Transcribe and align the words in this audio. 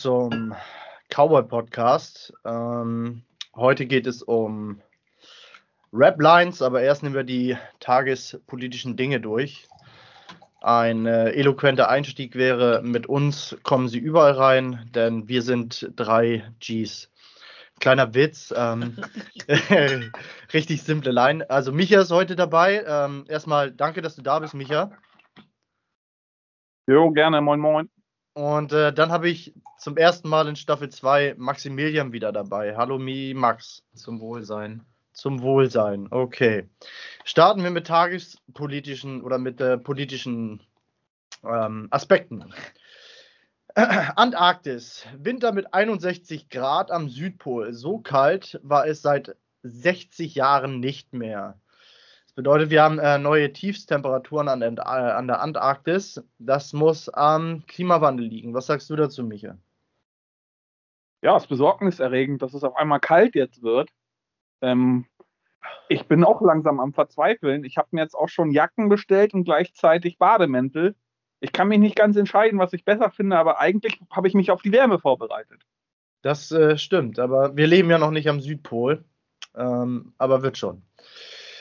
zum 0.00 0.54
Cowboy 1.10 1.42
Podcast. 1.42 2.32
Ähm, 2.46 3.22
heute 3.54 3.84
geht 3.84 4.06
es 4.06 4.22
um 4.22 4.80
Rap 5.92 6.18
Lines, 6.18 6.62
aber 6.62 6.80
erst 6.80 7.02
nehmen 7.02 7.14
wir 7.14 7.24
die 7.24 7.58
tagespolitischen 7.80 8.96
Dinge 8.96 9.20
durch. 9.20 9.68
Ein 10.62 11.04
äh, 11.04 11.32
eloquenter 11.32 11.90
Einstieg 11.90 12.34
wäre, 12.34 12.80
mit 12.82 13.08
uns 13.08 13.58
kommen 13.62 13.88
Sie 13.88 13.98
überall 13.98 14.32
rein, 14.32 14.88
denn 14.94 15.28
wir 15.28 15.42
sind 15.42 15.90
drei 15.96 16.50
Gs. 16.60 17.10
Kleiner 17.78 18.14
Witz, 18.14 18.54
ähm, 18.56 18.96
richtig 20.54 20.82
simple 20.82 21.12
Line. 21.12 21.48
Also 21.50 21.72
Micha 21.72 22.00
ist 22.00 22.10
heute 22.10 22.36
dabei. 22.36 22.84
Ähm, 22.86 23.26
erstmal 23.28 23.70
danke, 23.70 24.00
dass 24.00 24.16
du 24.16 24.22
da 24.22 24.38
bist, 24.38 24.54
Micha. 24.54 24.92
Jo, 26.86 27.10
gerne, 27.10 27.42
moin 27.42 27.60
moin. 27.60 27.90
Und 28.40 28.72
äh, 28.72 28.90
dann 28.90 29.12
habe 29.12 29.28
ich 29.28 29.52
zum 29.76 29.98
ersten 29.98 30.30
Mal 30.30 30.48
in 30.48 30.56
Staffel 30.56 30.88
2 30.88 31.34
Maximilian 31.36 32.14
wieder 32.14 32.32
dabei. 32.32 32.74
Hallo 32.74 32.98
Mi 32.98 33.34
Max. 33.36 33.82
Zum 33.94 34.18
Wohlsein. 34.18 34.82
Zum 35.12 35.42
Wohlsein, 35.42 36.08
okay. 36.10 36.66
Starten 37.24 37.62
wir 37.62 37.70
mit 37.70 37.86
tagespolitischen 37.86 39.20
oder 39.20 39.36
mit 39.36 39.60
äh, 39.60 39.76
politischen 39.76 40.62
ähm, 41.44 41.88
Aspekten. 41.90 42.54
Antarktis, 43.74 45.06
Winter 45.18 45.52
mit 45.52 45.74
61 45.74 46.48
Grad 46.48 46.90
am 46.90 47.10
Südpol. 47.10 47.74
So 47.74 47.98
kalt 47.98 48.58
war 48.62 48.86
es 48.86 49.02
seit 49.02 49.36
60 49.64 50.34
Jahren 50.34 50.80
nicht 50.80 51.12
mehr. 51.12 51.59
Bedeutet, 52.40 52.70
wir 52.70 52.82
haben 52.82 52.98
äh, 52.98 53.18
neue 53.18 53.52
Tiefstemperaturen 53.52 54.48
an, 54.48 54.62
äh, 54.62 54.80
an, 54.80 55.26
der 55.26 55.42
Antarktis. 55.42 56.24
Das 56.38 56.72
muss 56.72 57.10
am 57.10 57.66
Klimawandel 57.66 58.24
liegen. 58.24 58.54
Was 58.54 58.64
sagst 58.64 58.88
du 58.88 58.96
dazu, 58.96 59.22
Micha? 59.24 59.58
Ja, 61.20 61.36
es 61.36 61.42
ist 61.42 61.48
besorgniserregend, 61.50 62.40
dass 62.40 62.54
es 62.54 62.64
auf 62.64 62.76
einmal 62.76 62.98
kalt 62.98 63.34
jetzt 63.34 63.62
wird. 63.62 63.90
Ähm, 64.62 65.04
ich 65.90 66.08
bin 66.08 66.24
auch 66.24 66.40
langsam 66.40 66.80
am 66.80 66.94
Verzweifeln. 66.94 67.62
Ich 67.64 67.76
habe 67.76 67.88
mir 67.90 68.00
jetzt 68.00 68.14
auch 68.14 68.30
schon 68.30 68.52
Jacken 68.52 68.88
bestellt 68.88 69.34
und 69.34 69.44
gleichzeitig 69.44 70.16
Bademäntel. 70.16 70.94
Ich 71.40 71.52
kann 71.52 71.68
mich 71.68 71.78
nicht 71.78 71.96
ganz 71.96 72.16
entscheiden, 72.16 72.58
was 72.58 72.72
ich 72.72 72.86
besser 72.86 73.10
finde, 73.10 73.36
aber 73.36 73.60
eigentlich 73.60 74.00
habe 74.10 74.28
ich 74.28 74.32
mich 74.32 74.50
auf 74.50 74.62
die 74.62 74.72
Wärme 74.72 74.98
vorbereitet. 74.98 75.60
Das 76.22 76.50
äh, 76.52 76.78
stimmt, 76.78 77.18
aber 77.18 77.54
wir 77.54 77.66
leben 77.66 77.90
ja 77.90 77.98
noch 77.98 78.12
nicht 78.12 78.30
am 78.30 78.40
Südpol. 78.40 79.04
Ähm, 79.54 80.14
aber 80.16 80.42
wird 80.42 80.58
schon. 80.58 80.82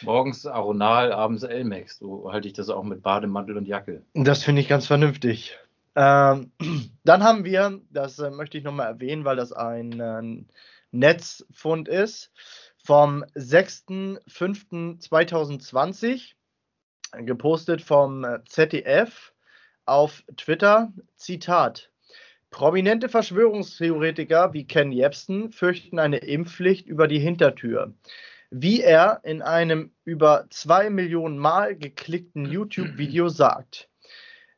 Morgens 0.02 0.46
Aronal, 0.46 1.12
abends 1.12 1.44
Elmex. 1.44 2.00
So 2.00 2.32
halte 2.32 2.48
ich 2.48 2.54
das 2.54 2.70
auch 2.70 2.84
mit 2.84 3.02
Bademantel 3.02 3.58
und 3.58 3.68
Jacke. 3.68 4.04
Das 4.14 4.44
finde 4.44 4.62
ich 4.62 4.68
ganz 4.68 4.88
vernünftig. 4.88 5.58
Ähm, 5.96 6.52
dann 7.04 7.24
haben 7.24 7.46
wir, 7.46 7.82
das 7.90 8.20
äh, 8.20 8.30
möchte 8.30 8.58
ich 8.58 8.64
nochmal 8.64 8.88
erwähnen, 8.88 9.26
weil 9.26 9.36
das 9.36 9.52
ein 9.52 10.00
äh, 10.00 10.46
Netzfund 10.92 11.88
ist, 11.88 12.32
vom 12.78 13.24
6.5.2020, 13.36 16.34
gepostet 17.18 17.82
vom 17.82 18.24
äh, 18.24 18.44
ZDF 18.46 19.34
auf 19.86 20.24
Twitter. 20.38 20.94
Zitat. 21.16 21.90
Prominente 22.52 23.10
Verschwörungstheoretiker 23.10 24.54
wie 24.54 24.66
Ken 24.66 24.92
Jebsen 24.92 25.52
fürchten 25.52 26.00
eine 26.00 26.18
Impfpflicht 26.18 26.88
über 26.88 27.08
die 27.08 27.20
Hintertür. 27.20 27.94
Wie 28.52 28.82
er 28.82 29.22
in 29.24 29.42
einem 29.42 29.92
über 30.06 30.46
zwei 30.50 30.90
Millionen 30.90 31.38
Mal 31.38 31.76
geklickten 31.76 32.46
YouTube-Video 32.46 33.30
sagt. 33.30 33.90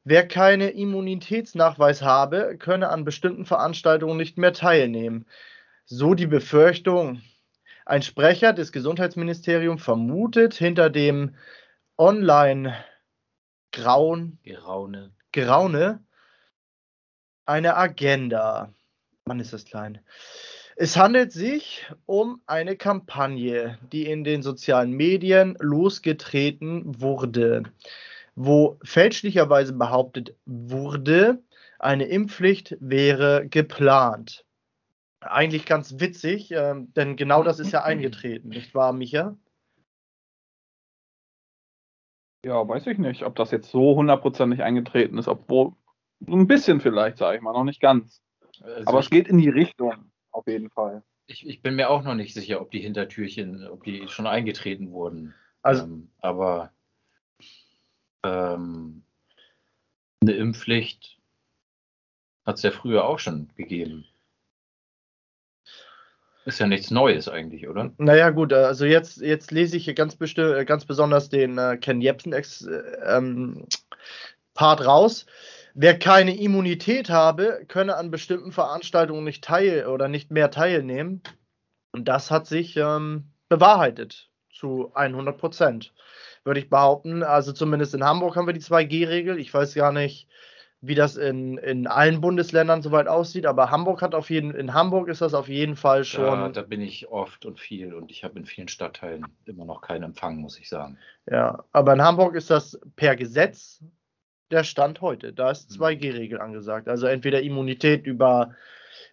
Wer 0.03 0.27
keinen 0.27 0.69
Immunitätsnachweis 0.69 2.01
habe, 2.01 2.57
könne 2.57 2.89
an 2.89 3.05
bestimmten 3.05 3.45
Veranstaltungen 3.45 4.17
nicht 4.17 4.37
mehr 4.37 4.53
teilnehmen. 4.53 5.25
So 5.85 6.13
die 6.13 6.27
Befürchtung. 6.27 7.21
Ein 7.85 8.01
Sprecher 8.01 8.53
des 8.53 8.71
Gesundheitsministeriums 8.71 9.83
vermutet 9.83 10.53
hinter 10.53 10.89
dem 10.89 11.35
Online-Grauen. 11.97 14.39
Geraune. 14.43 15.11
Geraune 15.31 16.03
eine 17.51 17.75
Agenda. 17.75 18.73
Mann, 19.25 19.39
ist 19.39 19.53
das 19.53 19.65
klein. 19.65 19.99
Es 20.83 20.97
handelt 20.97 21.31
sich 21.31 21.85
um 22.07 22.41
eine 22.47 22.75
Kampagne, 22.75 23.77
die 23.91 24.07
in 24.07 24.23
den 24.23 24.41
sozialen 24.41 24.93
Medien 24.93 25.55
losgetreten 25.59 26.99
wurde, 26.99 27.65
wo 28.33 28.79
fälschlicherweise 28.83 29.73
behauptet 29.73 30.35
wurde, 30.47 31.43
eine 31.77 32.05
Impfpflicht 32.05 32.77
wäre 32.79 33.47
geplant. 33.47 34.43
Eigentlich 35.19 35.67
ganz 35.67 35.99
witzig, 35.99 36.51
äh, 36.51 36.73
denn 36.75 37.15
genau 37.15 37.43
das 37.43 37.59
ist 37.59 37.71
ja 37.71 37.83
eingetreten, 37.83 38.49
nicht 38.49 38.73
wahr, 38.73 38.91
Micha? 38.91 39.37
Ja, 42.43 42.67
weiß 42.67 42.87
ich 42.87 42.97
nicht, 42.97 43.21
ob 43.21 43.35
das 43.35 43.51
jetzt 43.51 43.69
so 43.69 43.97
hundertprozentig 43.97 44.63
eingetreten 44.63 45.19
ist, 45.19 45.27
obwohl 45.27 45.73
so 46.21 46.33
ein 46.33 46.47
bisschen 46.47 46.81
vielleicht, 46.81 47.19
sage 47.19 47.37
ich 47.37 47.43
mal, 47.43 47.53
noch 47.53 47.65
nicht 47.65 47.81
ganz. 47.81 48.23
Also 48.63 48.87
Aber 48.87 48.99
es 48.99 49.11
geht 49.11 49.27
in 49.27 49.37
die 49.37 49.49
Richtung, 49.49 50.10
auf 50.31 50.47
jeden 50.47 50.69
Fall. 50.69 51.03
Ich, 51.27 51.47
ich, 51.47 51.61
bin 51.61 51.75
mir 51.75 51.89
auch 51.89 52.03
noch 52.03 52.15
nicht 52.15 52.33
sicher, 52.33 52.61
ob 52.61 52.71
die 52.71 52.81
Hintertürchen, 52.81 53.67
ob 53.67 53.83
die 53.83 54.07
schon 54.07 54.27
eingetreten 54.27 54.91
wurden. 54.91 55.33
Also, 55.61 55.83
ähm, 55.83 56.09
aber 56.19 56.71
ähm, 58.23 59.03
eine 60.21 60.33
Impfpflicht 60.33 61.17
hat 62.45 62.57
es 62.57 62.63
ja 62.63 62.71
früher 62.71 63.05
auch 63.05 63.19
schon 63.19 63.49
gegeben. 63.55 64.05
Ist 66.45 66.59
ja 66.59 66.65
nichts 66.65 66.89
Neues 66.89 67.29
eigentlich, 67.29 67.67
oder? 67.67 67.91
Naja, 67.97 68.31
gut, 68.31 68.51
also 68.51 68.85
jetzt, 68.85 69.17
jetzt 69.21 69.51
lese 69.51 69.77
ich 69.77 69.85
hier 69.85 69.93
ganz, 69.93 70.17
ganz 70.17 70.85
besonders 70.85 71.29
den 71.29 71.57
äh, 71.59 71.77
Ken 71.77 72.01
Jebsen 72.01 72.33
äh, 72.33 72.41
ähm, 73.05 73.67
Part 74.55 74.85
raus. 74.85 75.27
Wer 75.73 75.97
keine 75.97 76.37
Immunität 76.37 77.09
habe, 77.09 77.63
könne 77.67 77.95
an 77.95 78.11
bestimmten 78.11 78.51
Veranstaltungen 78.51 79.23
nicht 79.23 79.43
teil 79.43 79.87
oder 79.87 80.07
nicht 80.07 80.31
mehr 80.31 80.51
teilnehmen. 80.51 81.21
Und 81.91 82.07
das 82.07 82.31
hat 82.31 82.47
sich 82.47 82.77
ähm, 82.77 83.31
bewahrheitet 83.49 84.29
zu 84.51 84.91
100 84.93 85.37
Prozent, 85.37 85.93
würde 86.43 86.59
ich 86.59 86.69
behaupten. 86.69 87.23
Also 87.23 87.51
zumindest 87.51 87.93
in 87.93 88.03
Hamburg 88.03 88.35
haben 88.35 88.47
wir 88.47 88.53
die 88.53 88.61
2G-Regel. 88.61 89.39
Ich 89.39 89.53
weiß 89.53 89.73
gar 89.73 89.91
nicht, 89.91 90.27
wie 90.81 90.95
das 90.95 91.15
in, 91.15 91.57
in 91.59 91.85
allen 91.85 92.21
Bundesländern 92.21 92.81
soweit 92.81 93.07
aussieht, 93.07 93.45
aber 93.45 93.69
Hamburg 93.69 94.01
hat 94.01 94.15
auf 94.15 94.31
jeden 94.31 94.51
in 94.51 94.73
Hamburg 94.73 95.09
ist 95.09 95.21
das 95.21 95.35
auf 95.35 95.47
jeden 95.47 95.75
Fall 95.75 96.03
schon. 96.03 96.25
Ja, 96.25 96.49
da 96.49 96.63
bin 96.63 96.81
ich 96.81 97.09
oft 97.09 97.45
und 97.45 97.59
viel 97.59 97.93
und 97.93 98.09
ich 98.09 98.23
habe 98.23 98.39
in 98.39 98.45
vielen 98.45 98.67
Stadtteilen 98.67 99.27
immer 99.45 99.65
noch 99.65 99.81
keinen 99.81 100.03
Empfang, 100.03 100.37
muss 100.37 100.57
ich 100.57 100.69
sagen. 100.69 100.97
Ja, 101.29 101.63
aber 101.71 101.93
in 101.93 102.01
Hamburg 102.01 102.35
ist 102.35 102.49
das 102.49 102.79
per 102.95 103.15
Gesetz 103.15 103.83
der 104.51 104.63
Stand 104.63 105.01
heute. 105.01 105.33
Da 105.33 105.51
ist 105.51 105.71
2G-Regel 105.71 106.39
mhm. 106.39 106.45
angesagt. 106.45 106.87
Also 106.87 107.07
entweder 107.07 107.41
Immunität 107.41 108.05
über 108.05 108.55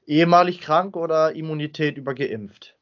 ehemalig 0.06 0.60
krank 0.60 0.96
oder 0.96 1.34
Immunität 1.34 1.96
über 1.96 2.14
geimpft. 2.14 2.74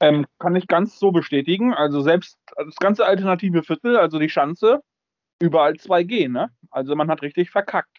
Ähm, 0.00 0.26
kann 0.38 0.56
ich 0.56 0.66
ganz 0.66 0.98
so 0.98 1.12
bestätigen. 1.12 1.72
Also 1.72 2.00
selbst 2.00 2.38
das 2.56 2.76
ganze 2.76 3.06
alternative 3.06 3.62
Viertel, 3.62 3.96
also 3.96 4.18
die 4.18 4.28
Schanze, 4.28 4.80
überall 5.40 5.72
2G, 5.72 6.28
ne? 6.28 6.50
Also 6.70 6.94
man 6.94 7.10
hat 7.10 7.22
richtig 7.22 7.50
verkackt. 7.50 7.98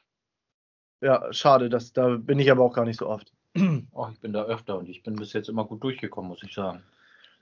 Ja, 1.01 1.31
schade, 1.33 1.69
das, 1.69 1.91
da 1.91 2.15
bin 2.15 2.39
ich 2.39 2.49
aber 2.49 2.63
auch 2.63 2.73
gar 2.73 2.85
nicht 2.85 2.99
so 2.99 3.07
oft. 3.07 3.31
Oh, 3.91 4.07
ich 4.11 4.19
bin 4.19 4.33
da 4.33 4.45
öfter 4.45 4.79
und 4.79 4.89
ich 4.89 5.03
bin 5.03 5.15
bis 5.15 5.33
jetzt 5.33 5.47
immer 5.47 5.65
gut 5.65 5.83
durchgekommen, 5.83 6.29
muss 6.29 6.41
ich 6.41 6.53
sagen. 6.53 6.81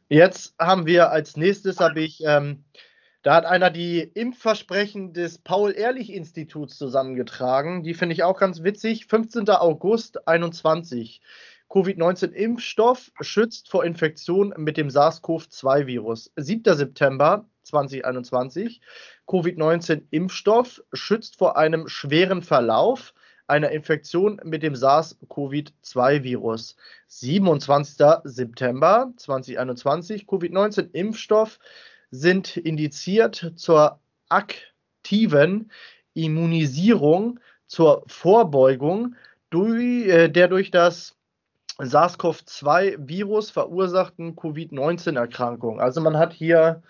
Jetzt 0.09 0.53
haben 0.59 0.85
wir 0.85 1.09
als 1.09 1.37
nächstes 1.37 1.79
habe 1.79 2.01
ich 2.01 2.21
ähm, 2.25 2.65
da 3.23 3.35
hat 3.35 3.45
einer 3.45 3.69
die 3.69 3.99
Impfversprechen 3.99 5.13
des 5.13 5.37
Paul-Ehrlich-Instituts 5.37 6.77
zusammengetragen. 6.77 7.83
Die 7.83 7.93
finde 7.93 8.13
ich 8.13 8.23
auch 8.23 8.39
ganz 8.39 8.63
witzig. 8.63 9.05
15. 9.05 9.47
August 9.49 10.27
21. 10.27 11.21
Covid-19-Impfstoff 11.69 13.11
schützt 13.21 13.69
vor 13.69 13.85
Infektion 13.85 14.53
mit 14.57 14.75
dem 14.75 14.89
SARS-CoV-2-Virus. 14.89 16.31
7. 16.35 16.75
September 16.75 17.45
2021. 17.63 18.81
Covid-19-Impfstoff 19.27 20.83
schützt 20.91 21.37
vor 21.37 21.57
einem 21.57 21.87
schweren 21.87 22.41
Verlauf 22.41 23.13
einer 23.47 23.69
Infektion 23.69 24.41
mit 24.43 24.63
dem 24.63 24.75
SARS-CoV-2-Virus. 24.75 26.75
27. 27.07 27.97
September 28.23 29.13
2021. 29.15 30.25
Covid-19-Impfstoff 30.25 31.59
sind 32.11 32.57
indiziert 32.57 33.53
zur 33.55 33.99
aktiven 34.29 35.71
Immunisierung, 36.13 37.39
zur 37.67 38.03
Vorbeugung 38.07 39.15
durch, 39.49 40.07
äh, 40.07 40.29
der 40.29 40.47
durch 40.49 40.71
das 40.71 41.15
SARS-CoV-2-Virus 41.79 43.51
verursachten 43.51 44.35
Covid-19-Erkrankung. 44.35 45.79
Also 45.79 46.01
man 46.01 46.17
hat 46.17 46.33
hier 46.33 46.83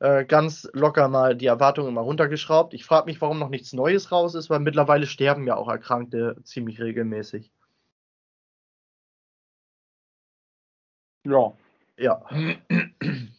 äh, 0.00 0.24
ganz 0.24 0.68
locker 0.72 1.08
mal 1.08 1.34
die 1.36 1.46
Erwartungen 1.46 1.94
mal 1.94 2.02
runtergeschraubt. 2.02 2.74
Ich 2.74 2.84
frage 2.84 3.06
mich, 3.06 3.20
warum 3.20 3.38
noch 3.38 3.48
nichts 3.48 3.72
Neues 3.72 4.12
raus 4.12 4.34
ist, 4.34 4.50
weil 4.50 4.60
mittlerweile 4.60 5.06
sterben 5.06 5.46
ja 5.46 5.56
auch 5.56 5.68
Erkrankte 5.68 6.36
ziemlich 6.44 6.80
regelmäßig. 6.80 7.50
Ja. 11.24 11.52
Ja. 11.98 12.22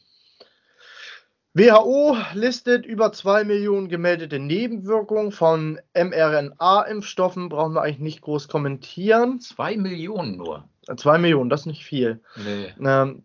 WHO 1.58 2.16
listet 2.36 2.86
über 2.86 3.12
2 3.12 3.44
Millionen 3.44 3.90
gemeldete 3.90 4.38
Nebenwirkungen 4.38 5.32
von 5.32 5.80
mRNA-Impfstoffen. 5.96 7.50
Brauchen 7.50 7.74
wir 7.74 7.82
eigentlich 7.82 7.98
nicht 7.98 8.22
groß 8.22 8.48
kommentieren. 8.48 9.40
2 9.40 9.76
Millionen 9.78 10.38
nur. 10.38 10.70
2 10.96 11.18
Millionen, 11.18 11.50
das 11.50 11.62
ist 11.62 11.66
nicht 11.66 11.84
viel. 11.84 12.22
Nee. 12.36 12.74
Ähm, 12.80 13.24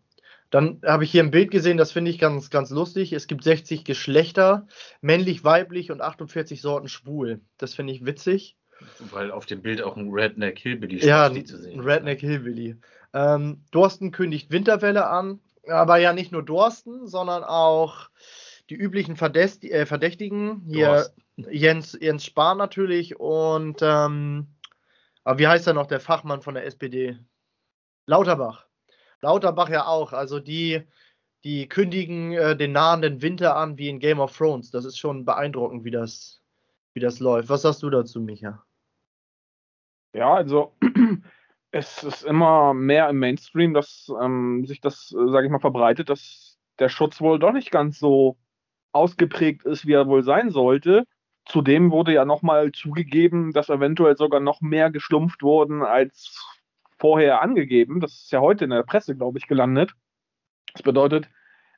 dann 0.48 0.80
habe 0.82 1.04
ich 1.04 1.10
hier 1.10 1.22
ein 1.22 1.30
Bild 1.30 1.50
gesehen, 1.50 1.76
das 1.76 1.92
finde 1.92 2.10
ich 2.10 2.18
ganz, 2.18 2.48
ganz 2.48 2.70
lustig. 2.70 3.12
Es 3.12 3.26
gibt 3.26 3.44
60 3.44 3.84
Geschlechter, 3.84 4.66
männlich, 5.02 5.44
weiblich 5.44 5.90
und 5.90 6.00
48 6.00 6.62
Sorten 6.62 6.88
schwul. 6.88 7.42
Das 7.58 7.74
finde 7.74 7.92
ich 7.92 8.06
witzig. 8.06 8.56
Weil 9.10 9.30
auf 9.30 9.44
dem 9.44 9.60
Bild 9.60 9.82
auch 9.82 9.98
ein 9.98 10.10
Redneck 10.10 10.58
Hillbilly 10.58 11.04
ja, 11.04 11.30
zu 11.30 11.58
sehen. 11.58 11.80
Ein 11.80 11.86
Redneck 11.86 12.20
Hillbilly. 12.20 12.76
Ähm, 13.12 13.62
Dorsten 13.72 14.10
kündigt 14.10 14.50
Winterwelle 14.50 15.06
an, 15.06 15.40
aber 15.68 15.98
ja 15.98 16.12
nicht 16.12 16.32
nur 16.32 16.42
Dorsten, 16.42 17.06
sondern 17.06 17.44
auch 17.44 18.10
die 18.70 18.74
üblichen 18.74 19.16
Verdächt 19.16 19.64
äh, 19.64 19.86
Verdächtigen. 19.86 20.62
Hier 20.66 21.10
Jens, 21.36 21.96
Jens 22.00 22.24
Spahn 22.24 22.58
natürlich 22.58 23.18
und 23.18 23.80
ähm, 23.82 24.48
wie 25.24 25.46
heißt 25.46 25.66
er 25.66 25.74
noch, 25.74 25.86
der 25.86 26.00
Fachmann 26.00 26.42
von 26.42 26.54
der 26.54 26.66
SPD? 26.66 27.18
Lauterbach. 28.06 28.66
Lauterbach 29.20 29.68
ja 29.68 29.86
auch. 29.86 30.12
Also 30.12 30.40
die, 30.40 30.82
die 31.44 31.68
kündigen 31.68 32.32
äh, 32.32 32.56
den 32.56 32.72
nahenden 32.72 33.22
Winter 33.22 33.56
an 33.56 33.78
wie 33.78 33.88
in 33.88 34.00
Game 34.00 34.20
of 34.20 34.36
Thrones. 34.36 34.70
Das 34.70 34.84
ist 34.84 34.98
schon 34.98 35.24
beeindruckend, 35.24 35.84
wie 35.84 35.92
das, 35.92 36.42
wie 36.94 37.00
das 37.00 37.20
läuft. 37.20 37.48
Was 37.48 37.62
sagst 37.62 37.82
du 37.82 37.90
dazu, 37.90 38.20
Micha? 38.20 38.64
Ja, 40.12 40.34
also 40.34 40.76
es 41.72 42.04
ist 42.04 42.22
immer 42.22 42.74
mehr 42.74 43.08
im 43.08 43.18
Mainstream, 43.18 43.74
dass 43.74 44.12
ähm, 44.22 44.64
sich 44.66 44.80
das, 44.80 45.12
äh, 45.18 45.30
sage 45.30 45.46
ich 45.46 45.52
mal, 45.52 45.58
verbreitet, 45.58 46.10
dass 46.10 46.58
der 46.78 46.90
Schutz 46.90 47.20
wohl 47.20 47.38
doch 47.38 47.52
nicht 47.52 47.70
ganz 47.70 47.98
so 47.98 48.36
ausgeprägt 48.92 49.64
ist, 49.64 49.86
wie 49.86 49.94
er 49.94 50.06
wohl 50.06 50.22
sein 50.22 50.50
sollte. 50.50 51.04
Zudem 51.46 51.90
wurde 51.90 52.12
ja 52.12 52.24
nochmal 52.26 52.72
zugegeben, 52.72 53.52
dass 53.52 53.70
eventuell 53.70 54.16
sogar 54.16 54.40
noch 54.40 54.60
mehr 54.60 54.90
geschlumpft 54.90 55.42
wurden 55.42 55.82
als 55.82 56.46
vorher 56.98 57.40
angegeben. 57.40 58.00
Das 58.00 58.12
ist 58.12 58.32
ja 58.32 58.40
heute 58.40 58.64
in 58.64 58.70
der 58.70 58.82
Presse, 58.82 59.16
glaube 59.16 59.38
ich, 59.38 59.46
gelandet. 59.48 59.94
Das 60.74 60.82
bedeutet, 60.82 61.28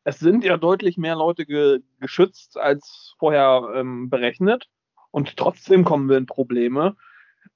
es 0.02 0.19
sind 0.19 0.44
ja 0.44 0.56
deutlich 0.56 0.99
mehr 0.99 1.14
Leute 1.14 1.47
ge 1.47 1.81
geschützt 2.00 2.58
als 2.58 3.14
vorher 3.19 3.70
ähm, 3.75 4.11
berechnet. 4.11 4.69
Und 5.12 5.37
trotzdem 5.37 5.85
kommen 5.85 6.08
wir 6.08 6.19
in 6.19 6.26
Probleme. 6.26 6.97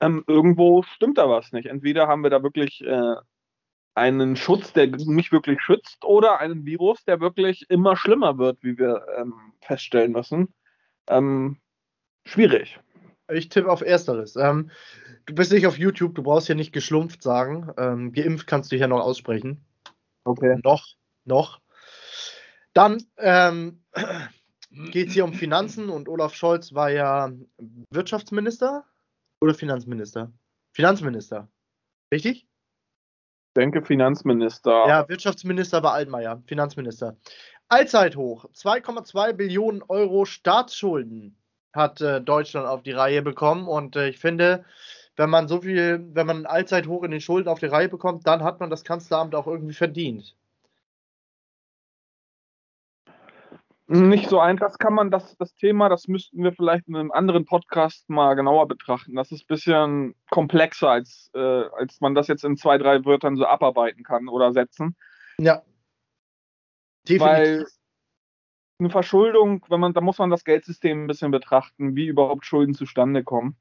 Ähm, 0.00 0.25
irgendwo 0.26 0.82
stimmt 0.82 1.19
da 1.19 1.29
was 1.29 1.52
nicht. 1.52 1.67
Entweder 1.67 2.06
haben 2.06 2.23
wir 2.23 2.31
da 2.31 2.43
wirklich 2.43 2.82
äh, 2.85 3.14
einen 3.94 4.37
Schutz, 4.37 4.73
der 4.73 4.87
nicht 4.87 5.32
wirklich 5.32 5.61
schützt, 5.61 6.05
oder 6.05 6.38
einen 6.38 6.64
Virus, 6.64 7.05
der 7.05 7.20
wirklich 7.20 7.69
immer 7.69 7.96
schlimmer 7.96 8.38
wird, 8.38 8.62
wie 8.62 8.79
wir 8.79 9.05
ähm, 9.17 9.35
feststellen 9.61 10.12
müssen. 10.12 10.55
Ähm, 11.08 11.58
schwierig. 12.25 12.79
Ich 13.31 13.49
tippe 13.49 13.70
auf 13.70 13.82
Ersteres. 13.82 14.37
Ähm, 14.37 14.70
du 15.26 15.35
bist 15.35 15.52
nicht 15.52 15.67
auf 15.67 15.79
YouTube, 15.79 16.14
du 16.14 16.23
brauchst 16.23 16.46
hier 16.46 16.56
nicht 16.56 16.73
geschlumpft 16.73 17.23
sagen. 17.23 17.70
Ähm, 17.76 18.12
geimpft 18.12 18.46
kannst 18.46 18.73
du 18.73 18.76
hier 18.76 18.88
noch 18.88 19.00
aussprechen. 19.00 19.64
Okay. 20.25 20.58
Noch, 20.62 20.87
noch. 21.25 21.61
Dann 22.73 23.02
ähm, 23.19 23.82
geht 24.70 25.08
es 25.08 25.14
hier 25.14 25.25
um 25.25 25.34
Finanzen 25.34 25.88
und 25.88 26.08
Olaf 26.08 26.34
Scholz 26.34 26.73
war 26.73 26.91
ja 26.91 27.32
Wirtschaftsminister 27.91 28.84
oder 29.40 29.55
Finanzminister? 29.55 30.32
Finanzminister. 30.73 31.49
Richtig? 32.12 32.44
Ich 32.44 33.55
denke 33.56 33.82
Finanzminister. 33.82 34.87
Ja, 34.87 35.08
Wirtschaftsminister 35.08 35.82
war 35.82 35.94
Altmaier, 35.94 36.43
Finanzminister. 36.46 37.17
Allzeithoch, 37.69 38.46
2,2 38.55 39.32
Billionen 39.35 39.82
Euro 39.88 40.25
Staatsschulden 40.25 41.37
hat 41.75 42.00
äh, 42.00 42.20
Deutschland 42.20 42.67
auf 42.67 42.82
die 42.82 42.93
Reihe 42.93 43.23
bekommen. 43.23 43.69
Und 43.69 43.96
äh, 43.96 44.08
ich 44.08 44.19
finde, 44.19 44.64
wenn 45.17 45.31
man 45.31 45.49
so 45.49 45.61
viel, 45.61 46.08
wenn 46.12 46.26
man 46.26 46.46
allzeit 46.46 46.87
hoch 46.87 47.02
in 47.02 47.11
den 47.11 47.20
Schulden 47.20 47.49
auf 47.49 47.58
die 47.58 47.67
Reihe 47.67 47.88
bekommt, 47.88 48.26
dann 48.26 48.43
hat 48.43 48.61
man 48.61 48.70
das 48.70 48.84
Kanzleramt 48.84 49.34
auch 49.34 49.46
irgendwie 49.46 49.75
verdient. 49.75 50.37
Nicht 53.90 54.29
so 54.29 54.38
einfach. 54.38 54.67
Das 54.67 54.79
kann 54.79 54.93
man, 54.93 55.11
das, 55.11 55.35
das 55.38 55.55
Thema, 55.55 55.88
das 55.88 56.08
müssten 56.08 56.44
wir 56.44 56.52
vielleicht 56.52 56.87
in 56.88 56.96
einem 56.96 57.11
anderen 57.11 57.46
Podcast 57.46 58.08
mal 58.11 58.35
genauer 58.35 58.69
betrachten. 58.69 59.14
Das 59.14 59.32
ist 59.32 59.44
ein 59.44 59.46
bisschen 59.49 60.14
komplexer, 60.31 60.90
als, 60.90 61.31
äh, 61.35 61.38
als 61.38 61.99
man 62.02 62.14
das 62.14 62.29
jetzt 62.29 62.44
in 62.44 62.58
zwei, 62.58 62.76
drei 62.76 63.02
Wörtern 63.06 63.37
so 63.37 63.46
abarbeiten 63.46 64.05
kann 64.05 64.29
oder 64.29 64.52
setzen. 64.52 64.94
Ja. 65.40 65.62
Definitiv. 67.08 67.20
Weil 67.26 67.67
eine 68.79 68.90
Verschuldung, 68.90 69.64
wenn 69.70 69.81
man, 69.81 69.94
da 69.94 70.02
muss 70.02 70.19
man 70.19 70.29
das 70.29 70.44
Geldsystem 70.44 71.05
ein 71.05 71.06
bisschen 71.06 71.31
betrachten, 71.31 71.96
wie 71.96 72.08
überhaupt 72.08 72.44
Schulden 72.44 72.75
zustande 72.75 73.25
kommen. 73.25 73.56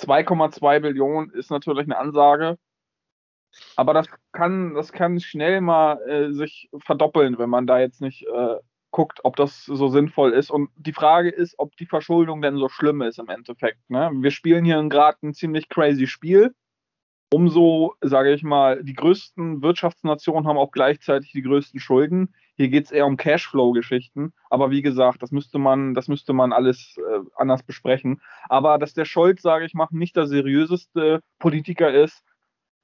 2,2 0.00 0.78
Billionen 0.78 1.30
ist 1.30 1.50
natürlich 1.50 1.84
eine 1.84 1.98
Ansage, 1.98 2.56
aber 3.74 3.94
das 3.94 4.06
kann, 4.30 4.74
das 4.74 4.92
kann 4.92 5.18
schnell 5.18 5.60
mal 5.60 6.00
äh, 6.08 6.32
sich 6.32 6.70
verdoppeln, 6.78 7.38
wenn 7.38 7.50
man 7.50 7.66
da 7.66 7.80
jetzt 7.80 8.00
nicht 8.00 8.24
äh, 8.26 8.56
guckt, 8.96 9.20
ob 9.24 9.36
das 9.36 9.66
so 9.66 9.88
sinnvoll 9.88 10.32
ist. 10.32 10.50
Und 10.50 10.70
die 10.74 10.94
Frage 10.94 11.28
ist, 11.28 11.58
ob 11.58 11.76
die 11.76 11.84
Verschuldung 11.84 12.40
denn 12.40 12.56
so 12.56 12.70
schlimm 12.70 13.02
ist 13.02 13.18
im 13.18 13.28
Endeffekt. 13.28 13.78
Ne? 13.90 14.10
Wir 14.14 14.30
spielen 14.30 14.64
hier 14.64 14.82
gerade 14.88 15.18
ein 15.22 15.34
ziemlich 15.34 15.68
crazy 15.68 16.06
Spiel. 16.06 16.54
Umso, 17.30 17.94
sage 18.00 18.32
ich 18.32 18.42
mal, 18.42 18.82
die 18.82 18.94
größten 18.94 19.60
Wirtschaftsnationen 19.60 20.48
haben 20.48 20.56
auch 20.56 20.70
gleichzeitig 20.70 21.32
die 21.32 21.42
größten 21.42 21.78
Schulden. 21.78 22.34
Hier 22.54 22.68
geht 22.68 22.86
es 22.86 22.90
eher 22.90 23.04
um 23.04 23.18
Cashflow-Geschichten. 23.18 24.32
Aber 24.48 24.70
wie 24.70 24.80
gesagt, 24.80 25.22
das 25.22 25.30
müsste 25.30 25.58
man, 25.58 25.92
das 25.92 26.08
müsste 26.08 26.32
man 26.32 26.54
alles 26.54 26.96
äh, 26.96 27.18
anders 27.36 27.64
besprechen. 27.64 28.22
Aber 28.48 28.78
dass 28.78 28.94
der 28.94 29.04
Scholz, 29.04 29.42
sage 29.42 29.66
ich 29.66 29.74
mal, 29.74 29.88
nicht 29.90 30.16
der 30.16 30.26
seriöseste 30.26 31.20
Politiker 31.38 31.92
ist, 31.92 32.24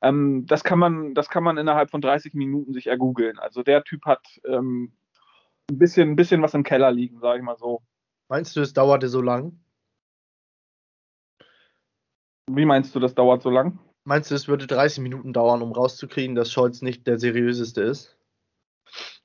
ähm, 0.02 0.44
das, 0.44 0.62
kann 0.62 0.78
man, 0.78 1.14
das 1.14 1.30
kann 1.30 1.42
man 1.42 1.56
innerhalb 1.56 1.90
von 1.90 2.02
30 2.02 2.34
Minuten 2.34 2.74
sich 2.74 2.88
ergoogeln. 2.88 3.38
Also 3.38 3.62
der 3.62 3.82
Typ 3.82 4.04
hat 4.04 4.26
ähm, 4.46 4.92
ein, 5.70 5.78
bisschen, 5.78 6.10
ein 6.10 6.16
bisschen 6.16 6.42
was 6.42 6.54
im 6.54 6.64
Keller 6.64 6.92
liegen, 6.92 7.20
sage 7.20 7.38
ich 7.38 7.44
mal 7.44 7.56
so. 7.56 7.82
Meinst 8.28 8.56
du, 8.56 8.60
es 8.60 8.72
dauerte 8.72 9.08
so 9.08 9.20
lang? 9.20 9.58
Wie 12.50 12.64
meinst 12.64 12.94
du, 12.94 13.00
das 13.00 13.14
dauert 13.14 13.42
so 13.42 13.50
lang? 13.50 13.78
Meinst 14.04 14.30
du, 14.30 14.34
es 14.34 14.48
würde 14.48 14.66
30 14.66 15.02
Minuten 15.02 15.32
dauern, 15.32 15.62
um 15.62 15.72
rauszukriegen, 15.72 16.34
dass 16.34 16.50
Scholz 16.50 16.82
nicht 16.82 17.06
der 17.06 17.18
seriöseste 17.18 17.82
ist? 17.82 18.18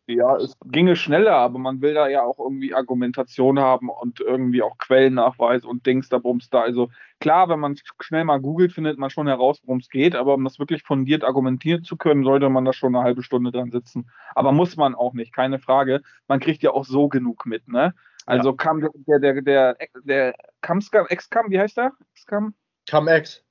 Ja, 0.09 0.37
es 0.37 0.57
ginge 0.63 0.95
schneller, 0.95 1.35
aber 1.35 1.59
man 1.59 1.81
will 1.81 1.93
da 1.93 2.07
ja 2.07 2.23
auch 2.23 2.39
irgendwie 2.39 2.73
Argumentation 2.73 3.59
haben 3.59 3.89
und 3.89 4.21
irgendwie 4.21 4.61
auch 4.61 4.77
Quellennachweis 4.77 5.65
und 5.65 5.85
Dings 5.85 6.07
da 6.07 6.17
Bums 6.17 6.49
da. 6.49 6.61
Also 6.61 6.89
klar, 7.19 7.49
wenn 7.49 7.59
man 7.59 7.75
schnell 7.99 8.23
mal 8.23 8.39
googelt, 8.39 8.71
findet 8.71 8.97
man 8.97 9.09
schon 9.09 9.27
heraus, 9.27 9.59
worum 9.65 9.79
es 9.79 9.89
geht, 9.89 10.15
aber 10.15 10.35
um 10.35 10.45
das 10.45 10.59
wirklich 10.59 10.83
fundiert 10.83 11.25
argumentieren 11.25 11.83
zu 11.83 11.97
können, 11.97 12.23
sollte 12.23 12.47
man 12.47 12.63
da 12.63 12.71
schon 12.71 12.95
eine 12.95 13.03
halbe 13.03 13.21
Stunde 13.21 13.51
dran 13.51 13.69
sitzen. 13.71 14.09
Aber 14.33 14.53
muss 14.53 14.77
man 14.77 14.95
auch 14.95 15.11
nicht, 15.11 15.35
keine 15.35 15.59
Frage. 15.59 16.01
Man 16.29 16.39
kriegt 16.39 16.63
ja 16.63 16.71
auch 16.71 16.85
so 16.85 17.09
genug 17.09 17.45
mit, 17.45 17.67
ne? 17.67 17.93
Also 18.25 18.51
ja. 18.51 18.55
kam 18.55 18.79
der, 18.79 19.19
der, 19.19 19.41
der, 19.41 19.77
der, 20.03 20.35
Camscam, 20.61 21.05
Excam, 21.07 21.49
wie 21.49 21.59
heißt 21.59 21.75
der? 21.75 21.91
Excam? 22.13 22.53
Cam-Ex. 22.85 23.43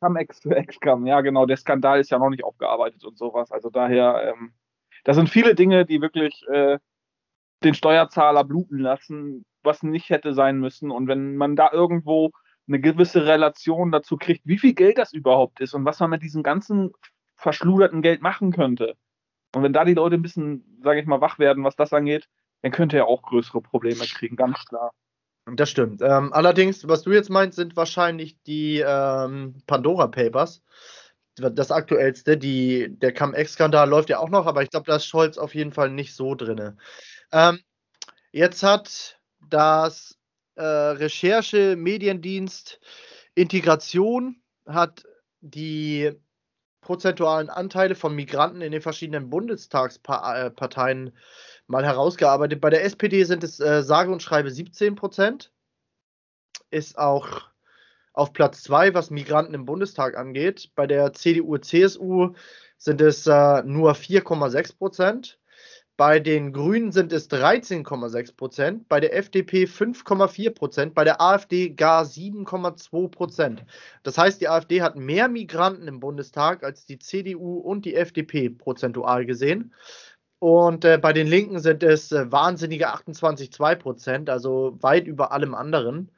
Cam-Ex, 0.00 0.44
Excam, 0.46 1.06
ja 1.06 1.20
genau, 1.20 1.46
der 1.46 1.56
Skandal 1.56 1.98
ist 1.98 2.10
ja 2.10 2.18
noch 2.18 2.30
nicht 2.30 2.44
aufgearbeitet 2.44 3.04
und 3.04 3.18
sowas. 3.18 3.50
Also 3.50 3.70
daher, 3.70 4.34
ähm, 4.34 4.52
das 5.06 5.14
sind 5.14 5.30
viele 5.30 5.54
Dinge, 5.54 5.86
die 5.86 6.02
wirklich 6.02 6.44
äh, 6.48 6.78
den 7.62 7.74
Steuerzahler 7.74 8.42
bluten 8.42 8.80
lassen, 8.80 9.44
was 9.62 9.84
nicht 9.84 10.10
hätte 10.10 10.34
sein 10.34 10.58
müssen. 10.58 10.90
Und 10.90 11.06
wenn 11.06 11.36
man 11.36 11.54
da 11.54 11.70
irgendwo 11.72 12.32
eine 12.66 12.80
gewisse 12.80 13.24
Relation 13.24 13.92
dazu 13.92 14.16
kriegt, 14.16 14.44
wie 14.44 14.58
viel 14.58 14.74
Geld 14.74 14.98
das 14.98 15.12
überhaupt 15.12 15.60
ist 15.60 15.74
und 15.74 15.84
was 15.84 16.00
man 16.00 16.10
mit 16.10 16.24
diesem 16.24 16.42
ganzen 16.42 16.90
verschluderten 17.36 18.02
Geld 18.02 18.20
machen 18.20 18.50
könnte. 18.50 18.96
Und 19.54 19.62
wenn 19.62 19.72
da 19.72 19.84
die 19.84 19.94
Leute 19.94 20.16
ein 20.16 20.22
bisschen, 20.22 20.80
sage 20.82 20.98
ich 20.98 21.06
mal, 21.06 21.20
wach 21.20 21.38
werden, 21.38 21.62
was 21.62 21.76
das 21.76 21.92
angeht, 21.92 22.28
dann 22.62 22.72
könnte 22.72 22.96
er 22.96 23.06
auch 23.06 23.22
größere 23.22 23.60
Probleme 23.60 24.04
kriegen, 24.06 24.34
ganz 24.34 24.64
klar. 24.64 24.90
Das 25.54 25.70
stimmt. 25.70 26.02
Ähm, 26.02 26.32
allerdings, 26.32 26.88
was 26.88 27.02
du 27.02 27.12
jetzt 27.12 27.30
meinst, 27.30 27.54
sind 27.54 27.76
wahrscheinlich 27.76 28.42
die 28.42 28.82
ähm, 28.84 29.54
Pandora 29.68 30.08
Papers 30.08 30.64
das 31.36 31.70
aktuellste, 31.70 32.36
die, 32.36 32.88
der 32.90 33.12
Cum-Ex-Skandal 33.12 33.88
läuft 33.88 34.08
ja 34.08 34.18
auch 34.18 34.30
noch, 34.30 34.46
aber 34.46 34.62
ich 34.62 34.70
glaube, 34.70 34.86
da 34.86 34.96
ist 34.96 35.06
Scholz 35.06 35.38
auf 35.38 35.54
jeden 35.54 35.72
Fall 35.72 35.90
nicht 35.90 36.14
so 36.14 36.34
drin. 36.34 36.78
Ähm, 37.32 37.60
jetzt 38.32 38.62
hat 38.62 39.20
das 39.48 40.18
äh, 40.54 40.62
Recherche-Mediendienst 40.62 42.80
Integration 43.34 44.40
hat 44.66 45.04
die 45.40 46.12
prozentualen 46.80 47.50
Anteile 47.50 47.94
von 47.94 48.14
Migranten 48.14 48.62
in 48.62 48.72
den 48.72 48.80
verschiedenen 48.80 49.28
Bundestagsparteien 49.28 51.12
mal 51.66 51.84
herausgearbeitet. 51.84 52.60
Bei 52.60 52.70
der 52.70 52.84
SPD 52.84 53.24
sind 53.24 53.44
es 53.44 53.60
äh, 53.60 53.82
sage 53.82 54.10
und 54.10 54.22
schreibe 54.22 54.50
17 54.50 54.94
Prozent. 54.94 55.52
Ist 56.70 56.96
auch 56.96 57.50
auf 58.16 58.32
Platz 58.32 58.62
2, 58.64 58.94
was 58.94 59.10
Migranten 59.10 59.54
im 59.54 59.66
Bundestag 59.66 60.16
angeht. 60.16 60.70
Bei 60.74 60.86
der 60.86 61.12
CDU, 61.12 61.58
CSU 61.58 62.32
sind 62.78 63.00
es 63.00 63.26
äh, 63.26 63.62
nur 63.62 63.92
4,6 63.92 64.76
Prozent. 64.76 65.38
Bei 65.98 66.18
den 66.20 66.52
Grünen 66.52 66.92
sind 66.92 67.12
es 67.12 67.30
13,6 67.30 68.36
Prozent, 68.36 68.88
bei 68.88 69.00
der 69.00 69.16
FDP 69.16 69.64
5,4 69.64 70.50
Prozent, 70.50 70.94
bei 70.94 71.04
der 71.04 71.22
AfD 71.22 71.70
gar 71.70 72.04
7,2 72.04 73.08
Prozent. 73.08 73.64
Das 74.02 74.18
heißt, 74.18 74.40
die 74.42 74.48
AfD 74.48 74.82
hat 74.82 74.96
mehr 74.96 75.28
Migranten 75.28 75.88
im 75.88 76.00
Bundestag 76.00 76.64
als 76.64 76.84
die 76.84 76.98
CDU 76.98 77.58
und 77.58 77.86
die 77.86 77.94
FDP 77.94 78.50
prozentual 78.50 79.24
gesehen. 79.24 79.72
Und 80.38 80.84
äh, 80.84 80.98
bei 80.98 81.14
den 81.14 81.26
Linken 81.26 81.60
sind 81.60 81.82
es 81.82 82.12
äh, 82.12 82.30
wahnsinnige 82.30 82.90
28,2 82.90 83.76
Prozent, 83.76 84.30
also 84.30 84.76
weit 84.82 85.06
über 85.06 85.32
allem 85.32 85.54
anderen. 85.54 86.10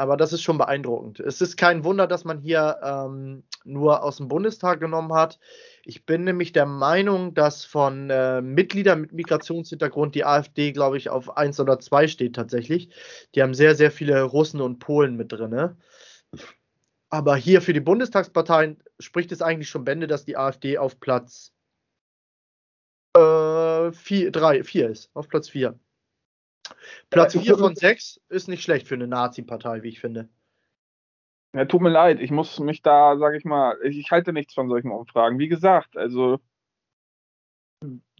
Aber 0.00 0.16
das 0.16 0.32
ist 0.32 0.40
schon 0.40 0.56
beeindruckend. 0.56 1.20
Es 1.20 1.42
ist 1.42 1.58
kein 1.58 1.84
Wunder, 1.84 2.06
dass 2.06 2.24
man 2.24 2.38
hier 2.38 2.78
ähm, 2.82 3.44
nur 3.64 4.02
aus 4.02 4.16
dem 4.16 4.28
Bundestag 4.28 4.80
genommen 4.80 5.12
hat. 5.12 5.38
Ich 5.84 6.06
bin 6.06 6.24
nämlich 6.24 6.52
der 6.52 6.64
Meinung, 6.64 7.34
dass 7.34 7.66
von 7.66 8.08
äh, 8.08 8.40
Mitgliedern 8.40 9.02
mit 9.02 9.12
Migrationshintergrund 9.12 10.14
die 10.14 10.24
AfD, 10.24 10.72
glaube 10.72 10.96
ich, 10.96 11.10
auf 11.10 11.36
1 11.36 11.60
oder 11.60 11.78
2 11.80 12.08
steht 12.08 12.34
tatsächlich. 12.34 12.88
Die 13.34 13.42
haben 13.42 13.52
sehr, 13.52 13.74
sehr 13.74 13.90
viele 13.90 14.22
Russen 14.22 14.62
und 14.62 14.78
Polen 14.78 15.16
mit 15.16 15.32
drin. 15.32 15.76
Aber 17.10 17.36
hier 17.36 17.60
für 17.60 17.74
die 17.74 17.80
Bundestagsparteien 17.80 18.82
spricht 19.00 19.32
es 19.32 19.42
eigentlich 19.42 19.68
schon 19.68 19.84
Bände, 19.84 20.06
dass 20.06 20.24
die 20.24 20.38
AfD 20.38 20.78
auf 20.78 20.98
Platz 20.98 21.52
4 23.14 23.92
äh, 24.00 24.90
ist. 24.90 25.10
Auf 25.12 25.28
Platz 25.28 25.50
4. 25.50 25.78
Platz 27.10 27.36
4 27.36 27.58
von 27.58 27.74
6 27.74 28.20
ist 28.28 28.48
nicht 28.48 28.62
schlecht 28.62 28.88
für 28.88 28.94
eine 28.94 29.06
Nazi-Partei, 29.06 29.82
wie 29.82 29.88
ich 29.88 30.00
finde. 30.00 30.28
Ja, 31.52 31.64
tut 31.64 31.80
mir 31.80 31.90
leid, 31.90 32.20
ich 32.20 32.30
muss 32.30 32.60
mich 32.60 32.82
da, 32.82 33.16
sage 33.18 33.36
ich 33.36 33.44
mal, 33.44 33.76
ich, 33.82 33.98
ich, 33.98 34.10
halte 34.12 34.32
nichts 34.32 34.54
von 34.54 34.68
solchen 34.68 34.92
Umfragen. 34.92 35.38
Wie 35.38 35.48
gesagt, 35.48 35.96
also 35.96 36.38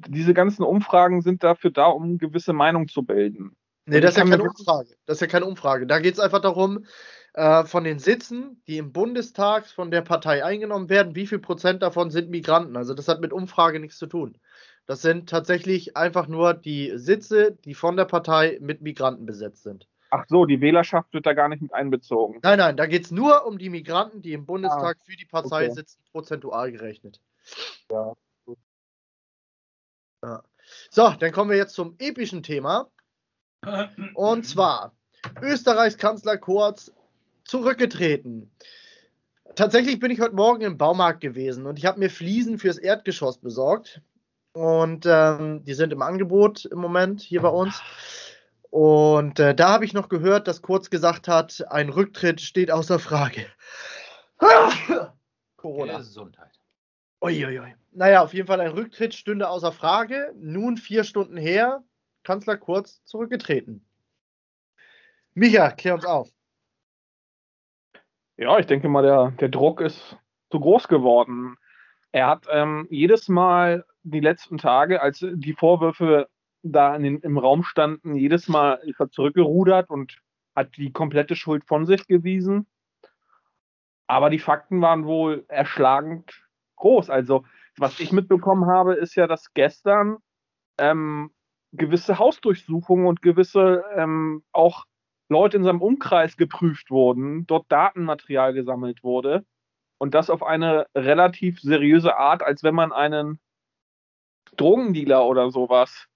diese 0.08 0.34
ganzen 0.34 0.64
Umfragen 0.64 1.22
sind 1.22 1.44
dafür 1.44 1.70
da, 1.70 1.86
um 1.86 2.18
gewisse 2.18 2.52
Meinung 2.52 2.88
zu 2.88 3.02
bilden. 3.02 3.56
Nee, 3.86 4.00
das 4.00 4.12
ist 4.12 4.18
ja 4.18 4.24
keine 4.24 4.42
Umfrage. 4.42 4.96
Das 5.06 5.16
ist 5.16 5.20
ja 5.20 5.26
keine 5.26 5.46
Umfrage. 5.46 5.86
Da 5.86 5.98
geht 5.98 6.14
es 6.14 6.20
einfach 6.20 6.40
darum, 6.40 6.84
äh, 7.34 7.64
von 7.64 7.84
den 7.84 7.98
Sitzen, 7.98 8.62
die 8.66 8.78
im 8.78 8.92
Bundestag 8.92 9.66
von 9.66 9.90
der 9.90 10.02
Partei 10.02 10.44
eingenommen 10.44 10.88
werden, 10.88 11.14
wie 11.14 11.26
viel 11.26 11.38
Prozent 11.38 11.82
davon 11.82 12.10
sind 12.10 12.30
Migranten. 12.30 12.76
Also 12.76 12.94
das 12.94 13.08
hat 13.08 13.20
mit 13.20 13.32
Umfrage 13.32 13.80
nichts 13.80 13.98
zu 13.98 14.06
tun. 14.06 14.38
Das 14.90 15.02
sind 15.02 15.30
tatsächlich 15.30 15.96
einfach 15.96 16.26
nur 16.26 16.52
die 16.52 16.98
Sitze, 16.98 17.56
die 17.64 17.74
von 17.74 17.96
der 17.96 18.06
Partei 18.06 18.58
mit 18.60 18.80
Migranten 18.82 19.24
besetzt 19.24 19.62
sind. 19.62 19.86
Ach 20.10 20.24
so, 20.26 20.46
die 20.46 20.60
Wählerschaft 20.60 21.14
wird 21.14 21.26
da 21.26 21.32
gar 21.32 21.48
nicht 21.48 21.62
mit 21.62 21.72
einbezogen. 21.72 22.40
Nein, 22.42 22.58
nein, 22.58 22.76
da 22.76 22.86
geht 22.86 23.04
es 23.04 23.12
nur 23.12 23.46
um 23.46 23.56
die 23.56 23.70
Migranten, 23.70 24.20
die 24.20 24.32
im 24.32 24.46
Bundestag 24.46 24.96
ah, 24.98 25.04
für 25.04 25.14
die 25.14 25.26
Partei 25.26 25.66
okay. 25.66 25.74
sitzen, 25.74 26.00
prozentual 26.10 26.72
gerechnet. 26.72 27.20
Ja. 27.88 28.14
Ja. 30.24 30.42
So, 30.90 31.10
dann 31.10 31.30
kommen 31.30 31.50
wir 31.50 31.56
jetzt 31.56 31.74
zum 31.74 31.94
epischen 32.00 32.42
Thema. 32.42 32.90
Und 34.14 34.44
zwar 34.44 34.92
Österreichs 35.40 35.98
Kanzler 35.98 36.36
Kurz 36.36 36.92
zurückgetreten. 37.44 38.50
Tatsächlich 39.54 40.00
bin 40.00 40.10
ich 40.10 40.20
heute 40.20 40.34
Morgen 40.34 40.62
im 40.62 40.78
Baumarkt 40.78 41.20
gewesen 41.20 41.66
und 41.66 41.78
ich 41.78 41.86
habe 41.86 42.00
mir 42.00 42.10
Fliesen 42.10 42.58
fürs 42.58 42.78
Erdgeschoss 42.78 43.38
besorgt. 43.38 44.02
Und 44.52 45.06
ähm, 45.06 45.64
die 45.64 45.74
sind 45.74 45.92
im 45.92 46.02
Angebot 46.02 46.64
im 46.64 46.78
Moment 46.78 47.20
hier 47.20 47.42
bei 47.42 47.48
uns. 47.48 47.82
Und 48.70 49.38
äh, 49.40 49.54
da 49.54 49.70
habe 49.70 49.84
ich 49.84 49.92
noch 49.94 50.08
gehört, 50.08 50.48
dass 50.48 50.62
Kurz 50.62 50.90
gesagt 50.90 51.28
hat, 51.28 51.64
ein 51.70 51.88
Rücktritt 51.88 52.40
steht 52.40 52.70
außer 52.70 52.98
Frage. 52.98 53.46
Corona. 55.56 55.98
Gesundheit. 55.98 56.58
Uiuiui. 57.20 57.74
Naja, 57.92 58.22
auf 58.22 58.32
jeden 58.32 58.46
Fall 58.46 58.60
ein 58.60 58.70
Rücktritt 58.70 59.14
stünde 59.14 59.48
außer 59.48 59.72
Frage. 59.72 60.32
Nun 60.36 60.76
vier 60.76 61.04
Stunden 61.04 61.36
her, 61.36 61.82
Kanzler 62.22 62.56
Kurz 62.56 63.04
zurückgetreten. 63.04 63.84
Micha, 65.34 65.70
klär 65.70 65.94
uns 65.94 66.04
auf. 66.04 66.30
Ja, 68.36 68.58
ich 68.58 68.66
denke 68.66 68.88
mal, 68.88 69.02
der, 69.02 69.32
der 69.32 69.48
Druck 69.48 69.80
ist 69.80 70.16
zu 70.50 70.60
groß 70.60 70.88
geworden. 70.88 71.56
Er 72.12 72.26
hat 72.26 72.46
ähm, 72.50 72.86
jedes 72.90 73.28
Mal 73.28 73.84
die 74.02 74.20
letzten 74.20 74.58
Tage, 74.58 75.00
als 75.00 75.18
die 75.20 75.52
Vorwürfe 75.52 76.28
da 76.62 76.98
den, 76.98 77.20
im 77.20 77.38
Raum 77.38 77.62
standen, 77.62 78.16
jedes 78.16 78.48
Mal 78.48 78.74
ist 78.84 79.00
er 79.00 79.10
zurückgerudert 79.10 79.90
und 79.90 80.18
hat 80.54 80.76
die 80.76 80.92
komplette 80.92 81.36
Schuld 81.36 81.64
von 81.64 81.86
sich 81.86 82.06
gewiesen. 82.06 82.66
Aber 84.06 84.28
die 84.28 84.40
Fakten 84.40 84.80
waren 84.82 85.04
wohl 85.04 85.44
erschlagend 85.48 86.48
groß. 86.76 87.10
Also, 87.10 87.44
was 87.78 88.00
ich 88.00 88.12
mitbekommen 88.12 88.66
habe, 88.66 88.94
ist 88.94 89.14
ja, 89.14 89.26
dass 89.28 89.54
gestern 89.54 90.18
ähm, 90.78 91.30
gewisse 91.72 92.18
Hausdurchsuchungen 92.18 93.06
und 93.06 93.22
gewisse 93.22 93.84
ähm, 93.94 94.42
auch 94.50 94.86
Leute 95.28 95.58
in 95.58 95.64
seinem 95.64 95.80
Umkreis 95.80 96.36
geprüft 96.36 96.90
wurden, 96.90 97.46
dort 97.46 97.70
Datenmaterial 97.70 98.52
gesammelt 98.52 99.04
wurde 99.04 99.44
und 100.00 100.14
das 100.14 100.30
auf 100.30 100.42
eine 100.42 100.86
relativ 100.94 101.60
seriöse 101.60 102.16
Art, 102.16 102.42
als 102.42 102.62
wenn 102.62 102.74
man 102.74 102.90
einen 102.90 103.38
Drogendealer 104.56 105.26
oder 105.26 105.50
sowas 105.50 106.08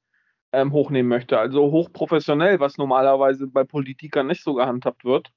ähm, 0.53 0.73
hochnehmen 0.73 1.09
möchte. 1.09 1.39
Also 1.39 1.71
hochprofessionell, 1.71 2.61
was 2.61 2.79
normalerweise 2.79 3.47
bei 3.47 3.63
Politikern 3.63 4.27
nicht 4.27 4.43
so 4.43 4.55
gehandhabt 4.55 5.05
wird. 5.05 5.33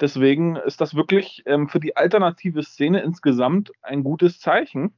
Deswegen 0.00 0.54
ist 0.54 0.80
das 0.80 0.94
wirklich 0.94 1.42
ähm, 1.46 1.68
für 1.68 1.80
die 1.80 1.96
alternative 1.96 2.62
Szene 2.62 3.02
insgesamt 3.02 3.72
ein 3.82 4.04
gutes 4.04 4.38
Zeichen, 4.38 4.96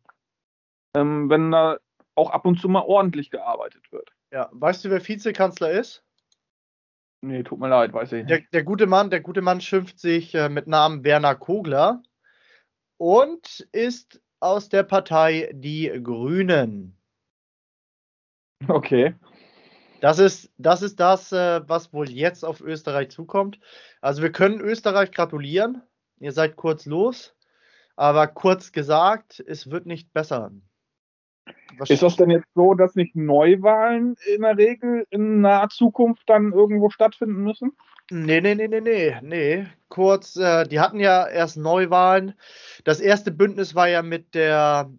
ähm, 0.95 1.31
wenn 1.31 1.51
da 1.51 1.79
auch 2.15 2.31
ab 2.31 2.45
und 2.45 2.61
zu 2.61 2.69
mal 2.69 2.83
ordentlich 2.83 3.31
gearbeitet 3.31 3.91
wird. 3.91 4.11
Ja, 4.31 4.51
weißt 4.53 4.85
du, 4.85 4.91
wer 4.91 5.07
Vizekanzler 5.07 5.71
ist? 5.71 6.03
Nee, 7.23 7.43
tut 7.43 7.59
mir 7.59 7.69
leid, 7.69 7.95
weiß 7.95 8.13
ich 8.13 8.25
nicht. 8.25 8.31
Der, 8.31 8.41
der 8.53 8.65
gute 8.65 8.87
Mann, 8.87 9.09
der 9.09 9.21
gute 9.21 9.41
Mann 9.41 9.63
schimpft 9.63 9.99
sich 9.99 10.35
äh, 10.35 10.51
mit 10.51 10.67
Namen 10.67 11.05
Werner 11.05 11.35
Kogler 11.35 12.03
und 12.99 13.67
ist 13.73 14.21
aus 14.41 14.69
der 14.69 14.83
Partei 14.83 15.51
Die 15.55 15.91
Grünen. 16.03 16.97
Okay. 18.69 19.15
Das 20.01 20.19
ist 20.19 20.53
das, 20.59 20.83
ist 20.83 21.01
das 21.01 21.33
äh, 21.33 21.61
was 21.69 21.93
wohl 21.93 22.09
jetzt 22.11 22.45
auf 22.45 22.61
Österreich 22.61 23.11
zukommt. 23.11 23.59
Also 24.01 24.23
wir 24.23 24.31
können 24.31 24.61
Österreich 24.61 25.11
gratulieren. 25.11 25.83
Ihr 26.19 26.33
seid 26.33 26.57
kurz 26.57 26.87
los. 26.87 27.35
Aber 27.97 28.27
kurz 28.27 28.73
gesagt, 28.73 29.43
es 29.47 29.71
wird 29.71 29.87
nicht 29.87 30.13
besser. 30.13 30.53
Was 31.79 31.91
ist 31.91 32.03
das 32.03 32.17
denn 32.17 32.31
jetzt 32.31 32.49
so, 32.55 32.75
dass 32.75 32.95
nicht 32.95 33.17
Neuwahlen 33.17 34.17
in 34.35 34.43
der 34.43 34.57
Regel 34.57 35.07
in 35.11 35.41
naher 35.41 35.69
Zukunft 35.69 36.29
dann 36.29 36.53
irgendwo 36.53 36.91
stattfinden 36.91 37.43
müssen? 37.43 37.73
Nee, 38.11 38.41
nee, 38.41 38.55
nee, 38.55 38.69
nee, 38.69 38.81
nee, 38.81 39.17
nee. 39.23 39.67
Kurz, 39.89 40.37
äh, 40.37 40.65
die 40.65 40.79
hatten 40.79 41.01
ja 41.01 41.27
erst 41.27 41.57
Neuwahlen. 41.57 42.35
Das 42.85 43.01
erste 43.01 43.33
Bündnis 43.33 43.75
war 43.75 43.89
ja 43.89 44.03
mit 44.03 44.35
der, 44.35 44.93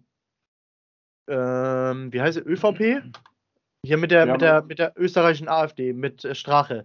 ähm, 1.26 2.12
wie 2.12 2.20
heißt 2.20 2.38
es, 2.38 2.46
ÖVP? 2.46 3.02
Hier 3.84 3.96
mit 3.96 4.10
der, 4.10 4.26
ja, 4.26 4.32
mit 4.32 4.42
der, 4.42 4.62
mit 4.62 4.78
der 4.78 4.92
österreichischen 4.96 5.48
AfD, 5.48 5.92
mit 5.92 6.24
äh, 6.24 6.34
Strache. 6.34 6.84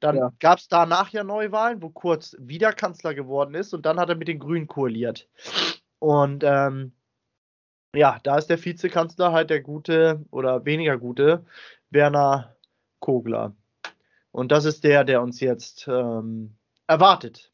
Dann 0.00 0.16
ja. 0.16 0.32
gab 0.40 0.58
es 0.58 0.68
danach 0.68 1.10
ja 1.10 1.22
Neuwahlen, 1.22 1.82
wo 1.82 1.90
Kurz 1.90 2.34
wieder 2.40 2.72
Kanzler 2.72 3.14
geworden 3.14 3.54
ist 3.54 3.74
und 3.74 3.86
dann 3.86 4.00
hat 4.00 4.08
er 4.08 4.16
mit 4.16 4.28
den 4.28 4.38
Grünen 4.38 4.66
koaliert. 4.66 5.28
Und 5.98 6.42
ähm, 6.44 6.92
ja, 7.94 8.18
da 8.22 8.38
ist 8.38 8.48
der 8.48 8.64
Vizekanzler 8.64 9.32
halt 9.32 9.50
der 9.50 9.60
gute 9.60 10.24
oder 10.30 10.64
weniger 10.64 10.96
gute 10.96 11.44
Werner 11.90 12.56
Kogler. 13.00 13.54
Und 14.32 14.52
das 14.52 14.64
ist 14.64 14.84
der, 14.84 15.04
der 15.04 15.22
uns 15.22 15.40
jetzt 15.40 15.88
ähm, 15.88 16.56
erwartet. 16.86 17.52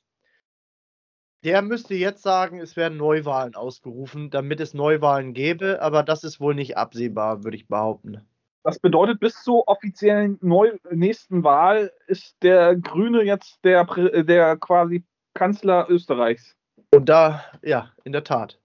Der 1.44 1.62
müsste 1.62 1.94
jetzt 1.94 2.22
sagen, 2.22 2.58
es 2.58 2.76
werden 2.76 2.98
Neuwahlen 2.98 3.54
ausgerufen, 3.54 4.30
damit 4.30 4.60
es 4.60 4.74
Neuwahlen 4.74 5.32
gäbe, 5.32 5.80
aber 5.80 6.02
das 6.02 6.24
ist 6.24 6.40
wohl 6.40 6.54
nicht 6.54 6.76
absehbar, 6.76 7.44
würde 7.44 7.56
ich 7.56 7.68
behaupten. 7.68 8.26
Das 8.64 8.80
bedeutet, 8.80 9.20
bis 9.20 9.44
zur 9.44 9.68
offiziellen 9.68 10.38
neu 10.40 10.76
nächsten 10.90 11.44
Wahl 11.44 11.92
ist 12.08 12.36
der 12.42 12.74
Grüne 12.74 13.22
jetzt 13.22 13.64
der, 13.64 13.84
der 14.24 14.56
quasi 14.56 15.04
Kanzler 15.34 15.86
Österreichs. 15.88 16.56
Und 16.92 17.08
da, 17.08 17.44
ja, 17.62 17.92
in 18.02 18.10
der 18.10 18.24
Tat. 18.24 18.58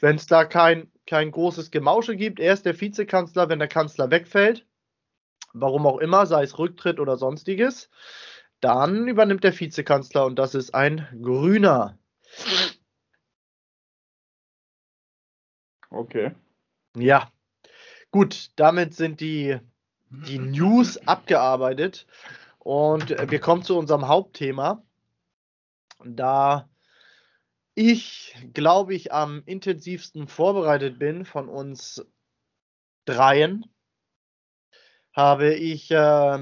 Wenn 0.00 0.16
es 0.16 0.26
da 0.26 0.44
kein, 0.44 0.90
kein 1.06 1.30
großes 1.30 1.70
Gemausche 1.70 2.16
gibt, 2.16 2.40
er 2.40 2.54
ist 2.54 2.66
der 2.66 2.80
Vizekanzler, 2.80 3.48
wenn 3.48 3.60
der 3.60 3.68
Kanzler 3.68 4.10
wegfällt, 4.10 4.66
warum 5.60 5.86
auch 5.86 5.98
immer, 5.98 6.26
sei 6.26 6.42
es 6.44 6.58
Rücktritt 6.58 7.00
oder 7.00 7.16
sonstiges, 7.16 7.90
dann 8.60 9.08
übernimmt 9.08 9.44
der 9.44 9.58
Vizekanzler 9.58 10.26
und 10.26 10.38
das 10.38 10.54
ist 10.54 10.74
ein 10.74 11.06
Grüner. 11.22 11.98
Okay. 15.90 16.32
Ja. 16.96 17.30
Gut, 18.10 18.50
damit 18.56 18.94
sind 18.94 19.20
die, 19.20 19.58
die 20.10 20.38
News 20.38 20.98
abgearbeitet 21.06 22.06
und 22.58 23.10
wir 23.10 23.40
kommen 23.40 23.62
zu 23.62 23.76
unserem 23.78 24.08
Hauptthema. 24.08 24.82
da 26.04 26.68
ich, 27.74 28.34
glaube 28.54 28.94
ich, 28.94 29.12
am 29.12 29.42
intensivsten 29.46 30.26
vorbereitet 30.26 30.98
bin 30.98 31.24
von 31.24 31.48
uns 31.48 32.04
dreien, 33.04 33.66
habe 35.18 35.52
ich 35.52 35.90
äh, 35.90 36.38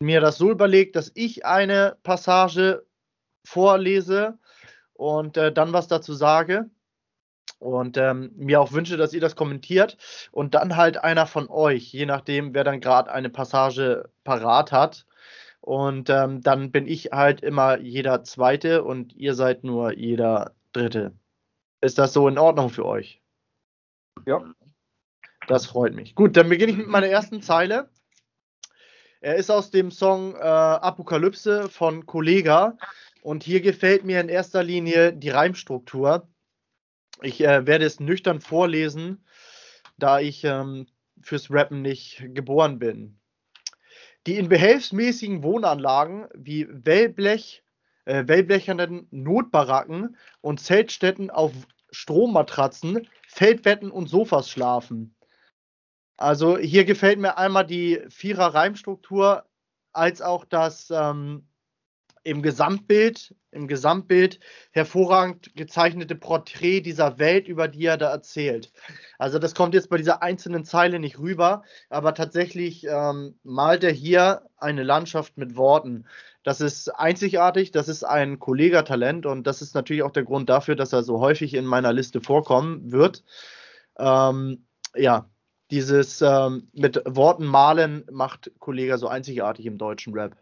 mir 0.00 0.20
das 0.22 0.38
so 0.38 0.50
überlegt, 0.50 0.96
dass 0.96 1.12
ich 1.14 1.44
eine 1.44 1.98
Passage 2.02 2.86
vorlese 3.44 4.38
und 4.94 5.36
äh, 5.36 5.52
dann 5.52 5.74
was 5.74 5.86
dazu 5.86 6.14
sage 6.14 6.70
und 7.58 7.98
ähm, 7.98 8.32
mir 8.36 8.62
auch 8.62 8.72
wünsche, 8.72 8.96
dass 8.96 9.12
ihr 9.12 9.20
das 9.20 9.36
kommentiert 9.36 9.98
und 10.32 10.54
dann 10.54 10.76
halt 10.76 11.04
einer 11.04 11.26
von 11.26 11.50
euch, 11.50 11.92
je 11.92 12.06
nachdem, 12.06 12.54
wer 12.54 12.64
dann 12.64 12.80
gerade 12.80 13.12
eine 13.12 13.28
Passage 13.28 14.08
parat 14.24 14.72
hat. 14.72 15.06
Und 15.60 16.08
ähm, 16.08 16.40
dann 16.40 16.70
bin 16.72 16.86
ich 16.86 17.12
halt 17.12 17.42
immer 17.42 17.78
jeder 17.78 18.24
Zweite 18.24 18.82
und 18.82 19.14
ihr 19.14 19.34
seid 19.34 19.62
nur 19.62 19.92
jeder 19.92 20.54
Dritte. 20.72 21.12
Ist 21.82 21.98
das 21.98 22.14
so 22.14 22.28
in 22.28 22.38
Ordnung 22.38 22.70
für 22.70 22.86
euch? 22.86 23.20
Ja. 24.26 24.42
Das 25.46 25.66
freut 25.66 25.94
mich. 25.94 26.14
Gut, 26.14 26.36
dann 26.36 26.48
beginne 26.48 26.72
ich 26.72 26.78
mit 26.78 26.88
meiner 26.88 27.08
ersten 27.08 27.42
Zeile. 27.42 27.90
Er 29.20 29.36
ist 29.36 29.50
aus 29.50 29.70
dem 29.70 29.90
Song 29.90 30.34
äh, 30.34 30.38
Apokalypse 30.38 31.68
von 31.68 32.04
Kollega 32.04 32.76
und 33.22 33.42
hier 33.42 33.62
gefällt 33.62 34.04
mir 34.04 34.20
in 34.20 34.28
erster 34.28 34.62
Linie 34.62 35.12
die 35.14 35.30
Reimstruktur. 35.30 36.28
Ich 37.22 37.40
äh, 37.40 37.66
werde 37.66 37.86
es 37.86 38.00
nüchtern 38.00 38.40
vorlesen, 38.40 39.24
da 39.96 40.20
ich 40.20 40.44
ähm, 40.44 40.86
fürs 41.22 41.50
Rappen 41.50 41.80
nicht 41.80 42.22
geboren 42.34 42.78
bin. 42.78 43.18
Die 44.26 44.36
in 44.36 44.48
behelfsmäßigen 44.48 45.42
Wohnanlagen 45.42 46.26
wie 46.34 46.66
Wellblech, 46.68 47.62
äh, 48.04 48.24
wellblechernen 48.26 49.06
Notbaracken 49.10 50.16
und 50.42 50.60
Zeltstätten 50.60 51.30
auf 51.30 51.52
Strommatratzen, 51.90 53.08
Feldbetten 53.28 53.90
und 53.90 54.08
Sofas 54.08 54.50
schlafen. 54.50 55.14
Also 56.16 56.58
hier 56.58 56.84
gefällt 56.84 57.18
mir 57.18 57.38
einmal 57.38 57.66
die 57.66 58.00
Vierer-Reimstruktur 58.08 59.44
als 59.92 60.22
auch 60.22 60.44
das 60.44 60.90
ähm, 60.90 61.46
im 62.24 62.40
Gesamtbild, 62.42 63.34
im 63.50 63.68
Gesamtbild 63.68 64.40
hervorragend 64.72 65.54
gezeichnete 65.54 66.14
Porträt 66.16 66.80
dieser 66.80 67.18
Welt, 67.18 67.46
über 67.48 67.68
die 67.68 67.84
er 67.84 67.98
da 67.98 68.10
erzählt. 68.10 68.72
Also 69.18 69.38
das 69.38 69.54
kommt 69.54 69.74
jetzt 69.74 69.90
bei 69.90 69.98
dieser 69.98 70.22
einzelnen 70.22 70.64
Zeile 70.64 70.98
nicht 70.98 71.18
rüber, 71.18 71.62
aber 71.90 72.14
tatsächlich 72.14 72.86
ähm, 72.88 73.38
malt 73.42 73.84
er 73.84 73.92
hier 73.92 74.42
eine 74.56 74.82
Landschaft 74.82 75.36
mit 75.36 75.56
Worten. 75.56 76.06
Das 76.42 76.60
ist 76.60 76.88
einzigartig, 76.88 77.70
das 77.70 77.88
ist 77.88 78.04
ein 78.04 78.38
Kollegatalent 78.38 79.26
und 79.26 79.46
das 79.46 79.62
ist 79.62 79.74
natürlich 79.74 80.02
auch 80.02 80.10
der 80.10 80.24
Grund 80.24 80.48
dafür, 80.48 80.76
dass 80.76 80.92
er 80.92 81.02
so 81.02 81.20
häufig 81.20 81.54
in 81.54 81.66
meiner 81.66 81.92
Liste 81.92 82.20
vorkommen 82.20 82.90
wird. 82.90 83.22
Ähm, 83.98 84.66
ja, 84.96 85.28
dieses 85.74 86.22
ähm, 86.22 86.68
mit 86.72 87.02
Worten 87.04 87.44
malen 87.44 88.04
macht 88.12 88.52
Kollega 88.60 88.96
so 88.96 89.08
einzigartig 89.08 89.66
im 89.66 89.76
deutschen 89.76 90.14
Rap. 90.14 90.36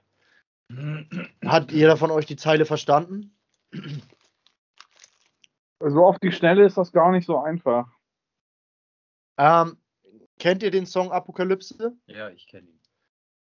Hat 1.42 1.72
jeder 1.72 1.96
von 1.96 2.10
euch 2.10 2.26
die 2.26 2.36
Zeile 2.36 2.66
verstanden? 2.66 3.34
So 5.80 6.04
auf 6.04 6.18
die 6.18 6.32
Schnelle 6.32 6.66
ist 6.66 6.76
das 6.76 6.92
gar 6.92 7.10
nicht 7.12 7.24
so 7.24 7.38
einfach. 7.38 7.88
Ähm, 9.38 9.78
kennt 10.38 10.62
ihr 10.62 10.70
den 10.70 10.84
Song 10.84 11.10
Apokalypse? 11.10 11.96
Ja, 12.06 12.28
ich 12.28 12.46
kenne 12.46 12.68
ihn. 12.68 12.80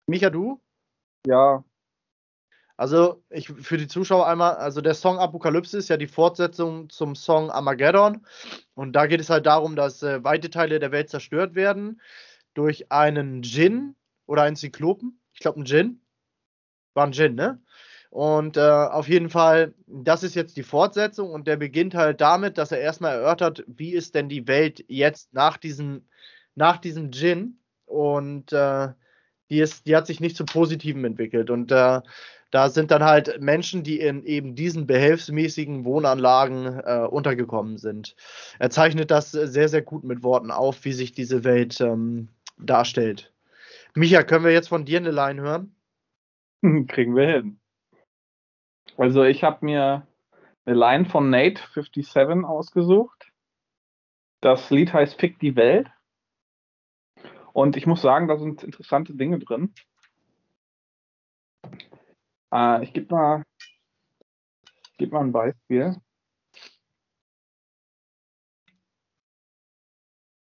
Micha, 0.07 0.29
du? 0.29 0.61
Ja. 1.27 1.65
Also, 2.77 3.23
ich 3.31 3.49
für 3.49 3.77
die 3.77 3.87
Zuschauer 3.87 4.27
einmal, 4.27 4.57
also 4.57 4.81
der 4.81 4.95
Song 4.95 5.19
Apokalypse 5.19 5.79
ist 5.79 5.89
ja 5.89 5.97
die 5.97 6.07
Fortsetzung 6.07 6.89
zum 6.91 7.15
Song 7.15 7.51
Armageddon. 7.51 8.27
Und 8.75 8.93
da 8.93 9.07
geht 9.07 9.21
es 9.21 9.31
halt 9.31 9.47
darum, 9.47 9.77
dass 9.77 10.03
äh, 10.03 10.25
weite 10.25 10.51
Teile 10.51 10.79
der 10.79 10.93
Welt 10.93 11.11
zerstört 11.11 11.55
werden 11.55 12.01
durch 12.55 12.91
einen 12.91 13.43
Djinn 13.43 13.95
oder 14.27 14.43
einen 14.43 14.57
Zyklopen. 14.57 15.21
Ich 15.33 15.41
glaube, 15.41 15.57
einen 15.57 15.65
Djinn. 15.65 16.01
War 16.95 17.07
ein 17.07 17.13
Djinn, 17.13 17.35
ne? 17.35 17.61
Und 18.11 18.59
äh, 18.59 18.61
auf 18.61 19.09
jeden 19.09 19.31
Fall, 19.31 19.73
das 19.87 20.23
ist 20.23 20.35
jetzt 20.35 20.59
die 20.59 20.63
Fortsetzung 20.63 21.31
und 21.31 21.47
der 21.47 21.57
beginnt 21.57 21.95
halt 21.95 22.21
damit, 22.21 22.59
dass 22.59 22.71
er 22.71 22.79
erstmal 22.79 23.15
erörtert, 23.15 23.65
wie 23.67 23.95
ist 23.95 24.15
denn 24.15 24.29
die 24.29 24.47
Welt 24.47 24.85
jetzt 24.87 25.33
nach 25.33 25.57
diesem, 25.57 26.07
nach 26.55 26.77
diesem 26.77 27.11
Djinn. 27.11 27.59
Und 27.87 28.53
äh, 28.53 28.89
die, 29.49 29.61
ist, 29.61 29.87
die 29.87 29.97
hat 29.97 30.07
sich 30.07 30.21
nicht 30.21 30.37
zum 30.37 30.45
Positiven 30.45 31.05
entwickelt. 31.07 31.49
Und 31.49 31.73
äh, 31.73 32.03
da 32.53 32.69
sind 32.69 32.91
dann 32.91 33.03
halt 33.03 33.41
Menschen, 33.41 33.83
die 33.83 33.99
in 33.99 34.25
eben 34.25 34.55
diesen 34.55 34.87
behelfsmäßigen 34.87 35.85
Wohnanlagen 35.87 36.81
äh, 36.85 37.07
untergekommen 37.11 37.79
sind. 37.79 38.15
Er 38.59 38.69
zeichnet 38.71 39.11
das 39.11 39.33
sehr, 39.33 39.69
sehr 39.69 39.83
gut 39.83 40.05
mit 40.05 40.23
Worten 40.23 40.51
auf, 40.51 40.85
wie 40.85 40.93
sich 40.93 41.13
diese 41.13 41.45
Welt 41.45 41.81
ähm, 41.81 42.29
darstellt. 42.59 43.33
Micha, 43.95 44.23
können 44.23 44.45
wir 44.45 44.53
jetzt 44.53 44.69
von 44.69 44.85
dir 44.85 44.99
eine 44.99 45.11
Line 45.11 45.41
hören? 45.41 45.75
Kriegen 46.89 47.17
wir 47.17 47.27
hin. 47.27 47.59
Also 48.99 49.25
ich 49.25 49.43
habe 49.43 49.65
mir 49.65 50.07
eine 50.67 50.77
Line 50.77 51.07
von 51.07 51.31
Nate 51.31 51.61
57 51.73 52.45
ausgesucht. 52.45 53.33
Das 54.43 54.69
Lied 54.71 54.93
heißt 54.93 55.19
Fick 55.19 55.39
die 55.39 55.57
Welt. 55.57 55.89
Und 57.55 57.79
ich 57.79 57.87
muss 57.87 58.03
sagen, 58.03 58.29
da 58.29 58.37
sind 58.37 58.63
interessante 58.63 59.15
Dinge 59.15 59.39
drin. 59.39 59.73
Äh, 62.53 62.85
ich 62.85 62.93
gebe 62.93 63.15
mal, 63.15 63.45
geb 64.99 65.13
mal 65.13 65.21
ein 65.21 65.33
Beispiel. 65.33 65.97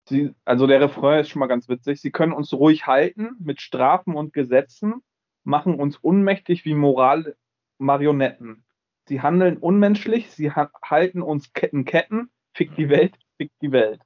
Sie, 0.08 0.34
also 0.44 0.68
der 0.68 0.80
Refrain 0.80 1.20
ist 1.20 1.30
schon 1.30 1.40
mal 1.40 1.46
ganz 1.48 1.68
witzig. 1.68 2.00
Sie 2.00 2.12
können 2.12 2.32
uns 2.32 2.52
ruhig 2.52 2.86
halten 2.86 3.36
mit 3.40 3.60
Strafen 3.60 4.14
und 4.14 4.32
Gesetzen, 4.32 5.02
machen 5.42 5.74
uns 5.74 5.96
unmächtig 5.96 6.64
wie 6.64 6.74
Moral-Marionetten. 6.74 8.64
Sie 9.08 9.20
handeln 9.22 9.56
unmenschlich, 9.56 10.30
sie 10.30 10.52
ha 10.52 10.70
halten 10.82 11.22
uns 11.22 11.52
Ketten, 11.54 11.84
Ketten, 11.84 12.30
fick 12.54 12.76
die 12.76 12.88
Welt, 12.88 13.18
fick 13.36 13.50
die 13.60 13.72
Welt. 13.72 14.00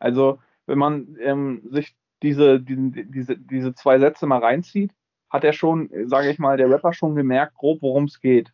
Also, 0.00 0.40
wenn 0.66 0.78
man 0.78 1.16
ähm, 1.20 1.62
sich 1.70 1.96
diese, 2.22 2.60
die, 2.60 3.06
diese, 3.10 3.36
diese 3.36 3.74
zwei 3.74 3.98
Sätze 4.00 4.26
mal 4.26 4.38
reinzieht, 4.38 4.92
hat 5.32 5.44
er 5.44 5.54
schon, 5.54 5.90
sage 6.06 6.30
ich 6.30 6.38
mal, 6.38 6.58
der 6.58 6.70
Rapper 6.70 6.92
schon 6.92 7.14
gemerkt, 7.14 7.54
grob, 7.54 7.80
worum 7.80 8.04
es 8.04 8.20
geht. 8.20 8.52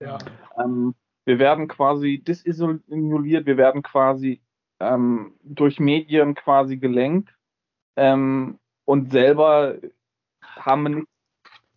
Ja. 0.00 0.18
Ähm, 0.58 0.94
wir 1.24 1.38
werden 1.38 1.66
quasi 1.66 2.18
disisoliert, 2.18 3.46
wir 3.46 3.56
werden 3.56 3.82
quasi 3.82 4.42
ähm, 4.80 5.34
durch 5.42 5.80
Medien 5.80 6.34
quasi 6.34 6.76
gelenkt 6.76 7.34
ähm, 7.96 8.58
und 8.84 9.12
selber 9.12 9.76
haben 10.42 10.82
wir 10.82 11.04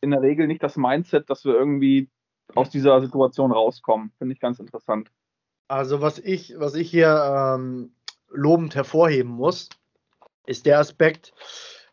in 0.01 0.11
der 0.11 0.21
Regel 0.21 0.47
nicht 0.47 0.63
das 0.63 0.75
Mindset, 0.75 1.29
dass 1.29 1.45
wir 1.45 1.53
irgendwie 1.53 2.09
aus 2.53 2.69
dieser 2.69 2.99
Situation 3.01 3.51
rauskommen. 3.51 4.11
Finde 4.17 4.33
ich 4.33 4.39
ganz 4.39 4.59
interessant. 4.59 5.11
Also 5.67 6.01
was 6.01 6.19
ich, 6.19 6.53
was 6.57 6.75
ich 6.75 6.89
hier 6.89 7.55
ähm, 7.57 7.93
lobend 8.29 8.75
hervorheben 8.75 9.31
muss, 9.31 9.69
ist 10.45 10.65
der 10.65 10.79
Aspekt 10.79 11.33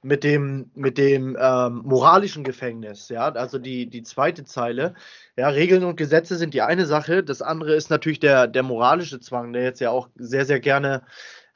mit 0.02 0.24
dem, 0.24 0.70
mit 0.74 0.98
dem 0.98 1.36
ähm, 1.40 1.82
moralischen 1.84 2.44
Gefängnis, 2.44 3.08
ja, 3.08 3.28
also 3.32 3.58
die, 3.58 3.86
die 3.86 4.02
zweite 4.02 4.44
Zeile. 4.44 4.94
Ja, 5.36 5.48
Regeln 5.48 5.84
und 5.84 5.96
Gesetze 5.96 6.36
sind 6.36 6.54
die 6.54 6.62
eine 6.62 6.86
Sache, 6.86 7.22
das 7.22 7.40
andere 7.40 7.74
ist 7.74 7.90
natürlich 7.90 8.20
der, 8.20 8.48
der 8.48 8.64
moralische 8.64 9.20
Zwang, 9.20 9.52
der 9.52 9.62
jetzt 9.62 9.80
ja 9.80 9.90
auch 9.90 10.08
sehr, 10.16 10.44
sehr 10.44 10.60
gerne 10.60 11.02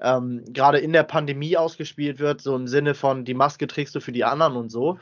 ähm, 0.00 0.44
gerade 0.48 0.78
in 0.78 0.92
der 0.92 1.02
Pandemie 1.02 1.56
ausgespielt 1.56 2.18
wird, 2.18 2.40
so 2.40 2.54
im 2.54 2.68
Sinne 2.68 2.94
von 2.94 3.24
die 3.24 3.35
Maske 3.35 3.66
trägst 3.66 3.94
du 3.94 4.00
für 4.00 4.12
die 4.12 4.24
anderen 4.24 4.56
und 4.56 4.70
so. 4.70 4.98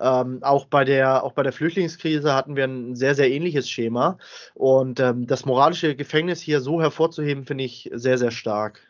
Ähm, 0.00 0.42
auch, 0.42 0.66
bei 0.66 0.84
der, 0.84 1.22
auch 1.22 1.32
bei 1.32 1.42
der 1.42 1.52
Flüchtlingskrise 1.52 2.34
hatten 2.34 2.56
wir 2.56 2.64
ein 2.64 2.96
sehr, 2.96 3.14
sehr 3.14 3.30
ähnliches 3.30 3.70
Schema. 3.70 4.18
Und 4.54 5.00
ähm, 5.00 5.26
das 5.26 5.44
moralische 5.44 5.94
Gefängnis 5.94 6.40
hier 6.40 6.60
so 6.60 6.80
hervorzuheben, 6.80 7.44
finde 7.44 7.64
ich 7.64 7.90
sehr, 7.92 8.18
sehr 8.18 8.30
stark. 8.30 8.80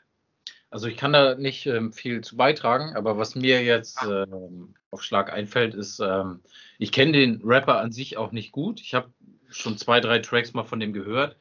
Also 0.72 0.86
ich 0.86 0.96
kann 0.96 1.12
da 1.12 1.34
nicht 1.34 1.66
ähm, 1.66 1.92
viel 1.92 2.22
zu 2.22 2.34
beitragen, 2.34 2.96
aber 2.96 3.18
was 3.18 3.34
mir 3.34 3.62
jetzt 3.62 3.98
ähm, 4.04 4.74
auf 4.90 5.02
Schlag 5.02 5.30
einfällt, 5.30 5.74
ist, 5.74 6.00
ähm, 6.00 6.40
ich 6.78 6.92
kenne 6.92 7.12
den 7.12 7.42
Rapper 7.44 7.78
an 7.78 7.92
sich 7.92 8.16
auch 8.16 8.32
nicht 8.32 8.52
gut. 8.52 8.80
Ich 8.80 8.94
habe 8.94 9.12
schon 9.50 9.76
zwei, 9.76 10.00
drei 10.00 10.20
Tracks 10.20 10.54
mal 10.54 10.64
von 10.64 10.80
dem 10.80 10.94
gehört. 10.94 11.36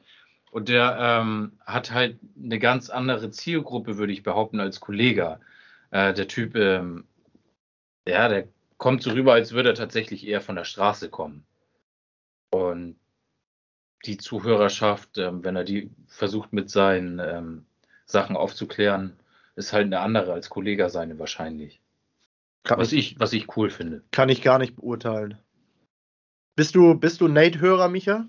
Und 0.50 0.68
der 0.68 0.98
ähm, 1.00 1.52
hat 1.64 1.92
halt 1.92 2.18
eine 2.36 2.58
ganz 2.58 2.90
andere 2.90 3.30
Zielgruppe, 3.30 3.96
würde 3.96 4.12
ich 4.12 4.22
behaupten, 4.22 4.60
als 4.60 4.80
Kollege. 4.80 5.40
Äh, 5.92 6.12
der 6.12 6.28
Typ, 6.28 6.54
ähm, 6.54 7.04
ja, 8.06 8.28
der 8.28 8.48
kommt 8.76 9.02
so 9.02 9.12
rüber, 9.12 9.32
als 9.32 9.52
würde 9.52 9.70
er 9.70 9.74
tatsächlich 9.74 10.26
eher 10.26 10.42
von 10.42 10.56
der 10.56 10.64
Straße 10.64 11.08
kommen. 11.08 11.46
Und 12.50 12.96
die 14.04 14.18
Zuhörerschaft, 14.18 15.16
ähm, 15.16 15.42
wenn 15.42 15.56
er 15.56 15.64
die 15.64 15.90
versucht 16.06 16.52
mit 16.52 16.68
seinen 16.68 17.64
Sachen 18.04 18.36
aufzuklären, 18.36 19.16
ist 19.54 19.72
halt 19.72 19.86
eine 19.86 20.00
andere 20.00 20.32
als 20.32 20.50
Kollege 20.50 20.88
seine 20.88 21.18
wahrscheinlich. 21.18 21.80
Kann 22.64 22.78
was 22.78 22.92
ich, 22.92 23.18
was 23.18 23.32
ich 23.32 23.56
cool 23.56 23.70
finde. 23.70 24.04
Kann 24.10 24.28
ich 24.28 24.42
gar 24.42 24.58
nicht 24.58 24.76
beurteilen. 24.76 25.38
Bist 26.54 26.74
du, 26.74 26.94
bist 26.94 27.20
du 27.20 27.28
Nate-Hörer, 27.28 27.88
Micha? 27.88 28.28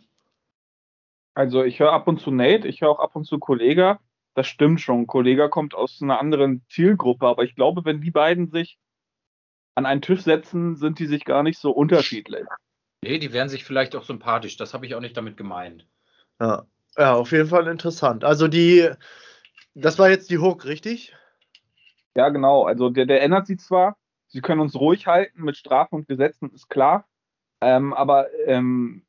Also 1.35 1.63
ich 1.63 1.79
höre 1.79 1.91
ab 1.91 2.07
und 2.07 2.19
zu 2.19 2.31
Nate, 2.31 2.67
ich 2.67 2.81
höre 2.81 2.89
auch 2.89 2.99
ab 2.99 3.15
und 3.15 3.25
zu 3.25 3.39
Kollega. 3.39 3.99
Das 4.35 4.47
stimmt 4.47 4.81
schon. 4.81 5.07
Kollega 5.07 5.47
kommt 5.47 5.75
aus 5.75 6.01
einer 6.01 6.19
anderen 6.19 6.65
Zielgruppe, 6.69 7.27
aber 7.27 7.43
ich 7.43 7.55
glaube, 7.55 7.85
wenn 7.85 8.01
die 8.01 8.11
beiden 8.11 8.49
sich 8.49 8.79
an 9.75 9.85
einen 9.85 10.01
Tisch 10.01 10.21
setzen, 10.21 10.75
sind 10.75 10.99
die 10.99 11.05
sich 11.05 11.25
gar 11.25 11.43
nicht 11.43 11.59
so 11.59 11.71
unterschiedlich. 11.71 12.45
Nee, 13.03 13.19
die 13.19 13.33
wären 13.33 13.49
sich 13.49 13.63
vielleicht 13.63 13.95
auch 13.95 14.03
sympathisch. 14.03 14.57
Das 14.57 14.73
habe 14.73 14.85
ich 14.85 14.95
auch 14.95 15.01
nicht 15.01 15.17
damit 15.17 15.37
gemeint. 15.37 15.87
Ja. 16.39 16.65
ja, 16.97 17.13
auf 17.13 17.31
jeden 17.31 17.49
Fall 17.49 17.67
interessant. 17.67 18.23
Also 18.23 18.47
die, 18.47 18.89
das 19.75 19.99
war 19.99 20.09
jetzt 20.09 20.29
die 20.29 20.39
Hook, 20.39 20.65
richtig? 20.65 21.15
Ja, 22.15 22.29
genau. 22.29 22.65
Also 22.65 22.89
der, 22.89 23.05
der 23.05 23.21
ändert 23.21 23.47
sie 23.47 23.57
zwar. 23.57 23.97
Sie 24.27 24.41
können 24.41 24.61
uns 24.61 24.75
ruhig 24.75 25.07
halten 25.07 25.43
mit 25.43 25.57
Strafen 25.57 25.95
und 25.95 26.07
Gesetzen, 26.07 26.51
ist 26.53 26.69
klar. 26.69 27.07
Ähm, 27.61 27.93
aber 27.93 28.27
ähm, 28.45 29.05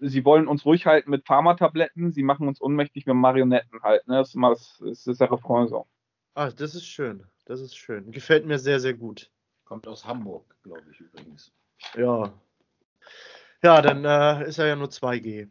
sie 0.00 0.24
wollen 0.24 0.48
uns 0.48 0.64
ruhig 0.64 0.86
halten 0.86 1.10
mit 1.10 1.26
Pharmatabletten. 1.26 2.12
Sie 2.12 2.22
machen 2.22 2.48
uns 2.48 2.60
ohnmächtig 2.60 3.06
mit 3.06 3.16
Marionetten 3.16 3.82
halt. 3.82 4.06
Ne? 4.08 4.16
Das, 4.16 4.28
ist 4.28 4.34
mal, 4.34 4.50
das, 4.50 4.78
das 4.80 5.06
ist 5.06 5.20
der 5.20 5.30
Refrain 5.30 5.68
so. 5.68 5.86
Ah, 6.34 6.50
das 6.50 6.74
ist 6.74 6.86
schön. 6.86 7.24
Das 7.44 7.60
ist 7.60 7.76
schön. 7.76 8.12
Gefällt 8.12 8.46
mir 8.46 8.58
sehr, 8.58 8.80
sehr 8.80 8.94
gut. 8.94 9.30
Kommt 9.64 9.86
aus 9.86 10.06
Hamburg, 10.06 10.56
glaube 10.62 10.84
ich 10.90 11.00
übrigens. 11.00 11.52
Ja. 11.96 12.32
Ja, 13.62 13.82
dann 13.82 14.04
äh, 14.04 14.48
ist 14.48 14.58
er 14.58 14.66
ja 14.66 14.76
nur 14.76 14.88
2G. 14.88 15.48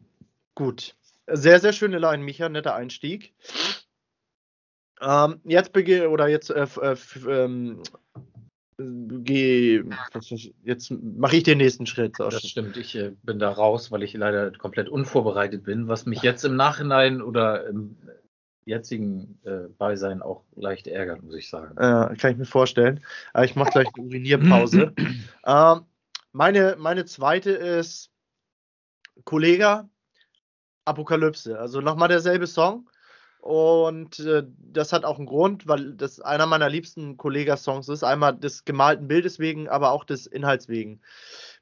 Gut. 0.55 0.95
Sehr, 1.27 1.59
sehr 1.59 1.73
schöne 1.73 1.99
Line, 1.99 2.23
Micha. 2.23 2.49
Netter 2.49 2.73
Einstieg. 2.73 3.33
Ähm, 5.01 5.41
jetzt 5.43 5.73
begehe 5.73 6.09
oder 6.09 6.27
jetzt 6.27 6.49
äh, 6.49 6.67
äh, 6.81 6.95
ähm, 7.27 7.83
geh, 8.77 9.83
jetzt 10.63 10.91
mache 10.91 11.37
ich 11.37 11.43
den 11.43 11.57
nächsten 11.57 11.85
Schritt. 11.85 12.19
Das 12.19 12.41
stimmt, 12.47 12.77
ich 12.77 12.95
äh, 12.95 13.11
bin 13.23 13.39
da 13.39 13.49
raus, 13.49 13.91
weil 13.91 14.03
ich 14.03 14.13
leider 14.13 14.51
komplett 14.51 14.89
unvorbereitet 14.89 15.63
bin, 15.63 15.87
was 15.87 16.05
mich 16.05 16.21
jetzt 16.21 16.43
im 16.45 16.55
Nachhinein 16.55 17.21
oder 17.21 17.67
im 17.67 17.97
jetzigen 18.65 19.39
äh, 19.45 19.69
Beisein 19.77 20.21
auch 20.21 20.43
leicht 20.55 20.87
ärgert, 20.87 21.23
muss 21.23 21.35
ich 21.35 21.49
sagen. 21.49 21.75
Ja, 21.79 22.13
kann 22.15 22.33
ich 22.33 22.37
mir 22.37 22.45
vorstellen. 22.45 23.03
Aber 23.33 23.45
ich 23.45 23.55
mache 23.55 23.71
gleich 23.71 23.87
eine 23.95 24.05
Urinierpause. 24.05 24.93
ähm, 25.45 25.81
meine, 26.33 26.75
meine 26.77 27.05
zweite 27.05 27.51
ist 27.51 28.11
Kollega 29.23 29.89
Apokalypse. 30.85 31.57
Also 31.57 31.81
nochmal 31.81 32.09
derselbe 32.09 32.45
Song. 32.45 32.89
Und 33.47 34.19
äh, 34.19 34.43
das 34.73 34.91
hat 34.91 35.05
auch 35.05 35.19
einen 35.19 35.25
Grund, 35.25 35.69
weil 35.69 35.93
das 35.93 36.19
einer 36.19 36.45
meiner 36.47 36.67
liebsten 36.67 37.15
Kollega-Songs 37.15 37.87
ist. 37.87 38.03
Einmal 38.03 38.35
des 38.35 38.65
gemalten 38.65 39.07
Bildes 39.07 39.39
wegen, 39.39 39.69
aber 39.69 39.93
auch 39.93 40.03
des 40.03 40.27
Inhalts 40.27 40.67
wegen. 40.67 40.99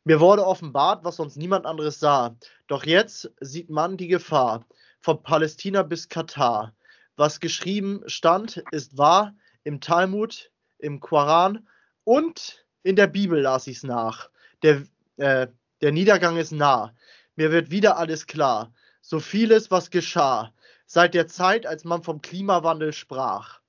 Mir 0.03 0.19
wurde 0.19 0.47
offenbart, 0.47 1.05
was 1.05 1.17
sonst 1.17 1.37
niemand 1.37 1.67
anderes 1.67 1.99
sah. 1.99 2.35
Doch 2.65 2.87
jetzt 2.87 3.29
sieht 3.39 3.69
man 3.69 3.97
die 3.97 4.07
Gefahr. 4.07 4.65
Von 4.99 5.21
Palästina 5.21 5.83
bis 5.83 6.09
Katar. 6.09 6.73
Was 7.17 7.39
geschrieben 7.39 8.01
stand, 8.07 8.63
ist 8.71 8.97
wahr. 8.97 9.35
Im 9.63 9.79
Talmud, 9.79 10.49
im 10.79 10.99
Koran 10.99 11.67
und 12.03 12.65
in 12.81 12.95
der 12.95 13.05
Bibel 13.05 13.39
las 13.39 13.67
ich 13.67 13.77
es 13.77 13.83
nach. 13.83 14.31
Der, 14.63 14.81
äh, 15.17 15.49
der 15.81 15.91
Niedergang 15.91 16.37
ist 16.37 16.51
nah. 16.51 16.95
Mir 17.35 17.51
wird 17.51 17.69
wieder 17.69 17.97
alles 17.97 18.25
klar. 18.25 18.73
So 19.01 19.19
vieles, 19.19 19.69
was 19.69 19.91
geschah 19.91 20.51
seit 20.85 21.13
der 21.13 21.27
Zeit, 21.27 21.65
als 21.65 21.83
man 21.83 22.03
vom 22.03 22.21
Klimawandel 22.21 22.93
sprach. 22.93 23.61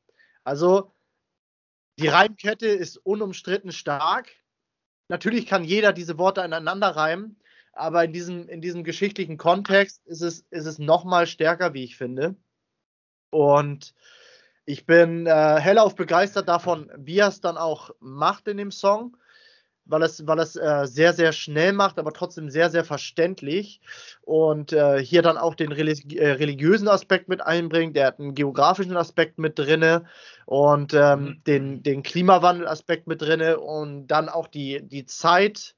Also 0.44 0.92
die 1.98 2.08
Reimkette 2.08 2.66
ist 2.66 2.98
unumstritten 2.98 3.72
stark. 3.72 4.30
Natürlich 5.08 5.46
kann 5.46 5.64
jeder 5.64 5.92
diese 5.92 6.18
Worte 6.18 6.42
aneinander 6.42 6.88
reimen, 6.88 7.40
aber 7.72 8.04
in 8.04 8.12
diesem, 8.12 8.48
in 8.48 8.60
diesem 8.60 8.84
geschichtlichen 8.84 9.38
Kontext 9.38 10.06
ist 10.06 10.22
es, 10.22 10.40
ist 10.50 10.66
es 10.66 10.78
nochmal 10.78 11.26
stärker, 11.26 11.74
wie 11.74 11.84
ich 11.84 11.96
finde. 11.96 12.36
Und 13.30 13.94
ich 14.64 14.84
bin 14.84 15.26
äh, 15.26 15.60
hellauf 15.60 15.94
begeistert 15.94 16.48
davon, 16.48 16.90
wie 16.96 17.18
er 17.18 17.28
es 17.28 17.40
dann 17.40 17.56
auch 17.56 17.90
macht 18.00 18.48
in 18.48 18.56
dem 18.56 18.72
Song 18.72 19.16
weil 19.86 20.02
es, 20.02 20.26
weil 20.26 20.38
es 20.40 20.56
äh, 20.56 20.86
sehr, 20.86 21.12
sehr 21.12 21.32
schnell 21.32 21.72
macht, 21.72 21.98
aber 21.98 22.12
trotzdem 22.12 22.50
sehr, 22.50 22.70
sehr 22.70 22.84
verständlich. 22.84 23.80
Und 24.22 24.72
äh, 24.72 25.02
hier 25.02 25.22
dann 25.22 25.38
auch 25.38 25.54
den 25.54 25.72
religi 25.72 26.18
äh, 26.18 26.32
religiösen 26.32 26.88
Aspekt 26.88 27.28
mit 27.28 27.40
einbringt. 27.40 27.96
Der 27.96 28.08
hat 28.08 28.20
einen 28.20 28.34
geografischen 28.34 28.96
Aspekt 28.96 29.38
mit 29.38 29.58
drin 29.58 30.06
und 30.44 30.94
ähm, 30.94 31.20
mhm. 31.20 31.44
den, 31.46 31.82
den 31.82 32.02
Klimawandel-Aspekt 32.02 33.06
mit 33.06 33.22
drin 33.22 33.40
und 33.56 34.08
dann 34.08 34.28
auch 34.28 34.48
die, 34.48 34.82
die 34.82 35.06
Zeit 35.06 35.74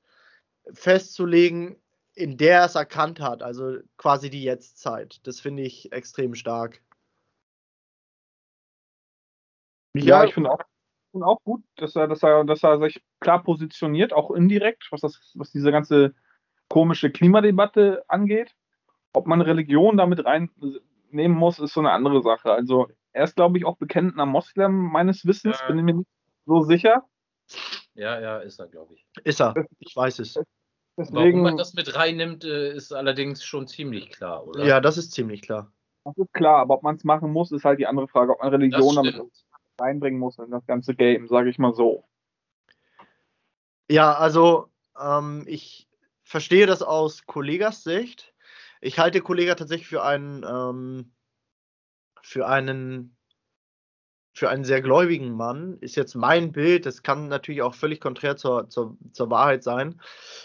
festzulegen, 0.73 1.77
in 2.15 2.37
der 2.37 2.61
er 2.61 2.67
es 2.67 2.75
erkannt 2.75 3.21
hat. 3.21 3.43
Also 3.43 3.79
quasi 3.97 4.31
die 4.31 4.43
Jetztzeit. 4.43 5.21
Das 5.27 5.41
finde 5.41 5.63
ich 5.63 5.93
extrem 5.93 6.35
stark. 6.35 6.81
Ja, 9.95 10.25
ich 10.25 10.35
finde 10.35 10.51
auch, 10.51 10.61
find 11.11 11.25
auch 11.25 11.43
gut, 11.45 11.63
dass 11.77 11.97
er, 11.97 12.07
dass, 12.09 12.23
er, 12.23 12.45
dass 12.45 12.63
er 12.63 12.79
sich 12.81 13.03
klar 13.21 13.43
positioniert, 13.43 14.13
auch 14.13 14.31
indirekt, 14.31 14.89
was, 14.91 15.01
das, 15.01 15.33
was 15.35 15.51
diese 15.51 15.71
ganze 15.71 16.15
komische 16.69 17.11
Klimadebatte 17.11 18.05
angeht. 18.09 18.55
Ob 19.13 19.27
man 19.27 19.41
Religion 19.41 19.97
damit 19.97 20.25
reinnehmen 20.25 21.37
muss, 21.37 21.59
ist 21.59 21.75
so 21.75 21.81
eine 21.81 21.93
andere 21.93 22.23
Sache. 22.23 22.53
Also 22.53 22.89
er 23.13 23.25
ist, 23.25 23.37
glaube 23.37 23.59
ich, 23.59 23.65
auch 23.65 23.77
bekennender 23.77 24.27
Moslem 24.27 24.73
meines 24.73 25.27
Wissens, 25.27 25.59
ja. 25.61 25.67
bin 25.67 25.79
ich 25.79 25.85
mir 25.85 25.95
nicht 25.95 26.09
so 26.47 26.63
sicher. 26.63 27.05
Ja, 27.95 28.21
ja, 28.21 28.39
ist 28.39 28.61
er, 28.61 28.69
glaube 28.69 28.95
ich. 28.95 29.07
Ist 29.25 29.41
er, 29.41 29.55
ich 29.79 29.97
weiß 29.97 30.21
es. 30.21 30.39
Deswegen, 30.97 31.17
Warum 31.17 31.43
man 31.43 31.57
das 31.57 31.75
mit 31.75 31.95
reinnimmt, 31.95 32.45
äh, 32.45 32.75
ist 32.75 32.93
allerdings 32.93 33.45
schon 33.45 33.69
ziemlich 33.69 34.11
klar, 34.11 34.47
oder? 34.47 34.65
Ja, 34.65 34.81
das 34.81 34.99
ist 34.99 35.13
ziemlich 35.13 35.43
klar. 35.43 35.73
Das 36.05 36.17
ist 36.17 36.33
klar, 36.33 36.59
aber 36.59 36.75
ob 36.75 36.83
man 36.83 36.97
es 36.97 37.05
machen 37.05 37.33
muss, 37.33 37.53
ist 37.53 37.65
halt 37.65 37.79
die 37.79 37.87
andere 37.87 38.09
Frage, 38.09 38.33
ob 38.33 38.41
man 38.41 38.51
Religion 38.51 38.97
damit 38.97 39.21
reinbringen 39.81 40.19
muss 40.19 40.39
in 40.39 40.51
das 40.51 40.67
ganze 40.67 40.95
Game, 40.95 41.29
sage 41.29 41.51
ich 41.51 41.59
mal 41.59 41.75
so. 41.75 42.05
Ja, 43.91 44.15
also 44.15 44.69
ähm, 45.01 45.45
ich 45.47 45.89
verstehe 46.23 46.67
das 46.67 46.83
aus 46.83 47.27
Kollegas 47.27 47.83
Sicht. 47.83 48.35
Ich 48.81 48.99
halte 48.99 49.21
Kollega 49.21 49.55
tatsächlich 49.55 49.89
für 49.89 50.03
einen 50.03 50.45
ähm, 50.45 51.13
für 52.23 52.47
einen 52.47 53.17
für 54.39 54.49
einen 54.49 54.65
sehr 54.65 54.81
gläubigen 54.81 55.33
Mann. 55.33 55.79
Ist 55.81 55.97
jetzt 55.97 56.15
mein 56.15 56.53
Bild, 56.53 56.87
das 56.87 57.03
kann 57.03 57.29
natürlich 57.29 57.63
auch 57.63 57.75
völlig 57.75 58.01
konträr 58.01 58.37
zur, 58.37 58.69
zur, 58.71 58.97
zur 59.13 59.31
Wahrheit 59.31 59.65
sein. 59.65 60.01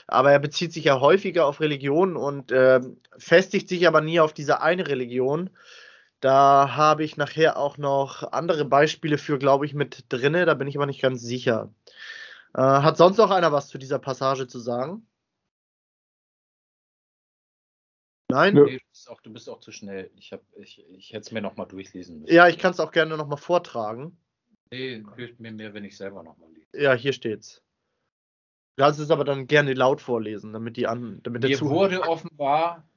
Aber 0.08 0.32
er 0.32 0.40
bezieht 0.40 0.74
sich 0.74 0.86
ja 0.86 1.00
häufiger 1.00 1.46
auf 1.46 1.62
Religion 1.62 2.18
und 2.18 2.52
äh, 2.52 2.82
festigt 3.18 3.70
sich 3.70 3.88
aber 3.88 4.02
nie 4.02 4.20
auf 4.20 4.34
diese 4.34 4.62
eine 4.62 4.88
Religion. 4.88 5.52
Da 6.24 6.78
habe 6.78 7.04
ich 7.04 7.18
nachher 7.18 7.58
auch 7.58 7.78
noch 7.78 8.24
andere 8.32 8.64
Beispiele 8.64 9.18
für, 9.18 9.38
glaube 9.38 9.66
ich, 9.66 9.74
mit 9.74 10.06
drinne. 10.08 10.46
Da 10.46 10.54
bin 10.54 10.70
ich 10.70 10.78
aber 10.78 10.86
nicht 10.86 11.02
ganz 11.02 11.22
sicher. 11.22 11.74
Äh, 12.54 12.62
hat 12.62 12.96
sonst 12.96 13.18
noch 13.18 13.30
einer 13.30 13.52
was 13.52 13.68
zu 13.68 13.78
dieser 13.78 14.00
Passage 14.00 14.48
zu 14.48 14.60
sagen? 14.60 15.06
Nein? 18.30 18.54
Nee, 18.54 18.78
du, 18.78 18.86
bist 18.90 19.10
auch, 19.10 19.20
du, 19.20 19.34
bist 19.34 19.50
auch, 19.50 19.60
zu 19.60 19.74
schnell. 19.74 20.12
Ich, 20.16 20.34
ich, 20.56 20.86
ich 20.92 21.10
hätte 21.10 21.24
es 21.24 21.32
mir 21.34 21.42
nochmal 21.42 21.68
durchlesen 21.68 22.22
müssen. 22.22 22.34
Ja, 22.34 22.48
ich 22.48 22.58
kann 22.58 22.72
es 22.72 22.80
auch 22.80 22.94
gerne 22.94 23.18
nochmal 23.18 23.38
vortragen. 23.38 24.18
Nee, 24.72 25.04
hilft 25.18 25.42
mir 25.42 25.52
mehr, 25.52 25.74
wenn 25.74 25.84
ich 25.84 25.98
selber 25.98 26.24
nochmal 26.24 26.50
lese. 26.54 26.70
Ja, 26.82 26.94
hier 26.94 27.12
steht's. 27.12 27.62
Du 28.78 28.84
kannst 28.84 29.02
es 29.02 29.12
aber 29.12 29.26
dann 29.26 29.48
gerne 29.48 29.74
laut 29.74 30.00
vorlesen, 30.00 30.54
damit 30.54 30.78
die 30.78 30.88
an. 30.88 31.20
Damit 31.24 31.44
mir 31.44 31.60
wurde 31.60 32.02
offenbar 32.02 32.88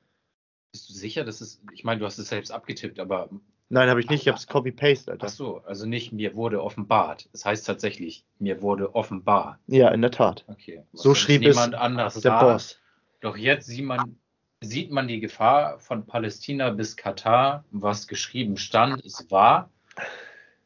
bist 0.72 0.88
du 0.88 0.94
sicher, 0.94 1.24
dass 1.24 1.40
es, 1.40 1.62
ich 1.72 1.84
meine, 1.84 2.00
du 2.00 2.06
hast 2.06 2.18
es 2.18 2.28
selbst 2.28 2.50
abgetippt, 2.50 2.98
aber. 2.98 3.30
Nein, 3.68 3.88
habe 3.88 4.00
ich 4.00 4.08
nicht, 4.08 4.22
ich 4.22 4.28
habe 4.28 4.38
es 4.38 4.46
copy-paste, 4.46 5.10
Alter. 5.10 5.26
Ach 5.26 5.30
so, 5.30 5.58
also 5.64 5.86
nicht, 5.86 6.12
mir 6.12 6.36
wurde 6.36 6.62
offenbart. 6.62 7.26
Es 7.26 7.32
das 7.32 7.44
heißt 7.46 7.66
tatsächlich, 7.66 8.24
mir 8.38 8.62
wurde 8.62 8.94
offenbar. 8.94 9.58
Ja, 9.66 9.88
in 9.90 10.02
der 10.02 10.12
Tat. 10.12 10.44
Okay. 10.46 10.84
so 10.92 11.14
schrieb 11.14 11.44
es 11.44 11.56
anders 11.56 12.14
der 12.14 12.22
sah. 12.22 12.42
Boss. 12.42 12.80
Doch 13.20 13.36
jetzt 13.36 13.66
sieht 13.66 13.84
man, 13.84 14.16
sieht 14.60 14.92
man 14.92 15.08
die 15.08 15.18
Gefahr 15.20 15.80
von 15.80 16.06
Palästina 16.06 16.70
bis 16.70 16.96
Katar, 16.96 17.64
was 17.70 18.06
geschrieben 18.06 18.56
stand, 18.56 19.04
ist 19.04 19.30
wahr. 19.30 19.70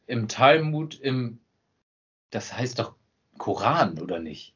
Im 0.07 0.29
Talmud, 0.29 0.99
im, 1.01 1.41
das 2.31 2.53
heißt 2.53 2.79
doch 2.79 2.97
Koran, 3.39 3.99
oder 3.99 4.19
nicht? 4.19 4.55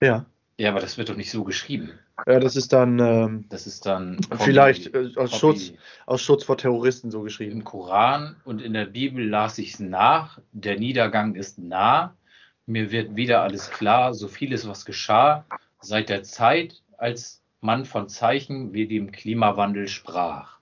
Ja. 0.00 0.26
Ja, 0.58 0.70
aber 0.70 0.80
das 0.80 0.96
wird 0.96 1.10
doch 1.10 1.16
nicht 1.16 1.30
so 1.30 1.44
geschrieben. 1.44 1.98
Ja, 2.26 2.40
das 2.40 2.56
ist 2.56 2.72
dann. 2.72 2.98
Ähm, 2.98 3.44
das 3.50 3.66
ist 3.66 3.84
dann. 3.84 4.18
Kombi, 4.30 4.44
vielleicht 4.44 4.94
äh, 4.94 5.10
aus, 5.16 5.38
Schutz, 5.38 5.72
aus 6.06 6.22
Schutz 6.22 6.44
vor 6.44 6.56
Terroristen 6.56 7.10
so 7.10 7.20
geschrieben. 7.20 7.52
Im 7.52 7.64
Koran 7.64 8.36
und 8.44 8.62
in 8.62 8.72
der 8.72 8.86
Bibel 8.86 9.28
las 9.28 9.58
ich 9.58 9.74
es 9.74 9.80
nach. 9.80 10.40
Der 10.52 10.78
Niedergang 10.78 11.34
ist 11.34 11.58
nah. 11.58 12.16
Mir 12.64 12.90
wird 12.90 13.16
wieder 13.16 13.42
alles 13.42 13.70
klar. 13.70 14.14
So 14.14 14.28
vieles, 14.28 14.66
was 14.66 14.86
geschah, 14.86 15.44
seit 15.80 16.08
der 16.08 16.22
Zeit, 16.22 16.82
als 16.96 17.42
man 17.60 17.84
von 17.84 18.08
Zeichen 18.08 18.72
wie 18.72 18.86
dem 18.86 19.12
Klimawandel 19.12 19.88
sprach. 19.88 20.55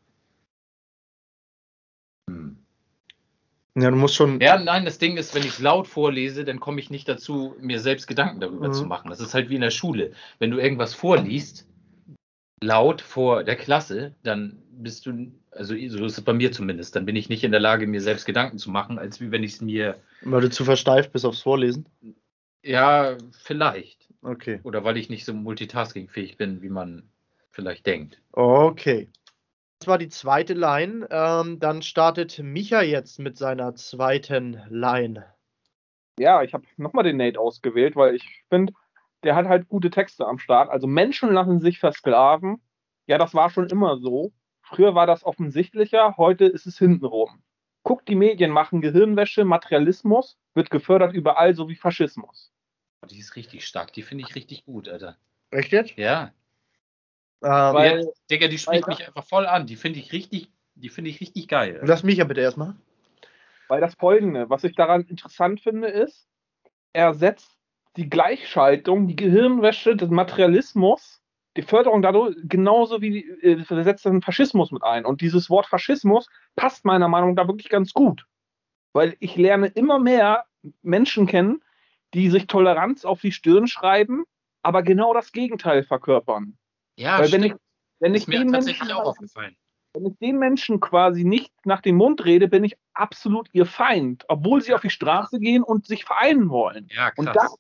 Ja, 3.77 3.91
du 3.91 3.97
musst 3.97 4.15
schon. 4.15 4.41
Ja, 4.41 4.59
nein, 4.59 4.85
das 4.85 4.99
Ding 4.99 5.17
ist, 5.17 5.35
wenn 5.35 5.43
ich 5.43 5.49
es 5.49 5.59
laut 5.59 5.89
vorlese, 5.89 6.45
dann 6.45 6.61
komme 6.61 6.81
ich 6.81 6.91
nicht 6.91 7.09
dazu, 7.09 7.57
mir 7.61 7.81
selbst 7.81 8.07
Gedanken 8.07 8.41
darüber 8.41 8.69
mhm. 8.69 8.73
zu 8.73 8.85
machen. 8.85 9.11
Das 9.11 9.21
ist 9.21 9.35
halt 9.35 9.51
wie 9.51 9.57
in 9.57 9.63
der 9.63 9.71
Schule. 9.71 10.13
Wenn 10.39 10.53
du 10.53 10.59
irgendwas 10.59 10.95
vorliest, 10.95 11.67
laut 12.63 13.01
vor 13.01 13.43
der 13.43 13.57
Klasse, 13.57 14.15
dann 14.23 14.63
bist 14.71 15.07
du, 15.07 15.33
also 15.51 15.75
so 15.75 16.05
ist 16.05 16.19
es 16.19 16.25
bei 16.25 16.33
mir 16.33 16.53
zumindest, 16.53 16.95
dann 16.95 17.05
bin 17.05 17.17
ich 17.17 17.29
nicht 17.29 17.43
in 17.43 17.51
der 17.51 17.61
Lage, 17.61 17.87
mir 17.87 18.01
selbst 18.01 18.27
Gedanken 18.27 18.59
zu 18.59 18.71
machen, 18.71 18.99
als 18.99 19.21
wie 19.21 19.33
wenn 19.33 19.43
ich 19.43 19.55
es 19.55 19.61
mir. 19.61 19.97
Weil 20.23 20.43
du 20.43 20.51
zu 20.51 20.65
versteift 20.65 21.13
bist 21.13 21.27
aufs 21.27 21.43
Vorlesen? 21.43 21.87
Ja, 22.63 23.17
vielleicht. 23.43 24.09
Okay. 24.23 24.61
Oder 24.63 24.85
weil 24.85 24.97
ich 24.97 25.11
nicht 25.11 25.25
so 25.25 25.35
multitaskingfähig 25.35 26.37
bin, 26.37 26.63
wie 26.63 26.71
man 26.71 27.03
vielleicht 27.51 27.87
denkt. 27.87 28.21
Okay. 28.33 29.09
Das 29.85 29.88
war 29.90 29.99
die 29.99 30.09
zweite 30.09 30.55
Line. 30.55 31.07
Ähm, 31.11 31.59
dann 31.59 31.83
startet 31.83 32.38
Micha 32.38 32.81
jetzt 32.81 33.18
mit 33.18 33.37
seiner 33.37 33.75
zweiten 33.75 34.62
Line. 34.70 35.27
Ja, 36.18 36.42
ich 36.42 36.55
habe 36.55 36.64
nochmal 36.79 37.05
den 37.05 37.18
Nate 37.18 37.38
ausgewählt, 37.38 37.94
weil 37.94 38.14
ich 38.14 38.44
finde, 38.49 38.73
der 39.25 39.37
hat 39.37 39.44
halt 39.44 39.68
gute 39.68 39.90
Texte 39.90 40.27
am 40.27 40.38
Start. 40.38 40.70
Also 40.70 40.87
Menschen 40.87 41.31
lassen 41.35 41.61
sich 41.61 41.81
versklaven. 41.81 42.62
Ja, 43.07 43.18
das 43.18 43.35
war 43.35 43.51
schon 43.51 43.68
immer 43.68 43.99
so. 43.99 44.33
Früher 44.62 44.94
war 44.94 45.07
das 45.07 45.23
offensichtlicher, 45.23 46.16
heute 46.16 46.47
ist 46.47 46.64
es 46.64 46.79
hintenrum. 46.79 47.42
Guckt, 47.83 48.09
die 48.09 48.14
Medien 48.14 48.53
machen 48.53 48.81
Gehirnwäsche, 48.81 49.44
Materialismus 49.44 50.38
wird 50.55 50.70
gefördert 50.70 51.12
überall, 51.12 51.55
so 51.55 51.68
wie 51.68 51.77
Faschismus. 51.77 52.55
Die 53.11 53.18
ist 53.18 53.37
richtig 53.37 53.66
stark, 53.66 53.92
die 53.92 54.01
finde 54.01 54.25
ich 54.27 54.35
richtig 54.35 54.64
gut, 54.64 54.88
Alter. 54.88 55.18
Echt 55.51 55.73
jetzt? 55.73 55.94
Ja. 55.99 56.33
Ähm, 57.42 57.51
Weil- 57.51 58.01
ja, 58.01 58.11
Digga, 58.31 58.49
die 58.49 58.59
spricht 58.59 58.87
weil- 58.87 58.94
mich 58.94 59.07
einfach 59.07 59.25
voll 59.25 59.47
an. 59.47 59.66
Die 59.66 59.77
finde 59.77 59.99
ich 59.99 60.12
richtig, 60.12 60.51
die 60.75 60.88
finde 60.88 61.11
ich 61.11 61.20
richtig 61.20 61.49
geil. 61.49 61.81
lass 61.83 62.03
Micha 62.03 62.25
bitte 62.25 62.40
erstmal. 62.40 62.75
Weil 63.68 63.81
das 63.81 63.94
Folgende, 63.94 64.51
was 64.51 64.64
ich 64.64 64.75
daran 64.75 65.03
interessant 65.03 65.61
finde, 65.61 65.88
ist, 65.88 66.29
er 66.92 67.14
setzt 67.14 67.51
die 67.97 68.11
Gleichschaltung, 68.11 69.07
die 69.07 69.16
Gehirnwäsche 69.16 69.97
des 69.97 70.11
Materialismus, 70.11 71.23
die 71.57 71.62
Förderung 71.62 72.03
dadurch, 72.03 72.37
genauso 72.44 73.01
wie 73.01 73.20
äh, 73.42 73.64
er 73.68 73.85
setzt 73.85 74.05
den 74.05 74.23
Faschismus 74.23 74.73
mit 74.73 74.83
ein. 74.83 75.05
Und 75.05 75.20
dieses 75.20 75.49
Wort 75.51 75.66
Faschismus 75.66 76.29
passt 76.57 76.85
meiner 76.85 77.09
Meinung 77.09 77.35
nach 77.35 77.47
wirklich 77.47 77.68
ganz 77.68 77.92
gut. 77.92 78.27
Weil 78.92 79.16
ich 79.20 79.37
lerne 79.37 79.68
immer 79.68 79.99
mehr 79.99 80.44
Menschen 80.83 81.27
kennen, 81.27 81.62
die 82.14 82.31
sich 82.31 82.47
Toleranz 82.47 83.05
auf 83.05 83.20
die 83.20 83.33
Stirn 83.33 83.66
schreiben, 83.66 84.25
aber 84.62 84.83
genau 84.83 85.14
das 85.14 85.33
Gegenteil 85.33 85.83
verkörpern. 85.85 86.57
Ja, 86.96 87.18
Weil 87.18 87.33
wenn 87.33 87.42
ich, 87.42 87.48
stimmt. 87.52 87.61
wenn 88.00 88.14
ich 88.14 88.22
ist 88.22 88.28
mir 88.28 88.38
den 88.38 88.52
tatsächlich 88.52 88.80
Menschen 88.83 88.96
auch 88.96 89.07
aufgefallen. 89.09 89.57
wenn 89.94 90.07
ich 90.07 90.18
den 90.18 90.38
Menschen 90.38 90.80
quasi 90.80 91.24
nicht 91.24 91.52
nach 91.64 91.80
dem 91.80 91.96
Mund 91.96 92.24
rede, 92.24 92.48
bin 92.48 92.64
ich 92.64 92.76
absolut 92.94 93.48
ihr 93.52 93.66
Feind, 93.66 94.24
obwohl 94.28 94.61
sie 94.62 94.74
auf 94.74 94.80
die 94.80 94.90
Straße 94.90 95.38
gehen 95.38 95.62
und 95.62 95.87
sich 95.87 96.04
vereinen 96.04 96.48
wollen. 96.50 96.88
Ja, 96.90 97.12
Und 97.16 97.26
krass. 97.26 97.35
das, 97.35 97.57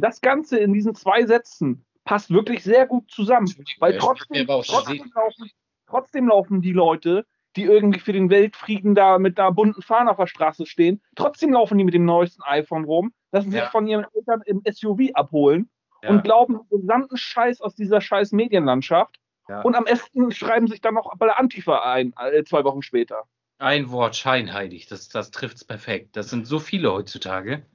das 0.00 0.20
Ganze 0.20 0.58
in 0.58 0.72
diesen 0.72 0.94
zwei 0.94 1.26
Sätzen 1.26 1.84
passt 2.04 2.30
wirklich 2.30 2.62
sehr 2.62 2.86
gut 2.86 3.10
zusammen. 3.10 3.46
Weil 3.78 3.92
ich 3.94 3.98
trotzdem, 3.98 4.46
trotzdem, 4.46 5.10
laufen, 5.14 5.50
trotzdem 5.86 6.28
laufen 6.28 6.62
die 6.62 6.72
Leute, 6.72 7.26
die 7.56 7.64
irgendwie 7.64 7.98
für 7.98 8.12
den 8.12 8.30
Weltfrieden 8.30 8.94
da 8.94 9.18
mit 9.18 9.38
einer 9.38 9.50
bunten 9.52 9.82
Fahne 9.82 10.10
auf 10.10 10.16
der 10.18 10.28
Straße 10.28 10.66
stehen, 10.66 11.02
trotzdem 11.16 11.52
laufen 11.52 11.76
die 11.78 11.84
mit 11.84 11.94
dem 11.94 12.04
neuesten 12.04 12.42
iPhone 12.44 12.84
rum, 12.84 13.12
lassen 13.32 13.50
sich 13.50 13.60
Ja. 13.60 13.70
von 13.70 13.86
ihren 13.88 14.06
Eltern 14.14 14.40
im 14.46 14.62
SUV 14.70 15.10
abholen 15.14 15.68
ja, 16.02 16.10
und 16.10 16.24
glauben 16.24 16.60
den 16.70 16.80
gesamten 16.80 17.16
Scheiß 17.16 17.60
aus 17.60 17.74
dieser 17.74 18.00
scheiß 18.00 18.32
Medienlandschaft. 18.32 19.18
ja. 19.48 19.60
Und 19.62 19.74
am 19.74 19.84
besten 19.84 20.30
schreiben 20.32 20.66
sich 20.68 20.80
dann 20.80 20.94
noch 20.94 21.14
bei 21.16 21.26
der 21.26 21.38
Antifa 21.38 21.82
ein, 21.92 22.12
äh, 22.18 22.44
zwei 22.44 22.64
Wochen 22.64 22.82
später. 22.82 23.24
Ein 23.58 23.90
Wort, 23.90 24.16
scheinheilig, 24.16 24.86
das, 24.86 25.08
das 25.08 25.30
trifft 25.30 25.56
es 25.56 25.64
perfekt. 25.64 26.16
Das 26.16 26.30
sind 26.30 26.46
so 26.46 26.58
viele 26.58 26.92
heutzutage. 26.92 27.66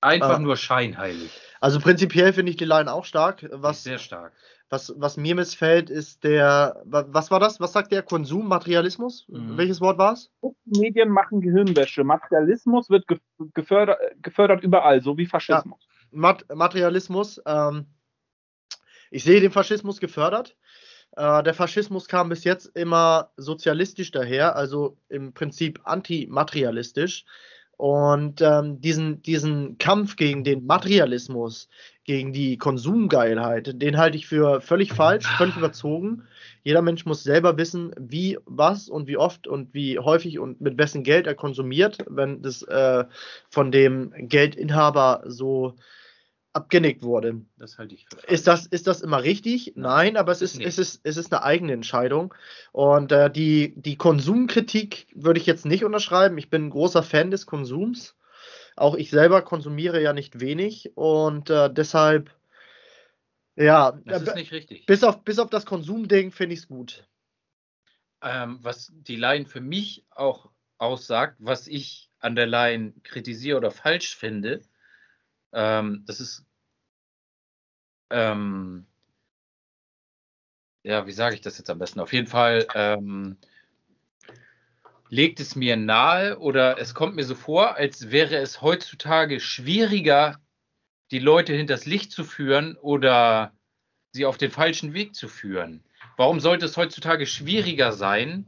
Einfach 0.00 0.36
Ah. 0.36 0.38
nur 0.38 0.56
scheinheilig. 0.56 1.30
Also 1.60 1.80
prinzipiell 1.80 2.32
finde 2.32 2.50
ich 2.50 2.56
die 2.56 2.64
Line 2.66 2.92
auch 2.92 3.04
stark. 3.04 3.44
Was, 3.50 3.82
sehr 3.82 3.98
stark. 3.98 4.32
was, 4.68 4.92
was 4.98 5.16
mir 5.16 5.34
missfällt, 5.34 5.90
ist 5.90 6.22
der. 6.22 6.80
wa- 6.84 7.06
Was 7.08 7.30
war 7.30 7.40
das? 7.40 7.58
Was 7.60 7.72
sagt 7.72 7.90
der? 7.92 8.02
Konsum, 8.02 8.46
Materialismus? 8.46 9.24
Mhm. 9.28 9.56
Welches 9.56 9.80
Wort 9.80 9.96
war 9.98 10.12
es? 10.12 10.30
Medien 10.64 11.08
machen 11.08 11.40
Gehirnwäsche. 11.40 12.04
Materialismus 12.04 12.90
wird 12.90 13.08
ge 13.08 13.18
gefördert, 13.54 13.98
gefördert 14.22 14.62
überall, 14.62 15.00
so 15.02 15.16
wie 15.16 15.26
Faschismus. 15.26 15.85
Mat 16.16 16.44
Materialismus. 16.52 17.40
Ähm, 17.46 17.86
ich 19.10 19.24
sehe 19.24 19.40
den 19.40 19.52
Faschismus 19.52 20.00
gefördert. 20.00 20.56
Äh, 21.16 21.42
der 21.42 21.54
Faschismus 21.54 22.08
kam 22.08 22.28
bis 22.28 22.44
jetzt 22.44 22.66
immer 22.76 23.30
sozialistisch 23.36 24.10
daher, 24.10 24.56
also 24.56 24.98
im 25.08 25.32
Prinzip 25.32 25.80
antimaterialistisch. 25.84 27.24
Und 27.78 28.40
ähm, 28.40 28.80
diesen, 28.80 29.20
diesen 29.20 29.76
Kampf 29.76 30.16
gegen 30.16 30.44
den 30.44 30.64
Materialismus, 30.64 31.68
gegen 32.04 32.32
die 32.32 32.56
Konsumgeilheit, 32.56 33.82
den 33.82 33.98
halte 33.98 34.16
ich 34.16 34.26
für 34.26 34.62
völlig 34.62 34.94
falsch, 34.94 35.26
völlig 35.36 35.56
überzogen. 35.58 36.22
Jeder 36.62 36.80
Mensch 36.80 37.04
muss 37.04 37.22
selber 37.22 37.58
wissen, 37.58 37.92
wie, 37.98 38.38
was 38.46 38.88
und 38.88 39.08
wie 39.08 39.18
oft 39.18 39.46
und 39.46 39.74
wie 39.74 39.98
häufig 39.98 40.38
und 40.38 40.60
mit 40.62 40.78
wessen 40.78 41.02
Geld 41.02 41.26
er 41.26 41.34
konsumiert, 41.34 41.98
wenn 42.08 42.40
das 42.40 42.62
äh, 42.62 43.04
von 43.50 43.70
dem 43.70 44.12
Geldinhaber 44.16 45.24
so 45.26 45.74
abgenickt 46.56 47.02
wurde. 47.02 47.42
Das 47.58 47.78
halte 47.78 47.94
ich 47.94 48.06
für 48.06 48.26
Ist 48.26 48.46
das, 48.46 48.66
ist 48.66 48.86
das 48.86 49.02
immer 49.02 49.22
richtig? 49.22 49.74
Nein, 49.76 50.16
aber 50.16 50.32
es 50.32 50.42
ist, 50.42 50.60
es 50.60 50.78
ist, 50.78 51.00
es 51.04 51.16
ist 51.16 51.32
eine 51.32 51.42
eigene 51.42 51.74
Entscheidung. 51.74 52.34
Und 52.72 53.12
äh, 53.12 53.30
die, 53.30 53.74
die 53.76 53.96
Konsumkritik 53.96 55.06
würde 55.14 55.38
ich 55.38 55.46
jetzt 55.46 55.66
nicht 55.66 55.84
unterschreiben. 55.84 56.38
Ich 56.38 56.50
bin 56.50 56.66
ein 56.66 56.70
großer 56.70 57.02
Fan 57.02 57.30
des 57.30 57.46
Konsums. 57.46 58.16
Auch 58.74 58.94
ich 58.94 59.10
selber 59.10 59.42
konsumiere 59.42 60.02
ja 60.02 60.12
nicht 60.12 60.40
wenig 60.40 60.92
und 60.96 61.50
äh, 61.50 61.72
deshalb, 61.72 62.30
ja, 63.54 63.92
Das 64.04 64.22
äh, 64.22 64.24
ist 64.26 64.34
nicht 64.34 64.52
richtig. 64.52 64.86
bis, 64.86 65.04
auf, 65.04 65.24
bis 65.24 65.38
auf 65.38 65.50
das 65.50 65.64
Konsumding 65.66 66.32
finde 66.32 66.54
ich 66.54 66.60
es 66.60 66.68
gut. 66.68 67.06
Ähm, 68.22 68.58
was 68.62 68.92
die 68.94 69.16
Line 69.16 69.46
für 69.46 69.60
mich 69.60 70.04
auch 70.10 70.50
aussagt, 70.78 71.36
was 71.38 71.66
ich 71.68 72.10
an 72.18 72.34
der 72.34 72.46
Line 72.46 72.94
kritisiere 73.02 73.56
oder 73.58 73.70
falsch 73.70 74.16
finde, 74.16 74.62
ähm, 75.52 76.04
das 76.06 76.20
ist, 76.20 76.45
ähm, 78.10 78.86
ja, 80.82 81.06
wie 81.06 81.12
sage 81.12 81.34
ich 81.34 81.40
das 81.40 81.58
jetzt 81.58 81.70
am 81.70 81.78
besten? 81.78 82.00
Auf 82.00 82.12
jeden 82.12 82.28
Fall 82.28 82.66
ähm, 82.74 83.36
legt 85.08 85.40
es 85.40 85.56
mir 85.56 85.76
nahe 85.76 86.38
oder 86.38 86.78
es 86.78 86.94
kommt 86.94 87.16
mir 87.16 87.24
so 87.24 87.34
vor, 87.34 87.76
als 87.76 88.10
wäre 88.10 88.36
es 88.36 88.62
heutzutage 88.62 89.40
schwieriger, 89.40 90.40
die 91.10 91.18
Leute 91.18 91.54
hinters 91.54 91.86
Licht 91.86 92.12
zu 92.12 92.24
führen 92.24 92.76
oder 92.76 93.52
sie 94.12 94.26
auf 94.26 94.38
den 94.38 94.50
falschen 94.50 94.94
Weg 94.94 95.14
zu 95.14 95.28
führen. 95.28 95.84
Warum 96.16 96.40
sollte 96.40 96.66
es 96.66 96.76
heutzutage 96.76 97.26
schwieriger 97.26 97.92
sein, 97.92 98.46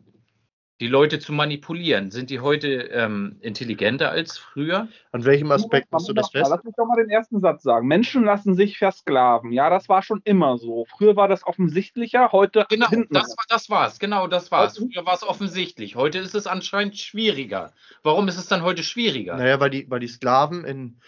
die 0.80 0.86
Leute 0.86 1.18
zu 1.18 1.32
manipulieren? 1.32 2.10
Sind 2.10 2.30
die 2.30 2.40
heute 2.40 2.68
ähm, 2.92 3.36
intelligenter 3.40 4.10
als 4.10 4.38
früher? 4.38 4.88
An 5.10 5.24
welchem 5.24 5.50
Aspekt 5.50 5.90
machst 5.90 6.08
du 6.08 6.12
das 6.12 6.30
fest? 6.30 6.50
Lass 6.50 6.62
mich 6.62 6.74
doch 6.76 6.86
mal 6.86 6.96
den 6.96 7.10
ersten 7.10 7.40
Satz 7.40 7.62
sagen. 7.64 7.88
Menschen 7.88 8.24
lassen 8.24 8.54
sich 8.54 8.78
versklaven. 8.78 9.50
Ja, 9.52 9.70
das 9.70 9.88
war 9.88 10.02
schon 10.02 10.20
immer 10.24 10.56
so. 10.58 10.84
Früher 10.88 11.16
war 11.16 11.26
das 11.26 11.44
offensichtlicher, 11.46 12.30
heute 12.30 12.64
Genau, 12.68 12.88
hinten. 12.88 13.12
das, 13.14 13.36
war, 13.36 13.44
das 13.48 13.70
war's. 13.70 13.98
Genau, 13.98 14.26
das 14.28 14.50
war's. 14.52 14.78
Heute- 14.78 14.88
Früher 14.92 15.04
war 15.06 15.14
es 15.14 15.22
offensichtlich. 15.24 15.96
Heute 15.96 16.18
ist 16.18 16.34
es 16.34 16.46
anscheinend 16.46 16.96
schwieriger. 16.96 17.72
Warum 18.04 18.28
ist 18.28 18.38
es 18.38 18.46
dann 18.46 18.62
heute 18.62 18.82
schwieriger? 18.84 19.36
Naja, 19.36 19.58
weil 19.58 19.70
die, 19.70 19.90
weil 19.90 20.00
die 20.00 20.08
Sklaven 20.08 20.64
in, 20.64 21.00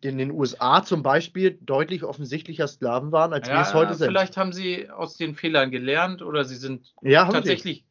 in 0.00 0.18
den 0.18 0.32
USA 0.32 0.82
zum 0.82 1.02
Beispiel 1.04 1.58
deutlich 1.60 2.02
offensichtlicher 2.02 2.66
Sklaven 2.66 3.12
waren, 3.12 3.32
als 3.32 3.48
wir 3.48 3.60
es 3.60 3.72
heute 3.72 3.94
sind. 3.94 4.08
vielleicht 4.08 4.36
haben 4.36 4.52
sie 4.52 4.90
aus 4.90 5.16
den 5.16 5.36
Fehlern 5.36 5.70
gelernt 5.70 6.22
oder 6.22 6.44
sie 6.44 6.56
sind 6.56 6.92
ja, 7.02 7.20
haben 7.22 7.30
sie. 7.30 7.34
tatsächlich 7.36 7.84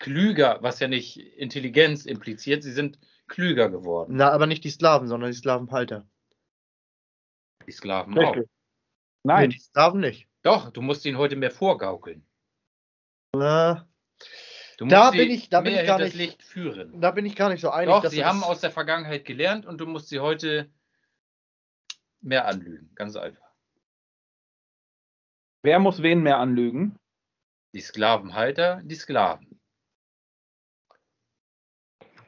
klüger, 0.00 0.58
was 0.62 0.80
ja 0.80 0.88
nicht 0.88 1.16
Intelligenz 1.18 2.04
impliziert. 2.06 2.64
Sie 2.64 2.72
sind 2.72 2.98
klüger 3.28 3.68
geworden. 3.70 4.16
Na, 4.16 4.30
aber 4.32 4.46
nicht 4.48 4.64
die 4.64 4.70
Sklaven, 4.70 5.06
sondern 5.06 5.30
die 5.30 5.36
Sklavenhalter. 5.36 6.04
Die 7.66 7.72
Sklaven 7.72 8.14
Richtig. 8.18 8.28
auch. 8.28 8.34
Nee, 8.36 8.46
Nein, 9.22 9.50
die 9.50 9.58
Sklaven 9.60 10.00
nicht. 10.00 10.26
Doch, 10.42 10.70
du 10.70 10.80
musst 10.82 11.04
ihnen 11.04 11.18
heute 11.18 11.36
mehr 11.36 11.50
vorgaukeln. 11.52 12.26
Na, 13.36 13.86
Du 14.78 14.86
musst 14.86 14.96
Da 14.96 15.10
sie 15.12 15.18
bin 15.18 15.30
ich- 15.30 15.50
da 15.50 15.60
bin 15.60 15.74
mehr 15.74 15.82
ich 15.82 15.86
gar 15.86 15.98
nicht- 15.98 16.14
Licht 16.16 16.42
führen. 16.42 16.98
da 17.02 17.10
bin 17.10 17.26
ich 17.26 17.36
gar 17.36 17.50
nicht 17.50 17.60
so 17.60 17.68
einig. 17.70 17.94
Doch, 17.94 18.02
dass 18.02 18.12
sie 18.12 18.24
haben 18.24 18.42
aus 18.42 18.60
der 18.62 18.70
Vergangenheit 18.70 19.26
gelernt 19.26 19.66
und 19.66 19.76
du 19.78 19.86
musst 19.86 20.08
sie 20.08 20.20
heute 20.20 20.72
mehr 22.22 22.46
anlügen. 22.46 22.90
Ganz 22.94 23.14
einfach. 23.16 23.46
wer 25.62 25.78
muss 25.78 26.02
wen 26.02 26.22
mehr 26.22 26.38
anlügen? 26.38 26.96
Die 27.74 27.82
Sklavenhalter, 27.82 28.80
die 28.82 28.94
Sklaven. 28.94 29.59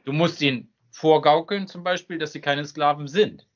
Du 0.03 0.11
musst 0.11 0.41
ihnen 0.41 0.73
vorgaukeln, 0.91 1.67
zum 1.67 1.83
Beispiel, 1.83 2.17
dass 2.17 2.33
sie 2.33 2.41
keine 2.41 2.65
Sklaven 2.65 3.07
sind. 3.07 3.47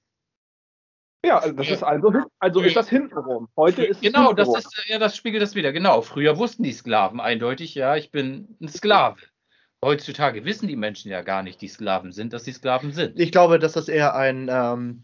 Ja, 1.25 1.39
also 1.39 1.53
das 1.53 1.69
ist 1.69 1.83
also, 1.83 2.13
also 2.39 2.61
ist 2.61 2.75
das 2.75 2.89
hintenrum. 2.89 3.49
Heute 3.57 3.83
ist 3.83 3.97
es 3.97 4.01
genau, 4.01 4.33
das 4.33 4.47
ist 4.55 4.85
ja, 4.87 4.99
das 4.99 5.17
spiegelt 5.17 5.41
das 5.41 5.55
wieder. 5.55 5.73
Genau. 5.73 6.01
Früher 6.01 6.37
wussten 6.37 6.63
die 6.63 6.71
Sklaven 6.71 7.19
eindeutig, 7.19 7.75
ja, 7.75 7.95
ich 7.95 8.11
bin 8.11 8.55
ein 8.61 8.69
Sklave. 8.69 9.19
Heutzutage 9.83 10.45
wissen 10.45 10.67
die 10.67 10.75
Menschen 10.75 11.11
ja 11.11 11.21
gar 11.21 11.43
nicht, 11.43 11.61
die 11.61 11.67
Sklaven 11.67 12.11
sind, 12.11 12.33
dass 12.33 12.45
sie 12.45 12.53
Sklaven 12.53 12.93
sind. 12.93 13.19
Ich 13.19 13.31
glaube, 13.31 13.59
dass 13.59 13.73
das 13.73 13.89
eher 13.89 14.15
ein, 14.15 14.47
ähm, 14.49 15.03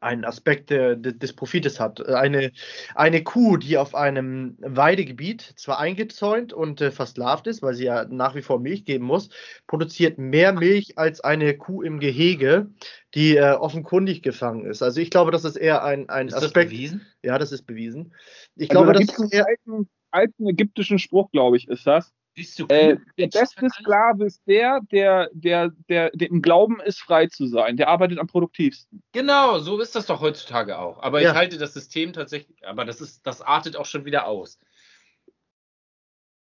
einen 0.00 0.24
Aspekt 0.24 0.70
äh, 0.70 0.96
des 0.98 1.34
Profites 1.34 1.80
hat. 1.80 2.06
Eine, 2.08 2.52
eine 2.94 3.22
Kuh, 3.22 3.56
die 3.56 3.78
auf 3.78 3.94
einem 3.94 4.56
Weidegebiet 4.60 5.42
zwar 5.56 5.78
eingezäunt 5.78 6.52
und 6.52 6.80
äh, 6.80 6.90
versklavt 6.90 7.46
ist, 7.46 7.62
weil 7.62 7.74
sie 7.74 7.84
ja 7.84 8.04
nach 8.04 8.34
wie 8.34 8.42
vor 8.42 8.60
Milch 8.60 8.84
geben 8.84 9.04
muss, 9.04 9.28
produziert 9.66 10.18
mehr 10.18 10.52
Milch 10.52 10.98
als 10.98 11.20
eine 11.20 11.56
Kuh 11.56 11.82
im 11.82 12.00
Gehege, 12.00 12.70
die 13.14 13.36
äh, 13.36 13.52
offenkundig 13.52 14.22
gefangen 14.22 14.66
ist. 14.66 14.82
Also 14.82 15.00
ich 15.00 15.10
glaube, 15.10 15.30
das 15.30 15.44
ist 15.44 15.56
eher 15.56 15.84
ein, 15.84 16.08
ein 16.08 16.28
Ist 16.28 16.34
Aspekt. 16.34 16.56
das 16.56 16.64
bewiesen? 16.70 17.06
Ja, 17.22 17.38
das 17.38 17.52
ist 17.52 17.62
bewiesen. 17.66 18.14
Ich 18.56 18.70
Also 18.70 18.82
glaube, 18.82 18.92
da 18.92 18.98
das 18.98 19.06
gibt's 19.06 19.14
ist 19.14 19.20
einen 19.20 19.30
eher, 19.32 19.46
alten, 19.46 19.88
alten 20.10 20.46
ägyptischen 20.48 20.98
Spruch, 20.98 21.30
glaube 21.30 21.56
ich, 21.56 21.68
ist 21.68 21.86
das. 21.86 22.12
Bist 22.36 22.58
du 22.58 22.66
Äh, 22.68 22.98
der 23.16 23.28
beste 23.28 23.68
Sklave 23.70 24.26
ist 24.26 24.42
der, 24.46 24.80
der, 24.92 25.30
der, 25.32 25.70
der, 25.88 26.10
der 26.10 26.28
im 26.28 26.42
Glauben 26.42 26.80
ist, 26.82 27.00
frei 27.00 27.28
zu 27.28 27.46
sein. 27.46 27.78
Der 27.78 27.88
arbeitet 27.88 28.18
am 28.18 28.26
produktivsten. 28.26 29.02
Genau, 29.12 29.58
so 29.58 29.80
ist 29.80 29.96
das 29.96 30.04
doch 30.04 30.20
heutzutage 30.20 30.78
auch. 30.78 31.02
Aber 31.02 31.22
Ja. 31.22 31.30
ich 31.30 31.34
halte 31.36 31.56
das 31.56 31.72
System 31.72 32.12
tatsächlich, 32.12 32.64
aber 32.66 32.84
das 32.84 33.00
ist, 33.00 33.26
das 33.26 33.40
artet 33.40 33.76
auch 33.76 33.86
schon 33.86 34.04
wieder 34.04 34.26
aus. 34.26 34.58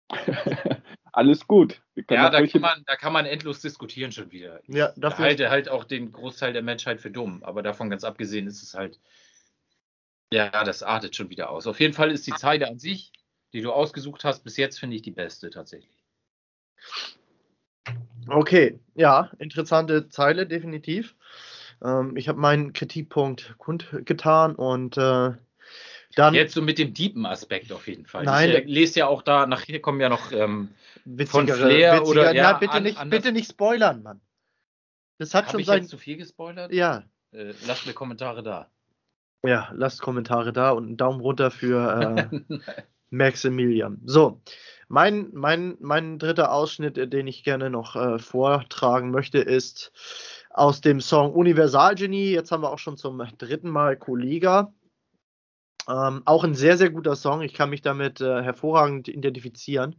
Alles 1.13 1.48
gut. 1.48 1.82
Ja, 2.10 2.30
da 2.30 2.46
kann 2.46 2.62
man, 2.62 2.84
da 2.86 2.96
kann 2.96 3.13
man 3.13 3.26
endlos 3.26 3.62
diskutieren 3.62 4.12
schon 4.12 4.32
wieder. 4.32 4.62
Ich 4.68 4.76
Ja, 4.76 4.92
dafür- 4.98 5.26
halte 5.26 5.50
halt 5.50 5.70
auch 5.70 5.86
den 5.86 6.12
Großteil 6.12 6.52
der 6.54 6.62
Menschheit 6.62 7.00
für 7.02 7.10
dumm, 7.10 7.42
aber 7.44 7.63
davon 7.63 7.89
ganz 7.89 8.04
abgesehen 8.04 8.48
ist 8.48 8.62
es 8.62 8.74
halt, 8.74 9.00
ja, 10.32 10.50
das 10.63 10.84
artet 10.84 11.15
schon 11.15 11.30
wieder 11.30 11.50
aus. 11.50 11.68
Auf 11.68 11.80
jeden 11.80 11.94
Fall 11.94 12.12
ist 12.12 12.28
die 12.28 12.34
Zeile 12.34 12.68
an 12.68 12.78
sich, 12.80 13.12
die 13.53 13.62
du 13.62 13.71
ausgesucht 13.71 14.23
hast, 14.23 14.43
bis 14.43 14.57
jetzt 14.57 14.79
finde 14.79 14.95
ich 14.95 15.01
die 15.01 15.12
beste 15.12 15.49
tatsächlich. 15.49 15.95
Okay, 18.27 18.79
ja, 18.95 19.31
interessante 19.39 20.09
Zeile, 20.09 20.45
definitiv. 20.45 21.15
Ähm, 21.83 22.15
ich 22.15 22.27
habe 22.27 22.39
meinen 22.39 22.73
Kritikpunkt 22.73 23.55
kundgetan 23.57 24.55
und 24.55 24.97
äh, 24.97 25.31
dann 26.15 26.33
Jetzt 26.33 26.53
so 26.53 26.62
mit 26.62 26.77
dem 26.77 26.93
deepen 26.93 27.25
Aspekt 27.25 27.71
auf 27.71 27.88
jeden 27.88 28.05
Fall. 28.05 28.25
Nein, 28.25 28.49
ich 28.49 28.55
äh, 28.55 28.63
lese 28.65 28.99
ja 28.99 29.07
auch 29.07 29.21
da, 29.21 29.45
nachher 29.45 29.79
kommen 29.79 29.99
ja 30.01 30.09
noch, 30.09 30.31
ähm, 30.31 30.69
witzigere, 31.05 31.55
Flair 31.57 32.05
oder- 32.05 32.33
ja, 32.35 32.51
Nein, 32.51 32.59
bitte, 32.59 32.73
an- 32.73 32.83
nicht, 32.83 32.97
anders- 32.97 33.19
bitte 33.21 33.31
nicht 33.31 33.49
spoilern, 33.49 34.03
Mann. 34.03 34.21
Das 35.17 35.33
hat 35.33 35.45
habe 35.45 35.51
schon 35.53 35.62
ich 35.62 35.67
sein. 35.67 35.79
jetzt 35.81 35.89
zu 35.89 35.97
viel 35.97 36.17
gespoilert? 36.17 36.71
Ja, 36.71 37.03
Äh, 37.31 37.53
lasst 37.67 37.85
mir 37.85 37.93
Kommentare 37.93 38.41
da. 38.43 38.69
ja, 39.45 39.69
lasst 39.73 40.01
Kommentare 40.01 40.51
da 40.51 40.71
und 40.71 40.85
einen 40.88 40.97
Daumen 40.97 41.21
runter 41.21 41.51
für 41.51 42.29
äh, 42.31 42.59
Maximilian. 43.10 44.02
So, 44.06 44.41
mein, 44.88 45.30
mein, 45.34 45.78
mein 45.80 46.19
dritter 46.19 46.52
Ausschnitt, 46.52 46.98
äh, 46.98 47.08
den 47.08 47.28
ich 47.28 47.43
gerne 47.43 47.69
noch 47.69 47.95
äh, 47.95 48.19
vortragen 48.19 49.12
möchte, 49.12 49.39
ist 49.39 49.91
aus 50.50 50.82
dem 50.82 51.00
Song 51.00 51.34
Universalgenie. 51.34 52.32
Jetzt 52.32 52.52
haben 52.52 52.63
wir 52.63 52.72
auch 52.72 52.80
schon 52.80 52.98
zum 52.98 53.24
dritten 53.38 53.69
Mal 53.69 53.98
Kollega. 53.98 54.74
Ähm, 55.88 56.22
auch 56.26 56.43
ein 56.43 56.56
sehr, 56.56 56.78
sehr 56.78 56.89
guter 56.89 57.15
Song. 57.15 57.41
Ich 57.41 57.54
kann 57.54 57.69
mich 57.69 57.82
damit 57.82 58.19
äh, 58.22 58.41
hervorragend 58.43 59.08
identifizieren. 59.08 59.95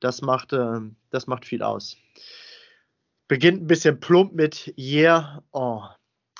Das 0.00 0.22
macht, 0.22 0.52
äh, 0.52 0.80
das 1.10 1.26
macht 1.26 1.46
viel 1.46 1.62
aus. 1.62 1.96
Beginnt 3.28 3.62
ein 3.62 3.66
bisschen 3.66 4.00
plump 4.00 4.32
mit 4.32 4.74
Yeah, 4.76 5.42
oh. 5.52 5.82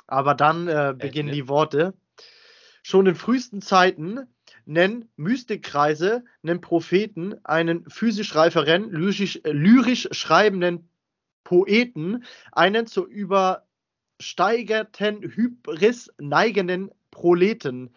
Aber 0.07 0.35
dann 0.35 0.67
äh, 0.67 0.93
beginnen 0.97 1.29
ne? 1.29 1.35
die 1.35 1.47
Worte. 1.47 1.93
Schon 2.83 3.05
in 3.05 3.15
frühesten 3.15 3.61
Zeiten 3.61 4.27
nennen 4.65 5.09
Mystikkreise, 5.15 6.23
nennen 6.41 6.61
Propheten 6.61 7.35
einen 7.43 7.87
physisch 7.89 8.35
reiferen, 8.35 8.91
lyrisch, 8.91 9.39
äh, 9.43 9.51
lyrisch 9.51 10.07
schreibenden 10.11 10.89
Poeten, 11.43 12.23
einen 12.51 12.87
zur 12.87 13.07
übersteigerten 13.07 15.21
Hybris 15.21 16.11
neigenden 16.17 16.91
Proleten, 17.11 17.91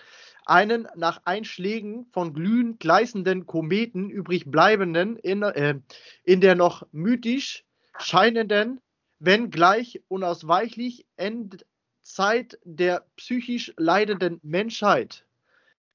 einen 0.47 0.89
nach 0.97 1.23
Einschlägen 1.25 2.07
von 2.13 2.35
glühend 2.35 2.81
gleißenden 2.81 3.47
Kometen 3.47 4.11
übrig 4.11 4.51
bleibenden, 4.51 5.17
in, 5.17 5.43
äh, 5.43 5.79
in 6.25 6.41
der 6.41 6.55
noch 6.55 6.87
mythisch 6.93 7.65
scheinenden, 7.99 8.81
wenn 9.19 9.51
gleich 9.51 10.03
unausweichlich 10.09 11.07
Endzeit 11.17 12.59
der 12.65 13.07
psychisch 13.17 13.73
leidenden 13.77 14.41
Menschheit. 14.43 15.25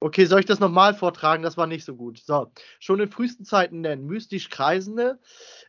Okay, 0.02 0.26
soll 0.26 0.40
ich 0.40 0.46
das 0.46 0.62
nochmal 0.62 0.94
vortragen? 0.94 1.44
Das 1.44 1.58
war 1.58 1.68
nicht 1.68 1.84
so 1.84 1.96
gut. 1.96 2.20
So, 2.20 2.52
schon 2.80 3.02
in 3.02 3.10
frühesten 3.10 3.44
Zeiten 3.44 3.82
nennen 3.82 4.06
mystisch 4.06 4.50
Kreisende, 4.50 5.20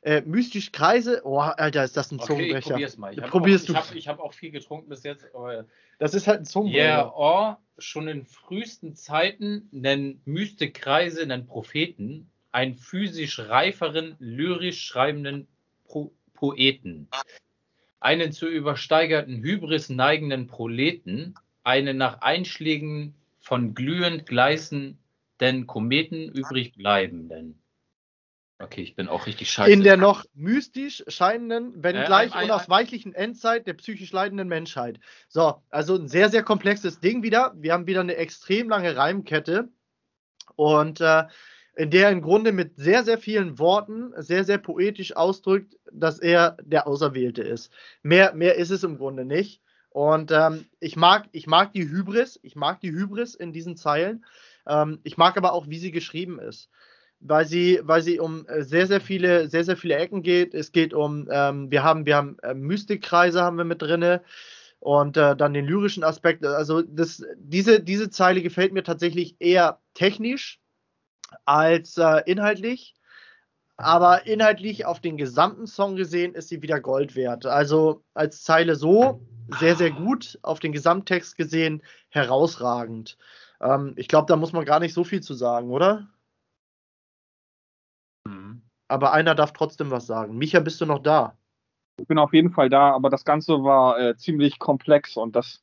äh, 0.03 0.21
mystisch 0.21 0.71
Kreise, 0.71 1.23
oh, 1.25 1.39
Alter, 1.41 1.83
ist 1.83 1.97
das 1.97 2.13
ein 2.13 2.21
Okay, 2.21 2.23
ich 2.23 2.27
Zungenbrecher. 2.29 2.71
probier's 2.71 2.97
mal. 2.97 3.13
Ich 3.13 3.19
habe 3.21 3.31
Probierst 3.31 3.65
auch, 3.65 3.67
du. 3.67 3.73
ich 3.73 3.79
hab, 3.79 3.95
ich 3.97 4.09
hab 4.09 4.21
auch 4.21 4.33
viel 4.33 4.53
getrunken 4.53 4.89
bis 4.89 5.03
jetzt, 5.03 5.27
aber 5.35 5.65
Das 5.99 6.15
ist 6.15 6.29
halt 6.29 6.41
ein 6.41 6.45
Zungenbrecher. 6.45 6.85
Yeah, 6.85 7.13
oh, 7.17 7.57
schon 7.79 8.07
in 8.07 8.25
frühesten 8.25 8.95
Zeiten 8.95 9.69
nennen 9.73 10.23
Mystik-Kreise, 10.27 11.27
nennen 11.27 11.47
Propheten 11.47 12.31
einen 12.53 12.77
physisch 12.77 13.39
reiferen, 13.41 14.17
lyrisch 14.19 14.83
schreibenden 14.83 15.49
Pro 15.85 16.13
Poeten, 16.35 17.09
einen 18.01 18.33
zu 18.33 18.49
übersteigerten 18.49 19.43
Hybris 19.43 19.91
neigenden 19.91 20.47
Proleten, 20.47 21.35
einen 21.65 21.99
nach 21.99 22.23
Einschlägen 22.23 23.15
von 23.41 23.75
glühend 23.75 24.27
gleißenden 24.27 25.67
Kometen 25.67 26.29
übrig 26.31 26.75
bleibenden. 26.77 27.63
Okay, 28.59 28.83
ich 28.83 28.95
bin 28.95 29.09
auch 29.09 29.27
richtig 29.27 29.51
scheiße. 29.51 29.71
in 29.73 29.83
der 29.83 29.97
noch 29.97 30.27
mystisch 30.35 31.03
scheinenden, 31.09 31.83
wenn 31.83 31.97
Äh, 31.97 32.05
gleich 32.05 32.33
ein- 32.35 32.41
ein- 32.41 32.45
unausweichlichen 32.45 33.15
Endzeit 33.15 33.67
der 33.67 33.73
psychisch 33.73 34.13
leidenden 34.13 34.49
Menschheit. 34.49 35.01
So, 35.29 35.63
also 35.71 35.97
ein 35.97 36.09
sehr, 36.09 36.29
sehr 36.29 36.43
komplexes 36.43 37.01
Ding 37.01 37.23
wieder. 37.23 37.55
Wir 37.57 37.73
haben 37.73 37.87
wieder 37.87 38.01
eine 38.03 38.17
extrem 38.17 38.69
lange 38.69 38.95
Reimkette 38.97 39.71
und 40.57 41.01
äh, 41.01 41.25
in 41.77 41.89
der 41.91 42.11
im 42.11 42.21
Grunde 42.21 42.53
mit 42.53 42.77
sehr, 42.77 43.03
sehr 43.05 43.17
vielen 43.17 43.59
Worten 43.59 44.13
sehr, 44.21 44.45
sehr 44.45 44.59
poetisch 44.59 45.17
ausdrückt, 45.17 45.79
dass 45.91 46.19
er 46.19 46.59
der 46.63 46.87
Auserwählte 46.87 47.41
ist. 47.43 47.73
Mehr, 48.03 48.35
mehr 48.35 48.57
ist 48.57 48.71
es 48.71 48.85
im 48.85 48.99
Grunde 48.99 49.25
nicht. 49.25 49.63
Und 49.91 50.31
ähm, 50.31 50.67
ich, 50.79 50.97
mag, 50.97 51.29
ich 51.33 51.47
mag 51.47 51.73
die 51.73 51.89
Hybris, 51.89 52.39
ich 52.43 52.57
mag 52.57 52.81
die 52.81 52.93
Hybris 52.93 53.35
in 53.35 53.53
diesen 53.53 53.77
Zeilen. 53.77 54.25
Ähm, 54.67 55.01
ich 55.03 55.17
mag 55.17 55.37
aber 55.37 55.53
auch, 55.53 55.69
wie 55.69 55.79
sie 55.79 55.91
geschrieben 55.91 56.39
ist 56.39 56.71
weil 57.21 57.45
sie, 57.47 57.81
weil 57.83 58.03
sie 58.03 58.19
um 58.19 58.47
äh, 58.47 58.63
sehr, 58.63 58.87
sehr 58.87 59.01
viele, 59.01 59.49
sehr, 59.49 59.65
sehr 59.65 59.77
viele 59.77 59.97
Ecken 59.97 60.23
geht. 60.23 60.55
Es 60.55 60.73
geht 60.73 60.95
um, 60.95 61.29
ähm, 61.31 61.71
wir 61.71 61.83
haben, 61.83 62.07
wir 62.07 62.17
haben 62.17 62.39
äh, 62.43 62.55
Mystikkreise 62.55 63.43
haben 63.43 63.59
wir 63.59 63.65
mit 63.65 63.83
drinne 63.83 64.23
und 64.81 65.17
äh, 65.17 65.37
dann 65.37 65.53
den 65.53 65.67
lyrischen 65.67 66.03
Aspekt. 66.03 66.45
Also 66.45 66.83
das, 66.83 67.23
diese, 67.37 67.81
diese 67.81 68.11
Zeile 68.11 68.43
gefällt 68.43 68.73
mir 68.73 68.83
tatsächlich 68.83 69.37
eher 69.39 69.79
technisch 69.95 70.61
als 71.45 71.99
äh, 71.99 72.23
inhaltlich. 72.25 72.95
Aber 73.77 74.27
inhaltlich 74.27 74.85
auf 74.85 75.01
den 75.01 75.17
gesamten 75.17 75.67
Song 75.67 75.97
gesehen 75.97 76.35
ist 76.35 76.49
sie 76.49 76.61
wieder 76.61 76.81
Gold 76.81 77.17
wert. 77.17 77.47
Also 77.47 78.03
als 78.13 78.43
Zeile 78.43 78.77
so 78.77 79.27
sehr, 79.49 79.77
sehr 79.77 79.91
gut, 79.91 80.39
auf 80.43 80.61
den 80.61 80.73
Gesamttext 80.73 81.37
gesehen 81.37 81.83
herausragend. 82.09 83.17
Ähm, 83.61 83.95
ich 83.97 84.09
glaube, 84.09 84.27
da 84.27 84.37
muss 84.37 84.53
man 84.53 84.65
gar 84.65 84.81
nicht 84.81 84.95
so 84.95 85.05
viel 85.05 85.21
zu 85.21 85.35
sagen, 85.35 85.71
oder? 85.71 86.09
Mhm. 88.27 88.63
Aber 88.89 89.13
einer 89.13 89.35
darf 89.35 89.53
trotzdem 89.53 89.91
was 89.91 90.07
sagen. 90.07 90.37
Micha, 90.37 90.61
bist 90.61 90.81
du 90.81 90.87
noch 90.87 91.01
da? 91.01 91.37
Ich 91.99 92.07
bin 92.07 92.19
auf 92.19 92.33
jeden 92.33 92.51
Fall 92.51 92.71
da, 92.71 92.93
aber 92.93 93.11
das 93.11 93.25
Ganze 93.25 93.63
war 93.63 93.99
äh, 93.99 94.17
ziemlich 94.17 94.59
komplex 94.59 95.17
und 95.17 95.37
das 95.37 95.63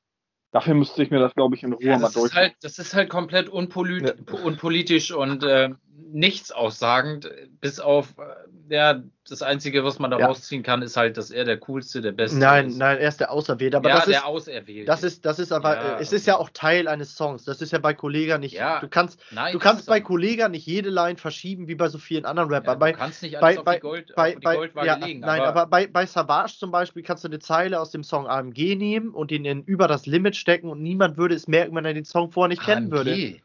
dafür 0.52 0.74
müsste 0.76 1.04
ich 1.04 1.12
mir 1.12 1.20
das, 1.20 1.34
glaube 1.36 1.56
ich, 1.56 1.63
in 1.63 1.74
Ruhe 1.74 1.86
Ja, 1.86 1.98
mal 1.98 2.04
das, 2.04 2.13
durch. 2.13 2.32
ist 2.32 2.36
halt, 2.36 2.56
das 2.62 2.80
ist 2.80 2.94
halt 2.94 3.10
komplett 3.10 3.50
unpolit 3.50 4.16
unpolitisch 4.32 5.12
und 5.12 5.44
äh, 5.44 5.70
nichts 6.12 6.52
aussagend, 6.52 7.30
bis 7.60 7.80
auf, 7.80 8.15
äh, 8.17 8.73
ja, 8.73 9.04
das 9.32 9.42
Einzige, 9.42 9.84
was 9.84 10.00
man 10.00 10.12
da 10.12 10.19
Ja. 10.19 10.28
rausziehen 10.28 10.63
kann, 10.63 10.82
ist 10.82 10.98
halt, 10.98 11.17
dass 11.17 11.32
er 11.32 11.46
der 11.46 11.58
Coolste, 11.58 12.02
der 12.02 12.12
Beste 12.12 12.38
Nein, 12.40 12.67
ist. 12.67 12.78
nein, 12.78 12.98
er 12.98 13.10
ist 13.10 13.19
der 13.19 13.32
Auserwählte. 13.32 13.78
Aber 13.78 13.90
ja, 13.90 13.96
das, 13.98 14.06
der 14.06 14.17
ist, 14.17 14.25
Auserwählte. 14.25 14.86
das 14.86 15.04
ist, 15.04 15.25
das 15.25 15.40
ist 15.40 15.52
aber, 15.52 15.75
Ja, 15.75 16.00
es 16.00 16.12
ist 16.13 16.25
ja 16.28 16.38
auch 16.38 16.50
Teil 16.54 16.88
eines 16.88 17.15
Songs. 17.15 17.44
Das 17.44 17.62
ist 17.62 17.71
ja 17.71 17.80
bei 17.80 17.94
Kollega 17.94 18.38
nicht. 18.38 18.54
Ja. 18.54 18.80
Du 18.80 18.88
kannst, 18.88 19.19
Nein, 19.32 19.54
du 19.54 19.60
kannst 19.60 19.86
bei 19.86 20.02
Kollega 20.02 20.50
nicht 20.50 20.65
jede 20.65 20.90
Line 20.90 21.17
verschieben 21.17 21.67
wie 21.67 21.75
bei 21.75 21.90
so 21.90 21.98
vielen 21.98 22.25
anderen 22.25 22.50
Rappern. 22.52 22.75
du 22.75 22.80
bei, 22.80 22.94
kannst 22.94 23.21
nicht 23.21 23.40
bei, 23.40 23.48
alles 23.48 23.58
auf 23.60 23.65
bei, 23.65 23.75
die, 23.75 23.80
Gold, 23.82 24.13
bei, 24.15 24.34
auf 24.36 24.40
die 24.40 24.46
Goldwaage 24.58 24.88
ja, 24.88 24.96
legen. 24.96 25.19
nein, 25.19 25.42
aber, 25.42 25.67
bei, 25.67 25.88
bei 25.88 26.06
Savage 26.06 26.56
zum 26.58 26.71
Beispiel 26.71 27.04
kannst 27.04 27.23
du 27.23 27.28
eine 27.28 27.40
Zeile 27.40 27.80
aus 27.80 27.92
dem 27.92 28.04
Song 28.04 28.28
AMG 28.28 28.75
nehmen 28.75 29.10
und 29.12 29.32
ihn 29.32 29.46
in 29.46 29.63
über 29.63 29.88
das 29.88 30.06
Limit 30.06 30.36
stecken 30.36 30.69
und 30.69 30.82
niemand 30.82 31.17
würde 31.17 31.36
es 31.36 31.48
merken, 31.48 31.75
wenn 31.75 31.86
er 31.86 31.94
den 31.94 32.06
Song 32.06 32.32
vorher 32.32 32.50
nicht 32.50 32.63
kennen 32.63 32.92
würde. 32.92 33.38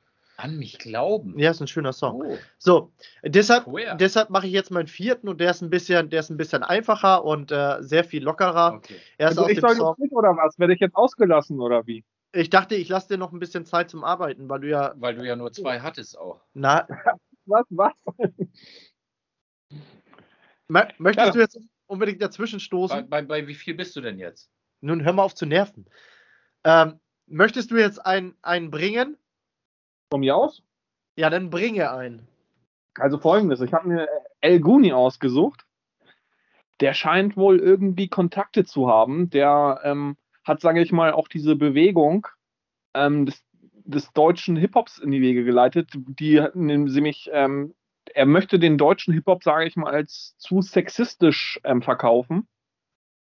An 0.43 0.57
mich 0.59 0.79
glauben. 0.79 1.39
Ja, 1.39 1.51
ist 1.53 1.61
ein 1.61 1.69
schöner 1.69 1.93
Song. 1.93 2.21
Oh. 2.21 2.37
So, 2.59 2.93
deshalb, 3.25 3.65
Queer. 3.65 3.95
deshalb 3.95 4.29
mache 4.31 4.47
ich 4.49 4.53
jetzt 4.53 4.71
meinen 4.73 4.89
vierten 4.89 5.29
und 5.29 5.41
der 5.41 5.53
ist 5.53 5.63
ein 5.63 5.71
bisschen, 5.71 6.11
der 6.11 6.19
ist 6.21 6.31
ein 6.31 6.37
bisschen 6.37 6.65
einfacher 6.65 7.25
und 7.25 7.53
äh, 7.53 7.77
sehr 7.81 8.03
viel 8.03 8.25
lockerer. 8.25 8.75
Okay. 8.75 8.97
Er 9.19 9.29
ist 9.29 9.39
Also 9.39 9.43
aus 9.45 9.51
ich 9.51 9.59
dem 9.59 9.69
soll 9.69 9.77
Song. 9.77 9.95
nicht 9.99 10.13
oder 10.13 10.31
was? 10.37 10.59
Werde 10.59 10.75
ich 10.75 10.81
jetzt 10.81 10.97
ausgelassen 10.97 11.61
oder 11.61 11.87
wie? 11.87 12.05
Ich 12.33 12.51
dachte, 12.51 12.75
ich 12.75 12.89
lasse 12.89 13.09
dir 13.09 13.19
noch 13.19 13.33
ein 13.33 13.39
bisschen 13.39 13.65
Zeit 13.67 13.89
zum 13.91 14.03
Arbeiten, 14.03 14.49
weil 14.49 14.61
du 14.61 14.69
ja. 14.69 14.95
Weil 14.97 15.15
du 15.15 15.25
ja 15.25 15.37
nur 15.37 15.53
zwei 15.53 15.79
hattest 15.81 16.19
auch. 16.19 16.41
Na, 16.55 16.89
Was? 17.47 17.65
Was? 17.71 17.93
mö- 20.69 20.93
möchtest 20.99 21.27
Ja. 21.27 21.33
du 21.33 21.39
jetzt 21.41 21.59
unbedingt 21.87 22.21
dazwischen 22.23 22.61
stoßen? 22.61 23.09
Bei, 23.09 23.23
bei, 23.23 23.43
bei 23.43 23.47
wie 23.49 23.55
viel 23.55 23.75
bist 23.75 23.95
du 23.97 24.01
denn 24.01 24.19
jetzt? 24.19 24.51
Nun 24.81 25.05
hör 25.05 25.13
mal 25.13 25.23
auf 25.23 25.35
zu 25.35 25.47
nerven. 25.47 25.87
Ähm, 26.65 26.99
möchtest 27.27 27.71
du 27.71 27.77
jetzt 27.77 28.05
einen, 28.05 28.37
einen 28.43 28.71
bringen? 28.71 29.17
Von 30.13 30.21
mir 30.21 30.37
aus? 30.37 30.63
Ja, 31.17 31.31
dann 31.31 31.49
bringe 31.49 31.91
einen. 31.91 32.29
Also 32.97 33.17
folgendes, 33.17 33.63
ich 33.63 33.73
habe 33.73 33.89
mir 33.89 34.09
El 34.43 34.61
Guni 34.61 34.93
ausgesucht. 34.93 35.65
Der 36.81 36.93
scheint 36.93 37.39
wohl 37.39 37.59
irgendwie 37.59 38.09
Kontakte 38.09 38.67
zu 38.67 38.91
haben. 38.91 39.31
Der 39.31 39.81
ähm, 39.85 40.19
hat, 40.45 40.61
sage 40.61 40.83
ich 40.83 40.93
mal, 40.93 41.13
auch 41.13 41.29
diese 41.29 41.57
Bewegung 41.57 42.27
ähm, 42.93 43.25
des, 43.25 43.43
des 43.63 44.13
deutschen 44.13 44.55
Hip-Hops 44.55 44.99
in 44.99 45.13
die 45.13 45.23
Wege 45.23 45.45
geleitet, 45.45 45.89
die 45.95 46.47
nämlich, 46.53 47.31
ähm, 47.33 47.75
er 48.13 48.27
möchte 48.27 48.59
den 48.59 48.77
deutschen 48.77 49.15
Hip-Hop, 49.15 49.43
sage 49.43 49.65
ich 49.65 49.77
mal, 49.77 49.95
als 49.95 50.37
zu 50.37 50.61
sexistisch 50.61 51.59
ähm, 51.65 51.81
verkaufen 51.81 52.47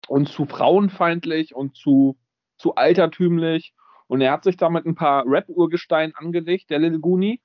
und 0.09 0.27
zu 0.27 0.45
frauenfeindlich 0.45 1.55
und 1.55 1.77
zu, 1.77 2.17
zu 2.57 2.75
altertümlich. 2.75 3.73
Und 4.13 4.21
er 4.21 4.31
hat 4.31 4.43
sich 4.43 4.57
damit 4.57 4.85
ein 4.85 4.93
paar 4.93 5.25
Rap-Urgestein 5.25 6.13
angelegt, 6.13 6.69
der 6.69 6.77
Lil 6.77 6.99
Guni. 6.99 7.41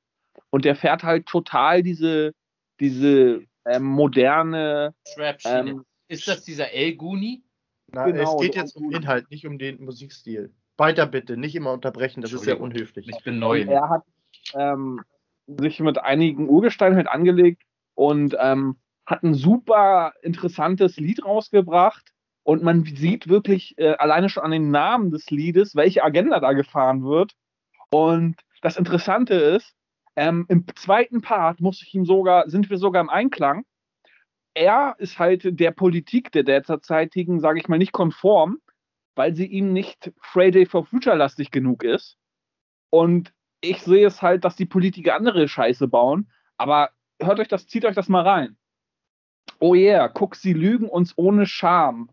Und 0.51 0.67
der 0.67 0.77
fährt 0.77 1.03
halt 1.03 1.25
total 1.25 1.83
diese, 1.83 2.35
diese 2.79 3.41
ähm, 3.65 3.85
moderne. 3.85 4.95
Ähm, 5.47 5.87
ist 6.09 6.29
das 6.29 6.45
dieser 6.45 6.71
El 6.75 6.97
Guni? 6.97 7.43
Na, 7.91 8.05
genau, 8.05 8.35
es 8.35 8.43
geht 8.43 8.55
jetzt 8.55 8.77
um 8.77 8.93
Inhalt, 8.93 9.31
nicht 9.31 9.47
um 9.47 9.57
den 9.57 9.83
Musikstil. 9.83 10.53
Weiter 10.77 11.07
bitte, 11.07 11.39
nicht 11.39 11.57
immer 11.57 11.73
unterbrechen, 11.73 12.21
das 12.21 12.35
ist 12.35 12.43
sehr 12.43 12.61
unhöflich. 12.61 13.09
Ich 13.09 13.25
bin 13.25 13.39
neu. 13.39 13.63
Und 13.63 13.69
er 13.69 13.89
hat 13.89 14.03
ähm, 14.53 15.01
sich 15.47 15.81
mit 15.81 15.97
einigen 15.97 16.51
Urgesteinen 16.51 16.99
halt 16.99 17.09
angelegt 17.09 17.63
und 17.95 18.37
ähm, 18.39 18.77
hat 19.07 19.23
ein 19.23 19.33
super 19.33 20.13
interessantes 20.21 20.99
Lied 20.99 21.25
rausgebracht. 21.25 22.13
Und 22.49 22.63
man 22.63 22.85
sieht 22.85 23.29
wirklich 23.29 23.77
äh, 23.77 23.95
alleine 23.97 24.31
schon 24.31 24.43
an 24.43 24.53
den 24.53 24.71
Namen 24.71 25.11
des 25.11 25.31
Liedes, 25.31 25.77
welche 25.77 26.03
Agenda 26.03 26.41
da 26.41 26.53
gefahren 26.55 27.05
wird. 27.05 27.35
Und 27.91 28.37
das 28.63 28.79
Interessante 28.79 29.35
ist, 29.35 29.75
ähm, 30.17 30.47
im 30.49 30.65
zweiten 30.75 31.21
Part 31.21 31.61
muss 31.61 31.83
ich 31.83 31.95
ihm 31.95 32.07
sogar, 32.07 32.49
sind 32.49 32.71
wir 32.71 32.79
sogar 32.79 33.03
im 33.03 33.11
Einklang. 33.11 33.65
Er 34.55 34.95
ist 34.99 35.19
halt 35.19 35.61
der 35.61 35.73
Politik 35.73 36.33
der 36.33 36.43
derzeitigen, 36.43 37.41
sage 37.41 37.59
ich 37.59 37.69
mal, 37.69 37.79
nicht 37.79 37.93
konform 37.93 38.59
weil 39.19 39.35
sie 39.35 39.47
ihm 39.47 39.73
nicht 39.73 40.13
Friday 40.21 40.65
for 40.65 40.87
Future 40.87 41.17
lastig 41.17 41.51
genug 41.51 41.83
ist. 41.83 42.17
Und 42.89 43.35
ich 43.61 43.83
sehe 43.83 44.07
es 44.07 44.23
halt, 44.23 44.45
dass 44.45 44.55
die 44.55 44.65
Politiker 44.65 45.17
andere 45.17 45.49
Scheiße 45.49 45.89
bauen. 45.89 46.31
Aber 46.57 46.91
hört 47.21 47.41
euch 47.41 47.49
das, 47.49 47.67
zieht 47.67 47.85
euch 47.85 47.97
das 47.97 48.09
mal 48.09 48.23
rein. 48.23 48.57
Oh 49.59 49.75
yeah, 49.75 50.07
guck, 50.07 50.37
sie 50.37 50.53
lügen 50.53 50.89
uns 50.89 51.19
ohne 51.19 51.47
Scham. 51.47 52.11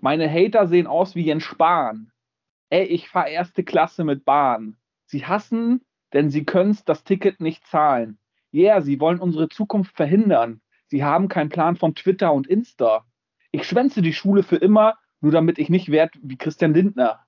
Meine 0.00 0.30
Hater 0.30 0.66
sehen 0.66 0.86
aus 0.86 1.14
wie 1.14 1.24
Jens 1.24 1.44
Spahn. 1.44 2.10
Ey, 2.70 2.84
ich 2.84 3.08
fahr 3.08 3.28
erste 3.28 3.64
Klasse 3.64 4.04
mit 4.04 4.24
Bahn. 4.24 4.76
Sie 5.06 5.24
hassen, 5.24 5.84
denn 6.12 6.30
sie 6.30 6.44
können's 6.44 6.84
das 6.84 7.04
Ticket 7.04 7.40
nicht 7.40 7.66
zahlen. 7.66 8.18
Yeah, 8.52 8.80
sie 8.80 9.00
wollen 9.00 9.20
unsere 9.20 9.48
Zukunft 9.48 9.96
verhindern. 9.96 10.60
Sie 10.86 11.04
haben 11.04 11.28
keinen 11.28 11.50
Plan 11.50 11.76
von 11.76 11.94
Twitter 11.94 12.32
und 12.32 12.46
Insta. 12.46 13.04
Ich 13.52 13.64
schwänze 13.64 14.02
die 14.02 14.12
Schule 14.12 14.42
für 14.42 14.56
immer, 14.56 14.94
nur 15.20 15.32
damit 15.32 15.58
ich 15.58 15.68
nicht 15.68 15.90
werde 15.90 16.18
wie 16.22 16.36
Christian 16.36 16.74
Lindner. 16.74 17.20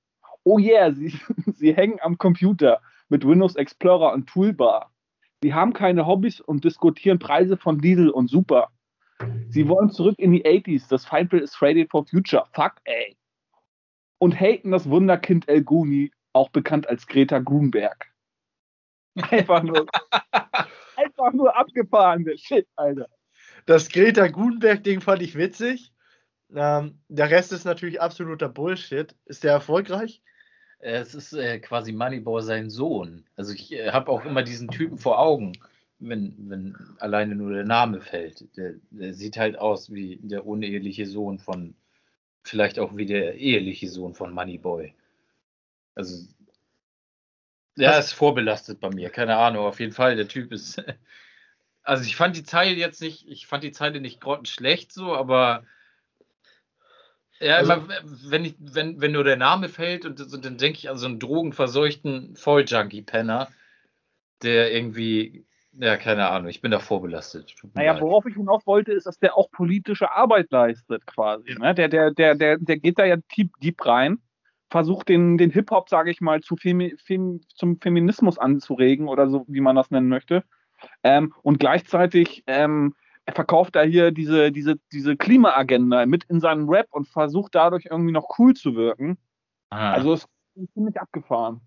Oh 0.45 0.59
yeah, 0.59 0.93
sie, 0.93 1.19
sie 1.47 1.75
hängen 1.75 1.99
am 2.01 2.19
Computer 2.19 2.81
mit 3.09 3.27
Windows 3.27 3.57
Explorer 3.57 4.13
und 4.13 4.29
Toolbar. 4.29 4.93
Sie 5.43 5.55
haben 5.55 5.73
keine 5.73 6.07
Hobbys 6.07 6.41
und 6.41 6.65
diskutieren 6.65 7.19
Preise 7.19 7.57
von 7.57 7.79
Diesel 7.81 8.11
und 8.11 8.29
Super. 8.29 8.71
Sie 9.49 9.69
wollen 9.69 9.91
zurück 9.91 10.19
in 10.19 10.33
die 10.33 10.45
80s. 10.45 10.89
Das 10.89 11.05
Feindbild 11.05 11.43
ist 11.43 11.57
Friday 11.57 11.87
for 11.87 12.07
Future. 12.07 12.45
Fuck, 12.53 12.75
ey. 12.85 13.17
Und 14.19 14.39
haten 14.39 14.71
das 14.71 14.89
Wunderkind 14.89 15.49
El 15.49 15.63
Guni, 15.63 16.13
auch 16.33 16.51
bekannt 16.51 16.89
als 16.89 17.07
Greta 17.07 17.39
Grunberg. 17.39 18.13
Einfach 19.31 19.63
nur, 19.63 19.87
einfach 20.97 21.33
nur 21.33 21.57
abgefahrene 21.57 22.37
Shit, 22.39 22.67
Alter. 22.77 23.09
Das 23.67 23.89
Greta 23.89 24.29
Grunberg-Ding 24.29 25.01
fand 25.01 25.23
ich 25.23 25.37
witzig. 25.37 25.93
Ähm, 26.55 27.01
der 27.09 27.31
Rest 27.31 27.53
ist 27.53 27.65
natürlich 27.65 28.01
absoluter 28.01 28.49
Bullshit. 28.49 29.15
Ist 29.27 29.45
der 29.45 29.53
erfolgreich? 29.53 30.23
Es 30.79 31.15
ist 31.15 31.33
äh, 31.33 31.59
quasi 31.59 31.93
Moneyball 31.93 32.43
sein 32.43 32.71
Sohn. 32.71 33.27
Also 33.37 33.53
ich 33.53 33.73
äh, 33.73 33.91
habe 33.91 34.11
auch 34.11 34.25
immer 34.25 34.43
diesen 34.43 34.69
Typen 34.69 34.97
vor 34.97 35.19
Augen, 35.19 35.53
wenn, 35.99 36.35
wenn 36.49 36.77
alleine 36.99 37.35
nur 37.35 37.53
der 37.53 37.65
Name 37.65 38.01
fällt. 38.01 38.57
Der, 38.57 38.75
der, 38.91 39.15
sieht 39.15 39.37
halt 39.37 39.59
aus 39.59 39.93
wie 39.93 40.17
der 40.23 40.47
uneheliche 40.47 41.07
Sohn 41.07 41.39
von, 41.39 41.75
vielleicht 42.43 42.79
auch 42.79 42.97
wie 42.97 43.07
der 43.07 43.35
eheliche 43.35 43.89
Sohn 43.89 44.15
von 44.15 44.33
Moneyboy. 44.33 44.95
Also 45.95 46.27
ja, 47.77 47.99
ist 47.99 48.13
vorbelastet 48.13 48.81
bei 48.81 48.91
mir, 48.91 49.11
keine 49.11 49.37
Ahnung. 49.37 49.65
Auf 49.65 49.79
jeden 49.79 49.93
Fall, 49.93 50.17
der 50.17 50.29
Typ 50.29 50.53
ist. 50.53 50.83
Also 51.85 52.05
ich 52.05 52.17
fand 52.17 52.37
die 52.37 52.45
Zeile 52.45 52.75
jetzt 52.75 53.01
nicht, 53.01 53.27
ich 53.29 53.47
fand 53.47 53.65
die 53.65 53.73
Zeile 53.73 54.03
nicht 54.03 54.21
grottenschlecht 54.21 54.93
so, 54.93 55.15
aber 55.15 55.65
ja, 57.41 57.57
also, 57.57 57.73
immer, 57.73 57.89
wenn, 58.05 58.45
ich, 58.45 58.57
wenn, 58.59 59.01
wenn 59.01 59.13
nur 59.13 59.25
der 59.25 59.39
Name 59.39 59.71
fällt 59.71 60.05
und, 60.05 60.21
und 60.21 60.45
dann 60.45 60.59
denke 60.59 60.79
ich 60.79 60.91
an 60.91 60.99
so 60.99 61.07
einen 61.07 61.19
drogenverseuchten 61.19 62.37
Volljunkie-Penner, 62.37 63.49
der 64.43 64.71
irgendwie, 64.71 65.47
ja, 65.81 65.97
keine 65.97 66.29
Ahnung, 66.29 66.49
ich 66.49 66.61
bin 66.61 66.71
da 66.71 66.79
vorbelastet. 66.79 67.55
Naja, 67.75 68.01
worauf 68.01 68.27
ich 68.27 68.35
hinaus 68.35 68.67
wollte, 68.67 68.93
ist, 68.93 69.07
dass 69.07 69.19
der 69.19 69.37
auch 69.37 69.51
politische 69.51 70.13
Arbeit 70.13 70.51
leistet, 70.51 71.07
quasi. 71.07 71.53
Ja. 71.53 71.59
Ne? 71.59 71.75
Der, 71.75 71.89
der, 71.89 72.11
der, 72.11 72.35
der, 72.35 72.59
der 72.59 72.77
geht 72.79 72.99
da 72.99 73.05
ja 73.05 73.17
deep, 73.37 73.53
deep 73.61 73.85
rein, 73.87 74.19
versucht 74.71 75.09
den, 75.09 75.39
den 75.39 75.51
Hip-Hop, 75.51 75.89
sage 75.89 76.11
ich 76.11 76.21
mal, 76.21 76.41
zu 76.41 76.57
Femi 76.57 76.97
Fem 76.99 77.41
zum 77.55 77.81
Feminismus 77.81 78.39
anzuregen 78.39 79.09
oder 79.09 79.29
so, 79.29 79.45
wie 79.49 79.61
man 79.61 79.77
das 79.77 79.91
nennen 79.91 80.09
möchte. 80.09 80.45
Ähm, 81.03 81.33
und 81.43 81.59
gleichzeitig 81.59 82.45
ähm, 82.47 82.95
er 83.29 83.35
verkauft 83.35 83.77
da 83.77 83.83
hier 83.83 84.11
diese, 84.11 84.51
diese, 84.51 84.77
diese 84.91 85.17
Klimaagenda 85.17 86.07
mit 86.07 86.25
in 86.25 86.41
seinem 86.41 86.69
Rap 86.69 86.87
und 86.91 87.07
versucht 87.09 87.55
dadurch 87.55 87.87
irgendwie 87.91 88.13
noch 88.13 88.39
cool 88.39 88.55
zu 88.55 88.75
wirken. 88.75 89.19
Ah. 89.71 89.93
Also 89.93 90.15
es 90.15 90.27
ist 90.55 90.73
ziemlich 90.73 90.99
abgefahren. 90.99 91.61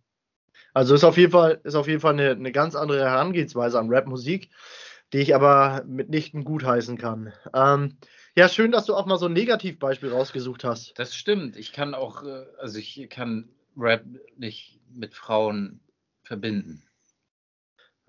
Also 0.73 0.95
ist 0.95 1.03
auf 1.03 1.17
jeden 1.17 1.31
Fall, 1.31 1.59
ist 1.63 1.75
auf 1.75 1.87
jeden 1.87 1.99
Fall 1.99 2.13
eine, 2.13 2.31
eine 2.31 2.51
ganz 2.51 2.75
andere 2.75 2.99
Herangehensweise 2.99 3.79
an 3.79 3.93
Rapmusik, 3.93 4.49
die 5.13 5.19
ich 5.19 5.35
aber 5.35 5.83
mitnichten 5.85 6.43
gutheißen 6.43 6.97
kann. 6.97 7.33
Ähm, 7.53 7.97
ja, 8.35 8.47
schön, 8.47 8.71
dass 8.71 8.85
du 8.85 8.95
auch 8.95 9.05
mal 9.05 9.17
so 9.17 9.25
ein 9.25 9.33
Negativbeispiel 9.33 10.11
rausgesucht 10.11 10.63
hast. 10.63 10.97
Das 10.97 11.15
stimmt. 11.15 11.57
Ich 11.57 11.73
kann 11.73 11.93
auch, 11.93 12.23
äh, 12.23 12.45
also 12.59 12.79
ich 12.79 13.09
kann 13.09 13.49
Rap 13.75 14.05
nicht 14.37 14.79
mit 14.93 15.13
Frauen 15.13 15.81
verbinden. 16.23 16.83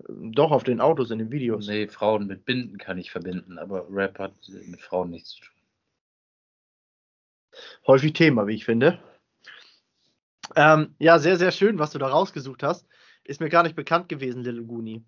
Doch, 0.07 0.51
auf 0.51 0.63
den 0.63 0.81
Autos, 0.81 1.11
in 1.11 1.19
den 1.19 1.31
Videos. 1.31 1.67
Nee, 1.67 1.87
Frauen 1.87 2.27
mit 2.27 2.45
Binden 2.45 2.77
kann 2.77 2.97
ich 2.97 3.11
verbinden, 3.11 3.57
aber 3.57 3.85
Rap 3.89 4.19
hat 4.19 4.33
mit 4.65 4.81
Frauen 4.81 5.11
nichts 5.11 5.31
zu 5.31 5.41
tun. 5.41 5.53
Häufig 7.85 8.13
Thema, 8.13 8.47
wie 8.47 8.55
ich 8.55 8.65
finde. 8.65 8.99
Ähm, 10.55 10.95
ja, 10.99 11.19
sehr, 11.19 11.37
sehr 11.37 11.51
schön, 11.51 11.79
was 11.79 11.91
du 11.91 11.99
da 11.99 12.07
rausgesucht 12.07 12.63
hast. 12.63 12.87
Ist 13.23 13.39
mir 13.39 13.49
gar 13.49 13.63
nicht 13.63 13.75
bekannt 13.75 14.09
gewesen, 14.09 14.43
Little 14.43 14.65
Guni. 14.65 15.03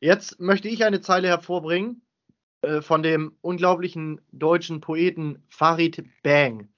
Jetzt 0.00 0.40
möchte 0.40 0.68
ich 0.68 0.84
eine 0.84 1.00
Zeile 1.00 1.28
hervorbringen 1.28 2.02
äh, 2.62 2.82
von 2.82 3.02
dem 3.02 3.36
unglaublichen 3.40 4.20
deutschen 4.32 4.80
Poeten 4.80 5.44
Farid 5.48 6.04
Bang, 6.22 6.68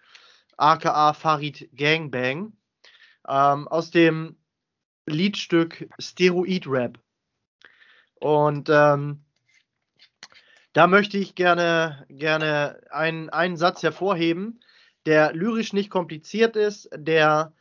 aka 0.57 1.13
Farid 1.15 1.71
Gangbang, 1.75 2.53
ähm, 3.27 3.69
aus 3.69 3.91
dem 3.91 4.37
Liedstück 5.07 5.89
Steroid 5.99 6.67
Rap. 6.67 6.99
Und 8.21 8.69
ähm, 8.71 9.25
da 10.73 10.87
möchte 10.87 11.17
ich 11.17 11.35
gerne, 11.35 12.05
gerne 12.11 12.81
einen, 12.91 13.31
einen 13.31 13.57
Satz 13.57 13.83
hervorheben, 13.83 14.61
der 15.07 15.33
lyrisch 15.33 15.73
nicht 15.73 15.91
kompliziert 15.91 16.57
ist, 16.57 16.91
der, 16.95 17.55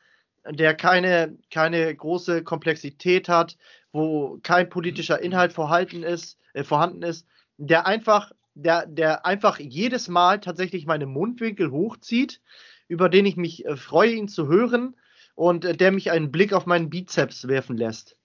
der 0.50 0.76
keine, 0.76 1.38
keine 1.52 1.94
große 1.96 2.44
Komplexität 2.44 3.30
hat, 3.30 3.58
wo 3.92 4.40
kein 4.44 4.70
politischer 4.70 5.22
Inhalt 5.22 5.54
vorhanden 5.54 6.04
ist, 6.04 6.38
äh, 6.54 6.64
vorhanden 6.64 7.04
ist, 7.04 7.28
der 7.58 7.88
einfach, 7.88 8.32
der, 8.54 8.86
der 8.86 9.26
einfach 9.26 9.60
jedes 9.60 10.08
Mal 10.08 10.40
tatsächlich 10.40 10.86
meine 10.86 11.06
Mundwinkel 11.06 11.72
hochzieht, 11.72 12.42
über 12.88 13.10
den 13.10 13.26
ich 13.26 13.38
mich 13.38 13.66
äh, 13.66 13.76
freue, 13.76 14.12
ihn 14.12 14.28
zu 14.28 14.48
hören 14.48 14.96
und 15.36 15.66
äh, 15.66 15.76
der 15.76 15.92
mich 15.92 16.12
einen 16.12 16.32
Blick 16.32 16.54
auf 16.54 16.66
meinen 16.66 16.90
Bizeps 16.90 17.48
werfen 17.48 17.78
lässt. 17.78 18.18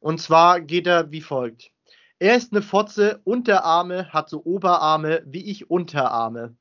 Und 0.00 0.20
zwar 0.20 0.60
geht 0.60 0.86
er 0.86 1.10
wie 1.10 1.20
folgt. 1.20 1.72
Er 2.18 2.36
ist 2.36 2.52
eine 2.52 2.62
Fotze, 2.62 3.20
Unterarme, 3.24 4.10
hat 4.12 4.30
so 4.30 4.42
Oberarme 4.44 5.22
wie 5.26 5.50
ich 5.50 5.70
Unterarme. 5.70 6.56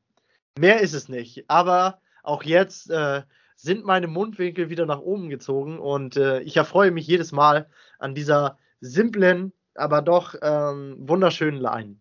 Mehr 0.58 0.82
ist 0.82 0.94
es 0.94 1.08
nicht. 1.08 1.50
Aber 1.50 2.02
auch 2.24 2.44
jetzt 2.44 2.90
äh, 2.90 3.22
sind 3.56 3.86
meine 3.86 4.08
Mundwinkel 4.08 4.70
wieder 4.70 4.86
nach 4.86 5.00
oben 5.00 5.30
gezogen 5.30 5.80
und 5.80 6.18
äh, 6.18 6.42
ich 6.42 6.58
erfreue 6.58 6.92
mich 6.92 7.08
jedes 7.08 7.32
Mal 7.32 7.70
an 8.00 8.14
dieser 8.14 8.58
simplen, 8.82 9.54
aber 9.76 10.02
doch 10.02 10.36
ähm, 10.42 10.96
wunderschönen 11.00 11.60
Line. 11.60 11.98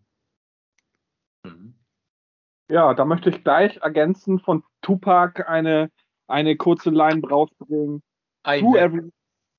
Ja, 2.69 2.93
da 2.93 3.05
möchte 3.05 3.29
ich 3.29 3.43
gleich 3.43 3.77
ergänzen 3.77 4.39
von 4.39 4.63
Tupac 4.81 5.47
eine, 5.47 5.91
eine 6.27 6.55
kurze 6.55 6.89
Line 6.89 7.21
rausbringen. 7.27 8.01
through 8.43 8.75
every, 8.77 9.11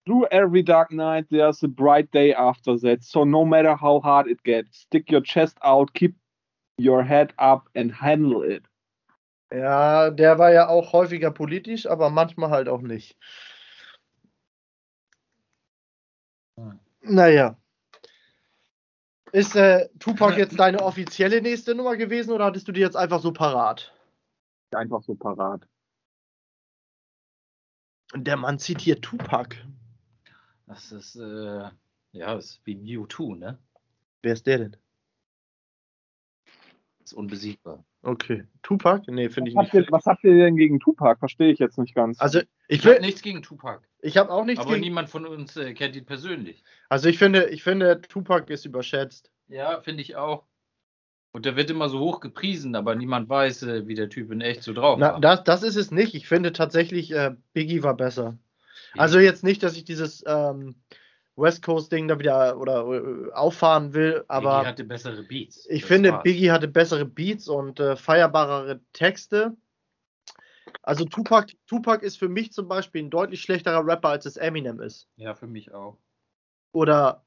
through 0.04 0.26
every 0.30 0.62
dark 0.62 0.92
night, 0.92 1.26
there's 1.30 1.62
a 1.62 1.68
bright 1.68 2.10
day 2.12 2.34
after 2.34 2.78
that. 2.78 3.02
So 3.02 3.24
no 3.24 3.44
matter 3.44 3.76
how 3.76 4.00
hard 4.00 4.28
it 4.28 4.42
gets, 4.44 4.80
stick 4.80 5.10
your 5.10 5.22
chest 5.22 5.56
out, 5.62 5.92
keep 5.94 6.16
your 6.78 7.02
head 7.02 7.32
up 7.38 7.68
and 7.74 7.92
handle 7.92 8.42
it. 8.42 8.64
Ja, 9.52 10.10
der 10.10 10.38
war 10.38 10.52
ja 10.52 10.68
auch 10.68 10.92
häufiger 10.92 11.30
politisch, 11.30 11.86
aber 11.86 12.10
manchmal 12.10 12.50
halt 12.50 12.68
auch 12.68 12.80
nicht. 12.80 13.16
Hm. 16.58 16.80
Naja. 17.02 17.56
Ist 19.32 19.54
äh, 19.54 19.88
Tupac 19.98 20.36
jetzt 20.36 20.58
deine 20.58 20.82
offizielle 20.82 21.42
nächste 21.42 21.74
Nummer 21.74 21.96
gewesen 21.96 22.32
oder 22.32 22.46
hattest 22.46 22.68
du 22.68 22.72
die 22.72 22.80
jetzt 22.80 22.96
einfach 22.96 23.20
so 23.20 23.32
parat? 23.32 23.92
Einfach 24.72 25.02
so 25.02 25.14
parat. 25.14 25.68
Der 28.14 28.36
Mann 28.36 28.58
zitiert 28.58 29.02
Tupac. 29.02 29.56
Das 30.66 30.90
ist, 30.90 31.16
äh, 31.16 31.70
ja, 32.12 32.34
das 32.34 32.46
ist 32.46 32.60
wie 32.64 32.76
Mewtwo, 32.76 33.34
ne? 33.34 33.58
Wer 34.22 34.32
ist 34.32 34.46
der 34.46 34.58
denn? 34.58 34.76
Das 36.98 37.12
ist 37.12 37.12
unbesiegbar. 37.12 37.84
Okay. 38.06 38.44
Tupac? 38.62 39.02
Nee, 39.08 39.28
finde 39.28 39.50
ich 39.50 39.56
nicht. 39.56 39.74
ihr, 39.74 39.86
was 39.90 40.06
habt 40.06 40.22
ihr 40.22 40.34
denn 40.36 40.56
gegen 40.56 40.78
Tupac? 40.78 41.18
Verstehe 41.18 41.50
ich 41.52 41.58
jetzt 41.58 41.76
nicht 41.76 41.94
ganz. 41.94 42.20
Also 42.20 42.38
ich 42.38 42.46
Ich 42.68 42.84
habe 42.84 42.94
will, 42.94 43.00
nichts 43.00 43.20
gegen 43.20 43.42
Tupac, 43.42 43.80
ich 44.00 44.16
habe 44.16 44.30
auch 44.30 44.44
nichts 44.44 44.60
aber 44.64 44.74
gegen. 44.74 44.84
niemand 44.84 45.10
von 45.10 45.26
uns 45.26 45.56
äh, 45.56 45.74
kennt 45.74 45.96
ihn 45.96 46.06
persönlich. 46.06 46.62
Also 46.88 47.08
ich 47.08 47.18
finde, 47.18 47.48
ich 47.50 47.62
finde 47.64 48.00
Tupac 48.02 48.52
ist 48.52 48.64
überschätzt. 48.64 49.32
Ja, 49.48 49.80
finde 49.80 50.02
ich 50.02 50.14
auch. 50.16 50.44
Und 51.32 51.44
der 51.46 51.56
wird 51.56 51.68
immer 51.70 51.88
so 51.88 51.98
hoch 51.98 52.20
gepriesen, 52.20 52.76
aber 52.76 52.94
niemand 52.94 53.28
weiß, 53.28 53.64
äh, 53.64 53.86
wie 53.88 53.94
der 53.94 54.08
Typ 54.08 54.30
in 54.30 54.40
echt 54.40 54.62
so 54.62 54.72
drauf 54.72 54.98
Na, 55.00 55.14
war. 55.14 55.20
das, 55.20 55.42
das 55.44 55.62
ist 55.64 55.76
es 55.76 55.90
nicht. 55.90 56.14
Ich 56.14 56.28
finde 56.28 56.52
tatsächlich, 56.52 57.12
äh, 57.12 57.32
Biggie 57.54 57.82
war 57.82 57.96
besser. 57.96 58.38
Also 58.96 59.18
jetzt 59.18 59.44
nicht, 59.44 59.62
dass 59.62 59.76
ich 59.76 59.84
dieses 59.84 60.24
ähm, 60.26 60.76
West 61.36 61.62
Coast 61.62 61.92
Ding 61.92 62.08
da 62.08 62.18
wieder 62.18 62.58
oder 62.58 62.86
äh, 62.86 63.32
auffahren 63.32 63.92
will, 63.92 64.24
aber 64.28 64.58
Biggie 64.58 64.68
hatte 64.68 64.84
bessere 64.84 65.22
Beats. 65.22 65.66
ich 65.68 65.82
Das 65.82 65.88
finde, 65.88 66.12
war's. 66.12 66.22
Biggie 66.22 66.50
hatte 66.50 66.68
bessere 66.68 67.04
Beats 67.04 67.48
und 67.48 67.78
äh, 67.78 67.96
feierbarere 67.96 68.80
Texte. 68.92 69.56
Also 70.82 71.04
Tupac, 71.04 71.52
Tupac 71.66 72.04
ist 72.04 72.18
für 72.18 72.28
mich 72.28 72.52
zum 72.52 72.68
Beispiel 72.68 73.02
ein 73.02 73.10
deutlich 73.10 73.42
schlechterer 73.42 73.86
Rapper, 73.86 74.08
als 74.08 74.24
es 74.26 74.36
Eminem 74.36 74.80
ist. 74.80 75.08
Ja, 75.16 75.34
für 75.34 75.46
mich 75.46 75.72
auch. 75.72 75.98
Oder 76.72 77.24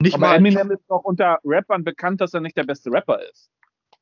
nicht 0.00 0.14
aber 0.14 0.28
mal. 0.28 0.36
Eminem 0.36 0.70
ist 0.70 0.84
doch 0.88 1.04
unter 1.04 1.38
Rappern 1.44 1.84
bekannt, 1.84 2.20
dass 2.20 2.34
er 2.34 2.40
nicht 2.40 2.56
der 2.56 2.64
beste 2.64 2.90
Rapper 2.90 3.20
ist. 3.28 3.50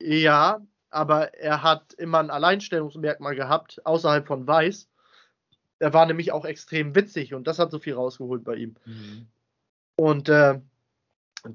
Ja, 0.00 0.60
aber 0.90 1.34
er 1.34 1.62
hat 1.62 1.92
immer 1.94 2.20
ein 2.20 2.30
Alleinstellungsmerkmal 2.30 3.34
gehabt, 3.34 3.84
außerhalb 3.84 4.26
von 4.26 4.46
Weiß. 4.46 4.88
Er 5.80 5.92
war 5.92 6.06
nämlich 6.06 6.32
auch 6.32 6.44
extrem 6.44 6.94
witzig 6.94 7.34
und 7.34 7.46
das 7.46 7.58
hat 7.58 7.70
so 7.70 7.78
viel 7.78 7.94
rausgeholt 7.94 8.44
bei 8.44 8.56
ihm. 8.56 8.76
Und 9.98 10.28
äh, 10.28 10.60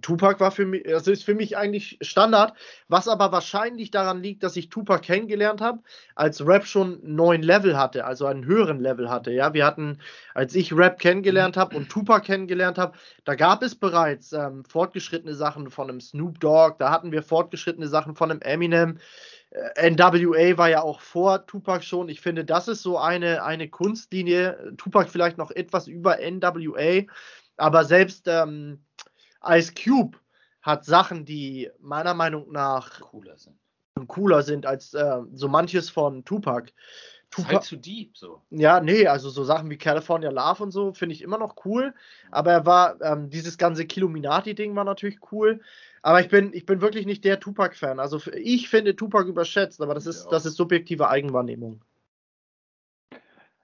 Tupac 0.02 0.42
war 0.42 0.52
für 0.52 0.66
mich, 0.66 0.84
das 0.84 1.08
ist 1.08 1.24
für 1.24 1.34
mich 1.34 1.56
eigentlich 1.56 1.98
Standard, 2.02 2.54
was 2.90 3.08
aber 3.08 3.32
wahrscheinlich 3.32 3.90
daran 3.90 4.22
liegt, 4.22 4.44
dass 4.44 4.58
ich 4.58 4.70
Tupac 4.70 5.02
kennengelernt 5.02 5.62
habe, 5.62 5.80
als 6.14 6.46
Rap 6.46 6.66
schon 6.66 7.02
einen 7.02 7.16
neuen 7.16 7.42
Level 7.42 7.78
hatte, 7.78 8.04
also 8.04 8.26
einen 8.26 8.46
höheren 8.46 8.82
Level 8.82 9.10
hatte. 9.10 9.32
Ja, 9.32 9.54
wir 9.54 9.66
hatten, 9.66 10.00
als 10.34 10.56
ich 10.56 10.76
Rap 10.76 11.00
kennengelernt 11.00 11.56
habe 11.56 11.78
und 11.78 11.88
Tupac 11.88 12.26
kennengelernt 12.26 12.78
habe, 12.78 12.98
da 13.24 13.36
gab 13.36 13.64
es 13.64 13.76
bereits 13.76 14.34
ähm, 14.34 14.66
fortgeschrittene 14.66 15.36
Sachen 15.36 15.70
von 15.70 15.90
einem 15.90 16.02
Snoop 16.02 16.42
Dogg, 16.42 16.76
da 16.80 16.92
hatten 16.92 17.14
wir 17.14 17.24
fortgeschrittene 17.24 17.88
Sachen 17.88 18.16
von 18.16 18.30
einem 18.30 18.42
Eminem. 18.42 18.98
Äh, 19.52 19.92
NWA 19.92 20.58
war 20.58 20.70
ja 20.70 20.82
auch 20.82 21.00
vor 21.00 21.46
Tupac 21.46 21.84
schon. 21.86 22.10
Ich 22.10 22.20
finde, 22.20 22.44
das 22.44 22.68
ist 22.68 22.82
so 22.82 22.98
eine, 22.98 23.44
eine 23.44 23.70
Kunstlinie. 23.70 24.74
Tupac 24.78 25.10
vielleicht 25.10 25.38
noch 25.38 25.52
etwas 25.52 25.88
über 25.88 26.18
NWA, 26.20 27.04
aber 27.58 27.86
selbst 27.86 28.28
ähm, 28.28 28.84
Ice 29.46 29.74
Cube 29.74 30.18
hat 30.62 30.86
Sachen, 30.86 31.26
die 31.26 31.70
meiner 31.80 32.14
Meinung 32.14 32.52
nach 32.52 33.02
Cooler 33.02 33.38
sind. 33.38 33.58
cooler 34.08 34.42
sind 34.42 34.66
als 34.66 34.94
äh, 34.94 35.20
so 35.34 35.48
manches 35.48 35.90
von 35.90 36.24
Tupac. 36.24 36.72
Tupac 37.30 37.54
halt 37.54 37.64
zu 37.64 37.78
deep 37.78 38.16
so. 38.16 38.42
ja, 38.52 38.80
nee, 38.80 39.08
also 39.08 39.30
so 39.30 39.44
Sachen 39.44 39.70
wie 39.70 39.78
California 39.78 40.30
Love 40.30 40.64
und 40.64 40.72
so 40.72 40.94
finde 40.94 41.16
ich 41.16 41.22
immer 41.24 41.40
noch 41.40 41.66
cool. 41.66 41.94
Aber 42.30 42.52
er 42.52 42.66
war, 42.66 43.02
ähm, 43.02 43.30
dieses 43.30 43.58
ganze 43.58 43.86
Killuminati-Ding 43.86 44.76
war 44.76 44.84
natürlich 44.84 45.20
cool. 45.32 45.60
Aber 46.04 46.22
ich 46.22 46.30
bin, 46.30 46.54
ich 46.54 46.66
bin 46.66 46.82
wirklich 46.82 47.06
nicht 47.06 47.24
der 47.24 47.40
Tupac-Fan. 47.40 48.00
Also 48.00 48.22
ich 48.36 48.70
finde 48.70 48.96
Tupac 48.96 49.28
überschätzt, 49.28 49.82
aber 49.82 49.96
das 49.96 50.06
ist, 50.06 50.28
auch. 50.28 50.30
das 50.30 50.46
ist 50.46 50.56
subjektive 50.56 51.10
Eigenwahrnehmung. 51.10 51.82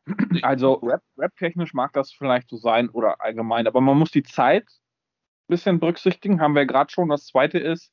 Also 0.43 0.73
Rap, 0.75 1.01
Rap-technisch 1.17 1.73
mag 1.73 1.93
das 1.93 2.11
vielleicht 2.11 2.49
so 2.49 2.57
sein 2.57 2.89
oder 2.89 3.21
allgemein, 3.21 3.67
aber 3.67 3.81
man 3.81 3.97
muss 3.97 4.11
die 4.11 4.23
Zeit 4.23 4.63
ein 4.63 5.47
bisschen 5.47 5.79
berücksichtigen, 5.79 6.41
haben 6.41 6.55
wir 6.55 6.65
gerade 6.65 6.91
schon. 6.91 7.09
Das 7.09 7.25
zweite 7.25 7.59
ist, 7.59 7.91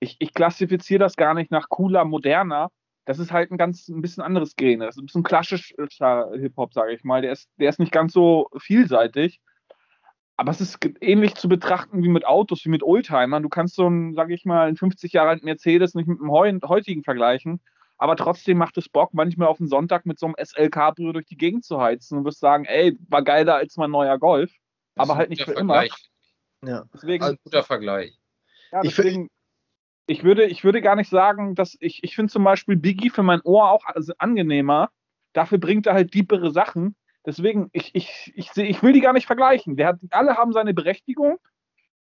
ich, 0.00 0.16
ich 0.18 0.34
klassifiziere 0.34 1.00
das 1.00 1.16
gar 1.16 1.34
nicht 1.34 1.50
nach 1.50 1.68
cooler, 1.68 2.04
moderner. 2.04 2.70
Das 3.04 3.18
ist 3.18 3.32
halt 3.32 3.50
ein 3.50 3.58
ganz 3.58 3.88
ein 3.88 4.02
bisschen 4.02 4.22
anderes 4.22 4.54
Gene. 4.54 4.84
Das 4.84 4.96
ist 4.96 5.02
ein 5.02 5.06
bisschen 5.06 5.22
klassischer 5.22 6.30
Hip-Hop, 6.32 6.74
sage 6.74 6.92
ich 6.92 7.04
mal. 7.04 7.22
Der 7.22 7.32
ist, 7.32 7.48
der 7.56 7.70
ist 7.70 7.80
nicht 7.80 7.92
ganz 7.92 8.12
so 8.12 8.48
vielseitig. 8.58 9.40
Aber 10.36 10.52
es 10.52 10.60
ist 10.60 10.78
ähnlich 11.00 11.34
zu 11.34 11.48
betrachten 11.48 12.02
wie 12.04 12.08
mit 12.08 12.24
Autos, 12.24 12.64
wie 12.64 12.68
mit 12.68 12.84
Oldtimern. 12.84 13.42
Du 13.42 13.48
kannst 13.48 13.74
so 13.74 13.86
einen, 13.86 14.14
sage 14.14 14.34
ich 14.34 14.44
mal, 14.44 14.68
einen 14.68 14.76
50 14.76 15.12
Jahre 15.12 15.30
alten 15.30 15.46
Mercedes 15.46 15.94
nicht 15.94 16.06
mit 16.06 16.20
einem 16.20 16.30
heu 16.30 16.52
heutigen 16.68 17.02
vergleichen. 17.02 17.60
Aber 17.98 18.16
trotzdem 18.16 18.58
macht 18.58 18.78
es 18.78 18.88
Bock, 18.88 19.12
manchmal 19.12 19.48
auf 19.48 19.58
den 19.58 19.66
Sonntag 19.66 20.06
mit 20.06 20.18
so 20.18 20.26
einem 20.26 20.36
SL-Cabrio 20.38 21.12
durch 21.12 21.26
die 21.26 21.36
Gegend 21.36 21.64
zu 21.64 21.80
heizen 21.80 22.18
und 22.18 22.24
wirst 22.24 22.38
sagen, 22.38 22.64
ey, 22.64 22.96
war 23.08 23.22
geiler 23.22 23.56
als 23.56 23.76
mein 23.76 23.90
neuer 23.90 24.18
Golf. 24.18 24.52
Das 24.94 25.02
Aber 25.02 25.14
ein 25.14 25.18
halt 25.18 25.30
nicht 25.30 25.42
für 25.42 25.52
immer. 25.52 25.74
Vergleich. 25.74 26.10
Ja. 26.64 26.84
Deswegen, 26.94 27.24
Also, 27.24 27.36
guter 27.42 27.62
Vergleich. 27.64 28.16
ja, 28.72 28.82
ich 28.82 28.94
deswegen 28.94 29.28
ich, 30.06 30.24
würde, 30.24 30.46
ich 30.46 30.64
würde 30.64 30.80
gar 30.80 30.96
nicht 30.96 31.10
sagen, 31.10 31.54
dass 31.54 31.76
ich, 31.80 32.02
ich 32.02 32.14
finde 32.14 32.32
zum 32.32 32.42
Beispiel 32.42 32.76
Biggie 32.76 33.10
für 33.10 33.22
mein 33.22 33.42
Ohr 33.42 33.70
auch 33.70 33.84
angenehmer. 34.18 34.90
Dafür 35.34 35.58
bringt 35.58 35.86
er 35.86 35.94
halt 35.94 36.14
diepere 36.14 36.50
Sachen. 36.50 36.96
Deswegen, 37.26 37.68
ich, 37.72 37.94
ich, 37.94 38.32
ich, 38.34 38.56
ich 38.56 38.82
will 38.82 38.92
die 38.94 39.02
gar 39.02 39.12
nicht 39.12 39.26
vergleichen. 39.26 39.76
Der 39.76 39.88
hat, 39.88 40.00
alle 40.10 40.36
haben 40.36 40.52
seine 40.52 40.72
Berechtigung. 40.72 41.38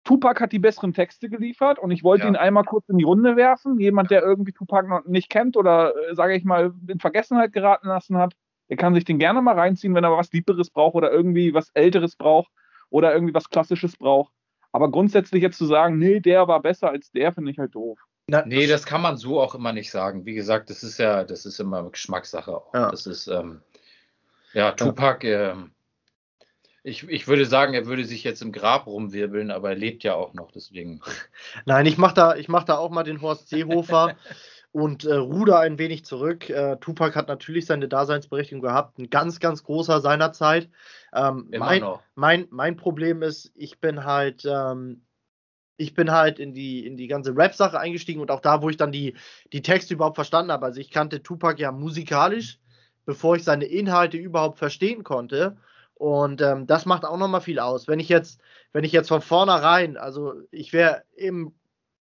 Tupac 0.10 0.40
hat 0.42 0.52
die 0.52 0.58
besseren 0.58 0.92
Texte 0.92 1.30
geliefert 1.30 1.78
und 1.78 1.92
ich 1.92 2.04
wollte 2.04 2.24
Ja. 2.24 2.30
ihn 2.30 2.36
einmal 2.36 2.64
kurz 2.64 2.90
in 2.90 2.98
die 2.98 3.04
Runde 3.04 3.36
werfen. 3.36 3.80
Jemand, 3.80 4.10
der 4.10 4.24
irgendwie 4.24 4.54
Tupac 4.54 4.88
noch 4.88 5.06
nicht 5.06 5.30
kennt 5.30 5.56
oder, 5.56 5.94
äh, 6.10 6.16
sage 6.16 6.34
ich 6.36 6.44
mal, 6.44 6.74
in 6.88 7.00
Vergessenheit 7.00 7.54
geraten 7.54 7.88
lassen 7.90 8.18
hat, 8.18 8.34
der 8.70 8.78
kann 8.78 8.96
sich 8.96 9.06
den 9.06 9.20
gerne 9.20 9.40
mal 9.44 9.54
reinziehen, 9.54 9.94
wenn 9.94 10.04
er 10.04 10.12
was 10.18 10.32
Deeperes 10.32 10.72
braucht 10.72 10.96
oder 10.96 11.12
irgendwie 11.12 11.54
was 11.54 11.70
Älteres 11.76 12.16
braucht 12.16 12.52
oder 12.90 13.14
irgendwie 13.14 13.36
was 13.36 13.52
Klassisches 13.52 13.98
braucht. 13.98 14.34
Aber 14.72 14.90
grundsätzlich 14.90 15.44
jetzt 15.44 15.60
zu 15.60 15.66
sagen, 15.66 16.00
nee, 16.00 16.20
der 16.20 16.48
war 16.48 16.60
besser 16.60 16.90
als 16.90 17.12
der, 17.12 17.32
finde 17.32 17.52
ich 17.52 17.60
halt 17.60 17.76
doof. 17.76 18.00
Na, 18.26 18.44
Nee, 18.48 18.66
das 18.66 18.88
kann 18.88 19.02
man 19.04 19.16
so 19.16 19.40
auch 19.40 19.54
immer 19.54 19.74
nicht 19.74 19.92
sagen. 19.92 20.26
Wie 20.26 20.34
gesagt, 20.34 20.72
das 20.72 20.82
ist 20.82 20.98
ja, 20.98 21.24
das 21.24 21.46
ist 21.46 21.60
immer 21.60 21.88
Geschmackssache 21.88 22.52
auch. 22.58 22.74
Ja. 22.74 22.90
Das 22.90 23.06
ist, 23.06 23.28
ähm, 23.28 23.62
ja, 24.54 24.72
Tupac, 24.72 25.24
ähm, 25.28 25.70
ich, 26.84 27.08
ich 27.10 27.28
würde 27.28 27.46
sagen, 27.46 27.74
er 27.74 27.86
würde 27.86 28.06
sich 28.06 28.24
jetzt 28.24 28.42
im 28.42 28.52
Grab 28.52 28.88
rumwirbeln, 28.88 29.52
aber 29.52 29.70
er 29.70 29.76
lebt 29.76 30.04
ja 30.04 30.16
auch 30.16 30.34
noch, 30.34 30.52
deswegen. 30.52 31.02
Nein, 31.66 31.86
ich 31.86 31.98
mache 31.98 32.14
da, 32.14 32.36
ich 32.36 32.48
mach 32.48 32.64
da 32.64 32.78
auch 32.78 32.90
mal 32.90 33.04
den 33.04 33.22
Horst 33.22 33.50
Seehofer 33.50 34.16
und 34.72 35.04
äh, 35.04 35.16
ruder 35.16 35.60
ein 35.60 35.78
wenig 35.78 36.06
zurück. 36.06 36.50
Äh, 36.50 36.78
Tupac 36.78 37.16
hat 37.16 37.28
natürlich 37.28 37.66
seine 37.66 37.88
Daseinsberechtigung 37.88 38.62
gehabt, 38.62 38.98
ein 38.98 39.10
ganz, 39.10 39.40
ganz 39.40 39.64
großer 39.64 40.00
seiner 40.00 40.32
Zeit. 40.32 40.70
Ähm, 41.14 41.50
mein, 41.58 41.84
mein, 42.16 42.48
mein 42.50 42.78
Problem 42.78 43.24
ist, 43.24 43.52
ich 43.56 43.80
bin 43.80 44.06
halt, 44.06 44.46
ähm, 44.46 45.06
ich 45.76 45.94
bin 45.94 46.12
halt 46.12 46.40
in 46.40 46.54
die, 46.54 46.86
in 46.86 46.98
die 46.98 47.08
ganze 47.08 47.36
Rap-Sache 47.36 47.80
eingestiegen 47.80 48.22
und 48.22 48.32
auch 48.32 48.42
da, 48.42 48.62
wo 48.62 48.70
ich 48.70 48.78
dann 48.78 48.92
die, 48.92 49.16
die 49.54 49.62
Texte 49.62 49.94
überhaupt 49.94 50.16
verstanden 50.16 50.52
habe. 50.52 50.66
Also 50.66 50.80
ich 50.80 50.92
kannte 50.92 51.24
Tupac 51.24 51.60
ja 51.60 51.72
musikalisch, 51.72 52.60
bevor 53.06 53.36
ich 53.36 53.44
seine 53.44 53.66
Inhalte 53.66 54.18
überhaupt 54.18 54.60
verstehen 54.60 55.04
konnte. 55.04 55.58
Und 56.00 56.42
ähm, 56.42 56.66
das 56.66 56.86
macht 56.86 57.04
auch 57.04 57.18
nochmal 57.18 57.42
viel 57.42 57.60
aus. 57.60 57.90
Wenn 57.90 58.00
ich 58.00 58.08
jetzt, 58.08 58.40
wenn 58.72 58.86
ich 58.86 58.94
jetzt 58.94 59.10
von 59.10 59.22
vornherein, 59.22 59.98
also 59.98 60.34
ich 60.50 60.72
wäre 60.72 61.04
im 61.16 61.54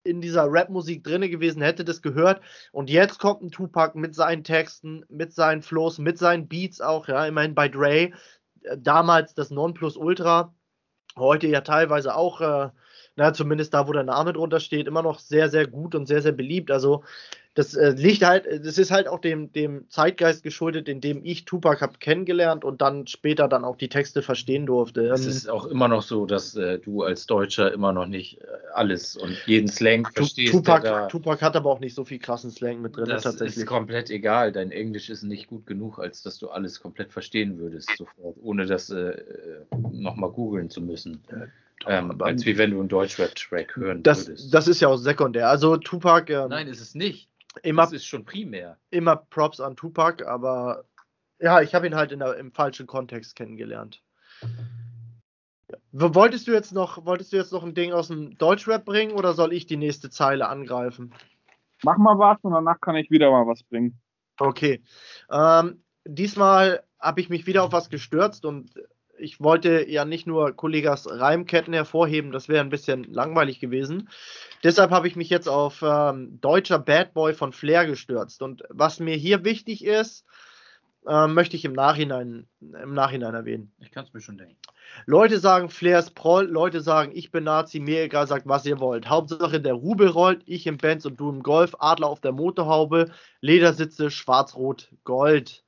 in 0.05 0.21
dieser 0.21 0.51
Rap-Musik 0.51 1.03
drinne 1.05 1.29
gewesen, 1.29 1.61
hätte 1.61 1.85
das 1.85 2.01
gehört. 2.01 2.41
Und 2.73 2.89
jetzt 2.89 3.19
kommt 3.19 3.43
ein 3.43 3.51
Tupac 3.51 3.99
mit 3.99 4.15
seinen 4.15 4.45
Texten, 4.45 5.05
mit 5.09 5.35
seinen 5.35 5.63
Flows, 5.63 5.99
mit 5.99 6.17
seinen 6.17 6.49
Beats 6.49 6.81
auch, 6.81 7.09
ja, 7.09 7.27
immerhin 7.27 7.55
bei 7.57 7.69
Dre. 7.69 8.13
Äh, 8.63 8.79
Damals 8.79 9.35
das 9.35 9.51
Nonplusultra, 9.51 10.55
heute 11.17 11.49
ja 11.49 11.61
teilweise 11.61 12.15
auch, 12.15 12.41
äh, 12.41 12.71
na, 13.17 13.33
zumindest 13.33 13.75
da, 13.75 13.89
wo 13.89 13.93
der 13.93 14.05
Name 14.05 14.33
drunter 14.33 14.61
steht, 14.61 14.87
immer 14.87 15.03
noch 15.03 15.19
sehr, 15.19 15.49
sehr 15.49 15.67
gut 15.67 15.97
und 15.97 16.07
sehr, 16.07 16.23
sehr 16.23 16.33
beliebt. 16.33 16.71
Also 16.71 17.03
das 17.59 17.75
äh, 17.75 17.91
liegt 17.91 18.25
halt, 18.25 18.47
das 18.47 18.79
ist 18.79 18.93
halt 18.93 19.09
auch 19.09 19.19
dem, 19.19 19.51
dem 19.51 19.91
Zeitgeist 19.91 20.45
geschuldet, 20.45 20.89
in 20.89 21.01
dem 21.01 21.25
ich 21.25 21.45
Tupac 21.45 21.81
habe 21.81 21.99
kennengelernt 21.99 22.65
und 22.65 22.81
dann 22.81 23.09
später 23.09 23.49
dann 23.49 23.65
auch 23.65 23.75
die 23.75 23.89
Texte 23.89 24.23
verstehen 24.23 24.65
durfte. 24.65 25.09
Es 25.09 25.27
ist 25.27 25.51
auch 25.51 25.67
immer 25.67 25.89
noch 25.89 26.03
so, 26.03 26.25
dass 26.25 26.55
äh, 26.55 26.79
du 26.79 27.03
als 27.03 27.27
Deutscher 27.27 27.73
immer 27.73 27.93
noch 27.93 28.07
nicht 28.07 28.41
äh, 28.43 28.45
alles 28.75 29.17
und 29.17 29.37
jeden 29.47 29.67
Slang 29.67 30.05
Tu- 30.05 30.13
verstehst. 30.13 30.53
Tupac, 30.53 30.85
da, 30.85 31.07
Tupac 31.09 31.43
hat 31.43 31.57
aber 31.57 31.69
auch 31.69 31.81
nicht 31.81 31.97
so 31.97 32.05
viel 32.05 32.21
krassen 32.21 32.53
Slang 32.53 32.81
mit 32.81 32.97
drin, 32.97 33.07
das 33.07 33.27
ist 33.27 33.67
komplett 33.67 34.09
egal. 34.11 34.53
Dein 34.53 34.71
Englisch 34.71 35.11
ist 35.11 35.25
nicht 35.25 35.49
gut 35.49 35.67
genug, 35.67 35.99
als 35.99 36.23
dass 36.23 36.39
du 36.39 36.51
alles 36.51 36.79
komplett 36.79 37.13
verstehen 37.13 37.59
würdest 37.59 37.97
sofort, 37.97 38.37
ohne 38.41 38.67
das 38.67 38.89
äh, 38.91 39.17
nochmal 39.91 40.31
googeln 40.31 40.71
zu 40.71 40.81
müssen. 40.81 41.25
Ähm, 41.89 42.23
als 42.23 42.47
wie 42.47 42.57
wenn 42.57 42.71
du 42.71 42.79
einen 42.79 42.89
Deutschrap-Track 42.89 43.75
hören 43.75 44.05
das, 44.05 44.29
würdest. 44.29 44.55
das 44.55 44.69
ist 44.69 44.81
ja 44.81 44.87
auch 44.87 44.97
sekundär. 44.97 45.49
Also 45.49 45.77
Tupac, 45.77 46.33
ähm, 46.33 46.51
Nein, 46.51 46.69
ist 46.69 46.81
es 46.81 46.95
nicht. 46.95 47.29
Immer, 47.63 47.83
Das 47.83 47.93
ist 47.93 48.07
schon 48.07 48.25
primär. 48.25 48.79
immer 48.91 49.17
Props 49.17 49.61
an 49.61 49.77
Tupac, 49.77 50.25
aber 50.27 50.85
ja, 51.41 51.61
ich 51.61 51.75
habe 51.75 51.87
ihn 51.87 51.95
halt 51.95 52.13
in 52.13 52.19
der, 52.19 52.37
im 52.37 52.53
falschen 52.53 52.87
Kontext 52.87 53.37
kennengelernt. 53.37 54.03
Wolltest 55.93 56.47
du 56.47 56.53
jetzt 56.53 56.73
noch, 56.73 57.05
wolltest 57.05 57.33
du 57.33 57.37
jetzt 57.37 57.53
noch 57.53 57.63
ein 57.63 57.75
Ding 57.75 57.93
aus 57.93 58.09
dem 58.09 58.37
Deutschrap 58.39 58.85
bringen 58.85 59.13
oder 59.13 59.35
soll 59.35 59.53
ich 59.53 59.67
die 59.67 59.77
nächste 59.77 60.11
Zeile 60.11 60.49
angreifen? 60.49 61.13
Mach 61.83 61.97
mal 61.97 62.19
was 62.19 62.39
und 62.43 62.53
danach 62.53 62.81
kann 62.81 62.97
ich 62.97 63.11
wieder 63.11 63.31
mal 63.31 63.47
was 63.47 63.63
bringen. 63.63 64.01
Okay. 64.39 64.83
Ähm, 65.31 65.83
diesmal 66.05 66.83
habe 66.99 67.21
ich 67.21 67.29
mich 67.29 67.47
wieder 67.47 67.65
auf 67.65 67.73
was 67.73 67.91
gestürzt 67.91 68.45
und 68.45 68.71
ich 69.19 69.41
wollte 69.41 69.89
ja 69.89 70.05
nicht 70.05 70.27
nur 70.27 70.53
Kollegas 70.53 71.09
Reimketten 71.09 71.75
hervorheben, 71.75 72.33
das 72.33 72.49
wäre 72.49 72.61
ein 72.61 72.71
bisschen 72.71 73.05
langweilig 73.05 73.61
gewesen. 73.61 74.09
Deshalb 74.65 74.91
habe 74.91 75.09
ich 75.09 75.17
mich 75.17 75.31
jetzt 75.31 75.49
auf 75.49 75.83
ähm, 75.83 76.39
deutscher 76.41 76.79
Bad 76.79 77.15
Boy 77.15 77.35
von 77.35 77.53
Flair 77.53 77.87
gestürzt. 77.87 78.43
Und 78.43 78.65
was 78.69 79.01
mir 79.01 79.17
hier 79.17 79.45
wichtig 79.45 79.85
ist, 79.85 80.25
ähm, 81.07 81.35
möchte 81.35 81.57
ich 81.57 81.65
im 81.65 81.73
Nachhinein, 81.73 82.47
im 82.61 82.95
Nachhinein 82.95 83.35
erwähnen. 83.35 83.73
Ich 83.81 83.91
kann 83.91 84.05
es 84.05 84.13
mir 84.13 84.21
schon 84.21 84.39
denken. 84.39 84.57
Leute 85.07 85.39
sagen, 85.39 85.71
Flair 85.71 85.99
ist 85.99 86.15
Proll, 86.15 86.47
Leute 86.47 86.81
sagen, 86.81 87.13
ich 87.15 87.31
bin 87.31 87.45
Nazi, 87.45 87.81
mir 87.81 88.03
egal, 88.03 88.27
sagt, 88.27 88.47
was 88.47 88.67
ihr 88.67 88.81
wollt. 88.81 89.09
Hauptsache, 89.09 89.61
der 89.61 89.75
Rubel 89.75 90.09
rollt, 90.09 90.43
ich 90.47 90.67
im 90.67 90.77
Benz 90.77 91.05
und 91.07 91.19
du 91.19 91.31
im 91.31 91.43
Golf, 91.43 91.75
Adler 91.79 92.09
auf 92.09 92.21
der 92.21 92.33
Motorhaube, 92.33 93.11
Ledersitze, 93.41 94.11
schwarz-rot, 94.11 94.91
Gold. 95.05 95.65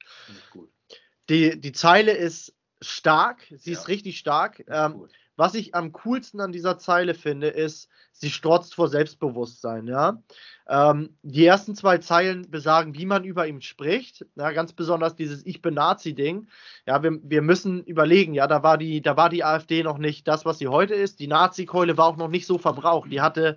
Die, 1.28 1.60
die 1.60 1.72
Zeile 1.72 2.12
ist 2.12 2.54
stark, 2.80 3.42
sie 3.56 3.72
ist 3.72 3.82
Ja. 3.82 3.86
richtig 3.86 4.18
stark. 4.18 4.64
Ähm, 4.68 5.06
was 5.36 5.54
ich 5.54 5.74
am 5.74 5.92
coolsten 5.92 6.40
an 6.40 6.52
dieser 6.52 6.76
Zeile 6.78 7.14
finde, 7.14 7.48
ist, 7.48 7.88
sie 8.12 8.30
strotzt 8.30 8.74
vor 8.74 8.88
Selbstbewusstsein, 8.88 9.86
ja. 9.86 10.22
Ähm, 10.68 11.16
die 11.22 11.46
ersten 11.46 11.74
zwei 11.74 11.96
Zeilen 11.98 12.50
besagen, 12.50 12.94
wie 12.94 13.06
man 13.06 13.24
über 13.24 13.46
ihn 13.46 13.62
spricht. 13.62 14.26
Ja, 14.36 14.50
ganz 14.52 14.74
besonders 14.74 15.16
dieses 15.16 15.44
Ich 15.46 15.62
bin 15.62 15.74
Nazi-Ding. 15.74 16.48
Ja, 16.86 17.02
wir, 17.02 17.18
wir 17.22 17.40
müssen 17.42 17.82
überlegen, 17.84 18.34
ja, 18.34 18.46
da 18.46 18.62
war, 18.62 18.76
die, 18.76 19.00
da 19.00 19.16
war 19.16 19.30
die 19.30 19.42
AfD 19.42 19.82
noch 19.82 19.96
nicht 19.98 20.28
das, 20.28 20.44
was 20.44 20.58
sie 20.58 20.68
heute 20.68 20.94
ist. 20.94 21.20
Die 21.20 21.26
Nazi-Keule 21.26 21.96
war 21.96 22.06
auch 22.06 22.16
noch 22.18 22.28
nicht 22.28 22.46
so 22.46 22.58
verbraucht. 22.58 23.10
Die 23.10 23.22
hatte, 23.22 23.56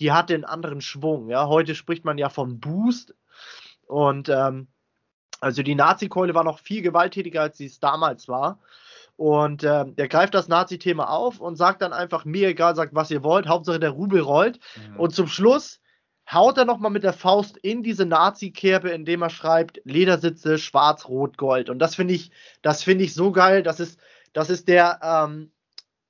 die 0.00 0.12
hatte 0.12 0.34
einen 0.34 0.44
anderen 0.44 0.82
Schwung. 0.82 1.30
Ja, 1.30 1.48
heute 1.48 1.74
spricht 1.74 2.04
man 2.04 2.18
ja 2.18 2.28
von 2.28 2.60
Boost. 2.60 3.14
Und 3.86 4.28
ähm, 4.28 4.68
also 5.42 5.62
die 5.64 5.74
Nazi-Keule 5.74 6.34
war 6.34 6.44
noch 6.44 6.60
viel 6.60 6.82
gewalttätiger, 6.82 7.42
als 7.42 7.58
sie 7.58 7.66
es 7.66 7.80
damals 7.80 8.28
war. 8.28 8.60
Und 9.16 9.64
ähm, 9.64 9.96
der 9.96 10.08
greift 10.08 10.34
das 10.34 10.46
Nazi-Thema 10.46 11.10
auf 11.10 11.40
und 11.40 11.56
sagt 11.56 11.82
dann 11.82 11.92
einfach, 11.92 12.24
mir 12.24 12.48
egal, 12.48 12.76
sagt, 12.76 12.94
was 12.94 13.10
ihr 13.10 13.24
wollt, 13.24 13.48
Hauptsache 13.48 13.80
der 13.80 13.90
Rubel 13.90 14.20
rollt. 14.20 14.60
Mhm. 14.76 15.00
Und 15.00 15.14
zum 15.14 15.26
Schluss 15.26 15.80
haut 16.32 16.58
er 16.58 16.64
nochmal 16.64 16.92
mit 16.92 17.02
der 17.02 17.12
Faust 17.12 17.56
in 17.56 17.82
diese 17.82 18.06
Nazi-Kerbe, 18.06 18.90
indem 18.90 19.22
er 19.22 19.30
schreibt, 19.30 19.80
Ledersitze, 19.84 20.58
schwarz, 20.58 21.08
rot, 21.08 21.36
gold. 21.36 21.70
Und 21.70 21.80
das 21.80 21.96
finde 21.96 22.14
ich, 22.14 22.30
das 22.62 22.84
finde 22.84 23.02
ich 23.04 23.12
so 23.12 23.32
geil. 23.32 23.64
Das 23.64 23.80
ist, 23.80 23.98
das 24.32 24.48
ist 24.48 24.68
der 24.68 25.00
ähm, 25.02 25.50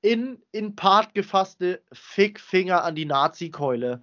in, 0.03 0.43
in 0.53 0.77
Part 0.77 1.15
gefasste 1.15 1.83
Fickfinger 1.91 2.85
an 2.85 2.95
die 2.95 3.07
Nazi-Keule. 3.07 4.03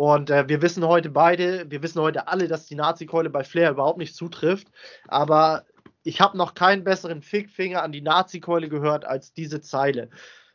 Und 0.00 0.30
äh, 0.30 0.48
wir 0.48 0.62
wissen 0.62 0.82
heute 0.86 1.10
beide, 1.10 1.70
wir 1.70 1.82
wissen 1.82 2.00
heute 2.00 2.26
alle, 2.26 2.48
dass 2.48 2.64
die 2.64 2.74
Nazi-Keule 2.74 3.28
bei 3.28 3.44
Flair 3.44 3.72
überhaupt 3.72 3.98
nicht 3.98 4.16
zutrifft. 4.16 4.68
Aber 5.08 5.66
ich 6.04 6.22
habe 6.22 6.38
noch 6.38 6.54
keinen 6.54 6.84
besseren 6.84 7.20
Fickfinger 7.20 7.82
an 7.82 7.92
die 7.92 8.00
Nazi-Keule 8.00 8.70
gehört 8.70 9.04
als 9.04 9.34
diese 9.34 9.60
Zeile. 9.60 10.08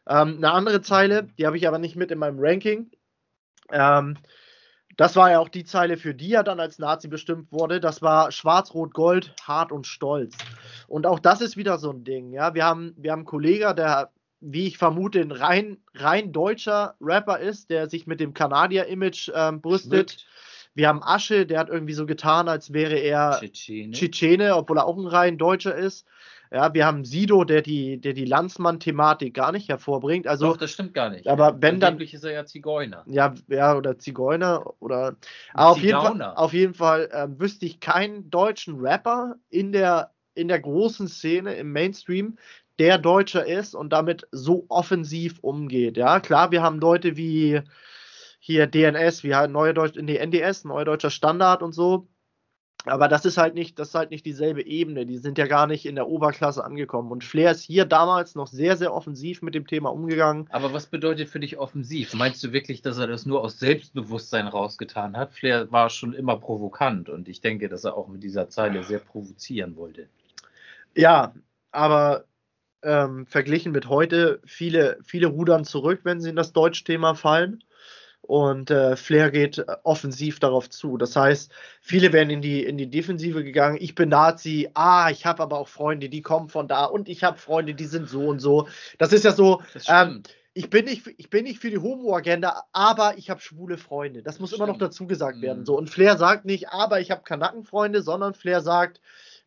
Ähm, 0.09 0.37
eine 0.37 0.51
andere 0.51 0.81
Zeile, 0.81 1.27
die 1.37 1.45
habe 1.45 1.57
ich 1.57 1.67
aber 1.67 1.77
nicht 1.77 1.95
mit 1.95 2.09
in 2.09 2.17
meinem 2.17 2.39
Ranking. 2.39 2.89
Ähm, 3.71 4.17
das 4.97 5.15
war 5.15 5.29
ja 5.29 5.37
auch 5.37 5.49
die 5.49 5.63
Zeile, 5.63 5.97
für 5.97 6.15
die 6.15 6.33
er 6.33 6.43
dann 6.43 6.59
als 6.59 6.79
Nazi 6.79 7.07
bestimmt 7.07 7.51
wurde. 7.51 7.79
Das 7.79 8.01
war 8.01 8.31
Schwarz-Rot-Gold, 8.31 9.35
hart 9.43 9.71
und 9.71 9.85
stolz. 9.85 10.35
Und 10.87 11.05
auch 11.05 11.19
das 11.19 11.41
ist 11.41 11.55
wieder 11.55 11.77
so 11.77 11.91
ein 11.91 12.03
Ding. 12.03 12.31
Ja, 12.31 12.55
wir 12.55 12.65
haben, 12.65 12.95
wir 12.97 13.11
haben 13.11 13.19
einen 13.19 13.25
Kollegen, 13.25 13.75
der, 13.75 14.09
wie 14.45 14.67
ich 14.67 14.77
vermute, 14.77 15.19
ein 15.21 15.31
rein, 15.31 15.77
rein 15.95 16.31
deutscher 16.31 16.95
Rapper 17.01 17.39
ist, 17.39 17.69
der 17.69 17.89
sich 17.89 18.05
mit 18.07 18.19
dem 18.19 18.33
Kanadier-Image 18.33 19.31
ähm, 19.33 19.61
brüstet. 19.61 20.11
Schmückt. 20.11 20.27
Wir 20.75 20.89
haben 20.89 21.01
Asche, 21.01 21.45
der 21.45 21.59
hat 21.59 21.69
irgendwie 21.69 21.93
so 21.93 22.05
getan, 22.05 22.49
als 22.49 22.73
wäre 22.73 22.95
er 22.95 23.37
Tschetschene. 23.39 23.91
Tschetschene, 23.91 24.55
obwohl 24.55 24.77
er 24.77 24.85
auch 24.85 24.97
ein 24.97 25.07
rein 25.07 25.37
Deutscher 25.37 25.73
ist. 25.73 26.05
Ja, 26.51 26.73
wir 26.73 26.85
haben 26.85 27.05
Sido, 27.05 27.43
der 27.43 27.61
die, 27.61 27.97
der 27.99 28.13
die 28.13 28.25
Landsmann-Thematik 28.25 29.33
gar 29.33 29.51
nicht 29.51 29.67
hervorbringt. 29.69 30.27
Also, 30.27 30.47
Doch, 30.47 30.57
das 30.57 30.71
stimmt 30.71 30.93
gar 30.93 31.09
nicht. 31.09 31.27
aber 31.27 31.61
wenn 31.61 31.79
dann- 31.79 31.99
ist 31.99 32.23
er 32.23 32.31
ja 32.31 32.45
Zigeuner. 32.45 33.03
ja, 33.07 33.33
ja, 33.47 33.75
oder 33.75 33.97
Zigeuner 33.97 34.73
oder. 34.79 35.15
Aber 35.53 35.69
auf 35.71 35.79
jeden 35.81 35.99
Fall, 35.99 36.21
auf 36.35 36.53
jeden 36.53 36.73
Fall 36.73 37.09
ähm, 37.13 37.39
wüsste 37.39 37.65
ich 37.65 37.79
keinen 37.79 38.29
deutschen 38.29 38.79
Rapper 38.79 39.35
in 39.49 39.71
der, 39.71 40.11
in 40.35 40.47
der 40.47 40.59
großen 40.59 41.07
Szene 41.07 41.55
im 41.55 41.71
Mainstream, 41.71 42.37
der 42.79 42.97
Deutscher 42.97 43.45
ist 43.45 43.75
und 43.75 43.91
damit 43.91 44.27
so 44.31 44.65
offensiv 44.69 45.39
umgeht. 45.39 45.97
Ja, 45.97 46.19
klar, 46.19 46.51
wir 46.51 46.61
haben 46.61 46.79
Leute 46.79 47.17
wie 47.17 47.61
hier 48.39 48.67
DNS, 48.67 49.23
wie 49.23 49.35
halt 49.35 49.51
Neue 49.51 49.73
Deutsch, 49.73 49.97
nee, 49.99 50.17
NDS, 50.17 50.65
Neue 50.65 50.85
Deutscher 50.85 51.09
Standard 51.09 51.63
und 51.63 51.73
so. 51.73 52.07
Aber 52.85 53.07
das 53.07 53.25
ist 53.25 53.37
halt 53.37 53.55
nicht, 53.55 53.79
das 53.79 53.89
ist 53.89 53.95
halt 53.95 54.11
nicht 54.11 54.25
dieselbe 54.25 54.63
Ebene. 54.63 55.07
Die 55.07 55.17
sind 55.17 55.37
ja 55.39 55.47
gar 55.47 55.65
nicht 55.65 55.85
in 55.85 55.95
der 55.95 56.07
Oberklasse 56.07 56.63
angekommen. 56.63 57.11
Und 57.11 57.23
Flair 57.23 57.51
ist 57.51 57.63
hier 57.63 57.85
damals 57.85 58.35
noch 58.35 58.47
sehr, 58.47 58.77
sehr 58.77 58.93
offensiv 58.93 59.41
mit 59.41 59.55
dem 59.55 59.65
Thema 59.65 59.91
umgegangen. 59.91 60.47
Aber 60.51 60.71
was 60.71 60.85
bedeutet 60.85 61.29
für 61.29 61.39
dich 61.39 61.57
offensiv? 61.57 62.13
Meinst 62.13 62.43
du 62.43 62.51
wirklich, 62.51 62.83
dass 62.83 62.99
er 62.99 63.07
das 63.07 63.25
nur 63.25 63.41
aus 63.41 63.57
Selbstbewusstsein 63.57 64.47
rausgetan 64.47 65.17
hat? 65.17 65.33
Flair 65.33 65.71
war 65.71 65.89
schon 65.89 66.13
immer 66.13 66.37
provokant 66.37 67.09
und 67.09 67.27
ich 67.27 67.41
denke, 67.41 67.69
dass 67.69 67.83
er 67.83 67.97
auch 67.97 68.07
mit 68.07 68.21
dieser 68.21 68.49
Zeile 68.49 68.83
sehr 68.83 68.99
provozieren 68.99 69.75
wollte. 69.75 70.07
Ja, 70.95 71.33
aber 71.71 72.25
ähm, 72.85 73.25
verglichen 73.25 73.71
mit 73.71 73.89
heute, 73.89 74.39
viele, 74.45 74.99
viele 75.03 75.27
rudern 75.27 75.65
zurück, 75.65 76.01
wenn 76.03 76.21
sie 76.21 76.29
in 76.29 76.35
das 76.35 76.53
Deutschthema 76.53 77.15
fallen. 77.15 77.63
Und 78.21 78.71
äh, 78.71 78.95
Flair 78.95 79.29
geht 79.29 79.63
offensiv 79.83 80.39
darauf 80.39 80.69
zu. 80.69 80.97
Das 80.97 81.15
heißt, 81.15 81.51
viele 81.81 82.11
werden 82.11 82.31
in 82.31 82.41
die, 82.41 82.63
in 82.63 82.75
die 82.75 82.89
Defensive 82.89 83.43
gegangen. 83.43 83.77
Ich 83.79 83.93
bin 83.93 84.09
Nazi, 84.09 84.69
ah, 84.73 85.11
ich 85.11 85.27
habe 85.27 85.43
aber 85.43 85.59
auch 85.59 85.67
Freunde, 85.67 86.09
die 86.09 86.23
kommen 86.23 86.49
von 86.49 86.67
da 86.67 86.85
und 86.85 87.07
ich 87.07 87.23
habe 87.23 87.37
Freunde, 87.37 87.75
die 87.75 87.85
sind 87.85 88.09
so 88.09 88.25
und 88.27 88.39
so. 88.39 88.67
Das 88.97 89.13
ist 89.13 89.25
ja 89.25 89.31
so, 89.31 89.61
ähm, 89.87 90.23
stimmt. 90.23 90.35
ich 90.55 90.71
bin 90.71 90.85
nicht, 90.85 91.07
ich 91.17 91.29
bin 91.29 91.43
nicht 91.43 91.59
für 91.59 91.69
die 91.69 91.77
Homo-Agenda, 91.77 92.63
aber 92.73 93.15
ich 93.19 93.29
habe 93.29 93.41
schwule 93.41 93.77
Freunde. 93.77 94.23
Das 94.23 94.39
muss 94.39 94.53
immer 94.53 94.65
noch 94.65 94.75
Stimmt. 94.75 94.89
dazu 94.89 95.05
gesagt 95.05 95.41
werden. 95.43 95.59
Mhm. 95.59 95.65
So, 95.65 95.77
und 95.77 95.91
Flair 95.91 96.17
sagt 96.17 96.45
nicht, 96.45 96.69
aber 96.69 97.01
ich 97.01 97.11
habe 97.11 97.21
Kanackenfreunde, 97.21 98.01
sondern 98.01 98.33
Flair 98.33 98.61
sagt, 98.61 99.01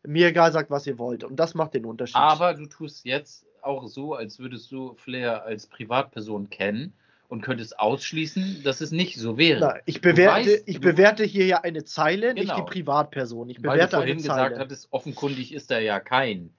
mir 0.05 0.27
egal, 0.27 0.51
sagt, 0.51 0.69
was 0.69 0.87
ihr 0.87 0.97
wollt. 0.97 1.23
Und 1.23 1.35
das 1.37 1.55
macht 1.55 1.73
den 1.73 1.85
Unterschied. 1.85 2.15
Aber 2.15 2.53
du 2.53 2.65
tust 2.67 3.05
jetzt 3.05 3.45
auch 3.61 3.87
so, 3.87 4.13
als 4.13 4.39
würdest 4.39 4.71
du 4.71 4.93
Flair 4.95 5.43
als 5.43 5.67
Privatperson 5.67 6.49
kennen 6.49 6.93
und 7.27 7.41
könntest 7.41 7.77
ausschließen, 7.79 8.61
dass 8.63 8.81
es 8.81 8.91
nicht 8.91 9.17
so 9.17 9.37
wäre. 9.37 9.59
Na, 9.59 9.75
ich 9.85 10.01
bewerte, 10.01 10.49
weißt, 10.51 10.63
ich 10.67 10.79
bewerte 10.79 11.23
hier 11.23 11.45
ja 11.45 11.61
eine 11.61 11.83
Zeile, 11.83 12.33
nicht 12.33 12.43
Genau. 12.49 12.55
die 12.55 12.71
Privatperson. 12.71 13.49
Ich 13.49 13.57
Weil 13.57 13.61
du 13.63 13.69
bewerte 13.71 13.97
eine 13.97 14.05
vorhin 14.05 14.17
gesagt 14.17 14.51
Zeile. 14.53 14.59
hattest, 14.59 14.87
offenkundig 14.91 15.53
ist 15.53 15.69
er 15.71 15.81
ja 15.81 15.99
kein 15.99 16.51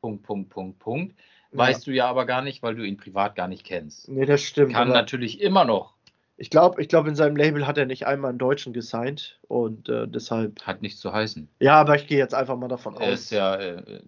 Punkt, 0.00 0.24
Punkt, 0.24 0.50
Punkt, 0.50 0.78
Punkt. 0.78 1.16
Ja. 1.52 1.58
Weißt 1.58 1.86
du 1.86 1.92
ja 1.92 2.06
aber 2.08 2.26
gar 2.26 2.42
nicht, 2.42 2.62
weil 2.62 2.74
du 2.74 2.82
ihn 2.84 2.98
privat 2.98 3.34
gar 3.36 3.48
nicht 3.48 3.64
kennst. 3.64 4.08
Nee, 4.08 4.26
das 4.26 4.42
stimmt. 4.42 4.74
Kann 4.74 4.88
natürlich 4.88 5.40
immer 5.40 5.64
noch, 5.64 5.94
ich 6.38 6.50
glaube, 6.50 6.80
ich 6.80 6.88
glaub, 6.88 7.06
in 7.06 7.16
seinem 7.16 7.36
Label 7.36 7.66
hat 7.66 7.78
er 7.78 7.86
nicht 7.86 8.06
einmal 8.06 8.30
einen 8.30 8.38
Deutschen 8.38 8.72
gesigned 8.72 9.40
und 9.48 9.88
äh, 9.88 10.06
deshalb. 10.06 10.62
hat 10.62 10.82
nichts 10.82 11.00
zu 11.00 11.12
heißen. 11.12 11.48
Ja, 11.58 11.80
aber 11.80 11.96
ich 11.96 12.06
gehe 12.06 12.18
jetzt 12.18 12.34
einfach 12.34 12.56
mal 12.56 12.68
davon 12.68 12.94
Er 12.94 13.12
aus. 13.12 13.20
ist 13.20 13.30
ja, 13.30 13.56
äh, 13.56 13.80
äh, 13.80 14.02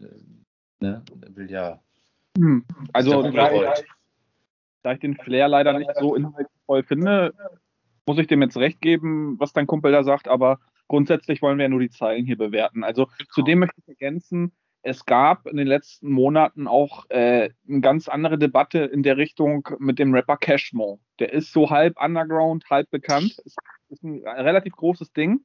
ne, 0.78 1.02
er 1.20 1.36
will 1.36 1.50
ja. 1.50 1.80
Hm. 2.38 2.64
Also, 2.92 3.22
da, 3.22 3.46
Rubel 3.48 3.72
da 4.82 4.92
ich 4.92 5.00
den 5.00 5.16
Flair 5.16 5.48
leider 5.48 5.76
nicht 5.76 5.90
so 5.98 6.14
inhaltsvoll 6.14 6.84
finde, 6.84 7.34
muss 8.06 8.18
ich 8.18 8.28
dem 8.28 8.42
jetzt 8.42 8.56
recht 8.56 8.80
geben, 8.80 9.38
was 9.40 9.52
dein 9.52 9.66
Kumpel 9.66 9.90
da 9.90 10.04
sagt, 10.04 10.28
aber 10.28 10.60
grundsätzlich 10.86 11.42
wollen 11.42 11.58
wir 11.58 11.64
ja 11.64 11.68
nur 11.68 11.80
die 11.80 11.90
Zeilen 11.90 12.24
hier 12.24 12.38
bewerten. 12.38 12.84
Also 12.84 13.08
zudem 13.32 13.58
möchte 13.58 13.80
ich 13.80 13.88
ergänzen, 13.88 14.52
es 14.82 15.04
gab 15.04 15.46
in 15.46 15.56
den 15.56 15.66
letzten 15.66 16.10
Monaten 16.10 16.66
auch 16.66 17.04
äh, 17.10 17.50
eine 17.68 17.80
ganz 17.80 18.08
andere 18.08 18.38
Debatte 18.38 18.78
in 18.78 19.02
der 19.02 19.16
Richtung 19.16 19.68
mit 19.78 19.98
dem 19.98 20.14
Rapper 20.14 20.38
Cashmo. 20.38 21.00
Der 21.18 21.32
ist 21.32 21.52
so 21.52 21.70
halb 21.70 22.00
underground, 22.02 22.64
halb 22.70 22.90
bekannt. 22.90 23.38
Ist, 23.44 23.58
ist 23.90 24.02
ein 24.02 24.22
relativ 24.26 24.74
großes 24.74 25.12
Ding. 25.12 25.40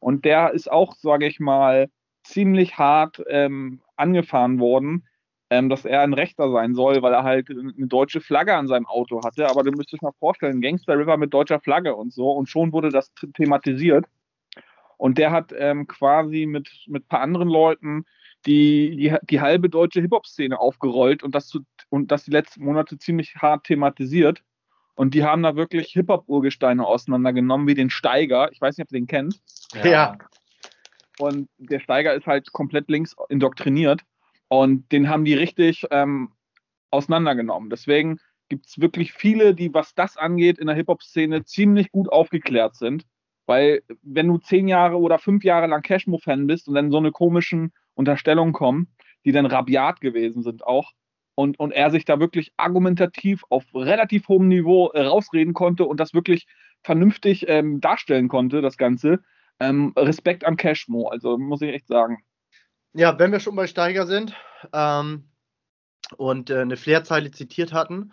Und 0.00 0.24
der 0.24 0.52
ist 0.52 0.70
auch, 0.70 0.94
sage 0.94 1.26
ich 1.26 1.38
mal, 1.38 1.90
ziemlich 2.22 2.78
hart 2.78 3.22
ähm, 3.28 3.82
angefahren 3.96 4.58
worden, 4.58 5.06
ähm, 5.50 5.68
dass 5.68 5.84
er 5.84 6.00
ein 6.00 6.14
Rechter 6.14 6.50
sein 6.50 6.74
soll, 6.74 7.02
weil 7.02 7.12
er 7.12 7.24
halt 7.24 7.50
eine 7.50 7.86
deutsche 7.86 8.20
Flagge 8.20 8.54
an 8.54 8.68
seinem 8.68 8.86
Auto 8.86 9.22
hatte. 9.22 9.48
Aber 9.50 9.64
du 9.64 9.70
müsstest 9.72 10.02
mal 10.02 10.12
vorstellen, 10.18 10.62
Gangster 10.62 10.98
River 10.98 11.18
mit 11.18 11.34
deutscher 11.34 11.60
Flagge 11.60 11.94
und 11.94 12.12
so. 12.12 12.30
Und 12.30 12.48
schon 12.48 12.72
wurde 12.72 12.88
das 12.88 13.12
thematisiert. 13.34 14.06
Und 14.96 15.18
der 15.18 15.30
hat 15.30 15.52
ähm, 15.56 15.86
quasi 15.86 16.46
mit, 16.46 16.70
mit 16.86 17.04
ein 17.04 17.08
paar 17.08 17.20
anderen 17.20 17.48
Leuten 17.48 18.06
die, 18.46 18.96
die, 18.96 19.16
die 19.28 19.40
halbe 19.40 19.68
deutsche 19.68 20.00
Hip-Hop-Szene 20.00 20.58
aufgerollt 20.58 21.22
und 21.22 21.34
das, 21.34 21.48
zu, 21.48 21.60
und 21.88 22.10
das 22.10 22.24
die 22.24 22.30
letzten 22.30 22.64
Monate 22.64 22.98
ziemlich 22.98 23.34
hart 23.36 23.64
thematisiert. 23.64 24.42
Und 24.94 25.12
die 25.12 25.24
haben 25.24 25.42
da 25.42 25.56
wirklich 25.56 25.88
Hip-Hop-Urgesteine 25.88 26.86
auseinandergenommen, 26.86 27.66
wie 27.66 27.74
den 27.74 27.90
Steiger. 27.90 28.50
Ich 28.52 28.60
weiß 28.60 28.78
nicht, 28.78 28.86
ob 28.86 28.92
ihr 28.92 29.00
den 29.00 29.06
kennt. 29.06 29.40
Ja. 29.74 29.86
ja. 29.86 30.18
Und 31.18 31.48
der 31.58 31.80
Steiger 31.80 32.14
ist 32.14 32.26
halt 32.26 32.52
komplett 32.52 32.88
links 32.88 33.14
indoktriniert. 33.28 34.02
Und 34.48 34.90
den 34.92 35.08
haben 35.08 35.24
die 35.24 35.34
richtig 35.34 35.84
ähm, 35.90 36.32
auseinandergenommen. 36.90 37.68
Deswegen 37.68 38.20
gibt 38.48 38.66
es 38.66 38.80
wirklich 38.80 39.12
viele, 39.12 39.54
die, 39.54 39.74
was 39.74 39.94
das 39.94 40.16
angeht, 40.16 40.58
in 40.58 40.68
der 40.68 40.76
Hip-Hop-Szene 40.76 41.44
ziemlich 41.44 41.90
gut 41.90 42.10
aufgeklärt 42.10 42.76
sind. 42.76 43.04
Weil, 43.46 43.82
wenn 44.02 44.28
du 44.28 44.38
zehn 44.38 44.66
Jahre 44.66 44.98
oder 44.98 45.18
fünf 45.18 45.44
Jahre 45.44 45.66
lang 45.66 45.82
Cashmo-Fan 45.82 46.46
bist 46.46 46.68
und 46.68 46.74
dann 46.74 46.90
so 46.90 46.98
eine 46.98 47.12
komischen 47.12 47.72
Unterstellungen 47.96 48.52
kommen, 48.52 48.88
die 49.24 49.32
dann 49.32 49.46
rabiat 49.46 50.00
gewesen 50.00 50.42
sind 50.42 50.64
auch, 50.64 50.92
und, 51.36 51.60
und 51.60 51.72
er 51.72 51.90
sich 51.90 52.04
da 52.04 52.18
wirklich 52.18 52.52
argumentativ 52.56 53.44
auf 53.50 53.64
relativ 53.74 54.26
hohem 54.28 54.48
Niveau 54.48 54.90
äh, 54.92 55.02
rausreden 55.02 55.52
konnte 55.52 55.84
und 55.84 56.00
das 56.00 56.14
wirklich 56.14 56.46
vernünftig 56.82 57.46
ähm, 57.48 57.80
darstellen 57.80 58.28
konnte, 58.28 58.62
das 58.62 58.76
Ganze. 58.76 59.22
Ähm, 59.60 59.92
Respekt 59.96 60.44
an 60.44 60.56
Cashmo, 60.56 61.08
also 61.08 61.38
muss 61.38 61.62
ich 61.62 61.72
echt 61.72 61.88
sagen. 61.88 62.24
Ja, 62.94 63.18
wenn 63.18 63.32
wir 63.32 63.40
schon 63.40 63.54
bei 63.54 63.66
Steiger 63.66 64.06
sind 64.06 64.34
ähm, 64.72 65.28
und 66.16 66.50
äh, 66.50 66.60
eine 66.60 66.76
Flair-Zeile 66.76 67.30
zitiert 67.30 67.72
hatten, 67.72 68.12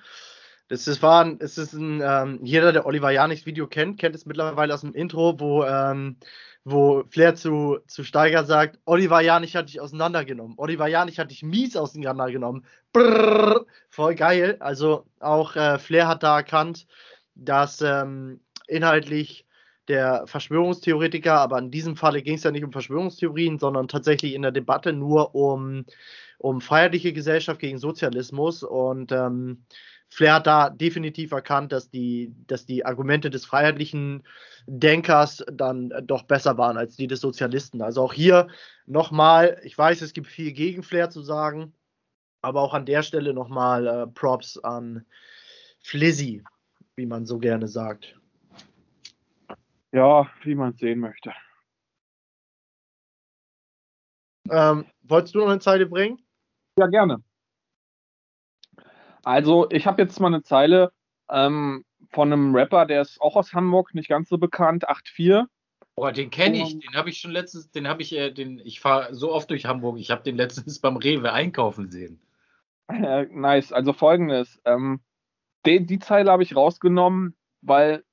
das 0.70 0.88
ist, 0.88 1.01
war 1.01 1.26
ein, 1.26 1.38
es 1.39 1.57
ist 1.57 1.74
ein, 1.74 2.01
ähm, 2.03 2.39
jeder, 2.43 2.72
der 2.72 2.86
Oliver 2.86 3.11
Janichs 3.11 3.45
Video 3.45 3.68
kennt, 3.68 3.99
kennt 3.99 4.16
es 4.16 4.26
mittlerweile 4.26 4.74
aus 4.74 4.82
dem 4.82 4.93
Intro, 4.93 5.39
wo, 5.39 5.64
ähm, 5.66 6.18
wo 6.64 7.03
Flair 7.09 7.36
zu, 7.36 7.80
zu 7.88 8.03
Steiger 8.03 8.45
sagt, 8.45 8.80
Oliver 8.86 9.22
Janich 9.22 9.55
hat 9.55 9.68
dich 9.68 9.82
auseinandergenommen. 9.82 10.55
Oliver 10.57 10.88
Janich 10.88 11.20
hat 11.20 11.32
dich 11.32 11.43
mies 11.43 11.76
auseinandergenommen. 11.76 12.66
Brrr, 12.93 13.66
voll 13.89 14.16
geil. 14.16 14.57
Also 14.59 15.05
auch 15.20 15.55
äh, 15.55 15.78
Flair 15.80 16.07
hat 16.07 16.24
da 16.24 16.38
erkannt, 16.38 16.88
dass 17.36 17.82
ähm, 17.82 18.39
inhaltlich 18.68 19.45
der 19.89 20.26
Verschwörungstheoretiker, 20.28 21.34
aber 21.34 21.59
in 21.59 21.70
diesem 21.70 21.97
Falle 21.97 22.22
ging 22.22 22.36
es 22.36 22.43
ja 22.43 22.51
nicht 22.51 22.64
um 22.64 22.72
Verschwörungstheorien, 22.72 23.59
sondern 23.59 23.89
tatsächlich 23.89 24.34
in 24.34 24.41
der 24.41 24.51
Debatte 24.51 24.93
nur 24.93 25.36
um, 25.36 25.86
um 26.38 26.61
freiheitliche 26.61 27.11
Gesellschaft 27.11 27.59
gegen 27.59 27.78
Sozialismus 27.78 28.64
und 28.64 29.11
ähm, 29.11 29.66
Flair 30.14 30.36
hat 30.36 30.45
da 30.45 30.70
definitiv 30.70 31.32
erkannt, 31.32 31.72
dass 31.72 31.89
die, 31.89 32.36
dass 32.45 32.68
die 32.68 32.86
Argumente 32.86 33.32
des 33.32 33.45
freiheitlichen 33.45 34.24
Denkers 34.68 35.43
dann 35.51 35.91
doch 36.03 36.24
besser 36.24 36.55
waren 36.59 36.78
als 36.78 36.95
die 36.95 37.07
des 37.07 37.20
Sozialisten. 37.20 37.82
Also 37.82 38.03
auch 38.03 38.14
hier 38.14 38.47
nochmal, 38.86 39.59
ich 39.64 39.76
weiß, 39.76 40.01
es 40.01 40.14
gibt 40.14 40.28
viel 40.28 40.51
gegen 40.51 40.84
Flair 40.84 41.09
zu 41.09 41.24
sagen, 41.24 41.74
aber 42.43 42.61
auch 42.61 42.76
an 42.76 42.86
der 42.86 43.01
Stelle 43.01 43.34
nochmal 43.34 43.88
äh, 43.88 44.07
Props 44.07 44.59
an 44.59 45.03
Flizzy, 45.82 46.43
wie 46.95 47.07
man 47.07 47.26
so 47.26 47.39
gerne 47.39 47.68
sagt. 47.68 48.16
Ja, 49.91 50.30
wie 50.43 50.53
man 50.53 50.74
es 50.74 50.80
sehen 50.80 50.99
möchte. 50.99 51.34
Ähm, 54.51 54.86
wolltest 55.01 55.34
du 55.34 55.39
noch 55.39 55.49
eine 55.49 55.59
Zeile 55.59 55.88
bringen? 55.88 56.20
Ja, 56.78 56.86
gerne. 56.86 57.24
Also, 59.24 59.69
ich 59.71 59.88
habe 59.88 60.01
jetzt 60.01 60.19
mal 60.19 60.28
eine 60.28 60.43
Zeile 60.43 60.91
ähm, 61.30 61.86
von 62.11 62.32
einem 62.32 62.55
Rapper, 62.55 62.86
der 62.86 63.01
ist 63.01 63.19
auch 63.21 63.36
aus 63.36 63.53
Hamburg, 63.53 63.93
nicht 63.95 64.09
ganz 64.09 64.30
so 64.30 64.38
bekannt, 64.38 64.88
8-4. 64.88 65.45
Boah, 65.95 66.11
den 66.11 66.30
kenne 66.30 66.57
ich, 66.57 66.80
den 66.80 66.95
habe 66.95 67.09
ich 67.09 67.19
schon 67.19 67.32
letztens, 67.32 67.71
den 67.71 67.88
habe 67.88 68.01
ich, 68.01 68.13
äh, 68.13 68.32
den, 68.32 68.59
ich 68.63 68.80
fahre 68.80 69.13
so 69.13 69.32
oft 69.32 69.49
durch 69.49 69.65
Hamburg, 69.65 69.99
ich 69.99 70.09
habe 70.09 70.24
den 70.24 70.36
letztens 70.36 70.80
beim 70.80 70.97
Rewe 70.97 71.32
einkaufen 71.32 71.89
sehen. 71.89 72.19
Äh, 72.89 73.28
nice, 73.32 73.71
also 73.71 73.93
folgendes, 73.93 74.61
ähm, 74.65 74.99
die, 75.65 75.86
die 75.86 75.99
Zeile 75.99 76.30
habe 76.30 76.43
ich 76.43 76.53
rausgenommen, 76.53 77.34
weil 77.61 78.03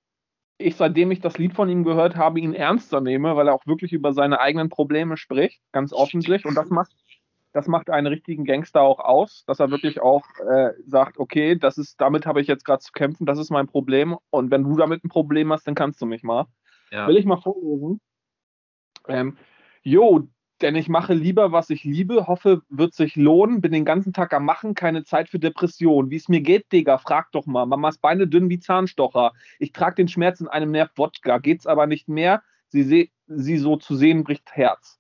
ich, 0.58 0.76
seitdem 0.76 1.10
ich 1.10 1.20
das 1.20 1.38
Lied 1.38 1.54
von 1.54 1.68
ihm 1.68 1.82
gehört 1.82 2.14
habe, 2.14 2.38
ihn 2.38 2.54
ernster 2.54 3.00
nehme, 3.00 3.34
weil 3.34 3.48
er 3.48 3.54
auch 3.54 3.66
wirklich 3.66 3.92
über 3.92 4.12
seine 4.12 4.40
eigenen 4.40 4.68
Probleme 4.68 5.16
spricht, 5.16 5.60
ganz 5.72 5.92
öffentlich. 5.94 6.44
Und 6.44 6.54
das 6.54 6.70
macht 6.70 6.92
das 7.52 7.66
macht 7.66 7.90
einen 7.90 8.06
richtigen 8.06 8.44
Gangster 8.44 8.82
auch 8.82 9.00
aus, 9.00 9.44
dass 9.46 9.60
er 9.60 9.70
wirklich 9.70 10.00
auch 10.00 10.24
äh, 10.48 10.72
sagt, 10.86 11.18
okay, 11.18 11.56
das 11.56 11.78
ist, 11.78 12.00
damit 12.00 12.26
habe 12.26 12.40
ich 12.40 12.46
jetzt 12.46 12.64
gerade 12.64 12.80
zu 12.80 12.92
kämpfen, 12.92 13.26
das 13.26 13.38
ist 13.38 13.50
mein 13.50 13.66
Problem. 13.66 14.16
Und 14.30 14.50
wenn 14.50 14.64
du 14.64 14.76
damit 14.76 15.04
ein 15.04 15.08
Problem 15.08 15.52
hast, 15.52 15.66
dann 15.66 15.74
kannst 15.74 16.00
du 16.00 16.06
mich 16.06 16.22
mal. 16.22 16.46
Ja. 16.90 17.06
Will 17.06 17.16
ich 17.16 17.24
mal 17.24 17.40
vorlesen? 17.40 18.00
Ähm, 19.08 19.36
jo, 19.82 20.28
denn 20.60 20.76
ich 20.76 20.88
mache 20.88 21.14
lieber, 21.14 21.52
was 21.52 21.70
ich 21.70 21.84
liebe, 21.84 22.26
hoffe, 22.26 22.62
wird 22.68 22.94
sich 22.94 23.16
lohnen, 23.16 23.60
bin 23.60 23.72
den 23.72 23.84
ganzen 23.84 24.12
Tag 24.12 24.34
am 24.34 24.44
Machen, 24.44 24.74
keine 24.74 25.04
Zeit 25.04 25.28
für 25.28 25.38
Depression. 25.38 26.10
Wie 26.10 26.16
es 26.16 26.28
mir 26.28 26.42
geht, 26.42 26.70
Digga, 26.70 26.98
frag 26.98 27.32
doch 27.32 27.46
mal. 27.46 27.66
Mamas 27.66 27.98
Beine 27.98 28.28
dünn 28.28 28.50
wie 28.50 28.60
Zahnstocher. 28.60 29.32
Ich 29.58 29.72
trage 29.72 29.96
den 29.96 30.08
Schmerz 30.08 30.40
in 30.40 30.48
einem 30.48 30.70
Nerv 30.70 30.90
Wodka, 30.96 31.38
geht's 31.38 31.66
aber 31.66 31.86
nicht 31.86 32.08
mehr. 32.08 32.42
Sie, 32.68 33.10
sie 33.26 33.58
so 33.58 33.76
zu 33.76 33.96
sehen, 33.96 34.22
bricht 34.22 34.52
Herz. 34.52 34.99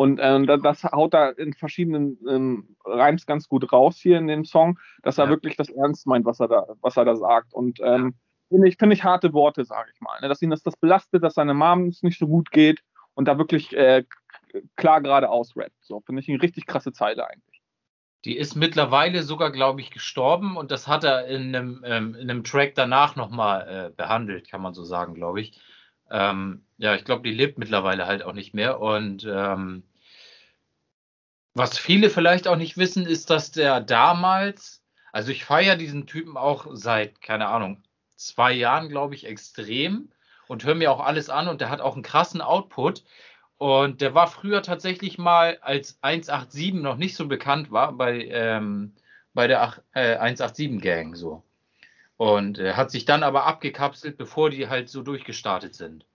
Und 0.00 0.18
äh, 0.18 0.58
das 0.62 0.82
haut 0.82 1.12
da 1.12 1.28
in 1.28 1.52
verschiedenen 1.52 2.16
ähm, 2.26 2.74
Reims 2.86 3.26
ganz 3.26 3.48
gut 3.48 3.70
raus 3.70 3.98
hier 3.98 4.16
in 4.16 4.28
dem 4.28 4.46
Song, 4.46 4.78
dass 5.02 5.18
er 5.18 5.24
ja. 5.24 5.30
wirklich 5.30 5.56
das 5.56 5.68
ernst 5.68 6.06
meint, 6.06 6.24
was 6.24 6.40
er 6.40 6.48
da, 6.48 6.68
was 6.80 6.96
er 6.96 7.04
da 7.04 7.16
sagt. 7.16 7.52
Und 7.52 7.80
ähm, 7.82 8.14
finde 8.48 8.66
ich, 8.66 8.78
find 8.78 8.94
ich 8.94 9.04
harte 9.04 9.34
Worte, 9.34 9.62
sage 9.66 9.90
ich 9.94 10.00
mal. 10.00 10.18
Ne? 10.22 10.28
Dass 10.28 10.40
ihn 10.40 10.48
das, 10.48 10.62
das 10.62 10.74
belastet, 10.78 11.22
dass 11.22 11.34
seine 11.34 11.52
Mom 11.52 11.88
es 11.88 12.02
nicht 12.02 12.18
so 12.18 12.26
gut 12.26 12.50
geht 12.50 12.82
und 13.12 13.28
da 13.28 13.36
wirklich 13.36 13.76
äh, 13.76 14.04
klar 14.76 15.02
geradeaus 15.02 15.54
rappt. 15.54 15.84
So, 15.84 16.00
finde 16.00 16.22
ich 16.22 16.30
eine 16.30 16.40
richtig 16.40 16.64
krasse 16.64 16.92
Zeile 16.92 17.28
eigentlich. 17.28 17.60
Die 18.24 18.38
ist 18.38 18.54
mittlerweile 18.54 19.22
sogar, 19.22 19.52
glaube 19.52 19.82
ich, 19.82 19.90
gestorben 19.90 20.56
und 20.56 20.70
das 20.70 20.88
hat 20.88 21.04
er 21.04 21.26
in 21.26 21.54
einem, 21.54 21.84
ähm, 21.84 22.14
in 22.14 22.30
einem 22.30 22.44
Track 22.44 22.74
danach 22.74 23.16
nochmal 23.16 23.68
äh, 23.68 23.94
behandelt, 23.94 24.50
kann 24.50 24.62
man 24.62 24.72
so 24.72 24.82
sagen, 24.82 25.12
glaube 25.12 25.42
ich. 25.42 25.60
Ähm, 26.10 26.64
ja, 26.78 26.94
ich 26.94 27.04
glaube, 27.04 27.28
die 27.28 27.34
lebt 27.34 27.58
mittlerweile 27.58 28.06
halt 28.06 28.22
auch 28.22 28.32
nicht 28.32 28.54
mehr. 28.54 28.80
Und 28.80 29.28
ähm, 29.30 29.82
was 31.54 31.78
viele 31.78 32.10
vielleicht 32.10 32.48
auch 32.48 32.56
nicht 32.56 32.76
wissen, 32.76 33.06
ist, 33.06 33.30
dass 33.30 33.50
der 33.50 33.80
damals, 33.80 34.82
also 35.12 35.30
ich 35.30 35.44
feiere 35.44 35.76
diesen 35.76 36.06
Typen 36.06 36.36
auch 36.36 36.66
seit, 36.72 37.20
keine 37.20 37.48
Ahnung, 37.48 37.82
zwei 38.16 38.52
Jahren, 38.52 38.88
glaube 38.88 39.14
ich, 39.14 39.26
extrem 39.26 40.10
und 40.46 40.64
höre 40.64 40.74
mir 40.74 40.92
auch 40.92 41.00
alles 41.00 41.30
an 41.30 41.48
und 41.48 41.60
der 41.60 41.70
hat 41.70 41.80
auch 41.80 41.94
einen 41.94 42.02
krassen 42.02 42.40
Output. 42.40 43.04
Und 43.58 44.00
der 44.00 44.14
war 44.14 44.26
früher 44.26 44.62
tatsächlich 44.62 45.18
mal, 45.18 45.58
als 45.60 45.98
187 46.02 46.74
noch 46.74 46.96
nicht 46.96 47.14
so 47.14 47.28
bekannt 47.28 47.70
war, 47.70 47.92
bei, 47.92 48.26
ähm, 48.26 48.94
bei 49.34 49.46
der 49.46 49.82
äh, 49.92 50.16
187 50.16 50.80
Gang 50.80 51.16
so. 51.16 51.42
Und 52.16 52.58
äh, 52.58 52.74
hat 52.74 52.90
sich 52.90 53.04
dann 53.04 53.22
aber 53.22 53.44
abgekapselt, 53.46 54.16
bevor 54.16 54.50
die 54.50 54.68
halt 54.68 54.88
so 54.88 55.02
durchgestartet 55.02 55.74
sind. 55.74 56.06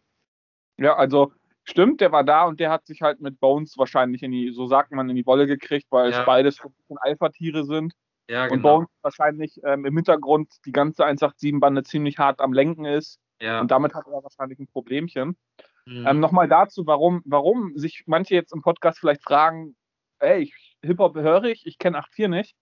Ja, 0.78 0.96
also 0.96 1.32
stimmt, 1.66 2.00
der 2.02 2.12
war 2.12 2.24
da 2.24 2.46
und 2.46 2.60
der 2.60 2.72
hat 2.72 2.86
sich 2.86 3.02
halt 3.02 3.20
mit 3.20 3.40
Bones 3.40 3.78
wahrscheinlich 3.78 4.24
in 4.24 4.32
die, 4.32 4.52
so 4.52 4.68
sagt 4.68 4.92
man, 4.92 5.10
in 5.10 5.16
die 5.16 5.26
Wolle 5.26 5.48
gekriegt, 5.48 5.88
weil 5.90 6.12
ja. 6.12 6.20
es 6.20 6.26
beides 6.26 6.62
Alpha-Tiere 6.96 7.66
sind. 7.66 7.94
Ja, 8.30 8.44
und 8.46 8.50
genau. 8.50 8.78
Bones 8.78 8.90
wahrscheinlich 9.02 9.60
ähm, 9.64 9.86
im 9.86 9.96
Hintergrund 9.96 10.52
die 10.66 10.72
ganze 10.72 11.06
187-Bande 11.06 11.84
ziemlich 11.84 12.18
hart 12.18 12.40
am 12.40 12.54
Lenken 12.54 12.86
ist. 12.86 13.20
Ja. 13.42 13.60
Und 13.60 13.70
damit 13.70 13.94
hat 13.94 14.06
er 14.08 14.24
wahrscheinlich 14.24 14.60
ein 14.60 14.68
Problemchen. 14.68 15.38
Mhm. 15.86 16.08
Ähm, 16.08 16.20
Nochmal 16.20 16.48
dazu, 16.48 16.88
warum, 16.88 17.22
warum 17.26 17.78
sich 17.78 18.04
manche 18.08 18.34
jetzt 18.34 18.54
im 18.54 18.62
Podcast 18.62 19.00
vielleicht 19.00 19.24
fragen, 19.24 19.76
ey, 20.20 20.52
Hip-Hop 20.84 21.16
höre 21.16 21.44
ich, 21.46 21.66
ich 21.66 21.78
kenne 21.78 22.00
8.4 22.00 22.28
nicht. 22.28 22.56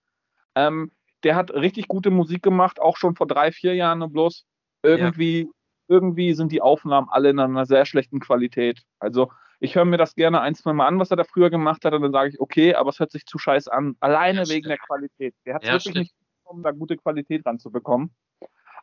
Ähm, 0.54 0.92
der 1.22 1.36
hat 1.36 1.52
richtig 1.52 1.88
gute 1.88 2.10
Musik 2.10 2.42
gemacht, 2.42 2.80
auch 2.80 2.96
schon 2.96 3.16
vor 3.16 3.26
drei, 3.26 3.50
vier 3.50 3.74
Jahren 3.74 4.02
und 4.02 4.12
bloß 4.12 4.44
irgendwie, 4.82 5.42
ja. 5.42 5.48
Irgendwie 5.88 6.34
sind 6.34 6.52
die 6.52 6.62
Aufnahmen 6.62 7.08
alle 7.10 7.30
in 7.30 7.38
einer 7.38 7.66
sehr 7.66 7.86
schlechten 7.86 8.20
Qualität. 8.20 8.82
Also 8.98 9.30
ich 9.60 9.76
höre 9.76 9.84
mir 9.84 9.96
das 9.96 10.14
gerne 10.14 10.40
ein, 10.40 10.54
zwei 10.54 10.72
Mal 10.72 10.86
an, 10.86 10.98
was 10.98 11.10
er 11.10 11.16
da 11.16 11.24
früher 11.24 11.50
gemacht 11.50 11.84
hat, 11.84 11.94
und 11.94 12.02
dann 12.02 12.12
sage 12.12 12.30
ich, 12.30 12.40
okay, 12.40 12.74
aber 12.74 12.90
es 12.90 12.98
hört 12.98 13.12
sich 13.12 13.24
zu 13.26 13.38
scheiß 13.38 13.68
an, 13.68 13.96
alleine 14.00 14.42
ja, 14.42 14.48
wegen 14.48 14.68
der 14.68 14.78
Qualität. 14.78 15.34
Der 15.46 15.54
hat 15.54 15.62
es 15.62 15.68
ja, 15.68 15.74
wirklich 15.74 15.82
stimmt. 15.82 15.96
nicht 15.96 16.14
um 16.44 16.62
da 16.62 16.70
gute 16.70 16.96
Qualität 16.96 17.44
ranzubekommen. 17.46 18.14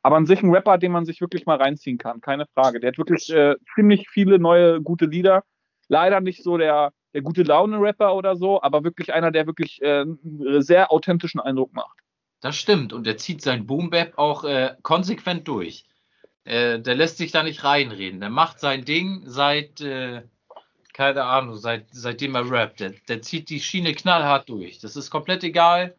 Aber 0.03 0.15
an 0.15 0.25
sich 0.25 0.41
ein 0.41 0.49
Rapper, 0.49 0.77
den 0.77 0.91
man 0.91 1.05
sich 1.05 1.21
wirklich 1.21 1.45
mal 1.45 1.57
reinziehen 1.57 1.97
kann, 1.97 2.21
keine 2.21 2.47
Frage. 2.55 2.79
Der 2.79 2.89
hat 2.89 2.97
wirklich 2.97 3.29
äh, 3.29 3.55
ziemlich 3.75 4.09
viele 4.09 4.39
neue 4.39 4.81
gute 4.81 5.05
Lieder. 5.05 5.43
Leider 5.87 6.21
nicht 6.21 6.43
so 6.43 6.57
der, 6.57 6.91
der 7.13 7.21
gute 7.21 7.43
Laune-Rapper 7.43 8.15
oder 8.15 8.35
so, 8.35 8.61
aber 8.63 8.83
wirklich 8.83 9.13
einer, 9.13 9.31
der 9.31 9.45
wirklich 9.45 9.81
äh, 9.81 10.01
einen 10.01 10.61
sehr 10.61 10.91
authentischen 10.91 11.39
Eindruck 11.39 11.73
macht. 11.73 11.99
Das 12.39 12.55
stimmt. 12.55 12.93
Und 12.93 13.05
er 13.05 13.17
zieht 13.17 13.41
sein 13.41 13.67
Boom-Bap 13.67 14.17
auch 14.17 14.43
äh, 14.43 14.75
konsequent 14.81 15.47
durch. 15.47 15.85
Äh, 16.43 16.79
der 16.79 16.95
lässt 16.95 17.17
sich 17.17 17.31
da 17.31 17.43
nicht 17.43 17.63
reinreden. 17.63 18.19
Der 18.19 18.29
macht 18.29 18.59
sein 18.59 18.83
Ding 18.83 19.23
seit, 19.25 19.81
äh, 19.81 20.23
keine 20.93 21.23
Ahnung, 21.23 21.55
seit, 21.57 21.87
seitdem 21.91 22.35
er 22.35 22.49
rappt. 22.49 22.79
Der, 22.79 22.93
der 23.07 23.21
zieht 23.21 23.49
die 23.49 23.59
Schiene 23.59 23.93
knallhart 23.93 24.49
durch. 24.49 24.79
Das 24.79 24.95
ist 24.95 25.11
komplett 25.11 25.43
egal. 25.43 25.95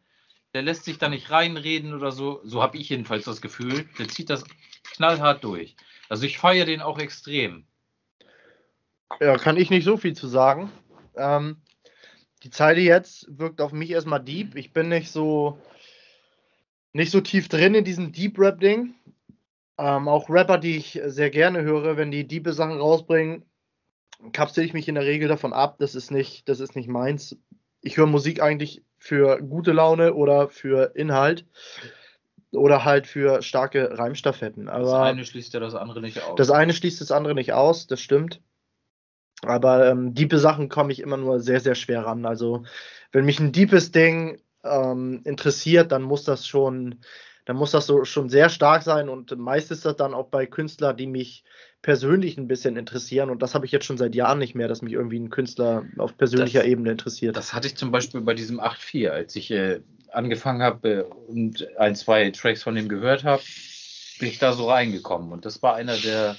Der 0.55 0.62
lässt 0.62 0.84
sich 0.84 0.99
da 0.99 1.09
nicht 1.09 1.30
reinreden 1.30 1.95
oder 1.95 2.12
so. 2.12 2.40
So 2.45 2.62
habe 2.62 2.76
ich 2.76 2.88
jedenfalls 2.88 3.24
das 3.24 3.40
Gefühl. 3.40 3.88
Der 3.99 4.09
zieht 4.09 4.30
das 4.30 4.45
knallhart 4.97 5.45
durch. 5.45 5.76
Also 6.09 6.26
ich 6.26 6.38
feiere 6.38 6.66
den 6.66 6.82
auch 6.82 6.99
extrem. 6.99 7.64
Ja, 9.20 9.36
kann 9.38 9.57
ich 9.57 9.70
nicht 9.70 9.84
so 9.84 9.97
viel 9.97 10.14
zu 10.14 10.26
sagen. 10.26 10.70
Ähm, 11.16 11.62
die 12.43 12.51
Zeile 12.51 12.80
jetzt 12.80 13.26
wirkt 13.28 13.61
auf 13.61 13.72
mich 13.72 13.90
erstmal 13.90 14.22
deep. 14.22 14.57
Ich 14.57 14.72
bin 14.72 14.88
nicht 14.88 15.11
so 15.11 15.59
nicht 16.93 17.11
so 17.11 17.20
tief 17.20 17.49
drin 17.49 17.74
in 17.74 17.84
diesem 17.84 18.12
Deep 18.12 18.38
Rap 18.38 18.61
Ding. 18.61 18.95
Ähm, 19.78 20.08
auch 20.08 20.28
Rapper, 20.28 20.58
die 20.58 20.76
ich 20.76 21.00
sehr 21.06 21.30
gerne 21.30 21.62
höre, 21.62 21.96
wenn 21.96 22.10
die 22.10 22.26
diepe 22.26 22.52
Sachen 22.52 22.78
rausbringen, 22.78 23.44
kapsel 24.32 24.64
ich 24.64 24.74
mich 24.74 24.88
in 24.88 24.94
der 24.94 25.04
Regel 25.04 25.28
davon 25.28 25.52
ab. 25.52 25.76
Das 25.78 25.94
ist 25.94 26.10
nicht, 26.10 26.48
das 26.48 26.60
ist 26.60 26.76
nicht 26.76 26.88
meins. 26.88 27.36
Ich 27.80 27.96
höre 27.96 28.06
Musik 28.06 28.42
eigentlich 28.42 28.84
für 28.98 29.40
gute 29.42 29.72
Laune 29.72 30.14
oder 30.14 30.48
für 30.48 30.94
Inhalt 30.94 31.46
oder 32.52 32.84
halt 32.84 33.06
für 33.06 33.42
starke 33.42 33.98
Reimstaffetten. 33.98 34.68
Aber 34.68 34.84
das 34.84 34.92
eine 34.92 35.24
schließt 35.24 35.54
ja 35.54 35.60
das 35.60 35.74
andere 35.74 36.00
nicht 36.00 36.22
aus. 36.22 36.36
Das 36.36 36.50
eine 36.50 36.72
schließt 36.72 37.00
das 37.00 37.10
andere 37.10 37.34
nicht 37.34 37.52
aus, 37.52 37.86
das 37.86 38.00
stimmt. 38.00 38.40
Aber 39.44 39.88
ähm, 39.88 40.14
diepe 40.14 40.38
Sachen 40.38 40.68
komme 40.68 40.92
ich 40.92 41.00
immer 41.00 41.16
nur 41.16 41.40
sehr, 41.40 41.60
sehr 41.60 41.74
schwer 41.74 42.04
ran. 42.06 42.26
Also, 42.26 42.62
wenn 43.10 43.24
mich 43.24 43.40
ein 43.40 43.52
deepes 43.52 43.90
Ding 43.90 44.40
ähm, 44.62 45.22
interessiert, 45.24 45.90
dann 45.90 46.02
muss 46.02 46.24
das 46.24 46.46
schon, 46.46 47.00
dann 47.45 47.57
muss 47.57 47.72
das 47.72 47.86
so 47.86 48.05
schon 48.05 48.28
sehr 48.28 48.49
stark 48.49 48.82
sein. 48.82 49.09
Und 49.09 49.36
meist 49.36 49.70
ist 49.70 49.84
das 49.84 49.97
dann 49.97 50.14
auch 50.14 50.28
bei 50.28 50.47
Künstlern, 50.47 50.97
die 50.97 51.07
mich 51.07 51.45
persönlich 51.82 52.38
ein 52.38 52.47
bisschen 52.47 52.76
interessieren. 52.76 53.30
Und 53.30 53.43
das 53.43 53.55
habe 53.55 53.66
ich 53.66 53.72
jetzt 53.72 53.84
schon 53.84 53.99
seit 53.99 54.14
Jahren 54.14 54.38
nicht 54.38 54.55
mehr, 54.55 54.68
dass 54.68 54.82
mich 54.82 54.93
irgendwie 54.93 55.18
ein 55.18 55.30
Künstler 55.30 55.84
auf 55.99 56.16
persönlicher 56.16 56.61
das, 56.61 56.68
Ebene 56.68 56.93
interessiert. 56.93 57.36
Das 57.36 57.53
hatte 57.53 57.66
ich 57.66 57.76
zum 57.76 57.90
Beispiel 57.90 58.20
bei 58.20 58.34
diesem 58.34 58.61
8.4, 58.61 59.09
als 59.09 59.34
ich 59.34 59.51
äh, 59.51 59.80
angefangen 60.12 60.62
habe 60.62 60.88
äh, 60.88 61.03
und 61.03 61.66
ein, 61.78 61.97
zwei 61.97 62.30
Tracks 62.30 62.62
von 62.62 62.74
dem 62.76 62.88
gehört 62.88 63.24
habe, 63.24 63.43
bin 64.20 64.28
ich 64.28 64.38
da 64.38 64.53
so 64.53 64.70
reingekommen. 64.70 65.32
Und 65.32 65.45
das 65.45 65.61
war 65.62 65.74
einer 65.74 65.97
der, 65.97 66.36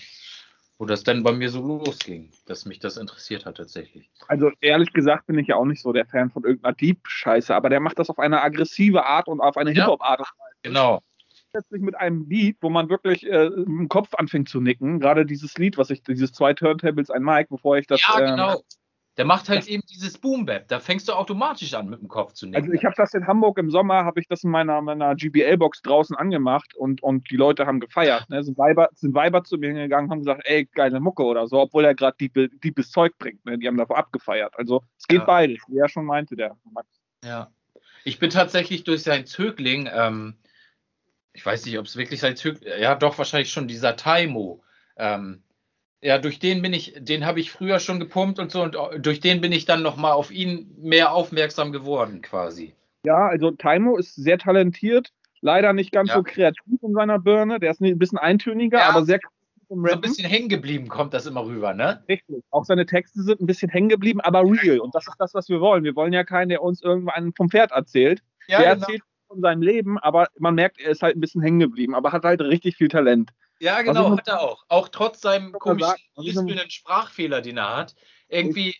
wo 0.78 0.86
das 0.86 1.04
dann 1.04 1.24
bei 1.24 1.34
mir 1.34 1.50
so 1.50 1.62
losging, 1.62 2.32
dass 2.46 2.66
mich 2.66 2.80
das 2.80 2.96
interessiert 2.96 3.46
hat 3.46 3.58
tatsächlich. 3.58 4.10
Also 4.30 4.52
ehrlich 4.62 4.94
gesagt 4.94 5.28
bin 5.28 5.38
ich 5.38 5.48
ja 5.48 5.58
auch 5.58 5.66
nicht 5.66 5.82
so 5.82 5.92
der 5.92 6.06
Fan 6.06 6.30
von 6.30 6.46
irgendeiner 6.46 6.76
Deep-Scheiße, 6.76 7.54
aber 7.54 7.70
der 7.70 7.82
macht 7.82 8.00
das 8.00 8.10
auf 8.10 8.20
eine 8.20 8.42
aggressive 8.42 9.06
Art 9.06 9.28
und 9.28 9.42
auf 9.42 9.58
eine 9.58 9.74
ja, 9.74 9.84
Hip-Hop-Art. 9.84 10.22
Genau 10.64 11.02
plötzlich 11.54 11.82
mit 11.82 11.96
einem 11.96 12.28
Lied, 12.28 12.58
wo 12.62 12.70
man 12.70 12.90
wirklich 12.90 13.26
äh, 13.26 13.46
im 13.46 13.88
Kopf 13.88 14.14
anfängt 14.16 14.50
zu 14.50 14.60
nicken. 14.60 15.00
Gerade 15.00 15.26
dieses 15.26 15.58
Lied, 15.58 15.78
was 15.78 15.92
ich, 15.92 16.02
dieses 16.04 16.34
zwei 16.34 16.54
Turntables, 16.54 17.12
ein 17.12 17.24
Mic, 17.24 17.48
bevor 17.50 17.78
ich 17.78 17.88
das. 17.88 18.02
Ja, 18.02 18.20
ähm, 18.20 18.32
genau. 18.32 18.62
Der 19.18 19.26
macht 19.26 19.48
halt 19.48 19.68
eben 19.68 19.84
dieses 19.88 20.18
Boom 20.18 20.48
Bap. 20.48 20.68
Da 20.70 20.80
fängst 20.80 21.08
du 21.08 21.14
automatisch 21.14 21.76
an, 21.76 21.88
mit 21.88 22.02
dem 22.02 22.08
Kopf 22.08 22.34
zu 22.34 22.48
nicken. 22.48 22.64
Also 22.64 22.74
ich 22.74 22.84
habe 22.84 22.96
das 22.98 23.14
in 23.14 23.28
Hamburg 23.28 23.60
im 23.60 23.70
Sommer, 23.70 24.06
habe 24.06 24.20
ich 24.20 24.28
das 24.28 24.44
in 24.44 24.50
meiner, 24.50 24.82
meiner 24.82 25.14
GBL-Box 25.14 25.84
draußen 25.84 26.16
angemacht 26.16 26.74
und, 26.74 27.04
und 27.04 27.30
die 27.30 27.38
Leute 27.38 27.68
haben 27.68 27.80
gefeiert. 27.80 28.28
Ne? 28.32 28.44
Sind, 28.44 28.58
Weiber, 28.58 28.90
sind 28.94 29.14
Weiber 29.14 29.44
zu 29.44 29.58
mir 29.58 29.68
hingegangen, 29.68 30.10
haben 30.10 30.22
gesagt, 30.22 30.42
ey, 30.46 30.66
geile 30.66 31.00
Mucke 31.00 31.24
oder 31.24 31.46
so, 31.48 31.60
obwohl 31.60 31.86
er 31.86 31.94
gerade 31.94 32.18
diebes 32.18 32.90
Zeug 32.90 33.16
bringt. 33.20 33.46
Ne? 33.46 33.60
Die 33.60 33.68
haben 33.68 33.78
davor 33.78 34.00
abgefeiert. 34.00 34.56
Also 34.58 34.82
es 34.98 35.06
geht 35.06 35.20
ja. 35.20 35.26
beides, 35.26 35.60
wie 35.68 35.78
er 35.78 35.90
schon 35.90 36.06
meinte, 36.06 36.36
der 36.36 36.58
Max. 36.72 36.88
Ja. 37.24 37.52
Ich 38.06 38.18
bin 38.18 38.32
tatsächlich 38.32 38.84
durch 38.84 39.04
sein 39.04 39.28
Zögling 39.28 39.88
ähm, 39.94 40.38
ich 41.34 41.46
weiß 41.46 41.66
nicht, 41.66 41.78
ob 41.80 41.86
es 41.86 41.98
wirklich 41.98 42.20
sein 42.20 42.36
Zug, 42.36 42.58
ja 42.64 42.96
doch 42.96 43.18
wahrscheinlich 43.18 43.52
schon 43.52 43.68
dieser 43.68 43.96
Taimo. 43.96 44.64
Ähm, 44.98 45.42
ja, 46.02 46.18
durch 46.18 46.40
den 46.40 46.62
bin 46.62 46.74
ich, 46.74 46.94
den 46.98 47.26
habe 47.26 47.40
ich 47.40 47.52
früher 47.52 47.80
schon 47.80 48.00
gepumpt 48.00 48.40
und 48.40 48.52
so 48.52 48.64
und 48.64 48.78
durch 49.00 49.20
den 49.20 49.42
bin 49.42 49.52
ich 49.52 49.66
dann 49.66 49.82
nochmal 49.82 50.12
auf 50.12 50.32
ihn 50.32 50.76
mehr 50.78 51.14
aufmerksam 51.14 51.72
geworden 51.72 52.22
quasi. 52.22 52.76
Ja, 53.06 53.28
also 53.28 53.52
Taimo 53.52 53.98
ist 53.98 54.16
sehr 54.16 54.38
talentiert, 54.38 55.12
leider 55.42 55.74
nicht 55.74 55.92
ganz 55.92 56.10
ja. 56.10 56.16
so 56.16 56.24
kreativ 56.24 56.82
in 56.82 56.94
seiner 56.94 57.20
Birne, 57.20 57.60
der 57.60 57.72
ist 57.72 57.82
ein 57.82 57.98
bisschen 57.98 58.18
eintöniger, 58.18 58.80
ja, 58.80 58.90
aber 58.90 59.06
sehr 59.06 59.20
so 59.70 59.76
ein 59.76 60.02
bisschen 60.02 60.30
hängen 60.30 60.50
geblieben 60.50 60.88
kommt 60.88 61.14
das 61.14 61.26
immer 61.26 61.46
rüber, 61.46 61.74
ne? 61.74 62.04
Richtig. 62.08 62.44
Auch 62.52 62.66
seine 62.66 62.86
Texte 62.86 63.24
sind 63.24 63.42
ein 63.42 63.48
bisschen 63.48 63.70
hängen 63.70 63.90
geblieben, 63.90 64.22
aber 64.22 64.44
real. 64.44 64.80
Und 64.80 64.94
das 64.94 65.08
ist 65.08 65.16
das, 65.18 65.34
was 65.34 65.50
wir 65.50 65.62
wollen. 65.62 65.84
Wir 65.84 65.96
wollen 65.96 66.14
ja 66.14 66.24
keinen, 66.24 66.50
der 66.50 66.62
uns 66.62 66.82
irgendwann 66.82 67.34
vom 67.34 67.50
Pferd 67.50 67.72
erzählt. 67.72 68.22
Ja, 68.48 68.60
der 68.60 68.76
genau. 68.76 68.86
erzählt 68.86 69.04
von 69.34 69.42
seinem 69.42 69.62
Leben, 69.62 70.00
aber 70.00 70.28
man 70.38 70.56
merkt, 70.56 70.80
er 70.80 70.92
ist 70.92 71.02
halt 71.02 71.18
ein 71.18 71.22
bisschen 71.22 71.42
hängen 71.42 71.60
geblieben, 71.60 71.96
aber 71.96 72.12
hat 72.12 72.24
halt 72.24 72.42
richtig 72.42 72.78
viel 72.78 72.88
Talent. 72.88 73.32
Ja, 73.60 73.82
genau, 73.82 74.18
hat 74.18 74.28
er 74.28 74.42
auch. 74.42 74.64
Auch 74.68 74.90
trotz 74.90 75.22
seinem 75.22 75.54
komischen, 75.54 75.96
lispelnden 76.18 76.70
Sprachfehler, 76.70 77.42
den 77.42 77.58
er 77.58 77.78
hat. 77.78 77.96
Irgendwie, 78.28 78.76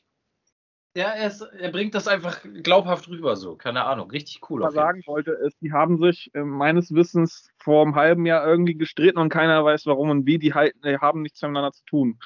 ja, 0.96 1.10
er, 1.10 1.28
ist, 1.28 1.42
er, 1.42 1.72
bringt 1.72 1.96
das 1.96 2.08
einfach 2.08 2.42
glaubhaft 2.62 3.08
rüber, 3.08 3.36
so. 3.36 3.56
Keine 3.56 3.86
Ahnung, 3.86 4.12
richtig 4.12 4.42
cool. 4.50 4.62
Was 4.62 4.74
ich 4.74 4.80
sagen 4.80 5.02
wollte, 5.06 5.32
ist, 5.32 5.58
die 5.62 5.72
haben 5.72 5.98
sich 5.98 6.30
äh, 6.34 6.44
meines 6.44 6.94
Wissens 6.94 7.50
vor 7.58 7.84
einem 7.84 7.96
halben 7.96 8.26
Jahr 8.26 8.46
irgendwie 8.46 8.76
gestritten 8.76 9.20
und 9.20 9.30
keiner 9.30 9.64
weiß 9.64 9.86
warum 9.86 10.10
und 10.10 10.26
wie. 10.26 10.38
Die, 10.38 10.54
halt, 10.54 10.76
die 10.84 10.98
haben 10.98 11.22
nichts 11.22 11.42
miteinander 11.42 11.72
zu 11.72 11.84
tun. 11.86 12.20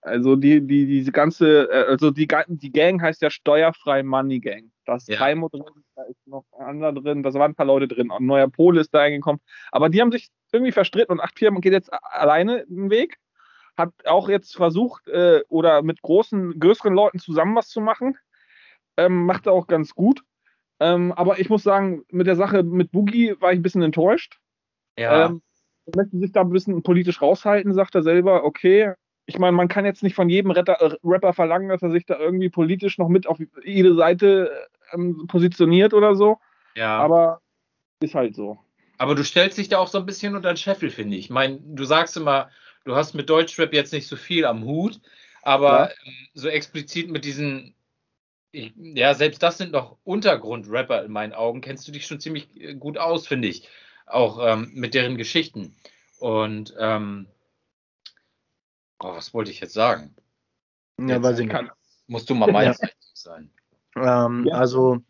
Also 0.00 0.36
die, 0.36 0.60
die, 0.60 0.86
diese 0.86 1.10
ganze, 1.10 1.70
äh, 1.70 1.86
also 1.88 2.10
die, 2.10 2.28
die 2.48 2.72
Gang 2.72 3.00
heißt 3.00 3.22
ja 3.22 3.30
steuerfrei 3.30 4.02
Money 4.02 4.40
Gang. 4.40 4.70
Da 4.84 4.96
ist 4.96 5.08
ja. 5.08 5.16
Taimo 5.16 5.48
drin, 5.48 5.64
da 5.94 6.02
ist 6.04 6.26
noch 6.26 6.44
ein 6.58 6.66
anderer 6.66 6.92
drin, 6.92 7.22
da 7.22 7.32
waren 7.34 7.52
ein 7.52 7.54
paar 7.54 7.66
Leute 7.66 7.88
drin, 7.88 8.10
ein 8.10 8.26
neuer 8.26 8.48
Pole 8.48 8.80
ist 8.80 8.92
da 8.92 9.00
eingekommen. 9.00 9.40
Aber 9.72 9.88
die 9.88 10.00
haben 10.00 10.12
sich 10.12 10.30
irgendwie 10.52 10.72
verstritten 10.72 11.12
und 11.12 11.24
8-4 11.24 11.60
geht 11.60 11.72
jetzt 11.72 11.92
alleine 11.92 12.64
den 12.66 12.90
Weg. 12.90 13.18
Hat 13.76 13.90
auch 14.06 14.28
jetzt 14.28 14.54
versucht, 14.54 15.08
äh, 15.08 15.42
oder 15.48 15.82
mit 15.82 16.00
großen, 16.02 16.60
größeren 16.60 16.94
Leuten 16.94 17.18
zusammen 17.18 17.56
was 17.56 17.68
zu 17.68 17.80
machen. 17.80 18.16
Ähm, 18.96 19.26
macht 19.26 19.46
er 19.46 19.52
auch 19.52 19.66
ganz 19.66 19.94
gut. 19.94 20.22
Ähm, 20.80 21.12
aber 21.12 21.40
ich 21.40 21.48
muss 21.50 21.62
sagen, 21.62 22.02
mit 22.10 22.26
der 22.26 22.36
Sache 22.36 22.62
mit 22.62 22.92
Boogie 22.92 23.34
war 23.40 23.52
ich 23.52 23.58
ein 23.58 23.62
bisschen 23.62 23.82
enttäuscht. 23.82 24.38
Ja. 24.98 25.26
Ähm, 25.26 25.42
er 25.86 25.92
möchte 25.96 26.18
sich 26.18 26.32
da 26.32 26.42
ein 26.42 26.50
bisschen 26.50 26.82
politisch 26.82 27.20
raushalten, 27.20 27.74
sagt 27.74 27.94
er 27.94 28.02
selber. 28.02 28.44
Okay, 28.44 28.92
ich 29.26 29.38
meine, 29.38 29.56
man 29.56 29.68
kann 29.68 29.84
jetzt 29.84 30.02
nicht 30.02 30.14
von 30.14 30.28
jedem 30.28 30.50
Retter, 30.50 30.80
äh, 30.80 30.96
Rapper 31.02 31.32
verlangen, 31.32 31.68
dass 31.68 31.82
er 31.82 31.90
sich 31.90 32.06
da 32.06 32.18
irgendwie 32.18 32.50
politisch 32.50 32.98
noch 32.98 33.08
mit 33.08 33.26
auf 33.26 33.38
jede 33.64 33.94
Seite 33.94 34.68
ähm, 34.92 35.26
positioniert 35.26 35.94
oder 35.94 36.14
so. 36.14 36.38
Ja. 36.74 36.98
Aber 36.98 37.40
ist 38.00 38.14
halt 38.14 38.34
so. 38.34 38.58
Aber 38.98 39.14
du 39.14 39.24
stellst 39.24 39.58
dich 39.58 39.68
da 39.68 39.78
auch 39.78 39.88
so 39.88 39.98
ein 39.98 40.06
bisschen 40.06 40.36
unter 40.36 40.52
den 40.52 40.56
Scheffel, 40.56 40.90
finde 40.90 41.16
ich. 41.16 41.26
Ich 41.26 41.30
meine, 41.30 41.58
du 41.60 41.84
sagst 41.84 42.16
immer, 42.16 42.50
du 42.84 42.94
hast 42.94 43.14
mit 43.14 43.30
Deutschrap 43.30 43.72
jetzt 43.72 43.92
nicht 43.92 44.06
so 44.06 44.16
viel 44.16 44.44
am 44.44 44.64
Hut, 44.64 45.00
aber 45.42 45.88
ja. 45.88 45.90
ähm, 46.04 46.28
so 46.34 46.48
explizit 46.48 47.10
mit 47.10 47.24
diesen, 47.24 47.74
ja, 48.52 49.14
selbst 49.14 49.42
das 49.42 49.58
sind 49.58 49.72
noch 49.72 49.96
Untergrundrapper 50.04 51.04
in 51.04 51.12
meinen 51.12 51.32
Augen, 51.32 51.60
kennst 51.60 51.88
du 51.88 51.92
dich 51.92 52.06
schon 52.06 52.20
ziemlich 52.20 52.48
äh, 52.60 52.74
gut 52.74 52.98
aus, 52.98 53.26
finde 53.26 53.48
ich. 53.48 53.68
Auch 54.06 54.38
ähm, 54.46 54.70
mit 54.74 54.94
deren 54.94 55.16
Geschichten. 55.16 55.74
Und 56.18 56.74
ähm, 56.78 57.26
Oh, 59.00 59.14
was 59.14 59.34
wollte 59.34 59.50
ich 59.50 59.60
jetzt 59.60 59.74
sagen? 59.74 60.14
Ja, 61.00 61.22
weiß 61.22 61.38
ich 61.40 61.46
nicht. 61.46 61.70
Musst 62.06 62.30
du 62.30 62.34
mal 62.34 62.52
meins 62.52 62.78
ja. 62.80 62.88
sein. 63.14 63.50
Ähm, 63.96 64.46
ja. 64.46 64.54
Also, 64.54 65.02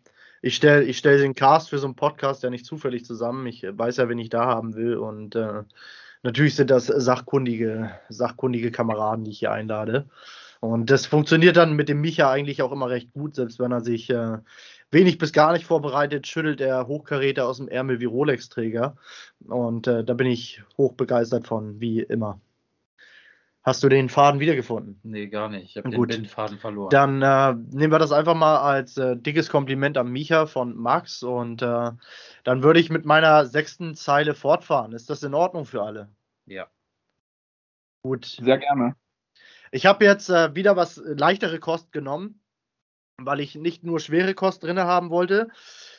ich 0.43 0.57
stelle 0.57 0.85
ich 0.85 0.99
stell 0.99 1.19
den 1.19 1.35
Cast 1.35 1.71
für 1.71 1.79
so 1.79 1.87
einen 1.87 1.97
Podcast 1.97 2.43
ja 2.43 2.51
nicht 2.51 2.67
zufällig 2.67 3.05
zusammen. 3.05 3.47
Ich 3.47 3.63
weiß 3.63 3.97
ja, 3.97 4.09
wen 4.09 4.19
ich 4.19 4.29
da 4.29 4.47
haben 4.47 4.75
will. 4.75 4.97
Und 4.97 5.35
äh, 5.37 5.63
natürlich 6.23 6.55
sind 6.55 6.71
das 6.71 6.87
sachkundige, 6.87 7.99
sachkundige 8.09 8.71
Kameraden, 8.71 9.25
die 9.25 9.31
ich 9.31 9.39
hier 9.41 9.53
einlade. 9.53 10.09
Und 10.61 10.91
das 10.91 11.05
funktioniert 11.07 11.57
dann 11.57 11.75
mit 11.75 11.89
dem 11.89 12.01
Micha 12.01 12.31
eigentlich 12.31 12.63
auch 12.63 12.73
immer 12.73 12.89
recht 12.89 13.13
gut, 13.13 13.35
selbst 13.35 13.59
wenn 13.59 13.73
er 13.73 13.83
sich 13.83 14.09
äh, 14.09 14.39
wenig 14.91 15.19
bis 15.19 15.33
gar 15.33 15.53
nicht 15.53 15.67
vorbereitet, 15.67 16.27
schüttelt 16.27 16.61
er 16.61 16.87
Hochkaräter 16.87 17.47
aus 17.47 17.59
dem 17.59 17.69
Ärmel 17.69 18.01
wie 18.01 18.07
Rolex-Träger. 18.07 18.97
Und 19.47 19.87
äh, 19.87 20.05
da 20.05 20.15
bin 20.15 20.27
ich 20.27 20.63
hochbegeistert 20.79 21.47
von, 21.47 21.81
wie 21.81 22.01
immer. 22.01 22.41
Hast 23.65 23.83
du 23.83 23.89
den 23.89 24.11
Faden 24.11 24.41
wiedergefunden? 24.41 25.01
Nee, 25.03 25.29
gar 25.29 25.49
nicht. 25.49 25.65
Ich 25.71 25.77
habe 25.83 26.07
den 26.07 26.27
Faden 26.27 26.59
verloren. 26.59 26.91
Dann 26.91 27.23
äh, 27.23 27.55
nehmen 27.75 27.93
wir 27.93 27.99
das 27.99 28.13
einfach 28.13 28.35
mal 28.35 28.59
als 28.59 28.99
äh, 28.99 29.17
dickes 29.17 29.49
Kompliment 29.49 29.97
an 29.97 30.13
Micha 30.13 30.45
von 30.45 30.77
Max 30.77 31.23
und 31.23 31.63
äh, 31.63 31.91
dann 32.45 32.63
würde 32.63 32.79
ich 32.79 32.91
mit 32.91 33.07
meiner 33.07 33.47
sechsten 33.47 33.95
Zeile 33.95 34.35
fortfahren. 34.35 34.93
Ist 34.93 35.09
das 35.09 35.23
in 35.23 35.33
Ordnung 35.33 35.65
für 35.65 35.83
alle? 35.83 36.11
Ja. 36.45 36.69
Gut. 38.03 38.27
Sehr 38.27 38.59
gerne. 38.59 38.97
Ich 39.73 39.87
habe 39.87 40.05
jetzt 40.05 40.29
äh, 40.29 40.55
wieder 40.55 40.77
was 40.77 41.01
leichtere 41.03 41.59
Kost 41.59 41.91
genommen, 41.91 42.43
weil 43.17 43.41
ich 43.41 43.55
nicht 43.55 43.83
nur 43.83 43.99
schwere 43.99 44.35
Kost 44.35 44.63
drin 44.63 44.79
haben 44.79 45.09
wollte. 45.09 45.49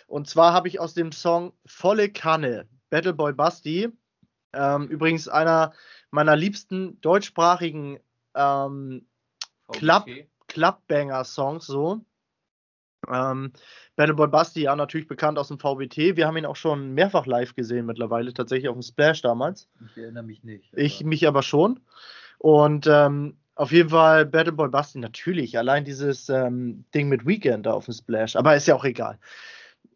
Und 0.05 0.29
zwar 0.29 0.53
habe 0.53 0.67
ich 0.67 0.79
aus 0.79 0.93
dem 0.93 1.11
Song 1.11 1.51
Volle 1.65 2.09
Kanne, 2.09 2.69
Battleboy 2.91 3.33
Basti, 3.33 3.91
ähm, 4.55 4.87
übrigens 4.87 5.27
einer 5.27 5.73
meiner 6.11 6.35
liebsten 6.35 6.99
deutschsprachigen 7.01 7.99
ähm, 8.35 9.05
Club, 9.71 10.05
Clubbanger-Songs 10.47 11.65
so. 11.65 12.01
Ähm, 13.07 13.51
Battleboy 13.95 14.27
Basti, 14.27 14.61
ja, 14.63 14.75
natürlich 14.75 15.07
bekannt 15.07 15.37
aus 15.37 15.49
dem 15.49 15.59
VBT. 15.59 16.15
Wir 16.17 16.27
haben 16.27 16.37
ihn 16.37 16.45
auch 16.45 16.55
schon 16.55 16.93
mehrfach 16.93 17.25
live 17.25 17.53
gesehen 17.55 17.85
mittlerweile, 17.85 18.33
tatsächlich 18.33 18.67
auf 18.67 18.75
dem 18.75 18.81
Splash 18.81 19.21
damals. 19.21 19.69
Ich 19.91 19.97
erinnere 19.97 20.23
mich 20.23 20.43
nicht. 20.43 20.73
Ich 20.73 21.03
mich 21.03 21.27
aber 21.27 21.43
schon. 21.43 21.79
Und 22.39 22.87
ähm, 22.87 23.37
Auf 23.55 23.71
jeden 23.71 23.89
Fall 23.89 24.25
Battleboy 24.25 24.67
Basti, 24.67 24.99
natürlich. 24.99 25.57
Allein 25.57 25.85
dieses 25.85 26.27
ähm, 26.27 26.83
Ding 26.93 27.07
mit 27.07 27.25
Weekend 27.25 27.65
da 27.65 27.71
auf 27.71 27.85
dem 27.85 27.93
Splash. 27.93 28.35
Aber 28.35 28.55
ist 28.55 28.67
ja 28.67 28.75
auch 28.75 28.83
egal. 28.83 29.17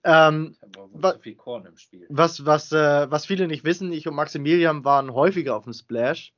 Ähm, 0.03 0.55
wa 0.93 1.13
so 1.13 1.61
was, 2.09 2.45
was, 2.45 2.71
äh, 2.71 3.11
was 3.11 3.25
viele 3.25 3.47
nicht 3.47 3.63
wissen, 3.65 3.91
ich 3.91 4.07
und 4.07 4.15
Maximilian 4.15 4.85
waren 4.85 5.13
häufiger 5.13 5.55
auf 5.55 5.65
dem 5.65 5.73
Splash 5.73 6.33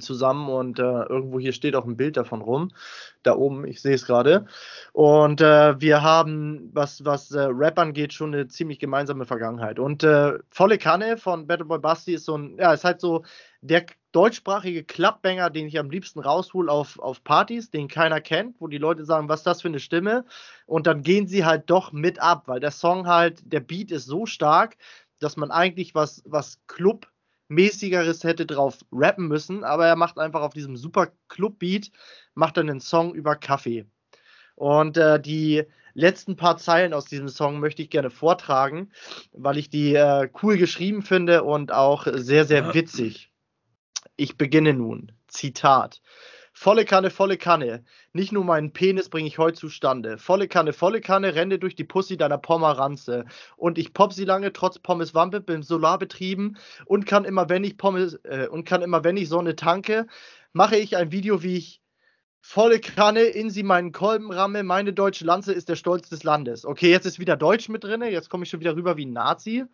zusammen 0.00 0.48
und 0.48 0.78
äh, 0.78 0.82
irgendwo 0.82 1.38
hier 1.38 1.52
steht 1.52 1.76
auch 1.76 1.84
ein 1.84 1.96
Bild 1.96 2.16
davon 2.16 2.40
rum. 2.40 2.70
Da 3.22 3.36
oben, 3.36 3.66
ich 3.66 3.82
sehe 3.82 3.94
es 3.94 4.06
gerade. 4.06 4.46
Und 4.92 5.40
äh, 5.40 5.80
wir 5.80 6.02
haben, 6.02 6.70
was, 6.72 7.04
was 7.04 7.30
äh, 7.32 7.40
Rap 7.42 7.78
angeht, 7.78 8.12
schon 8.12 8.34
eine 8.34 8.48
ziemlich 8.48 8.78
gemeinsame 8.78 9.26
Vergangenheit. 9.26 9.78
Und 9.78 10.02
äh, 10.02 10.38
Volle 10.50 10.78
Kanne 10.78 11.18
von 11.18 11.46
Battleboy 11.46 11.78
Basti 11.78 12.14
ist 12.14 12.24
so 12.24 12.36
ein, 12.36 12.56
ja, 12.58 12.72
ist 12.72 12.84
halt 12.84 13.00
so 13.00 13.24
der 13.60 13.84
deutschsprachige 14.12 14.84
Clubbanger, 14.84 15.50
den 15.50 15.66
ich 15.66 15.78
am 15.78 15.90
liebsten 15.90 16.20
raushol 16.20 16.68
auf, 16.68 16.98
auf 16.98 17.22
Partys, 17.22 17.70
den 17.70 17.88
keiner 17.88 18.20
kennt, 18.20 18.60
wo 18.60 18.68
die 18.68 18.78
Leute 18.78 19.04
sagen, 19.04 19.28
was 19.28 19.40
ist 19.40 19.46
das 19.46 19.62
für 19.62 19.68
eine 19.68 19.80
Stimme? 19.80 20.24
Und 20.66 20.86
dann 20.86 21.02
gehen 21.02 21.26
sie 21.26 21.44
halt 21.44 21.70
doch 21.70 21.92
mit 21.92 22.20
ab, 22.20 22.44
weil 22.46 22.60
der 22.60 22.70
Song 22.70 23.06
halt, 23.06 23.40
der 23.44 23.60
Beat 23.60 23.90
ist 23.90 24.06
so 24.06 24.26
stark, 24.26 24.76
dass 25.18 25.36
man 25.36 25.50
eigentlich 25.50 25.94
was, 25.94 26.22
was 26.26 26.58
Club 26.66 27.06
mäßigeres 27.52 28.24
hätte 28.24 28.46
drauf 28.46 28.78
rappen 28.90 29.28
müssen, 29.28 29.64
aber 29.64 29.86
er 29.86 29.96
macht 29.96 30.18
einfach 30.18 30.42
auf 30.42 30.54
diesem 30.54 30.76
super 30.76 31.12
Club-Beat, 31.28 31.90
macht 32.34 32.56
dann 32.56 32.68
einen 32.68 32.80
Song 32.80 33.14
über 33.14 33.36
Kaffee. 33.36 33.86
Und 34.54 34.96
äh, 34.96 35.20
die 35.20 35.64
letzten 35.94 36.36
paar 36.36 36.56
Zeilen 36.56 36.94
aus 36.94 37.04
diesem 37.04 37.28
Song 37.28 37.60
möchte 37.60 37.82
ich 37.82 37.90
gerne 37.90 38.10
vortragen, 38.10 38.90
weil 39.32 39.58
ich 39.58 39.70
die 39.70 39.94
äh, 39.94 40.28
cool 40.42 40.56
geschrieben 40.56 41.02
finde 41.02 41.44
und 41.44 41.72
auch 41.72 42.06
sehr, 42.12 42.44
sehr 42.44 42.74
witzig. 42.74 43.30
Ich 44.16 44.36
beginne 44.36 44.74
nun. 44.74 45.12
Zitat. 45.28 46.02
Volle 46.54 46.84
Kanne, 46.84 47.10
volle 47.10 47.38
Kanne. 47.38 47.82
Nicht 48.12 48.30
nur 48.30 48.44
meinen 48.44 48.72
Penis 48.72 49.08
bringe 49.08 49.26
ich 49.26 49.38
heute 49.38 49.58
zustande. 49.58 50.18
Volle 50.18 50.48
Kanne, 50.48 50.72
volle 50.72 51.00
Kanne, 51.00 51.34
renne 51.34 51.58
durch 51.58 51.74
die 51.74 51.84
Pussy 51.84 52.16
deiner 52.18 52.38
Pomeranze. 52.38 53.24
Und 53.56 53.78
ich 53.78 53.94
pop 53.94 54.12
sie 54.12 54.26
lange, 54.26 54.52
trotz 54.52 54.78
Pommes 54.78 55.14
Wampe, 55.14 55.40
bin 55.40 55.62
solarbetrieben 55.62 56.58
und 56.84 57.06
kann 57.06 57.24
immer, 57.24 57.48
wenn 57.48 57.64
ich 57.64 57.78
Pommes, 57.78 58.14
äh, 58.24 58.48
und 58.48 58.64
kann 58.64 58.82
immer, 58.82 59.02
wenn 59.02 59.16
ich 59.16 59.28
Sonne 59.28 59.56
tanke, 59.56 60.06
mache 60.52 60.76
ich 60.76 60.96
ein 60.96 61.10
Video, 61.10 61.42
wie 61.42 61.56
ich 61.56 61.82
volle 62.42 62.80
Kanne 62.80 63.22
in 63.22 63.48
sie 63.48 63.62
meinen 63.62 63.92
Kolben 63.92 64.30
ramme. 64.30 64.62
Meine 64.62 64.92
deutsche 64.92 65.24
Lanze 65.24 65.54
ist 65.54 65.70
der 65.70 65.76
Stolz 65.76 66.10
des 66.10 66.22
Landes. 66.22 66.66
Okay, 66.66 66.90
jetzt 66.90 67.06
ist 67.06 67.18
wieder 67.18 67.36
Deutsch 67.36 67.70
mit 67.70 67.82
drin. 67.82 68.02
Jetzt 68.02 68.28
komme 68.28 68.44
ich 68.44 68.50
schon 68.50 68.60
wieder 68.60 68.76
rüber 68.76 68.96
wie 68.98 69.06
ein 69.06 69.12
Nazi. 69.12 69.64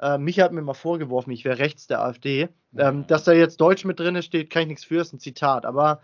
Äh, 0.00 0.18
Micha 0.18 0.44
hat 0.44 0.52
mir 0.52 0.62
mal 0.62 0.74
vorgeworfen, 0.74 1.30
ich 1.32 1.44
wäre 1.44 1.58
rechts 1.58 1.86
der 1.86 2.02
AfD. 2.02 2.48
Ähm, 2.76 3.06
dass 3.06 3.24
da 3.24 3.32
jetzt 3.32 3.60
Deutsch 3.60 3.84
mit 3.84 3.98
drin 3.98 4.22
steht, 4.22 4.50
kann 4.50 4.62
ich 4.62 4.68
nichts 4.68 4.84
für, 4.84 5.00
ist 5.00 5.12
ein 5.12 5.20
Zitat. 5.20 5.64
Aber 5.64 6.00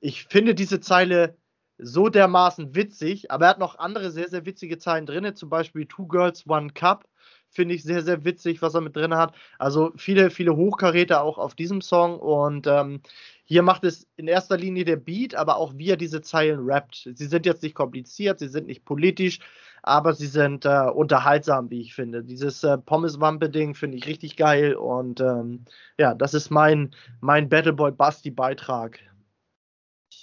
ich 0.00 0.24
finde 0.24 0.54
diese 0.54 0.80
Zeile 0.80 1.36
so 1.78 2.08
dermaßen 2.08 2.74
witzig, 2.74 3.30
aber 3.30 3.46
er 3.46 3.50
hat 3.50 3.58
noch 3.58 3.78
andere 3.78 4.10
sehr, 4.10 4.28
sehr 4.28 4.46
witzige 4.46 4.78
Zeilen 4.78 5.06
drin, 5.06 5.34
zum 5.34 5.48
Beispiel 5.48 5.86
Two 5.86 6.06
Girls, 6.06 6.46
One 6.46 6.70
Cup. 6.70 7.06
Finde 7.50 7.74
ich 7.74 7.84
sehr, 7.84 8.02
sehr 8.02 8.24
witzig, 8.24 8.62
was 8.62 8.74
er 8.74 8.80
mit 8.80 8.96
drin 8.96 9.14
hat. 9.14 9.34
Also 9.58 9.92
viele, 9.96 10.30
viele 10.30 10.56
Hochkaräter 10.56 11.22
auch 11.22 11.38
auf 11.38 11.54
diesem 11.54 11.80
Song. 11.80 12.18
Und 12.18 12.66
ähm, 12.66 13.00
hier 13.46 13.62
macht 13.62 13.84
es 13.84 14.06
in 14.16 14.26
erster 14.26 14.56
Linie 14.56 14.84
der 14.84 14.96
Beat, 14.96 15.34
aber 15.34 15.56
auch 15.56 15.74
wie 15.76 15.90
er 15.90 15.96
diese 15.98 16.22
Zeilen 16.22 16.60
rappt. 16.62 17.10
Sie 17.14 17.26
sind 17.26 17.44
jetzt 17.44 17.62
nicht 17.62 17.74
kompliziert, 17.74 18.38
sie 18.38 18.48
sind 18.48 18.66
nicht 18.66 18.84
politisch, 18.86 19.38
aber 19.82 20.14
sie 20.14 20.26
sind 20.26 20.64
äh, 20.64 20.88
unterhaltsam, 20.90 21.68
wie 21.68 21.82
ich 21.82 21.94
finde. 21.94 22.24
Dieses 22.24 22.64
äh, 22.64 22.78
Pommeswampe-Ding 22.78 23.74
finde 23.74 23.98
ich 23.98 24.06
richtig 24.06 24.36
geil. 24.36 24.74
Und 24.74 25.20
ähm, 25.20 25.66
ja, 25.98 26.14
das 26.14 26.32
ist 26.32 26.48
mein, 26.50 26.94
mein 27.20 27.50
Battleboy 27.50 27.92
Basti-Beitrag. 27.92 28.98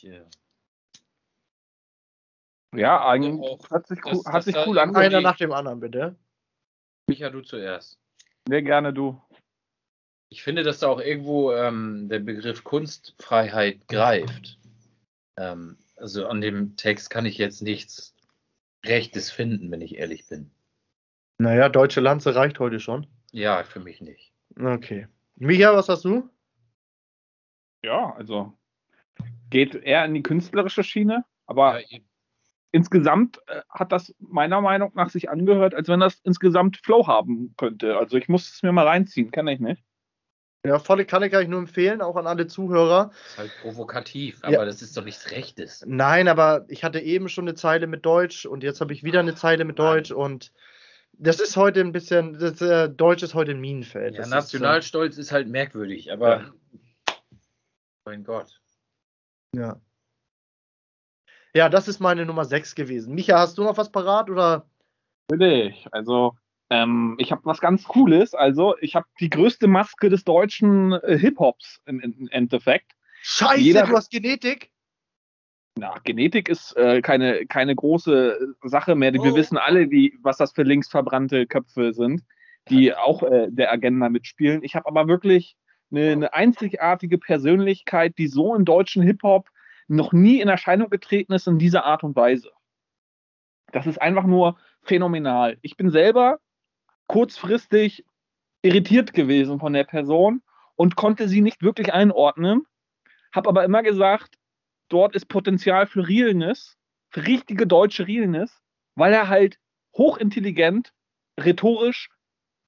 Yeah. 0.04 0.26
Ja, 2.74 3.06
eigentlich 3.08 3.40
auch, 3.40 3.70
hat 3.70 3.86
sich 3.86 4.04
cool, 4.06 4.14
dass- 4.14 4.26
hat 4.26 4.34
dass 4.36 4.46
sich 4.46 4.56
cool 4.66 4.80
angehört. 4.80 5.06
Einer 5.14 5.22
nach 5.22 5.38
dem 5.38 5.52
anderen, 5.52 5.80
bitte. 5.80 6.16
Micha, 7.08 7.30
du 7.30 7.42
zuerst. 7.42 8.00
Sehr 8.48 8.64
gerne 8.64 8.92
du. 8.94 9.22
Ich 10.32 10.44
finde, 10.44 10.64
dass 10.64 10.80
da 10.80 10.88
auch 10.88 11.02
irgendwo 11.02 11.52
ähm, 11.52 12.08
der 12.08 12.20
Begriff 12.20 12.64
Kunstfreiheit 12.64 13.86
greift. 13.90 14.58
Ähm, 15.38 15.78
also 15.98 16.26
an 16.26 16.40
dem 16.40 16.78
Text 16.78 17.10
kann 17.10 17.26
ich 17.26 17.38
jetzt 17.38 17.62
nichts 17.62 18.16
Rechtes 18.86 19.30
finden, 19.30 19.70
wenn 19.72 19.82
ich 19.82 19.98
ehrlich 19.98 20.26
bin. 20.30 20.50
Naja, 21.38 21.68
deutsche 21.68 22.00
Lanze 22.00 22.34
reicht 22.34 22.60
heute 22.60 22.80
schon. 22.80 23.08
Ja, 23.34 23.62
für 23.66 23.82
mich 23.82 24.00
nicht. 24.00 24.32
Okay. 24.58 25.08
Micha, 25.36 25.76
was 25.76 25.90
hast 25.90 26.06
du? 26.06 26.30
Ja, 27.84 28.14
also 28.16 28.58
geht 29.50 29.76
eher 29.76 30.06
in 30.06 30.14
die 30.14 30.24
künstlerische 30.24 30.84
Schiene, 30.84 31.26
aber 31.46 31.82
Ja, 31.82 32.00
insgesamt 32.72 33.38
äh, 33.48 33.64
hat 33.70 33.92
das 33.92 34.16
meiner 34.20 34.62
Meinung 34.62 34.94
nach 34.96 35.10
sich 35.10 35.30
angehört, 35.30 35.76
als 35.76 35.90
wenn 35.90 36.00
das 36.00 36.22
insgesamt 36.24 36.78
Flow 36.78 37.06
haben 37.06 37.54
könnte. 37.58 37.98
Also 37.98 38.16
ich 38.16 38.30
muss 38.30 38.50
es 38.50 38.64
mir 38.64 38.72
mal 38.72 38.88
reinziehen, 38.88 39.32
kenne 39.32 39.52
ich 39.52 39.60
nicht. 39.60 39.84
Ja, 40.66 40.78
volle 40.78 41.06
Kanne 41.06 41.30
kann 41.32 41.42
ich 41.42 41.48
nur 41.50 41.60
empfehlen, 41.60 42.02
auch 42.02 42.16
an 42.16 42.28
alle 42.28 42.46
Zuhörer. 42.46 43.12
ist 43.26 43.38
halt 43.38 43.52
provokativ, 43.62 44.42
Ja. 44.44 44.58
aber 44.60 44.66
das 44.66 44.82
ist 44.84 44.96
doch 44.96 45.04
nichts 45.04 45.32
Rechtes. 45.32 45.84
Nein, 45.88 46.28
aber 46.28 46.66
ich 46.68 46.84
hatte 46.84 47.00
eben 47.00 47.30
schon 47.30 47.46
eine 47.46 47.56
Zeile 47.56 47.88
mit 47.88 48.06
Deutsch 48.06 48.46
und 48.46 48.62
jetzt 48.64 48.80
habe 48.80 48.94
ich 48.94 49.04
wieder 49.04 49.22
eine 49.22 49.34
Zeile 49.34 49.66
mit 49.66 49.80
Deutsch 49.80 50.12
und 50.12 50.54
das 51.14 51.40
ist 51.40 51.58
heute 51.58 51.80
ein 51.82 51.92
bisschen, 51.92 52.38
das, 52.38 52.62
äh, 52.62 52.90
Deutsch 52.90 53.24
ist 53.24 53.34
heute 53.34 53.52
ein 53.52 53.60
Minenfeld. 53.60 54.14
Ja, 54.14 54.18
Das 54.20 54.28
ist, 54.28 54.34
Nationalstolz 54.34 55.18
ist, 55.18 55.32
halt 55.32 55.48
merkwürdig, 55.50 56.12
aber 56.12 56.42
Ja. 56.42 56.54
mein 58.06 58.24
Gott. 58.24 58.60
äh, 59.56 59.60
ja. 59.62 59.82
ja, 61.56 61.70
das 61.70 61.88
ist 61.88 62.00
meine 62.00 62.26
Nummer 62.26 62.46
6 62.46 62.76
gewesen. 62.76 63.16
Micha, 63.16 63.38
hast 63.40 63.58
du 63.58 63.64
noch 63.64 63.78
was 63.78 63.92
parat 63.92 64.30
oder? 64.30 64.68
Natürlich. 65.32 65.88
Also 65.92 66.36
ähm, 66.72 67.16
ich 67.20 67.32
habe 67.32 67.42
was 67.44 67.60
ganz 67.60 67.84
Cooles. 67.84 68.34
Also 68.34 68.76
ich 68.80 68.96
habe 68.96 69.06
die 69.20 69.30
größte 69.30 69.68
Maske 69.68 70.10
des 70.10 70.24
deutschen 70.24 70.94
äh, 70.94 71.18
Hip-Hops 71.18 71.82
im, 71.86 72.28
Endeffekt. 72.32 72.94
Scheiße, 73.22 73.60
Jeder- 73.60 73.86
du 73.86 73.96
hast 73.96 74.10
Genetik? 74.10 74.72
Na, 75.78 76.00
Genetik 76.04 76.50
ist 76.50 76.76
äh, 76.78 77.02
keine, 77.02 77.46
keine 77.46 77.76
große 77.76 78.56
Sache 78.64 78.96
mehr. 78.96 79.14
Wir 79.14 79.22
Oh. 79.22 79.36
wissen 79.36 79.58
alle, 79.58 79.92
wie, 79.92 80.18
was 80.22 80.38
das 80.38 80.54
für 80.54 80.64
linksverbrannte 80.64 81.46
Köpfe 81.46 81.94
sind, 81.94 82.24
die 82.70 82.94
auch 82.94 83.22
äh, 83.24 83.48
der 83.50 83.72
Agenda 83.72 84.10
mitspielen. 84.10 84.64
Ich 84.64 84.76
habe 84.76 84.88
aber 84.88 85.08
wirklich 85.08 85.56
eine, 85.92 86.12
eine 86.12 86.34
einzigartige 86.34 87.18
Persönlichkeit, 87.18 88.18
die 88.18 88.28
so 88.28 88.56
im 88.56 88.66
deutschen 88.66 89.04
Hip-Hop 89.04 89.50
noch 89.88 90.14
nie 90.14 90.40
in 90.40 90.48
Erscheinung 90.48 90.90
getreten 90.90 91.34
ist 91.34 91.48
in 91.48 91.58
dieser 91.60 91.84
Art 91.86 92.04
und 92.04 92.16
Weise. 92.16 92.52
Das 93.74 93.88
ist 93.88 94.02
einfach 94.02 94.26
nur 94.26 94.58
phänomenal. 94.84 95.58
Ich 95.62 95.76
bin 95.78 95.90
selber 95.90 96.40
kurzfristig 97.12 98.06
irritiert 98.62 99.14
gewesen 99.14 99.60
von 99.60 99.74
der 99.74 99.84
Person 99.84 100.42
und 100.78 100.96
konnte 100.96 101.28
sie 101.28 101.42
nicht 101.42 101.62
wirklich 101.62 101.94
einordnen, 101.94 102.66
habe 103.34 103.50
aber 103.50 103.66
immer 103.66 103.84
gesagt, 103.84 104.38
dort 104.88 105.14
ist 105.14 105.26
Potenzial 105.28 105.88
für 105.88 106.08
Realness, 106.08 106.78
für 107.10 107.28
richtige 107.28 107.68
deutsche 107.68 108.08
Realness, 108.08 108.62
weil 108.96 109.12
er 109.12 109.28
halt 109.28 109.60
hochintelligent, 109.98 110.94
rhetorisch 111.38 112.10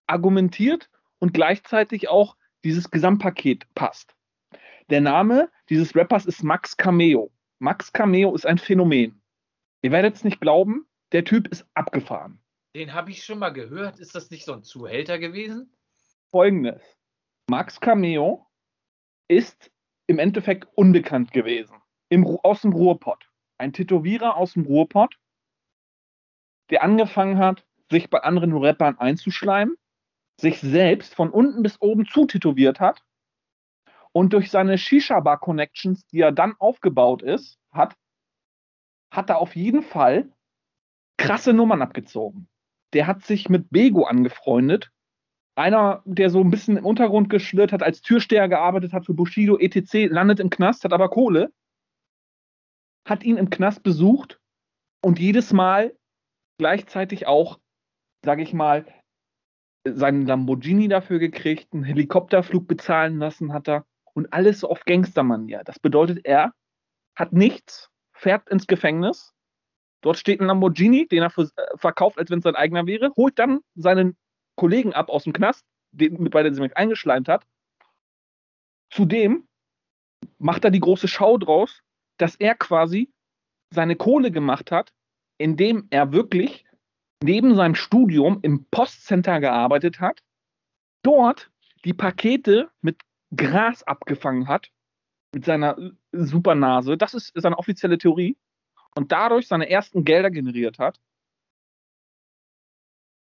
argumentiert 0.07 0.89
und 1.19 1.33
gleichzeitig 1.33 2.09
auch 2.09 2.35
dieses 2.65 2.91
Gesamtpaket 2.91 3.63
passt. 3.75 4.13
Der 4.89 4.99
Name 4.99 5.49
dieses 5.69 5.95
Rappers 5.95 6.25
ist 6.25 6.43
Max 6.43 6.75
Cameo. 6.75 7.31
Max 7.59 7.93
Cameo 7.93 8.35
ist 8.35 8.45
ein 8.45 8.57
Phänomen. 8.57 9.21
Ihr 9.81 9.91
werdet 9.91 10.15
es 10.15 10.25
nicht 10.25 10.41
glauben, 10.41 10.85
der 11.13 11.23
Typ 11.23 11.47
ist 11.47 11.65
abgefahren. 11.75 12.42
Den 12.76 12.93
habe 12.93 13.11
ich 13.11 13.24
schon 13.24 13.39
mal 13.39 13.51
gehört. 13.51 13.99
Ist 13.99 14.15
das 14.15 14.32
nicht 14.32 14.45
so 14.45 14.53
ein 14.53 14.63
Zuhälter 14.63 15.19
gewesen? 15.19 15.71
Folgendes. 16.32 16.82
Max 17.47 17.80
Cameo 17.80 18.47
ist 19.28 19.71
im 20.07 20.17
Endeffekt 20.17 20.67
unbekannt 20.76 21.32
gewesen. 21.32 21.76
Im, 22.09 22.26
aus 22.26 22.61
dem 22.61 22.74
Ruhrpott. 22.74 23.30
Ein 23.59 23.74
Tätowierer 23.74 24.38
aus 24.38 24.53
dem 24.53 24.65
Ruhrpott, 24.65 25.15
der 26.71 26.84
angefangen 26.84 27.38
hat, 27.38 27.65
sich 27.91 28.09
bei 28.09 28.19
anderen 28.19 28.57
Rappern 28.57 28.97
einzuschleimen, 28.97 29.78
sich 30.41 30.59
selbst 30.59 31.13
von 31.13 31.30
unten 31.30 31.61
bis 31.61 31.80
oben 31.80 32.07
zutätowiert 32.07 32.80
hat 32.80 33.03
und 34.11 34.34
durch 34.34 34.49
seine 34.49 34.78
Shisha-Bar-Connections, 34.78 36.07
die 36.07 36.21
er 36.21 36.32
dann 36.32 36.55
aufgebaut 36.57 37.21
ist, 37.21 37.59
hat, 37.71 37.95
hat 39.11 39.30
er 39.30 39.38
auf 39.38 39.55
jeden 39.55 39.84
Fall 39.84 40.32
krasse 41.17 41.53
Nummern 41.53 41.82
abgezogen. 41.82 42.47
Der 42.93 43.07
hat 43.07 43.23
sich 43.23 43.49
mit 43.49 43.69
Bego 43.69 44.03
angefreundet, 44.05 44.91
einer, 45.55 46.01
der 46.05 46.29
so 46.29 46.39
ein 46.41 46.49
bisschen 46.49 46.77
im 46.77 46.85
Untergrund 46.85 47.29
geschlirrt 47.29 47.71
hat, 47.71 47.83
als 47.83 48.01
Türsteher 48.01 48.47
gearbeitet 48.47 48.93
hat 48.93 49.05
für 49.05 49.13
Bushido, 49.13 49.57
etc., 49.57 50.09
landet 50.09 50.39
im 50.39 50.49
Knast, 50.49 50.83
hat 50.83 50.93
aber 50.93 51.09
Kohle, 51.09 51.51
hat 53.07 53.23
ihn 53.23 53.37
im 53.37 53.49
Knast 53.49 53.83
besucht 53.83 54.39
und 55.01 55.19
jedes 55.19 55.53
Mal 55.53 55.95
gleichzeitig 56.57 57.27
auch, 57.27 57.59
sage 58.23 58.41
ich 58.41 58.53
mal, 58.53 58.85
seinen 59.85 60.25
Lamborghini 60.25 60.87
dafür 60.87 61.19
gekriegt, 61.19 61.73
einen 61.73 61.83
Helikopterflug 61.83 62.67
bezahlen 62.67 63.17
lassen 63.17 63.53
hat 63.53 63.67
er 63.67 63.85
und 64.13 64.31
alles 64.31 64.63
auf 64.63 64.85
Gangstermanier. 64.85 65.63
Das 65.65 65.79
bedeutet, 65.79 66.25
er 66.25 66.53
hat 67.15 67.33
nichts, 67.33 67.89
fährt 68.13 68.49
ins 68.49 68.67
Gefängnis. 68.67 69.33
Dort 70.03 70.17
steht 70.17 70.41
ein 70.41 70.47
Lamborghini, 70.47 71.07
den 71.07 71.23
er 71.23 71.37
äh, 71.37 71.47
verkauft, 71.77 72.19
als 72.19 72.29
wenn 72.29 72.39
es 72.39 72.43
sein 72.43 72.55
eigener 72.55 72.85
wäre, 72.85 73.11
holt 73.15 73.39
dann 73.39 73.61
seinen 73.73 74.17
Kollegen 74.55 74.93
ab 74.93 75.09
aus 75.09 75.23
dem 75.23 75.33
Knast, 75.33 75.65
den, 75.91 76.29
bei 76.29 76.43
dem 76.43 76.53
sich 76.53 76.77
eingeschleimt 76.77 77.29
hat. 77.29 77.47
Zudem 78.91 79.47
macht 80.37 80.65
er 80.65 80.71
die 80.71 80.81
große 80.81 81.07
Schau 81.07 81.37
draus, 81.37 81.81
dass 82.17 82.35
er 82.35 82.53
quasi 82.55 83.11
seine 83.71 83.95
Kohle 83.95 84.29
gemacht 84.29 84.71
hat, 84.71 84.93
indem 85.37 85.87
er 85.89 86.11
wirklich 86.11 86.65
neben 87.23 87.55
seinem 87.55 87.75
Studium 87.75 88.39
im 88.41 88.65
Postcenter 88.65 89.39
gearbeitet 89.39 90.01
hat, 90.01 90.21
dort 91.01 91.49
die 91.85 91.93
Pakete 91.93 92.69
mit 92.81 93.01
Gras 93.35 93.83
abgefangen 93.83 94.47
hat, 94.49 94.69
mit 95.33 95.45
seiner 95.45 95.77
Supernase. 96.11 96.97
Das 96.97 97.13
ist 97.13 97.31
seine 97.35 97.57
offizielle 97.57 97.97
Theorie. 97.97 98.37
Und 98.95 99.11
dadurch 99.11 99.47
seine 99.47 99.69
ersten 99.69 100.03
Gelder 100.03 100.31
generiert 100.31 100.79
hat. 100.79 100.99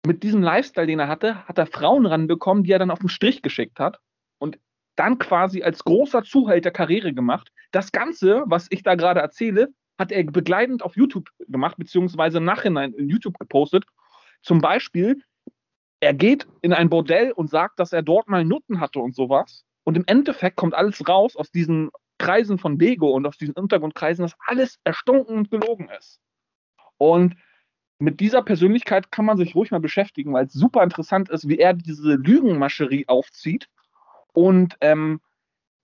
Mit 0.06 0.22
diesem 0.22 0.42
Lifestyle, 0.42 0.86
den 0.86 1.00
er 1.00 1.08
hatte, 1.08 1.46
hat 1.46 1.58
er 1.58 1.66
Frauen 1.66 2.06
ranbekommen, 2.06 2.62
die 2.62 2.72
er 2.72 2.78
dann 2.78 2.92
auf 2.92 3.00
den 3.00 3.08
Strich 3.08 3.42
geschickt 3.42 3.80
hat. 3.80 3.98
Und 4.38 4.58
dann 4.94 5.18
quasi 5.18 5.62
als 5.62 5.84
großer 5.84 6.22
Zuhälter 6.22 6.70
Karriere 6.70 7.12
gemacht. 7.12 7.52
Das 7.70 7.92
Ganze, 7.92 8.44
was 8.46 8.66
ich 8.70 8.82
da 8.82 8.94
gerade 8.94 9.20
erzähle, 9.20 9.68
hat 9.98 10.12
er 10.12 10.24
begleitend 10.24 10.82
auf 10.82 10.96
YouTube 10.96 11.28
gemacht, 11.48 11.76
beziehungsweise 11.78 12.40
Nachhinein 12.40 12.92
in 12.94 13.08
YouTube 13.08 13.38
gepostet. 13.38 13.84
Zum 14.42 14.60
Beispiel, 14.60 15.22
er 16.00 16.14
geht 16.14 16.46
in 16.62 16.72
ein 16.72 16.90
Bordell 16.90 17.32
und 17.32 17.50
sagt, 17.50 17.80
dass 17.80 17.92
er 17.92 18.02
dort 18.02 18.28
mal 18.28 18.44
Nutten 18.44 18.80
hatte 18.80 19.00
und 19.00 19.14
sowas. 19.14 19.64
Und 19.84 19.96
im 19.96 20.04
Endeffekt 20.06 20.56
kommt 20.56 20.74
alles 20.74 21.06
raus 21.08 21.36
aus 21.36 21.50
diesen 21.50 21.90
Kreisen 22.18 22.58
von 22.58 22.78
Lego 22.78 23.10
und 23.10 23.26
aus 23.26 23.36
diesen 23.36 23.54
Untergrundkreisen, 23.54 24.22
dass 24.22 24.36
alles 24.46 24.78
erstunken 24.84 25.36
und 25.38 25.50
gelogen 25.50 25.88
ist. 25.98 26.20
Und 26.98 27.36
mit 27.98 28.20
dieser 28.20 28.42
Persönlichkeit 28.42 29.10
kann 29.10 29.24
man 29.24 29.36
sich 29.36 29.54
ruhig 29.54 29.70
mal 29.70 29.80
beschäftigen, 29.80 30.32
weil 30.32 30.46
es 30.46 30.52
super 30.52 30.82
interessant 30.82 31.28
ist, 31.30 31.48
wie 31.48 31.58
er 31.58 31.74
diese 31.74 32.14
Lügenmascherie 32.14 33.08
aufzieht 33.08 33.68
und 34.32 34.76
ähm, 34.82 35.20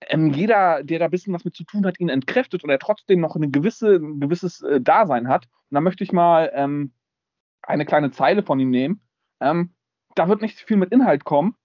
ähm, 0.09 0.31
jeder, 0.31 0.83
der 0.83 0.99
da 0.99 1.05
ein 1.05 1.11
bisschen 1.11 1.33
was 1.33 1.45
mit 1.45 1.55
zu 1.55 1.63
tun 1.63 1.85
hat, 1.85 1.99
ihn 1.99 2.09
entkräftet 2.09 2.63
und 2.63 2.69
er 2.69 2.79
trotzdem 2.79 3.19
noch 3.19 3.35
eine 3.35 3.49
gewisse, 3.49 3.95
ein 3.95 4.19
gewisses 4.19 4.61
äh, 4.61 4.81
Dasein 4.81 5.27
hat. 5.27 5.45
Und 5.45 5.75
da 5.75 5.81
möchte 5.81 6.03
ich 6.03 6.11
mal 6.11 6.51
ähm, 6.53 6.93
eine 7.61 7.85
kleine 7.85 8.11
Zeile 8.11 8.43
von 8.43 8.59
ihm 8.59 8.69
nehmen. 8.69 9.01
Ähm, 9.39 9.73
da 10.15 10.27
wird 10.27 10.41
nicht 10.41 10.59
viel 10.59 10.77
mit 10.77 10.91
Inhalt 10.91 11.23
kommen. 11.23 11.55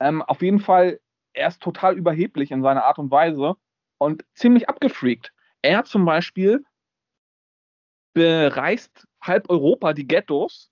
Ähm, 0.00 0.22
auf 0.22 0.42
jeden 0.42 0.60
Fall, 0.60 1.00
er 1.34 1.48
ist 1.48 1.60
total 1.60 1.96
überheblich 1.96 2.50
in 2.50 2.62
seiner 2.62 2.84
Art 2.84 2.98
und 2.98 3.10
Weise 3.10 3.56
und 3.98 4.24
ziemlich 4.34 4.68
abgefreakt. 4.68 5.32
Er 5.62 5.84
zum 5.84 6.04
Beispiel 6.04 6.64
bereist 8.14 9.06
halb 9.20 9.50
Europa 9.50 9.92
die 9.92 10.06
Ghettos 10.06 10.70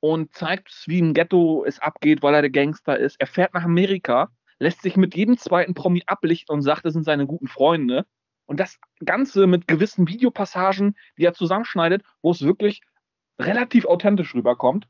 und 0.00 0.34
zeigt, 0.34 0.84
wie 0.86 0.98
im 0.98 1.14
Ghetto 1.14 1.64
es 1.64 1.78
abgeht, 1.78 2.22
weil 2.22 2.34
er 2.34 2.42
der 2.42 2.50
Gangster 2.50 2.98
ist. 2.98 3.20
Er 3.20 3.26
fährt 3.26 3.54
nach 3.54 3.64
Amerika, 3.64 4.30
lässt 4.58 4.82
sich 4.82 4.96
mit 4.96 5.14
jedem 5.14 5.38
zweiten 5.38 5.74
Promi 5.74 6.02
ablichten 6.06 6.54
und 6.54 6.62
sagt, 6.62 6.84
das 6.84 6.92
sind 6.92 7.04
seine 7.04 7.26
guten 7.26 7.48
Freunde. 7.48 8.06
Und 8.46 8.60
das 8.60 8.78
Ganze 9.04 9.46
mit 9.46 9.66
gewissen 9.66 10.06
Videopassagen, 10.06 10.96
die 11.18 11.24
er 11.24 11.34
zusammenschneidet, 11.34 12.04
wo 12.22 12.30
es 12.30 12.42
wirklich 12.42 12.82
relativ 13.38 13.84
authentisch 13.86 14.34
rüberkommt. 14.34 14.88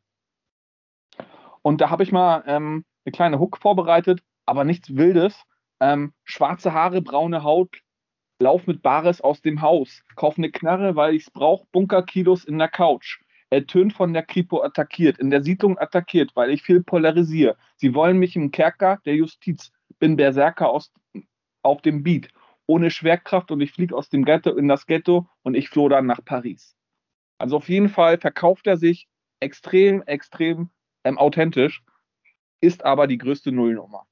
Und 1.62 1.80
da 1.80 1.90
habe 1.90 2.02
ich 2.02 2.12
mal 2.12 2.44
ähm, 2.46 2.84
eine 3.04 3.12
kleine 3.12 3.38
Hook 3.40 3.58
vorbereitet, 3.58 4.20
aber 4.44 4.64
nichts 4.64 4.94
Wildes. 4.94 5.42
Ähm, 5.80 6.12
schwarze 6.24 6.72
Haare, 6.72 7.02
braune 7.02 7.42
Haut, 7.42 7.82
lauf 8.40 8.66
mit 8.66 8.82
Bares 8.82 9.20
aus 9.20 9.40
dem 9.42 9.60
Haus, 9.60 10.02
kauf 10.14 10.38
eine 10.38 10.50
Knarre, 10.50 10.96
weil 10.96 11.14
ich's 11.14 11.30
brauch, 11.30 11.66
Bunkerkilos 11.72 12.44
in 12.44 12.58
der 12.58 12.68
Couch. 12.68 13.20
Ertönt 13.48 13.92
von 13.92 14.12
der 14.12 14.24
Kripo 14.24 14.62
attackiert, 14.62 15.18
in 15.18 15.30
der 15.30 15.42
Siedlung 15.42 15.78
attackiert, 15.78 16.34
weil 16.34 16.50
ich 16.50 16.62
viel 16.62 16.82
polarisiere. 16.82 17.56
Sie 17.76 17.94
wollen 17.94 18.18
mich 18.18 18.34
im 18.34 18.50
Kerker 18.50 19.00
der 19.04 19.14
Justiz. 19.14 19.72
Bin 19.98 20.16
Berserker 20.16 20.68
aus, 20.68 20.92
auf 21.62 21.80
dem 21.80 22.02
Beat. 22.02 22.28
Ohne 22.66 22.90
Schwerkraft 22.90 23.52
und 23.52 23.60
ich 23.60 23.72
fliege 23.72 23.94
aus 23.94 24.08
dem 24.08 24.24
Ghetto 24.24 24.50
in 24.50 24.66
das 24.66 24.86
Ghetto 24.86 25.28
und 25.42 25.54
ich 25.54 25.68
floh 25.68 25.88
dann 25.88 26.06
nach 26.06 26.24
Paris. 26.24 26.76
Also 27.38 27.58
auf 27.58 27.68
jeden 27.68 27.88
Fall 27.88 28.18
verkauft 28.18 28.66
er 28.66 28.76
sich 28.76 29.08
extrem, 29.40 30.02
extrem 30.02 30.70
ähm, 31.04 31.18
authentisch, 31.18 31.84
ist 32.60 32.84
aber 32.84 33.06
die 33.06 33.18
größte 33.18 33.52
Nullnummer. 33.52 34.06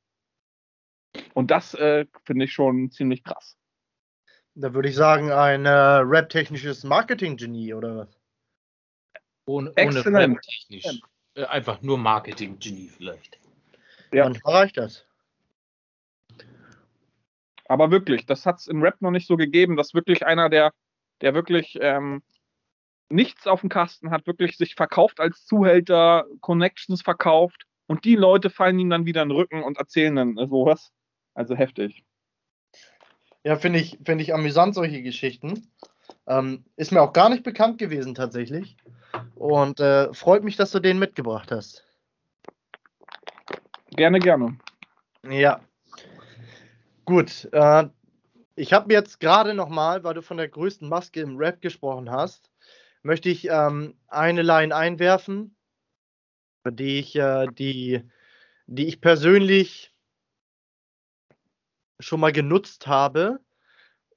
Und 1.35 1.51
das 1.51 1.75
äh, 1.75 2.07
finde 2.25 2.47
ich 2.47 2.53
schon 2.53 2.91
ziemlich 2.91 3.23
krass. 3.23 3.57
Da 4.55 4.73
würde 4.73 4.89
ich 4.89 4.95
sagen, 4.95 5.33
ein 5.33 5.67
äh, 5.67 5.71
rap-technisches 5.71 6.85
Marketing-Genie 6.85 7.75
oder 7.75 7.97
was? 7.97 8.21
Ohne, 9.47 9.75
ohne 9.77 10.07
rap-technisch. 10.07 11.01
Äh, 11.35 11.45
einfach 11.45 11.83
nur 11.83 11.99
Marketing-Genie 11.99 12.89
vielleicht. 12.89 13.41
Ja. 14.13 14.25
Dann 14.25 14.41
reicht 14.45 14.77
das. 14.77 15.07
Aber 17.67 17.91
wirklich, 17.91 18.27
das 18.27 18.47
hat 18.47 18.61
es 18.61 18.69
im 18.69 18.83
Rap 18.83 19.01
noch 19.01 19.11
nicht 19.11 19.27
so 19.27 19.37
gegeben, 19.37 19.77
dass 19.77 19.95
wirklich 19.95 20.25
einer, 20.25 20.49
der, 20.49 20.73
der 21.21 21.35
wirklich 21.35 21.77
ähm, 21.81 22.23
nichts 23.09 23.47
auf 23.47 23.61
dem 23.61 23.71
Kasten 23.71 24.11
hat, 24.11 24.27
wirklich 24.27 24.57
sich 24.57 24.75
verkauft 24.75 25.19
als 25.19 25.45
Zuhälter, 25.47 26.27
Connections 26.41 27.03
verkauft 27.03 27.67
und 27.87 28.05
die 28.05 28.17
Leute 28.17 28.51
fallen 28.51 28.79
ihm 28.79 28.91
dann 28.91 29.07
wieder 29.07 29.23
in 29.23 29.31
den 29.31 29.37
Rücken 29.37 29.63
und 29.63 29.79
erzählen 29.79 30.15
dann 30.15 30.37
sowas. 30.37 30.93
Also 31.35 31.55
heftig. 31.55 32.05
Ja, 33.43 33.57
finde 33.57 33.81
ich, 33.81 33.99
find 34.05 34.21
ich 34.21 34.33
amüsant, 34.33 34.75
solche 34.75 35.03
Geschichten. 35.03 35.69
Ähm, 36.27 36.65
ist 36.77 36.93
mir 36.93 37.03
auch 37.03 37.13
gar 37.13 37.29
nicht 37.29 37.43
bekannt 37.43 37.79
gewesen 37.79 38.15
tatsächlich. 38.15 38.77
Und 39.35 39.81
äh, 39.81 40.13
freut 40.15 40.45
mich, 40.45 40.57
dass 40.57 40.71
du 40.71 40.81
den 40.81 40.99
mitgebracht 40.99 41.53
hast. 41.53 41.85
Gerne, 43.91 44.19
gerne. 44.19 44.59
Ja. 45.29 45.61
Gut. 47.05 47.49
Äh, 47.53 47.89
ich 48.57 48.73
habe 48.73 48.93
jetzt 48.93 49.21
gerade 49.21 49.55
nochmal, 49.55 50.05
weil 50.05 50.15
du 50.15 50.23
von 50.23 50.37
der 50.37 50.49
größten 50.49 50.89
Maske 50.89 51.21
im 51.21 51.37
Rap 51.37 51.61
gesprochen 51.61 52.11
hast, 52.11 52.51
möchte 53.03 53.29
ich 53.29 53.49
ähm, 53.49 53.95
eine 54.09 54.43
Line 54.43 54.75
einwerfen, 54.75 55.57
die 56.67 56.99
ich, 56.99 57.17
äh, 57.17 57.47
die, 57.49 58.03
die 58.67 58.87
ich 58.87 59.01
persönlich 59.01 59.94
schon 62.05 62.21
mal 62.21 62.33
genutzt 62.33 62.87
habe, 62.87 63.41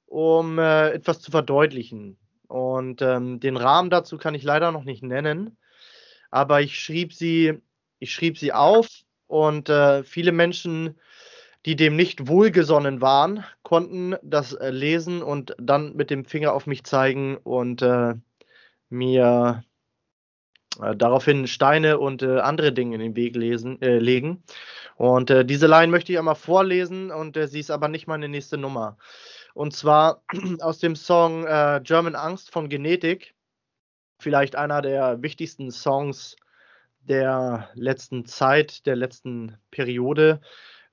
um 0.06 0.58
äh, 0.58 0.90
etwas 0.90 1.20
zu 1.20 1.30
verdeutlichen. 1.30 2.18
Und 2.46 3.02
ähm, 3.02 3.40
den 3.40 3.56
Rahmen 3.56 3.90
dazu 3.90 4.16
kann 4.16 4.34
ich 4.34 4.42
leider 4.42 4.72
noch 4.72 4.84
nicht 4.84 5.02
nennen, 5.02 5.58
aber 6.30 6.60
ich 6.62 6.78
schrieb 6.78 7.12
sie, 7.12 7.60
ich 7.98 8.12
schrieb 8.12 8.38
sie 8.38 8.52
auf 8.52 8.88
und 9.26 9.68
äh, 9.68 10.02
viele 10.04 10.32
Menschen, 10.32 10.98
die 11.66 11.76
dem 11.76 11.96
nicht 11.96 12.28
wohlgesonnen 12.28 13.00
waren, 13.00 13.44
konnten 13.62 14.16
das 14.22 14.54
äh, 14.54 14.70
lesen 14.70 15.22
und 15.22 15.54
dann 15.58 15.94
mit 15.96 16.10
dem 16.10 16.24
Finger 16.24 16.54
auf 16.54 16.66
mich 16.66 16.84
zeigen 16.84 17.36
und 17.36 17.82
äh, 17.82 18.14
mir 18.88 19.64
äh, 20.80 20.94
daraufhin 20.96 21.46
Steine 21.46 21.98
und 21.98 22.22
äh, 22.22 22.38
andere 22.40 22.72
Dinge 22.72 22.94
in 22.96 23.00
den 23.00 23.16
Weg 23.16 23.36
lesen, 23.36 23.80
äh, 23.82 23.98
legen. 23.98 24.42
Und 24.96 25.30
äh, 25.30 25.44
diese 25.44 25.66
Line 25.66 25.90
möchte 25.90 26.12
ich 26.12 26.18
einmal 26.18 26.34
vorlesen 26.34 27.10
und 27.10 27.36
äh, 27.36 27.48
sie 27.48 27.60
ist 27.60 27.70
aber 27.70 27.88
nicht 27.88 28.06
meine 28.06 28.28
nächste 28.28 28.58
Nummer. 28.58 28.98
Und 29.54 29.74
zwar 29.74 30.22
aus 30.60 30.78
dem 30.78 30.94
Song 30.94 31.44
German 31.82 32.14
Angst 32.14 32.50
von 32.50 32.68
Genetik. 32.68 33.34
Vielleicht 34.20 34.56
einer 34.56 34.82
der 34.82 35.22
wichtigsten 35.22 35.70
Songs 35.70 36.36
der 37.00 37.70
letzten 37.74 38.24
Zeit, 38.24 38.86
der 38.86 38.96
letzten 38.96 39.56
Periode. 39.70 40.40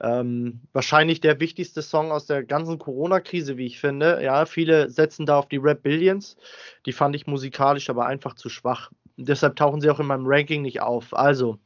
Ähm, 0.02 0.61
wahrscheinlich 0.73 1.22
der 1.22 1.39
wichtigste 1.39 1.81
Song 1.81 2.11
aus 2.11 2.26
der 2.26 2.43
ganzen 2.43 2.80
Corona-Krise, 2.80 3.57
wie 3.57 3.65
ich 3.65 3.80
finde. 3.80 4.22
Ja, 4.23 4.45
viele 4.45 4.89
setzen 4.89 5.26
da 5.26 5.38
auf 5.38 5.47
die 5.47 5.57
Rap 5.57 5.84
Billions. 5.84 6.38
Die 6.85 6.91
fand 6.91 7.15
ich 7.15 7.27
musikalisch 7.27 7.89
aber 7.89 8.06
einfach 8.06 8.34
zu 8.35 8.49
schwach. 8.49 8.91
Deshalb 9.18 9.56
tauchen 9.56 9.82
sie 9.82 9.90
auch 9.90 10.00
in 10.00 10.08
meinem 10.08 10.26
Ranking 10.26 10.62
nicht 10.62 10.82
auf. 10.82 11.14
Also, 11.14 11.60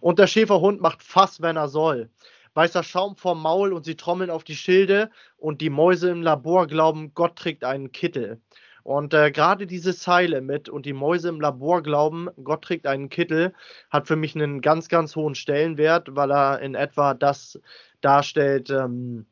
und 0.00 0.18
der 0.18 0.26
Schäferhund 0.26 0.80
macht 0.80 1.02
Fass, 1.02 1.40
wenn 1.40 1.56
er 1.56 1.68
soll. 1.68 2.10
Weißer 2.54 2.82
Schaum 2.82 3.16
vorm 3.16 3.42
Maul 3.42 3.72
und 3.72 3.84
sie 3.84 3.96
trommeln 3.96 4.30
auf 4.30 4.44
die 4.44 4.56
Schilde 4.56 5.10
und 5.36 5.60
die 5.60 5.70
Mäuse 5.70 6.10
im 6.10 6.22
Labor 6.22 6.66
glauben, 6.66 7.14
Gott 7.14 7.36
trägt 7.36 7.64
einen 7.64 7.92
Kittel. 7.92 8.40
Und 8.82 9.14
äh, 9.14 9.30
gerade 9.30 9.66
diese 9.66 9.94
Zeile 9.94 10.40
mit 10.40 10.68
und 10.68 10.86
die 10.86 10.92
Mäuse 10.92 11.28
im 11.28 11.40
Labor 11.40 11.82
glauben, 11.82 12.28
Gott 12.42 12.62
trägt 12.62 12.86
einen 12.86 13.08
Kittel, 13.08 13.52
hat 13.90 14.08
für 14.08 14.16
mich 14.16 14.34
einen 14.34 14.60
ganz, 14.62 14.88
ganz 14.88 15.14
hohen 15.16 15.34
Stellenwert, 15.34 16.16
weil 16.16 16.32
er 16.32 16.60
in 16.60 16.74
etwa 16.74 17.14
das 17.14 17.60
darstellt, 18.00 18.70
ähm, 18.70 19.26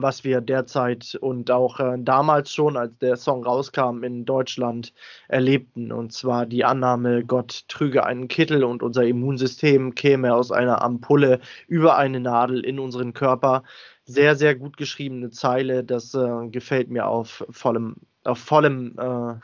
was 0.00 0.24
wir 0.24 0.40
derzeit 0.40 1.16
und 1.20 1.50
auch 1.50 1.78
äh, 1.80 1.96
damals 1.98 2.54
schon, 2.54 2.76
als 2.76 2.96
der 2.98 3.16
Song 3.16 3.44
rauskam, 3.44 4.02
in 4.02 4.24
Deutschland 4.24 4.94
erlebten. 5.28 5.92
Und 5.92 6.12
zwar 6.12 6.46
die 6.46 6.64
Annahme, 6.64 7.24
Gott 7.24 7.64
trüge 7.68 8.04
einen 8.04 8.28
Kittel 8.28 8.64
und 8.64 8.82
unser 8.82 9.04
Immunsystem 9.04 9.94
käme 9.94 10.34
aus 10.34 10.50
einer 10.50 10.80
Ampulle 10.82 11.40
über 11.68 11.96
eine 11.98 12.20
Nadel 12.20 12.64
in 12.64 12.78
unseren 12.78 13.12
Körper. 13.12 13.62
sehr, 14.04 14.36
sehr 14.36 14.54
gut 14.54 14.76
geschriebene 14.76 15.30
Zeile. 15.30 15.84
Das 15.84 16.14
äh, 16.14 16.48
gefällt 16.48 16.90
mir 16.90 17.06
auf 17.06 17.44
vollem, 17.50 17.96
auf 18.24 18.38
vollem, 18.38 18.94
äh, 18.98 19.34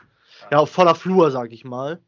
ja, 0.51 0.57
auf 0.57 0.71
voller 0.71 0.95
Flur, 0.95 1.31
sag 1.31 1.51
ich 1.51 1.63
mal. 1.63 1.99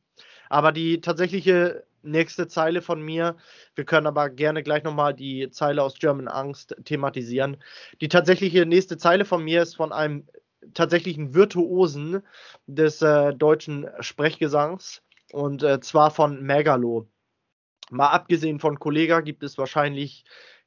Aber 0.49 0.71
die 0.71 1.01
tatsächliche 1.01 1.83
nächste 2.03 2.47
Zeile 2.47 2.81
von 2.81 3.01
mir, 3.01 3.37
wir 3.75 3.85
können 3.85 4.07
aber 4.07 4.29
gerne 4.29 4.63
gleich 4.63 4.83
nochmal 4.83 5.13
die 5.13 5.49
Zeile 5.51 5.83
aus 5.83 5.99
German 5.99 6.27
Angst 6.27 6.75
thematisieren. 6.85 7.57
Die 8.01 8.09
tatsächliche 8.09 8.65
nächste 8.65 8.97
Zeile 8.97 9.25
von 9.25 9.43
mir 9.43 9.61
ist 9.61 9.75
von 9.75 9.91
einem 9.91 10.27
tatsächlichen 10.73 11.33
Virtuosen 11.33 12.21
des 12.67 13.01
äh, 13.01 13.33
deutschen 13.33 13.87
Sprechgesangs 13.99 15.01
und 15.31 15.63
äh, 15.63 15.79
zwar 15.79 16.11
von 16.11 16.41
Megalo. 16.43 17.07
Mal 17.89 18.09
abgesehen 18.09 18.59
von 18.59 18.79
Kollega 18.79 19.21
gibt 19.21 19.43
es 19.43 19.57
wahrscheinlich 19.57 20.23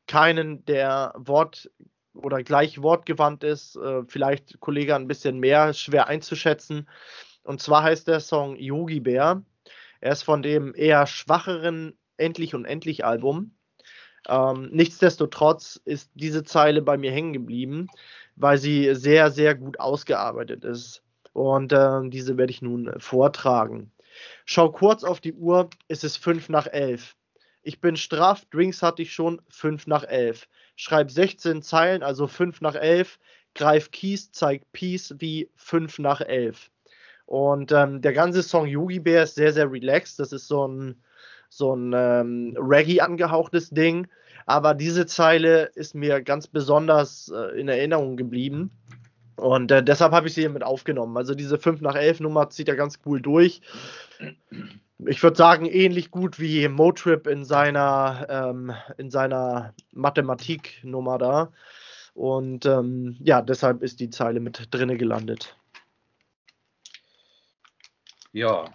keinen, 0.07 0.65
der 0.67 1.15
Wort 1.17 1.71
oder 2.15 2.43
gleich 2.43 2.83
wortgewandt 2.83 3.45
ist. 3.45 3.77
Äh, 3.77 4.03
vielleicht 4.07 4.61
Kollege 4.61 4.95
ein 4.95 5.09
bisschen 5.09 5.39
mehr, 5.39 5.73
schwer 5.73 6.09
einzuschätzen. 6.09 6.89
Und 7.43 7.61
zwar 7.61 7.83
heißt 7.83 8.09
der 8.09 8.21
Song 8.21 8.57
Yogi 8.57 9.01
Bär. 9.01 9.43
Er 10.01 10.13
ist 10.13 10.23
von 10.23 10.43
dem 10.43 10.75
eher 10.75 11.07
schwacheren 11.07 11.97
Endlich 12.17 12.55
und 12.55 12.65
Endlich 12.65 13.05
Album. 13.05 13.55
Ähm, 14.29 14.71
nichtsdestotrotz 14.73 15.81
ist 15.85 16.11
diese 16.15 16.45
Zeile 16.45 16.83
bei 16.83 16.97
mir 16.97 17.13
hängen 17.13 17.33
geblieben, 17.33 17.89
weil 18.37 18.59
sie 18.59 18.95
sehr, 18.95 19.31
sehr 19.31 19.55
gut 19.55 19.81
ausgearbeitet 19.81 20.65
ist. 20.65 21.03
Und 21.33 21.73
äh, 21.73 22.01
diese 22.09 22.37
werde 22.39 22.51
ich 22.51 22.63
nun 22.63 22.93
vortragen. 22.99 23.93
Schau 24.45 24.71
kurz 24.71 25.05
auf 25.05 25.21
die 25.21 25.35
Uhr, 25.35 25.69
es 25.89 26.05
ist 26.05 26.17
fünf 26.17 26.49
nach 26.49 26.67
elf. 26.67 27.17
Ich 27.63 27.81
bin 27.81 27.97
straff, 27.97 28.45
Drinks 28.51 28.83
hatte 28.83 29.03
ich 29.03 29.13
schon, 29.13 29.41
fünf 29.49 29.87
nach 29.87 30.05
elf. 30.05 30.49
Schreib 30.77 31.11
16 31.11 31.63
Zeilen, 31.63 32.03
also 32.03 32.27
fünf 32.27 32.61
nach 32.61 32.75
elf. 32.75 33.19
Greif 33.55 33.91
Keys, 33.91 34.33
zeig 34.33 34.71
Peace 34.73 35.15
wie 35.19 35.51
fünf 35.57 35.99
nach 35.99 36.21
elf. 36.21 36.71
Und 37.27 37.73
ähm, 37.73 38.03
der 38.03 38.13
ganze 38.13 38.43
Song 38.43 38.67
Yogi 38.67 39.01
Bear 39.01 39.25
ist 39.25 39.35
sehr, 39.35 39.53
sehr 39.53 39.71
relaxed. 39.71 40.21
Das 40.21 40.33
ist 40.33 40.47
so 40.47 40.67
ein, 40.67 41.03
so 41.49 41.75
ein 41.75 41.93
ähm, 41.95 42.57
Reggae 42.59 43.01
angehauchtes 43.01 43.71
Ding. 43.71 44.09
Aber 44.47 44.75
diese 44.75 45.07
Zeile 45.07 45.71
ist 45.75 45.95
mir 45.95 46.21
ganz 46.23 46.47
besonders 46.47 47.33
äh, 47.35 47.59
in 47.59 47.69
Erinnerung 47.69 48.17
geblieben. 48.17 48.71
Und 49.37 49.71
äh, 49.71 49.83
deshalb 49.83 50.13
habe 50.13 50.29
ich 50.29 50.35
sie 50.35 50.43
hier 50.43 50.51
mit 50.51 50.63
aufgenommen. 50.63 51.17
Also 51.17 51.35
diese 51.35 51.59
5 51.59 51.81
nach 51.81 51.97
11 51.97 52.21
Nummer 52.21 52.51
zieht 52.51 52.69
er 52.69 52.77
ganz 52.77 53.01
cool 53.07 53.21
durch. 53.21 53.63
Ich 55.07 55.23
würde 55.23 55.37
sagen, 55.37 55.67
ähnlich 55.67 56.11
gut 56.11 56.39
wie 56.39 56.69
Motrip 56.69 57.27
in 57.27 57.45
seiner, 57.45 58.27
ähm, 58.29 58.73
in 58.97 59.11
seiner 59.11 59.75
Mathematiknummer 59.93 61.19
da. 61.19 61.53
Und 62.15 62.65
ähm, 62.65 63.17
ja, 63.19 63.43
deshalb 63.43 63.83
ist 63.83 63.99
die 63.99 64.11
Zeile 64.11 64.39
mit 64.39 64.69
drinne 64.71 64.97
gelandet. 64.97 65.57
Ja, 68.35 68.69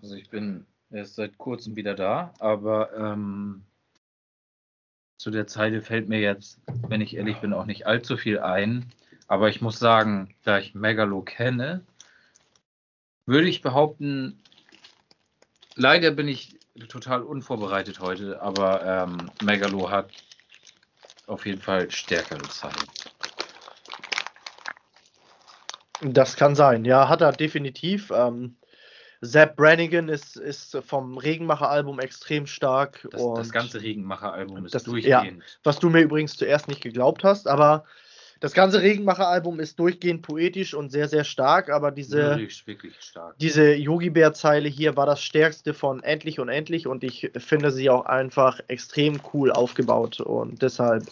also 0.00 0.14
ich 0.14 0.30
bin 0.30 0.66
erst 0.90 1.14
seit 1.16 1.36
kurzem 1.36 1.76
wieder 1.76 1.94
da, 1.94 2.34
aber 2.38 2.90
ähm, 2.94 3.62
zu 5.18 5.30
der 5.30 5.46
Zeile 5.46 5.82
fällt 5.82 6.08
mir 6.08 6.20
jetzt, 6.20 6.58
wenn 6.88 7.02
ich 7.02 7.16
ehrlich 7.16 7.38
bin, 7.42 7.52
auch 7.52 7.66
nicht 7.66 7.86
allzu 7.86 8.16
viel 8.16 8.38
ein. 8.38 8.90
Aber 9.28 9.50
ich 9.50 9.60
muss 9.60 9.78
sagen, 9.78 10.34
da 10.42 10.58
ich 10.58 10.74
Megalo 10.74 11.20
kenne, 11.20 11.82
würde 13.26 13.48
ich 13.48 13.60
behaupten, 13.60 14.38
leider 15.74 16.10
bin 16.10 16.26
ich 16.26 16.58
total 16.88 17.22
unvorbereitet 17.22 18.00
heute, 18.00 18.40
aber 18.40 18.86
ähm, 18.86 19.30
Megalo 19.42 19.90
hat 19.90 20.08
auf 21.26 21.44
jeden 21.44 21.60
Fall 21.60 21.90
stärkere 21.90 22.48
Zeilen. 22.48 23.13
Das 26.12 26.36
kann 26.36 26.54
sein, 26.54 26.84
ja, 26.84 27.08
hat 27.08 27.20
er 27.20 27.32
definitiv. 27.32 28.12
Ähm, 28.14 28.56
Zap 29.22 29.56
Brannigan 29.56 30.08
ist, 30.08 30.36
ist 30.36 30.76
vom 30.86 31.16
Regenmacher-Album 31.16 31.98
extrem 32.00 32.46
stark. 32.46 33.08
Das, 33.10 33.22
das 33.34 33.50
ganze 33.50 33.80
Regenmacher-Album 33.80 34.66
ist 34.66 34.74
das, 34.74 34.84
durchgehend. 34.84 35.38
Ja, 35.42 35.44
was 35.62 35.78
du 35.78 35.88
mir 35.88 36.00
übrigens 36.00 36.36
zuerst 36.36 36.68
nicht 36.68 36.82
geglaubt 36.82 37.24
hast, 37.24 37.48
aber 37.48 37.84
das 38.40 38.52
ganze 38.52 38.82
Regenmacher-Album 38.82 39.60
ist 39.60 39.78
durchgehend 39.78 40.22
poetisch 40.22 40.74
und 40.74 40.90
sehr, 40.90 41.08
sehr 41.08 41.24
stark, 41.24 41.70
aber 41.70 41.90
diese, 41.90 42.30
wirklich, 42.30 42.66
wirklich 42.66 42.94
stark. 43.00 43.38
diese 43.38 43.74
Yogi 43.74 44.10
Bär-Zeile 44.10 44.68
hier 44.68 44.96
war 44.96 45.06
das 45.06 45.22
stärkste 45.22 45.74
von 45.74 46.02
Endlich 46.02 46.40
und 46.40 46.48
Endlich 46.48 46.86
und 46.86 47.04
ich 47.04 47.30
finde 47.36 47.70
sie 47.70 47.90
auch 47.90 48.06
einfach 48.06 48.60
extrem 48.68 49.20
cool 49.32 49.50
aufgebaut 49.50 50.20
und 50.20 50.62
deshalb 50.62 51.04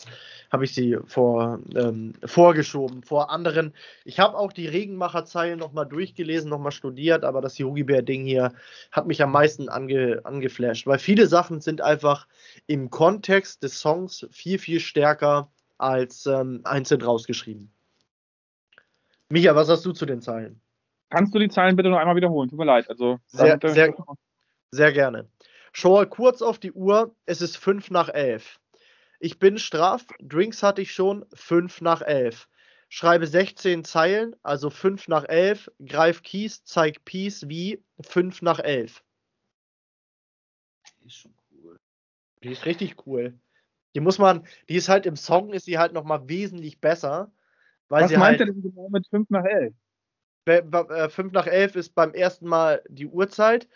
habe 0.52 0.66
ich 0.66 0.74
sie 0.74 0.98
vor, 1.06 1.60
ähm, 1.74 2.12
vorgeschoben 2.24 3.02
vor 3.02 3.30
anderen. 3.30 3.72
Ich 4.04 4.20
habe 4.20 4.36
auch 4.36 4.52
die 4.52 4.68
Regenmacher-Zeilen 4.68 5.58
nochmal 5.58 5.86
durchgelesen, 5.86 6.50
nochmal 6.50 6.72
studiert, 6.72 7.24
aber 7.24 7.40
das 7.40 7.56
Yogi 7.56 7.84
Bär-Ding 7.84 8.26
hier 8.26 8.52
hat 8.92 9.06
mich 9.06 9.22
am 9.22 9.32
meisten 9.32 9.70
ange, 9.70 10.20
angeflasht, 10.24 10.86
weil 10.86 10.98
viele 10.98 11.26
Sachen 11.26 11.62
sind 11.62 11.80
einfach 11.80 12.26
im 12.66 12.90
Kontext 12.90 13.62
des 13.62 13.80
Songs 13.80 14.26
viel, 14.30 14.58
viel 14.58 14.80
stärker 14.80 15.50
als 15.82 16.26
ähm, 16.26 16.60
einzeln 16.64 17.02
rausgeschrieben. 17.02 17.72
Micha, 19.28 19.54
was 19.54 19.68
hast 19.68 19.84
du 19.84 19.92
zu 19.92 20.06
den 20.06 20.20
Zeilen? 20.20 20.60
Kannst 21.10 21.34
du 21.34 21.38
die 21.38 21.48
Zeilen 21.48 21.76
bitte 21.76 21.90
noch 21.90 21.98
einmal 21.98 22.16
wiederholen? 22.16 22.48
Tut 22.48 22.58
mir 22.58 22.64
leid. 22.64 22.88
Also, 22.88 23.18
sehr, 23.26 23.58
sehr, 23.62 23.94
sehr 24.70 24.92
gerne. 24.92 25.28
Schaue 25.72 26.06
kurz 26.06 26.40
auf 26.40 26.58
die 26.58 26.72
Uhr, 26.72 27.14
es 27.26 27.42
ist 27.42 27.56
fünf 27.56 27.90
nach 27.90 28.08
elf. 28.08 28.60
Ich 29.18 29.38
bin 29.38 29.58
straff, 29.58 30.06
Drinks 30.20 30.62
hatte 30.62 30.82
ich 30.82 30.92
schon, 30.92 31.24
fünf 31.32 31.80
nach 31.80 32.02
elf. 32.02 32.48
Schreibe 32.88 33.26
16 33.26 33.84
Zeilen, 33.84 34.36
also 34.42 34.68
fünf 34.68 35.08
nach 35.08 35.24
elf. 35.24 35.70
Greif 35.84 36.22
Keys, 36.22 36.62
zeig 36.64 37.04
Peace 37.04 37.48
wie 37.48 37.82
fünf 38.00 38.42
nach 38.42 38.58
elf. 38.58 39.02
Die 41.00 41.06
ist 41.06 41.16
schon 41.16 41.34
cool. 41.52 41.80
Die 42.42 42.52
ist 42.52 42.66
richtig 42.66 43.06
cool. 43.06 43.38
Die 43.94 44.00
muss 44.00 44.18
man, 44.18 44.46
die 44.68 44.76
ist 44.76 44.88
halt 44.88 45.06
im 45.06 45.16
Song, 45.16 45.52
ist 45.52 45.66
sie 45.66 45.78
halt 45.78 45.92
nochmal 45.92 46.28
wesentlich 46.28 46.80
besser. 46.80 47.30
Weil 47.88 48.04
Was 48.04 48.10
sie 48.10 48.16
meint 48.16 48.38
halt, 48.38 48.48
er 48.48 48.54
denn 48.54 48.62
genau 48.62 48.88
mit 48.88 49.06
5 49.08 49.30
nach 49.30 49.44
11? 49.44 49.74
5 51.12 51.32
nach 51.32 51.46
11 51.46 51.76
ist 51.76 51.94
beim 51.94 52.14
ersten 52.14 52.48
Mal 52.48 52.82
die 52.88 53.06
Uhrzeit. 53.06 53.68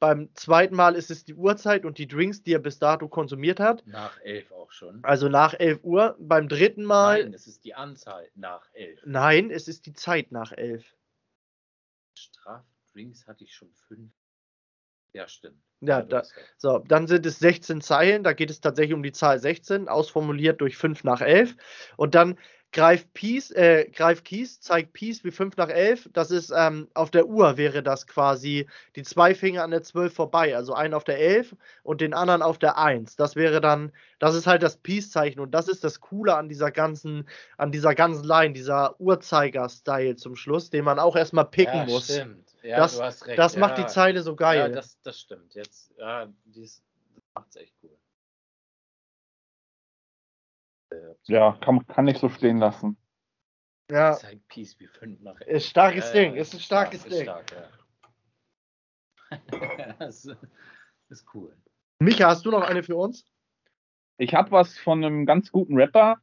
Beim 0.00 0.30
zweiten 0.34 0.76
Mal 0.76 0.94
ist 0.94 1.10
es 1.10 1.24
die 1.24 1.34
Uhrzeit 1.34 1.84
und 1.84 1.98
die 1.98 2.06
Drinks, 2.06 2.42
die 2.42 2.54
er 2.54 2.60
bis 2.60 2.78
dato 2.78 3.08
konsumiert 3.08 3.58
hat. 3.58 3.84
Nach 3.86 4.18
11 4.20 4.52
auch 4.52 4.70
schon. 4.70 5.02
Also 5.02 5.28
nach 5.28 5.54
11 5.54 5.80
Uhr. 5.82 6.16
Beim 6.20 6.48
dritten 6.48 6.84
Mal. 6.84 7.24
Nein, 7.24 7.34
es 7.34 7.46
ist 7.46 7.64
die 7.64 7.74
Anzahl 7.74 8.28
nach 8.34 8.68
11. 8.74 9.02
Nein, 9.04 9.50
es 9.50 9.66
ist 9.66 9.86
die 9.86 9.92
Zeit 9.92 10.30
nach 10.30 10.52
11. 10.52 10.96
Strafdrinks 12.14 13.26
hatte 13.26 13.44
ich 13.44 13.54
schon 13.54 13.72
5. 13.88 14.12
Ja, 15.12 15.26
stimmt. 15.28 15.60
Ja, 15.80 16.02
da, 16.02 16.22
so, 16.56 16.78
dann 16.80 17.06
sind 17.06 17.24
es 17.24 17.38
16 17.38 17.80
Zeilen, 17.80 18.24
da 18.24 18.32
geht 18.32 18.50
es 18.50 18.60
tatsächlich 18.60 18.94
um 18.94 19.02
die 19.02 19.12
Zahl 19.12 19.38
16, 19.38 19.88
ausformuliert 19.88 20.60
durch 20.60 20.76
5 20.76 21.04
nach 21.04 21.20
11. 21.20 21.56
Und 21.96 22.16
dann 22.16 22.36
greift 22.72 23.12
Peace, 23.14 23.50
äh, 23.50 23.88
greift 23.90 24.24
Keys, 24.24 24.60
zeigt 24.60 24.92
Peace 24.92 25.24
wie 25.24 25.30
5 25.30 25.56
nach 25.56 25.68
11. 25.68 26.10
Das 26.12 26.30
ist 26.30 26.52
ähm, 26.54 26.88
auf 26.94 27.10
der 27.10 27.26
Uhr 27.26 27.56
wäre 27.56 27.82
das 27.82 28.06
quasi 28.06 28.66
die 28.94 29.02
zwei 29.02 29.34
Finger 29.34 29.62
an 29.64 29.70
der 29.70 29.82
12 29.82 30.12
vorbei. 30.12 30.54
Also 30.54 30.74
einen 30.74 30.94
auf 30.94 31.04
der 31.04 31.18
11 31.18 31.56
und 31.82 32.00
den 32.00 32.12
anderen 32.12 32.42
auf 32.42 32.58
der 32.58 32.76
1. 32.76 33.16
Das 33.16 33.36
wäre 33.36 33.60
dann, 33.60 33.92
das 34.18 34.34
ist 34.34 34.46
halt 34.46 34.62
das 34.62 34.76
Peace-Zeichen 34.76 35.40
und 35.40 35.52
das 35.52 35.68
ist 35.68 35.82
das 35.82 36.00
Coole 36.00 36.36
an 36.36 36.48
dieser 36.48 36.70
ganzen, 36.70 37.26
an 37.56 37.72
dieser 37.72 37.94
ganzen 37.94 38.24
Line, 38.24 38.52
dieser 38.52 39.00
Uhrzeiger-Style 39.00 40.16
zum 40.16 40.36
Schluss, 40.36 40.68
den 40.68 40.84
man 40.84 40.98
auch 40.98 41.16
erstmal 41.16 41.46
picken 41.46 41.80
ja, 41.80 41.86
muss. 41.86 42.04
Stimmt. 42.04 42.48
Ja, 42.62 42.76
das, 42.76 42.96
du 42.96 43.02
hast 43.02 43.26
recht. 43.26 43.38
Das 43.38 43.54
ja. 43.54 43.60
macht 43.60 43.78
die 43.78 43.86
Zeile 43.86 44.22
so 44.22 44.36
geil. 44.36 44.58
Ja, 44.58 44.68
das, 44.68 45.00
das 45.02 45.18
stimmt. 45.18 45.54
Jetzt, 45.54 45.92
ja, 45.96 46.28
dies, 46.44 46.82
das 47.14 47.24
macht's 47.34 47.56
echt 47.56 47.72
cool. 47.82 47.97
Ja, 51.24 51.58
kann, 51.60 51.86
kann 51.86 52.08
ich 52.08 52.18
so 52.18 52.28
stehen 52.28 52.58
lassen. 52.58 52.96
Ja. 53.90 54.12
Ist 54.12 54.24
halt 54.24 54.46
Peace 54.48 54.78
wie 54.78 54.86
5 54.86 55.20
nach 55.20 55.40
Ist 55.42 55.66
starkes 55.66 56.12
Ding, 56.12 56.34
ist 56.34 56.54
ein 56.54 56.60
starkes 56.60 57.00
stark, 57.00 57.12
Ding. 57.12 57.20
Ist 57.20 57.24
stark, 57.24 57.52
ja. 57.52 57.68
das 59.98 60.28
ist 61.08 61.26
cool. 61.34 61.54
Micha, 62.00 62.28
hast 62.28 62.44
du 62.44 62.50
noch 62.50 62.62
eine 62.62 62.82
für 62.82 62.96
uns? 62.96 63.24
Ich 64.18 64.34
habe 64.34 64.50
was 64.50 64.78
von 64.78 65.04
einem 65.04 65.26
ganz 65.26 65.52
guten 65.52 65.76
Rapper, 65.76 66.16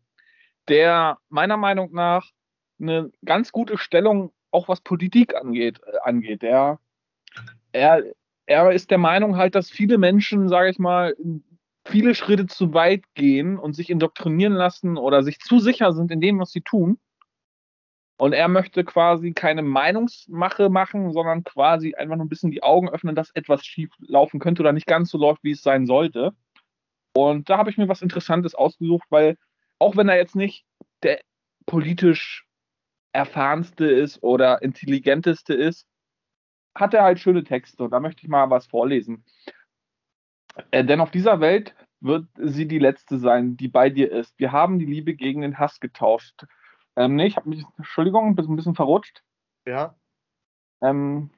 der 0.68 1.18
meiner 1.30 1.58
Meinung 1.58 1.92
nach 1.94 2.32
eine 2.80 3.12
ganz 3.24 3.52
gute 3.52 3.78
Stellung 3.78 4.34
auch 4.52 4.68
was 4.68 4.82
Politik 4.82 5.36
angeht, 5.36 5.80
äh, 5.86 5.98
angeht. 6.04 6.44
Er, 6.44 6.80
er, 7.72 8.04
er 8.46 8.72
ist 8.72 8.92
der 8.92 8.98
Meinung 8.98 9.38
halt, 9.38 9.56
dass 9.56 9.70
viele 9.70 9.98
Menschen, 9.98 10.50
sage 10.50 10.70
ich 10.70 10.80
mal, 10.80 11.16
viele 11.86 12.16
Schritte 12.16 12.48
zu 12.48 12.74
weit 12.74 13.03
gehen 13.14 13.57
und 13.57 13.74
sich 13.74 13.90
indoktrinieren 13.90 14.53
lassen 14.53 14.98
oder 14.98 15.24
sich 15.24 15.40
zu 15.40 15.60
sicher 15.60 15.94
sind 15.94 16.12
in 16.12 16.22
dem, 16.22 16.40
was 16.40 16.52
sie 16.52 16.62
tun. 16.62 16.99
Und 18.18 18.34
er 18.34 18.48
möchte 18.48 18.86
quasi 18.86 19.34
keine 19.34 19.62
Meinungsmache 19.62 20.70
machen, 20.70 21.12
sondern 21.12 21.44
quasi 21.44 21.95
einfach 21.95 22.16
nur 22.16 22.26
ein 22.26 22.30
bisschen 22.30 22.52
die 22.52 22.64
Augen 22.64 22.90
öffnen, 22.90 23.14
dass 23.14 23.32
etwas 23.32 23.66
schief 23.66 23.91
laufen 23.99 24.40
könnte 24.40 24.62
oder 24.62 24.72
nicht 24.72 24.88
ganz 24.88 25.10
so 25.10 25.18
läuft, 25.18 25.44
wie 25.44 25.52
es 25.52 25.62
sein 25.62 25.86
sollte. 25.86 26.34
Und 27.14 27.49
da 27.49 27.57
habe 27.57 27.70
ich 27.70 27.78
mir 27.78 27.90
was 27.90 28.02
Interessantes 28.02 28.56
ausgesucht, 28.56 29.06
weil 29.10 29.38
auch 29.80 29.98
wenn 29.98 30.10
er 30.10 30.16
jetzt 30.16 30.36
nicht 30.36 30.66
der 31.03 31.20
politisch 31.66 32.45
erfahrenste 33.12 33.86
ist 33.86 34.24
oder 34.24 34.62
intelligenteste 34.62 35.53
ist, 35.53 35.86
hat 36.74 36.94
er 36.94 37.03
halt 37.03 37.20
schöne 37.20 37.44
Texte. 37.44 37.84
Und 37.84 37.91
da 37.91 37.99
möchte 37.99 38.24
ich 38.24 38.30
mal 38.30 38.49
was 38.49 38.68
vorlesen. 38.68 39.26
Äh, 40.72 40.86
denn 40.86 41.02
auf 41.02 41.11
dieser 41.11 41.40
Welt 41.40 41.76
wird 42.02 42.27
sie 42.38 42.68
die 42.68 42.80
letzte 42.80 43.18
sein, 43.18 43.57
die 43.57 43.68
bei 43.68 43.90
dir 43.90 44.11
ist. 44.11 44.38
Wir 44.40 44.52
haben 44.52 44.80
die 44.80 44.86
Liebe 44.86 45.15
gegen 45.15 45.41
den 45.41 45.57
Hass 45.57 45.80
getauscht. 45.80 46.45
Ähm, 46.95 47.15
nee, 47.15 47.27
ich 47.27 47.36
habe 47.36 47.49
mich, 47.49 47.64
Entschuldigung, 47.77 48.27
ein 48.27 48.36
bisschen, 48.36 48.53
ein 48.53 48.57
bisschen 48.57 48.76
verrutscht. 48.76 49.23
Ja. 49.65 49.95
Ähm, 50.82 51.32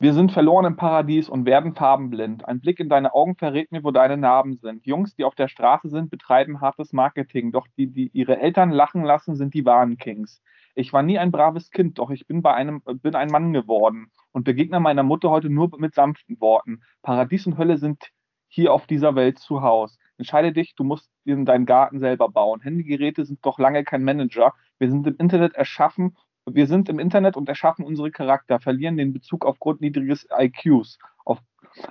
wir 0.00 0.12
sind 0.12 0.32
verloren 0.32 0.66
im 0.66 0.76
Paradies 0.76 1.28
und 1.28 1.46
werden 1.46 1.74
farbenblind. 1.74 2.46
Ein 2.46 2.60
Blick 2.60 2.80
in 2.80 2.88
deine 2.88 3.14
Augen 3.14 3.36
verrät 3.36 3.72
mir, 3.72 3.84
wo 3.84 3.90
deine 3.90 4.16
Narben 4.16 4.56
sind. 4.56 4.84
Jungs, 4.86 5.14
die 5.14 5.24
auf 5.24 5.34
der 5.34 5.48
Straße 5.48 5.88
sind, 5.88 6.10
betreiben 6.10 6.60
hartes 6.60 6.92
Marketing, 6.92 7.52
doch 7.52 7.66
die, 7.78 7.86
die 7.86 8.10
ihre 8.12 8.38
Eltern 8.38 8.70
lachen 8.70 9.02
lassen, 9.02 9.36
sind 9.36 9.54
die 9.54 9.64
wahren 9.64 9.96
Kings. 9.96 10.42
Ich 10.74 10.92
war 10.92 11.02
nie 11.02 11.18
ein 11.18 11.30
braves 11.30 11.70
Kind, 11.70 11.98
doch 11.98 12.10
ich 12.10 12.26
bin 12.26 12.42
bei 12.42 12.54
einem, 12.54 12.82
bin 12.82 13.14
ein 13.14 13.28
Mann 13.28 13.52
geworden 13.52 14.10
und 14.32 14.44
begegne 14.44 14.80
meiner 14.80 15.02
Mutter 15.02 15.30
heute 15.30 15.50
nur 15.50 15.70
mit 15.78 15.94
sanften 15.94 16.40
Worten. 16.40 16.82
Paradies 17.02 17.46
und 17.46 17.58
Hölle 17.58 17.78
sind 17.78 18.10
hier 18.48 18.72
auf 18.72 18.86
dieser 18.86 19.14
Welt 19.14 19.38
zu 19.38 19.62
Haus. 19.62 19.98
Entscheide 20.18 20.52
dich, 20.52 20.74
du 20.74 20.84
musst 20.84 21.10
in 21.24 21.44
deinen 21.44 21.66
Garten 21.66 21.98
selber 21.98 22.28
bauen. 22.28 22.60
Handygeräte 22.60 23.24
sind 23.24 23.44
doch 23.44 23.58
lange 23.58 23.84
kein 23.84 24.04
Manager. 24.04 24.52
Wir 24.78 24.90
sind 24.90 25.06
im 25.06 25.16
Internet 25.18 25.54
erschaffen 25.54 26.16
wir 26.46 26.66
sind 26.66 26.88
im 26.88 26.98
Internet 26.98 27.36
und 27.36 27.48
erschaffen 27.48 27.84
unsere 27.84 28.10
Charakter, 28.10 28.60
verlieren 28.60 28.96
den 28.96 29.12
Bezug 29.12 29.46
aufgrund 29.46 29.80
niedriges 29.80 30.26
IQs. 30.38 30.98
Auf, 31.24 31.40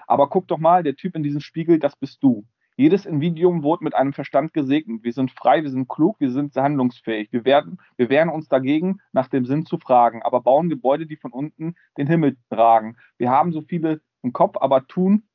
aber 0.07 0.29
guck 0.29 0.47
doch 0.47 0.59
mal, 0.59 0.83
der 0.83 0.95
Typ 0.95 1.15
in 1.15 1.23
diesem 1.23 1.41
Spiegel, 1.41 1.79
das 1.79 1.95
bist 1.95 2.21
du. 2.21 2.45
Jedes 2.75 3.05
Individuum 3.05 3.63
wurde 3.63 3.83
mit 3.83 3.93
einem 3.93 4.13
Verstand 4.13 4.53
gesegnet. 4.53 5.03
Wir 5.03 5.13
sind 5.13 5.31
frei, 5.31 5.63
wir 5.63 5.69
sind 5.69 5.87
klug, 5.87 6.19
wir 6.19 6.31
sind 6.31 6.55
handlungsfähig. 6.55 7.31
Wir, 7.31 7.45
werden, 7.45 7.79
wir 7.97 8.09
wehren 8.09 8.29
uns 8.29 8.47
dagegen, 8.47 8.99
nach 9.11 9.27
dem 9.27 9.45
Sinn 9.45 9.65
zu 9.65 9.77
fragen, 9.77 10.23
aber 10.23 10.41
bauen 10.41 10.69
Gebäude, 10.69 11.05
die 11.05 11.17
von 11.17 11.31
unten 11.31 11.75
den 11.97 12.07
Himmel 12.07 12.37
tragen. 12.49 12.97
Wir 13.17 13.29
haben 13.29 13.53
so 13.53 13.61
viele 13.61 14.01
im 14.23 14.33
Kopf, 14.33 14.57
aber 14.59 14.87
tun 14.87 15.27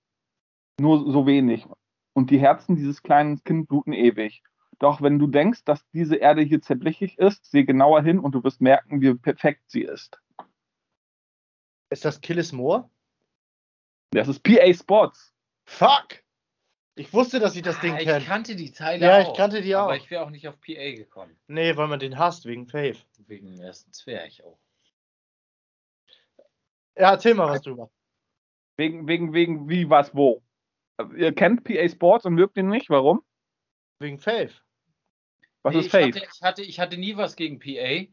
nur 0.80 1.10
so 1.10 1.26
wenig. 1.26 1.66
Und 2.14 2.30
die 2.30 2.38
Herzen 2.38 2.76
dieses 2.76 3.02
kleinen 3.02 3.42
Kindes 3.44 3.68
bluten 3.68 3.92
ewig. 3.92 4.42
Doch 4.78 5.02
wenn 5.02 5.18
du 5.18 5.26
denkst, 5.26 5.64
dass 5.64 5.88
diese 5.90 6.16
Erde 6.16 6.42
hier 6.42 6.62
zerbrechlich 6.62 7.18
ist, 7.18 7.50
seh 7.50 7.64
genauer 7.64 8.02
hin 8.02 8.18
und 8.18 8.32
du 8.32 8.44
wirst 8.44 8.60
merken, 8.60 9.00
wie 9.00 9.14
perfekt 9.14 9.62
sie 9.66 9.82
ist. 9.82 10.20
Ist 11.90 12.04
das 12.04 12.20
Killis 12.20 12.52
Moore? 12.52 12.88
Das 14.10 14.28
ist 14.28 14.42
PA 14.42 14.72
Sports. 14.72 15.34
Fuck! 15.66 16.22
Ich 16.98 17.12
wusste, 17.12 17.38
dass 17.38 17.54
ich 17.54 17.62
das 17.62 17.78
Ding 17.80 17.94
ah, 17.94 17.98
kenne. 17.98 18.18
Ich 18.18 18.26
kannte 18.26 18.56
die 18.56 18.72
Zeile 18.72 19.06
Ja, 19.06 19.18
auch, 19.20 19.30
ich 19.30 19.36
kannte 19.36 19.62
die 19.62 19.76
auch. 19.76 19.84
Aber 19.84 19.96
ich 19.96 20.10
wäre 20.10 20.24
auch 20.24 20.30
nicht 20.30 20.48
auf 20.48 20.60
PA 20.60 20.90
gekommen. 20.96 21.38
Nee, 21.46 21.76
weil 21.76 21.86
man 21.86 22.00
den 22.00 22.18
hasst, 22.18 22.44
wegen 22.44 22.66
Fave. 22.66 22.96
Wegen 23.26 23.46
dem 23.46 23.60
ersten 23.60 23.92
Zwerg 23.92 24.32
auch. 24.44 24.58
Ja, 26.96 27.12
erzähl 27.12 27.34
mal 27.34 27.48
was 27.48 27.62
drüber. 27.62 27.88
Wegen, 28.76 29.06
wegen, 29.06 29.32
wegen, 29.32 29.68
wie, 29.68 29.88
was, 29.88 30.12
wo? 30.14 30.42
Ihr 31.16 31.32
kennt 31.32 31.62
PA 31.62 31.88
Sports 31.88 32.26
und 32.26 32.34
mögt 32.34 32.56
ihn 32.56 32.68
nicht, 32.68 32.90
warum? 32.90 33.22
Wegen 34.00 34.18
Fave. 34.18 34.50
Was 35.62 35.74
Nee, 35.74 35.80
ist 35.80 35.86
ich 35.86 35.92
Fave? 35.92 36.06
Hatte, 36.06 36.18
ich, 36.18 36.42
hatte, 36.42 36.62
ich 36.62 36.80
hatte 36.80 36.96
nie 36.96 37.16
was 37.16 37.36
gegen 37.36 37.60
PA, 37.60 38.10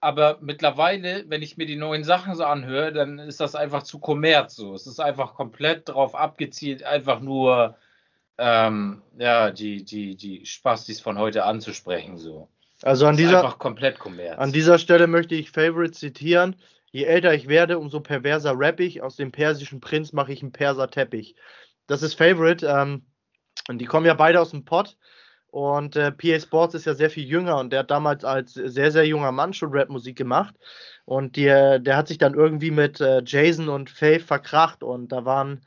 aber 0.00 0.38
mittlerweile, 0.40 1.24
wenn 1.28 1.42
ich 1.42 1.56
mir 1.56 1.66
die 1.66 1.76
neuen 1.76 2.02
Sachen 2.02 2.34
so 2.34 2.44
anhöre, 2.44 2.92
dann 2.92 3.20
ist 3.20 3.38
das 3.38 3.54
einfach 3.54 3.84
zu 3.84 4.00
kommerz 4.00 4.56
so. 4.56 4.74
Es 4.74 4.88
ist 4.88 4.98
einfach 4.98 5.34
komplett 5.34 5.88
darauf 5.88 6.16
abgezielt, 6.16 6.82
einfach 6.82 7.20
nur 7.20 7.76
ähm, 8.38 9.02
ja, 9.18 9.50
die, 9.50 9.84
die, 9.84 10.16
die 10.16 10.46
Spastis 10.46 11.00
von 11.00 11.18
heute 11.18 11.44
anzusprechen. 11.44 12.16
So. 12.16 12.48
Also 12.82 13.06
an 13.06 13.16
dieser, 13.16 13.38
einfach 13.38 13.58
komplett 13.58 13.98
kommerz. 13.98 14.38
an 14.38 14.52
dieser 14.52 14.78
Stelle 14.78 15.06
möchte 15.06 15.34
ich 15.34 15.50
Favorite 15.50 15.92
zitieren. 15.92 16.56
Je 16.90 17.04
älter 17.04 17.34
ich 17.34 17.48
werde, 17.48 17.78
umso 17.78 18.00
perverser 18.00 18.54
rapp 18.56 18.80
ich. 18.80 19.02
Aus 19.02 19.16
dem 19.16 19.32
persischen 19.32 19.80
Prinz 19.80 20.12
mache 20.12 20.32
ich 20.32 20.42
einen 20.42 20.52
Perser-Teppich. 20.52 21.34
Das 21.86 22.02
ist 22.02 22.14
Favorite. 22.14 22.66
Ähm, 22.66 23.06
und 23.68 23.78
die 23.78 23.86
kommen 23.86 24.06
ja 24.06 24.14
beide 24.14 24.40
aus 24.40 24.50
dem 24.50 24.64
Pott. 24.64 24.96
Und 25.54 25.94
äh, 25.94 26.10
PA 26.10 26.40
Sports 26.40 26.74
ist 26.74 26.84
ja 26.84 26.94
sehr 26.94 27.10
viel 27.10 27.24
jünger 27.24 27.58
und 27.58 27.70
der 27.70 27.80
hat 27.80 27.90
damals 27.92 28.24
als 28.24 28.54
sehr, 28.54 28.90
sehr 28.90 29.06
junger 29.06 29.30
Mann 29.30 29.52
schon 29.52 29.70
Rapmusik 29.72 30.16
gemacht. 30.16 30.56
Und 31.04 31.36
die, 31.36 31.44
der 31.44 31.96
hat 31.96 32.08
sich 32.08 32.18
dann 32.18 32.34
irgendwie 32.34 32.72
mit 32.72 33.00
äh, 33.00 33.22
Jason 33.24 33.68
und 33.68 33.88
Faith 33.88 34.22
verkracht 34.22 34.82
und 34.82 35.12
da 35.12 35.24
waren, 35.24 35.60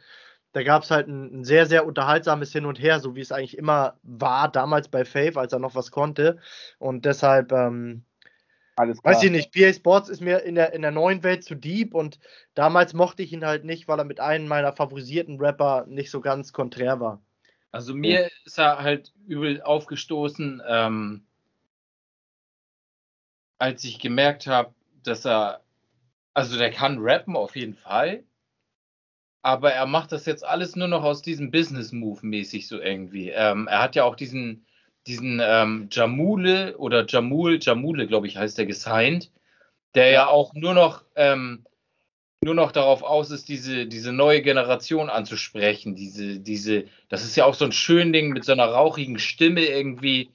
da 0.53 0.63
gab 0.63 0.83
es 0.83 0.91
halt 0.91 1.07
ein, 1.07 1.41
ein 1.41 1.43
sehr, 1.43 1.65
sehr 1.65 1.85
unterhaltsames 1.85 2.51
Hin 2.51 2.65
und 2.65 2.79
Her, 2.79 2.99
so 2.99 3.15
wie 3.15 3.21
es 3.21 3.31
eigentlich 3.31 3.57
immer 3.57 3.97
war, 4.03 4.51
damals 4.51 4.87
bei 4.87 5.05
Faith, 5.05 5.37
als 5.37 5.53
er 5.53 5.59
noch 5.59 5.75
was 5.75 5.91
konnte. 5.91 6.39
Und 6.79 7.05
deshalb, 7.05 7.51
ähm, 7.51 8.03
Alles 8.75 9.01
klar. 9.01 9.15
Weiß 9.15 9.23
ich 9.23 9.31
nicht, 9.31 9.53
PA 9.53 9.73
Sports 9.73 10.09
ist 10.09 10.21
mir 10.21 10.43
in 10.43 10.55
der, 10.55 10.73
in 10.73 10.81
der 10.81 10.91
neuen 10.91 11.23
Welt 11.23 11.43
zu 11.43 11.55
deep 11.55 11.93
und 11.93 12.19
damals 12.53 12.93
mochte 12.93 13.23
ich 13.23 13.33
ihn 13.33 13.45
halt 13.45 13.65
nicht, 13.65 13.87
weil 13.87 13.99
er 13.99 14.05
mit 14.05 14.19
einem 14.19 14.47
meiner 14.47 14.73
favorisierten 14.73 15.39
Rapper 15.39 15.85
nicht 15.87 16.11
so 16.11 16.21
ganz 16.21 16.53
konträr 16.53 16.99
war. 16.99 17.21
Also 17.71 17.93
mir 17.93 18.29
ist 18.45 18.57
er 18.57 18.79
halt 18.79 19.13
übel 19.27 19.61
aufgestoßen, 19.61 20.61
ähm, 20.67 21.27
als 23.59 23.83
ich 23.83 23.99
gemerkt 23.99 24.47
habe, 24.47 24.73
dass 25.03 25.25
er, 25.25 25.61
also 26.33 26.57
der 26.57 26.71
kann 26.71 26.97
rappen 26.99 27.35
auf 27.35 27.55
jeden 27.55 27.75
Fall, 27.75 28.23
aber 29.41 29.71
er 29.71 29.85
macht 29.85 30.11
das 30.11 30.25
jetzt 30.25 30.45
alles 30.45 30.75
nur 30.75 30.87
noch 30.87 31.03
aus 31.03 31.21
diesem 31.21 31.51
Business-Move 31.51 32.25
mäßig 32.25 32.67
so 32.67 32.79
irgendwie. 32.79 33.29
Ähm, 33.29 33.67
er 33.67 33.81
hat 33.81 33.95
ja 33.95 34.03
auch 34.03 34.15
diesen, 34.15 34.65
diesen 35.05 35.41
ähm, 35.43 35.87
Jamule 35.91 36.77
oder 36.77 37.05
Jamul, 37.07 37.59
Jamule, 37.61 38.07
glaube 38.07 38.27
ich, 38.27 38.37
heißt 38.37 38.57
der 38.57 38.65
gesigned, 38.65 39.31
der 39.95 40.11
ja 40.11 40.27
auch 40.27 40.53
nur 40.53 40.73
noch 40.73 41.03
ähm, 41.15 41.65
nur 42.43 42.55
noch 42.55 42.71
darauf 42.71 43.03
aus 43.03 43.31
ist, 43.31 43.49
diese, 43.49 43.87
diese 43.87 44.13
neue 44.13 44.41
Generation 44.41 45.09
anzusprechen. 45.09 45.95
Diese, 45.95 46.39
diese, 46.39 46.85
das 47.09 47.23
ist 47.23 47.35
ja 47.35 47.45
auch 47.45 47.55
so 47.55 47.65
ein 47.65 47.71
Schönding 47.71 48.29
mit 48.29 48.45
so 48.45 48.51
einer 48.51 48.65
rauchigen 48.65 49.19
Stimme 49.19 49.65
irgendwie, 49.65 50.31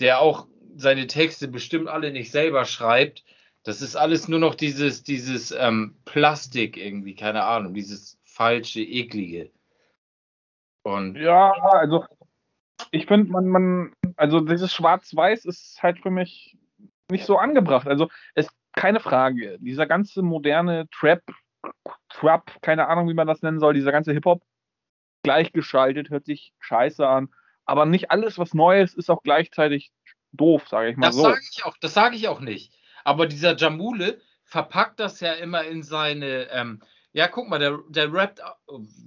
der 0.00 0.20
auch 0.20 0.46
seine 0.76 1.06
Texte 1.06 1.48
bestimmt 1.48 1.88
alle 1.88 2.10
nicht 2.10 2.30
selber 2.30 2.64
schreibt. 2.64 3.24
Das 3.64 3.82
ist 3.82 3.96
alles 3.96 4.28
nur 4.28 4.38
noch 4.38 4.54
dieses, 4.54 5.04
dieses 5.04 5.52
ähm, 5.52 5.94
Plastik 6.04 6.76
irgendwie, 6.76 7.14
keine 7.14 7.44
Ahnung, 7.44 7.74
dieses 7.74 8.18
falsche, 8.32 8.80
eklige. 8.80 9.50
Und 10.82 11.16
Ja, 11.16 11.52
also 11.52 12.04
ich 12.90 13.06
finde, 13.06 13.30
man, 13.30 13.46
man, 13.46 13.94
also 14.16 14.40
dieses 14.40 14.72
Schwarz-Weiß 14.72 15.44
ist 15.44 15.82
halt 15.82 16.00
für 16.00 16.10
mich 16.10 16.58
nicht 17.10 17.24
so 17.24 17.38
angebracht. 17.38 17.86
Also 17.86 18.08
es 18.34 18.48
keine 18.72 19.00
Frage. 19.00 19.58
Dieser 19.60 19.86
ganze 19.86 20.22
moderne 20.22 20.88
Trap, 20.90 21.22
Trap, 22.08 22.62
keine 22.62 22.88
Ahnung, 22.88 23.08
wie 23.08 23.14
man 23.14 23.26
das 23.26 23.42
nennen 23.42 23.60
soll, 23.60 23.74
dieser 23.74 23.92
ganze 23.92 24.12
Hip-Hop 24.12 24.42
gleichgeschaltet, 25.22 26.10
hört 26.10 26.24
sich 26.24 26.52
scheiße 26.58 27.06
an. 27.06 27.28
Aber 27.64 27.86
nicht 27.86 28.10
alles, 28.10 28.38
was 28.38 28.54
Neues, 28.54 28.94
ist 28.94 29.10
auch 29.10 29.22
gleichzeitig 29.22 29.92
doof, 30.32 30.66
sage 30.68 30.90
ich 30.90 30.96
mal 30.96 31.08
das 31.08 31.16
so. 31.16 31.22
sage 31.22 31.40
ich 31.50 31.64
auch, 31.64 31.76
das 31.80 31.94
sage 31.94 32.16
ich 32.16 32.28
auch 32.28 32.40
nicht. 32.40 32.72
Aber 33.04 33.26
dieser 33.26 33.56
Jamule 33.56 34.20
verpackt 34.44 34.98
das 34.98 35.20
ja 35.20 35.32
immer 35.34 35.64
in 35.64 35.82
seine, 35.82 36.50
ähm, 36.50 36.82
ja, 37.12 37.28
guck 37.28 37.48
mal, 37.48 37.58
der, 37.58 37.78
der 37.88 38.12
rappt, 38.12 38.40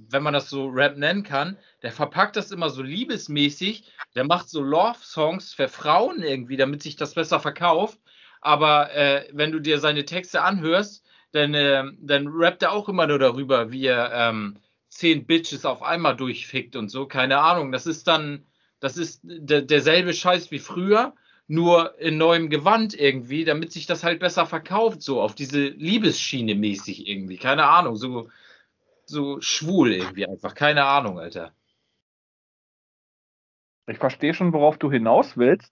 wenn 0.09 0.23
man 0.23 0.33
das 0.33 0.49
so 0.49 0.67
Rap 0.67 0.97
nennen 0.97 1.23
kann, 1.23 1.57
der 1.81 1.91
verpackt 1.91 2.35
das 2.35 2.51
immer 2.51 2.69
so 2.69 2.83
liebesmäßig, 2.83 3.91
der 4.15 4.25
macht 4.25 4.49
so 4.49 4.61
Love-Songs 4.61 5.53
für 5.53 5.67
Frauen 5.67 6.21
irgendwie, 6.21 6.57
damit 6.57 6.83
sich 6.83 6.95
das 6.95 7.15
besser 7.15 7.39
verkauft. 7.39 7.99
Aber 8.41 8.93
äh, 8.93 9.27
wenn 9.33 9.51
du 9.51 9.59
dir 9.59 9.79
seine 9.79 10.05
Texte 10.05 10.43
anhörst, 10.43 11.03
dann, 11.31 11.53
äh, 11.55 11.83
dann 11.99 12.27
rappt 12.27 12.61
er 12.61 12.73
auch 12.73 12.87
immer 12.89 13.07
nur 13.07 13.19
darüber, 13.19 13.71
wie 13.71 13.87
er 13.87 14.11
ähm, 14.13 14.59
zehn 14.87 15.25
Bitches 15.25 15.65
auf 15.65 15.81
einmal 15.81 16.15
durchfickt 16.15 16.75
und 16.75 16.89
so, 16.89 17.07
keine 17.07 17.39
Ahnung. 17.39 17.71
Das 17.71 17.87
ist 17.87 18.07
dann, 18.07 18.45
das 18.79 18.97
ist 18.97 19.21
der, 19.23 19.63
derselbe 19.63 20.13
Scheiß 20.13 20.51
wie 20.51 20.59
früher, 20.59 21.15
nur 21.47 21.99
in 21.99 22.17
neuem 22.17 22.49
Gewand 22.49 22.93
irgendwie, 22.99 23.45
damit 23.45 23.71
sich 23.71 23.85
das 23.85 24.03
halt 24.03 24.19
besser 24.19 24.45
verkauft, 24.45 25.01
so 25.01 25.21
auf 25.21 25.35
diese 25.35 25.67
Liebesschiene 25.67 26.55
mäßig 26.55 27.07
irgendwie, 27.07 27.37
keine 27.37 27.65
Ahnung, 27.67 27.95
so, 27.95 28.29
so 29.05 29.39
schwul 29.41 29.93
irgendwie 29.93 30.27
einfach, 30.27 30.55
keine 30.55 30.85
Ahnung, 30.85 31.19
Alter. 31.19 31.53
Ich 33.87 33.97
verstehe 33.99 34.33
schon, 34.33 34.53
worauf 34.53 34.77
du 34.77 34.91
hinaus 34.91 35.37
willst. 35.37 35.71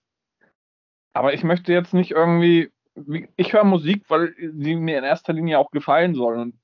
Aber 1.12 1.34
ich 1.34 1.42
möchte 1.44 1.72
jetzt 1.72 1.94
nicht 1.94 2.12
irgendwie. 2.12 2.70
wie- 2.94 3.28
Ich 3.36 3.52
höre 3.52 3.64
Musik, 3.64 4.04
weil 4.08 4.34
sie 4.38 4.76
mir 4.76 4.98
in 4.98 5.04
erster 5.04 5.32
Linie 5.32 5.58
auch 5.58 5.70
gefallen 5.72 6.14
soll. 6.14 6.38
Und 6.38 6.54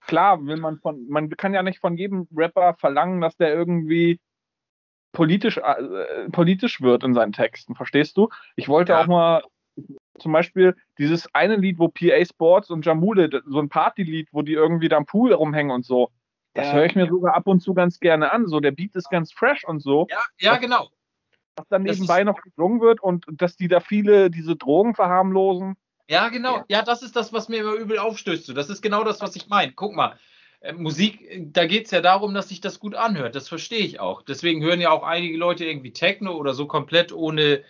klar, 0.00 0.42
will 0.46 0.56
man 0.56 0.78
von, 0.78 1.06
man 1.08 1.28
kann 1.30 1.52
ja 1.52 1.62
nicht 1.62 1.78
von 1.80 1.96
jedem 1.98 2.26
Rapper 2.34 2.74
verlangen, 2.74 3.20
dass 3.20 3.36
der 3.36 3.52
irgendwie 3.52 4.18
politisch, 5.14 5.56
äh, 5.56 6.28
politisch 6.30 6.82
wird 6.82 7.02
in 7.04 7.14
seinen 7.14 7.32
Texten. 7.32 7.74
Verstehst 7.74 8.18
du? 8.18 8.28
Ich 8.56 8.68
wollte 8.68 8.92
Ja. 8.92 9.00
auch 9.00 9.06
mal 9.06 9.42
zum 10.18 10.32
Beispiel 10.32 10.76
dieses 10.98 11.34
eine 11.34 11.56
Lied, 11.56 11.78
wo 11.78 11.88
PA 11.88 12.22
Sports 12.24 12.70
und 12.70 12.84
Jamule, 12.84 13.42
so 13.46 13.58
ein 13.58 13.68
Partylied, 13.70 14.28
wo 14.32 14.42
die 14.42 14.52
irgendwie 14.52 14.88
da 14.88 14.98
am 14.98 15.06
Pool 15.06 15.32
rumhängen 15.32 15.72
und 15.72 15.84
so. 15.86 16.10
Das 16.52 16.66
Ja. 16.68 16.74
höre 16.74 16.84
ich 16.84 16.94
mir 16.94 17.08
sogar 17.08 17.34
ab 17.34 17.46
und 17.46 17.60
zu 17.60 17.74
ganz 17.74 17.98
gerne 17.98 18.30
an. 18.30 18.46
So, 18.46 18.60
der 18.60 18.70
Beat 18.70 18.94
ist 18.94 19.10
ganz 19.10 19.32
fresh 19.32 19.64
und 19.64 19.80
so. 19.80 20.06
Ja, 20.10 20.22
ja, 20.38 20.56
genau. 20.58 20.90
dass 21.56 21.68
dann 21.68 21.84
nebenbei 21.84 22.24
noch 22.24 22.42
gesungen 22.42 22.80
wird 22.80 23.00
und 23.00 23.26
dass 23.30 23.56
die 23.56 23.68
da 23.68 23.78
viele 23.78 24.28
diese 24.28 24.56
Drogen 24.56 24.94
verharmlosen. 24.94 25.76
Ja, 26.08 26.28
genau. 26.28 26.56
Ja. 26.56 26.64
ja, 26.68 26.82
das 26.82 27.02
ist 27.02 27.14
das, 27.14 27.32
was 27.32 27.48
mir 27.48 27.60
immer 27.60 27.74
übel 27.74 27.98
aufstößt. 27.98 28.56
Das 28.56 28.68
ist 28.68 28.82
genau 28.82 29.04
das, 29.04 29.20
was 29.20 29.36
ich 29.36 29.48
meine. 29.48 29.72
Guck 29.72 29.94
mal, 29.94 30.18
Musik, 30.72 31.52
da 31.52 31.66
geht 31.66 31.86
es 31.86 31.90
ja 31.90 32.00
darum, 32.00 32.32
dass 32.32 32.48
sich 32.48 32.60
das 32.60 32.80
gut 32.80 32.94
anhört. 32.94 33.34
Das 33.34 33.48
verstehe 33.48 33.84
ich 33.84 34.00
auch. 34.00 34.22
Deswegen 34.22 34.62
hören 34.62 34.80
ja 34.80 34.90
auch 34.90 35.02
einige 35.02 35.36
Leute 35.36 35.64
irgendwie 35.64 35.92
Techno 35.92 36.32
oder 36.36 36.54
so 36.54 36.66
komplett 36.66 37.12
ohne, 37.12 37.62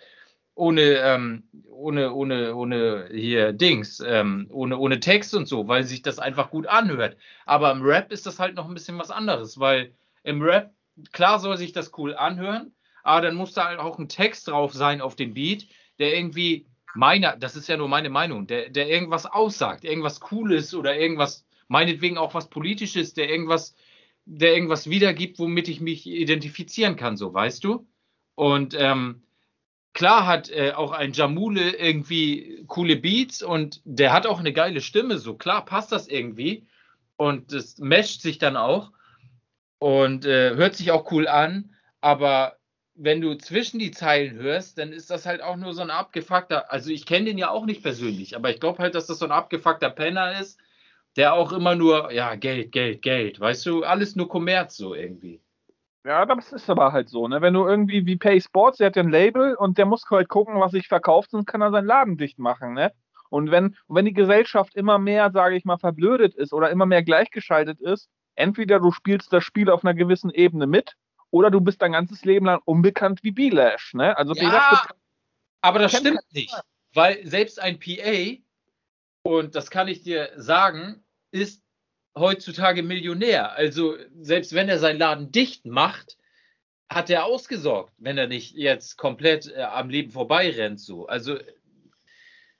ohne, 0.53 0.81
ähm, 0.81 1.43
ohne, 1.69 2.13
ohne, 2.13 2.55
ohne 2.55 3.09
hier 3.11 3.51
Dings, 3.51 3.99
ähm, 3.99 4.47
ohne, 4.49 4.77
ohne 4.77 4.99
Text 4.99 5.35
und 5.35 5.47
so, 5.47 5.67
weil 5.67 5.83
sich 5.83 6.01
das 6.01 6.19
einfach 6.19 6.49
gut 6.49 6.67
anhört. 6.67 7.17
Aber 7.45 7.71
im 7.71 7.81
Rap 7.81 8.11
ist 8.11 8.25
das 8.25 8.39
halt 8.39 8.55
noch 8.55 8.67
ein 8.67 8.73
bisschen 8.73 8.97
was 8.97 9.11
anderes, 9.11 9.59
weil 9.59 9.93
im 10.23 10.41
Rap, 10.41 10.71
klar 11.11 11.39
soll 11.39 11.57
sich 11.57 11.73
das 11.73 11.91
cool 11.97 12.15
anhören, 12.15 12.73
aber 13.03 13.21
dann 13.21 13.35
muss 13.35 13.53
da 13.53 13.65
halt 13.65 13.79
auch 13.79 13.99
ein 13.99 14.09
Text 14.09 14.47
drauf 14.47 14.73
sein 14.73 15.01
auf 15.01 15.15
dem 15.15 15.33
Beat, 15.33 15.67
der 15.99 16.15
irgendwie 16.15 16.65
meiner, 16.95 17.35
das 17.35 17.57
ist 17.57 17.67
ja 17.67 17.75
nur 17.75 17.89
meine 17.89 18.09
Meinung, 18.09 18.47
der, 18.47 18.69
der 18.69 18.89
irgendwas 18.89 19.25
aussagt, 19.25 19.83
irgendwas 19.83 20.21
Cooles 20.21 20.73
oder 20.73 20.97
irgendwas 20.97 21.44
meinetwegen 21.67 22.17
auch 22.17 22.33
was 22.33 22.49
Politisches, 22.49 23.13
der 23.13 23.29
irgendwas, 23.29 23.75
der 24.25 24.53
irgendwas 24.53 24.89
wiedergibt, 24.89 25.39
womit 25.39 25.67
ich 25.67 25.81
mich 25.81 26.07
identifizieren 26.07 26.95
kann, 26.95 27.17
so 27.17 27.33
weißt 27.33 27.63
du. 27.63 27.87
Und 28.35 28.75
ähm, 28.77 29.23
klar 29.93 30.27
hat 30.27 30.49
äh, 30.49 30.73
auch 30.73 30.91
ein 30.91 31.13
Jamule 31.13 31.75
irgendwie 31.75 32.63
coole 32.67 32.97
Beats 32.97 33.41
und 33.41 33.81
der 33.85 34.13
hat 34.13 34.27
auch 34.27 34.39
eine 34.39 34.53
geile 34.53 34.81
Stimme, 34.81 35.17
so 35.17 35.35
klar 35.35 35.65
passt 35.65 35.91
das 35.91 36.07
irgendwie 36.07 36.67
und 37.15 37.53
das 37.53 37.77
mescht 37.79 38.21
sich 38.21 38.37
dann 38.37 38.57
auch 38.57 38.91
und 39.79 40.25
äh, 40.25 40.55
hört 40.55 40.75
sich 40.75 40.91
auch 40.91 41.11
cool 41.11 41.27
an, 41.27 41.73
aber 42.01 42.57
wenn 42.93 43.21
du 43.21 43.35
zwischen 43.35 43.79
die 43.79 43.91
Zeilen 43.91 44.35
hörst, 44.35 44.77
dann 44.77 44.93
ist 44.93 45.09
das 45.09 45.25
halt 45.25 45.41
auch 45.41 45.57
nur 45.57 45.73
so 45.73 45.81
ein 45.81 45.89
abgefuckter, 45.89 46.71
also 46.71 46.91
ich 46.91 47.05
kenne 47.05 47.25
den 47.25 47.37
ja 47.37 47.49
auch 47.49 47.65
nicht 47.65 47.81
persönlich, 47.81 48.35
aber 48.35 48.49
ich 48.49 48.59
glaube 48.59 48.79
halt, 48.83 48.95
dass 48.95 49.07
das 49.07 49.19
so 49.19 49.25
ein 49.25 49.31
abgefuckter 49.31 49.89
Penner 49.89 50.39
ist, 50.39 50.59
der 51.15 51.33
auch 51.33 51.51
immer 51.51 51.75
nur, 51.75 52.11
ja, 52.11 52.35
Geld, 52.35 52.71
Geld, 52.71 53.01
Geld, 53.01 53.39
weißt 53.39 53.65
du, 53.65 53.83
alles 53.83 54.15
nur 54.15 54.27
Kommerz 54.27 54.77
so 54.77 54.93
irgendwie. 54.93 55.41
Ja, 56.05 56.25
das 56.25 56.51
ist 56.51 56.69
aber 56.69 56.91
halt 56.91 57.09
so, 57.09 57.27
ne? 57.27 57.41
Wenn 57.41 57.55
du 57.55 57.65
irgendwie 57.65 58.05
wie 58.05 58.15
Pay 58.15 58.39
Sports, 58.39 58.77
der 58.77 58.87
hat 58.87 58.95
ja 58.95 59.01
ein 59.01 59.09
Label 59.09 59.55
und 59.55 59.77
der 59.79 59.87
muss 59.87 60.03
halt 60.09 60.29
gucken, 60.29 60.59
was 60.59 60.71
sich 60.71 60.87
verkauft, 60.87 61.31
sonst 61.31 61.47
kann 61.47 61.61
er 61.61 61.71
seinen 61.71 61.87
Laden 61.87 62.17
dicht 62.17 62.37
machen, 62.37 62.73
ne? 62.73 62.93
Und 63.29 63.49
wenn, 63.49 63.75
wenn 63.87 64.05
die 64.05 64.13
Gesellschaft 64.13 64.75
immer 64.75 64.99
mehr, 64.99 65.31
sage 65.31 65.55
ich 65.55 65.65
mal, 65.65 65.77
verblödet 65.77 66.35
ist 66.35 66.53
oder 66.53 66.69
immer 66.69 66.85
mehr 66.85 67.01
gleichgeschaltet 67.01 67.81
ist, 67.81 68.07
entweder 68.35 68.79
du 68.79 68.91
spielst 68.91 69.33
das 69.33 69.43
Spiel 69.43 69.69
auf 69.71 69.83
einer 69.83 69.95
gewissen 69.95 70.29
Ebene 70.29 70.67
mit 70.67 70.93
oder 71.31 71.49
du 71.49 71.59
bist 71.59 71.81
dein 71.81 71.93
ganzes 71.93 72.23
Leben 72.23 72.45
lang 72.45 72.61
unbekannt 72.65 73.23
wie 73.23 73.31
Bilash, 73.31 73.95
ne? 73.95 74.15
Also 74.15 74.35
ja, 74.35 74.83
aber 75.61 75.79
das 75.79 75.97
stimmt 75.97 76.21
nicht, 76.33 76.55
weil 76.93 77.25
selbst 77.25 77.59
ein 77.59 77.79
PA 77.79 78.37
und 79.23 79.55
das 79.55 79.71
kann 79.71 79.87
ich 79.87 80.03
dir 80.03 80.29
sagen, 80.35 81.03
ist 81.35 81.61
heutzutage 82.17 82.81
Millionär. 82.81 83.53
Also 83.53 83.95
selbst 84.19 84.53
wenn 84.53 84.69
er 84.69 84.79
seinen 84.79 84.99
Laden 84.99 85.31
dicht 85.31 85.65
macht, 85.65 86.17
hat 86.89 87.09
er 87.09 87.25
ausgesorgt, 87.25 87.93
wenn 87.97 88.17
er 88.17 88.27
nicht 88.27 88.55
jetzt 88.55 88.97
komplett 88.97 89.51
äh, 89.51 89.63
am 89.63 89.89
Leben 89.89 90.11
vorbeirennt. 90.11 90.79
So. 90.79 91.07
Also 91.07 91.37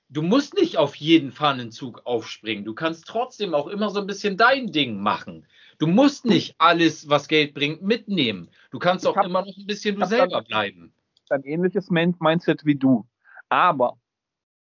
du 0.08 0.22
musst 0.22 0.54
nicht 0.54 0.76
auf 0.76 0.94
jeden 0.96 1.32
Fahnenzug 1.32 2.02
aufspringen. 2.04 2.64
Du 2.64 2.74
kannst 2.74 3.06
trotzdem 3.06 3.54
auch 3.54 3.66
immer 3.66 3.90
so 3.90 4.00
ein 4.00 4.06
bisschen 4.06 4.36
dein 4.36 4.72
Ding 4.72 5.00
machen. 5.00 5.46
Du 5.78 5.86
musst 5.86 6.24
nicht 6.24 6.54
alles, 6.58 7.08
was 7.08 7.28
Geld 7.28 7.54
bringt, 7.54 7.82
mitnehmen. 7.82 8.50
Du 8.70 8.78
kannst 8.78 9.06
auch 9.06 9.16
hab, 9.16 9.26
immer 9.26 9.42
noch 9.42 9.56
ein 9.56 9.66
bisschen 9.66 9.98
du 9.98 10.06
selber 10.06 10.42
bleiben. 10.42 10.92
Ein 11.28 11.44
ähnliches 11.44 11.90
Mindset 11.90 12.64
wie 12.64 12.76
du. 12.76 13.06
Aber 13.48 13.98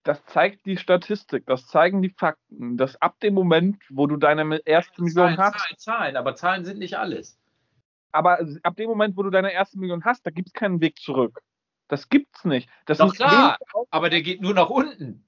das 0.04 0.24
zeigt 0.26 0.66
die 0.66 0.78
Statistik, 0.78 1.46
das 1.46 1.68
zeigen 1.68 2.02
die 2.02 2.10
Fakten, 2.10 2.78
dass 2.78 3.02
ab 3.02 3.20
dem 3.20 3.34
Moment, 3.34 3.78
wo 3.90 4.08
du 4.08 4.18
deine 4.18 4.60
erste 4.66 5.02
Million 5.02 5.38
hast. 5.38 5.60
Zahlen, 5.60 5.78
Zahlen, 5.78 6.18
aber 6.18 6.36
Zahlen 6.36 6.66
sind 6.66 6.80
nicht 6.80 6.98
alles. 6.98 7.40
Aber 8.12 8.40
ab 8.64 8.76
dem 8.76 8.90
Moment, 8.90 9.18
wo 9.18 9.24
du 9.24 9.30
deine 9.30 9.52
erste 9.52 9.78
Million 9.78 10.04
hast, 10.06 10.26
da 10.26 10.32
gibt 10.32 10.48
es 10.48 10.54
keinen 10.54 10.82
Weg 10.82 10.98
zurück. 11.00 11.42
Das 11.90 12.10
gibt's 12.10 12.46
nicht. 12.46 12.70
Das 12.86 13.00
Doch 13.00 13.14
klar, 13.14 13.58
aber 13.90 14.10
der 14.10 14.22
geht 14.22 14.42
nur 14.42 14.54
nach 14.54 14.70
unten. 14.70 15.26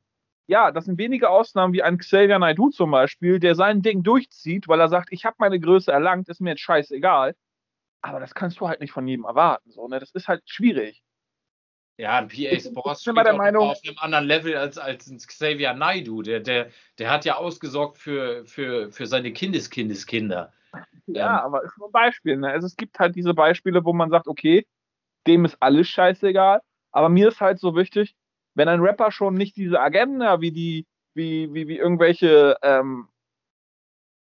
Ja, 0.47 0.71
das 0.71 0.85
sind 0.85 0.97
wenige 0.97 1.29
Ausnahmen 1.29 1.73
wie 1.73 1.83
ein 1.83 1.97
Xavier 1.97 2.39
Naidoo 2.39 2.69
zum 2.69 2.91
Beispiel, 2.91 3.39
der 3.39 3.55
sein 3.55 3.81
Ding 3.81 4.03
durchzieht, 4.03 4.67
weil 4.67 4.79
er 4.79 4.89
sagt, 4.89 5.09
ich 5.11 5.25
habe 5.25 5.35
meine 5.39 5.59
Größe 5.59 5.91
erlangt, 5.91 6.27
ist 6.29 6.41
mir 6.41 6.51
jetzt 6.51 6.61
scheißegal. 6.61 7.35
Aber 8.01 8.19
das 8.19 8.33
kannst 8.33 8.59
du 8.59 8.67
halt 8.67 8.81
nicht 8.81 8.91
von 8.91 9.07
jedem 9.07 9.25
erwarten. 9.25 9.71
So, 9.71 9.87
ne? 9.87 9.99
Das 9.99 10.11
ist 10.11 10.27
halt 10.27 10.41
schwierig. 10.45 11.03
Ja, 12.01 12.17
ein 12.17 12.29
PA 12.29 12.59
Sports 12.59 13.03
spielt 13.03 13.17
der 13.27 13.33
Meinung, 13.33 13.69
auf 13.69 13.79
einem 13.85 13.95
anderen 13.99 14.25
Level 14.25 14.57
als, 14.57 14.79
als 14.79 15.05
ein 15.05 15.17
Xavier 15.17 15.75
Naidu. 15.75 16.23
Der, 16.23 16.39
der, 16.39 16.71
der 16.97 17.11
hat 17.11 17.25
ja 17.25 17.35
ausgesorgt 17.35 17.99
für, 17.99 18.43
für, 18.47 18.91
für 18.91 19.05
seine 19.05 19.31
Kindeskindeskinder. 19.31 20.51
Ja, 21.05 21.37
ähm, 21.37 21.45
aber 21.45 21.63
ist 21.63 21.77
nur 21.77 21.89
ein 21.89 21.91
Beispiel. 21.91 22.37
Ne? 22.37 22.49
Also 22.49 22.65
es 22.65 22.75
gibt 22.75 22.97
halt 22.97 23.15
diese 23.15 23.35
Beispiele, 23.35 23.85
wo 23.85 23.93
man 23.93 24.09
sagt, 24.09 24.27
okay, 24.27 24.65
dem 25.27 25.45
ist 25.45 25.57
alles 25.59 25.89
scheißegal. 25.89 26.61
Aber 26.91 27.09
mir 27.09 27.27
ist 27.27 27.39
halt 27.39 27.59
so 27.59 27.75
wichtig, 27.75 28.15
wenn 28.55 28.67
ein 28.67 28.81
Rapper 28.81 29.11
schon 29.11 29.35
nicht 29.35 29.55
diese 29.55 29.79
Agenda 29.79 30.41
wie 30.41 30.51
die, 30.51 30.87
wie, 31.13 31.53
wie, 31.53 31.67
wie 31.67 31.77
irgendwelche 31.77 32.57
ähm, 32.63 33.09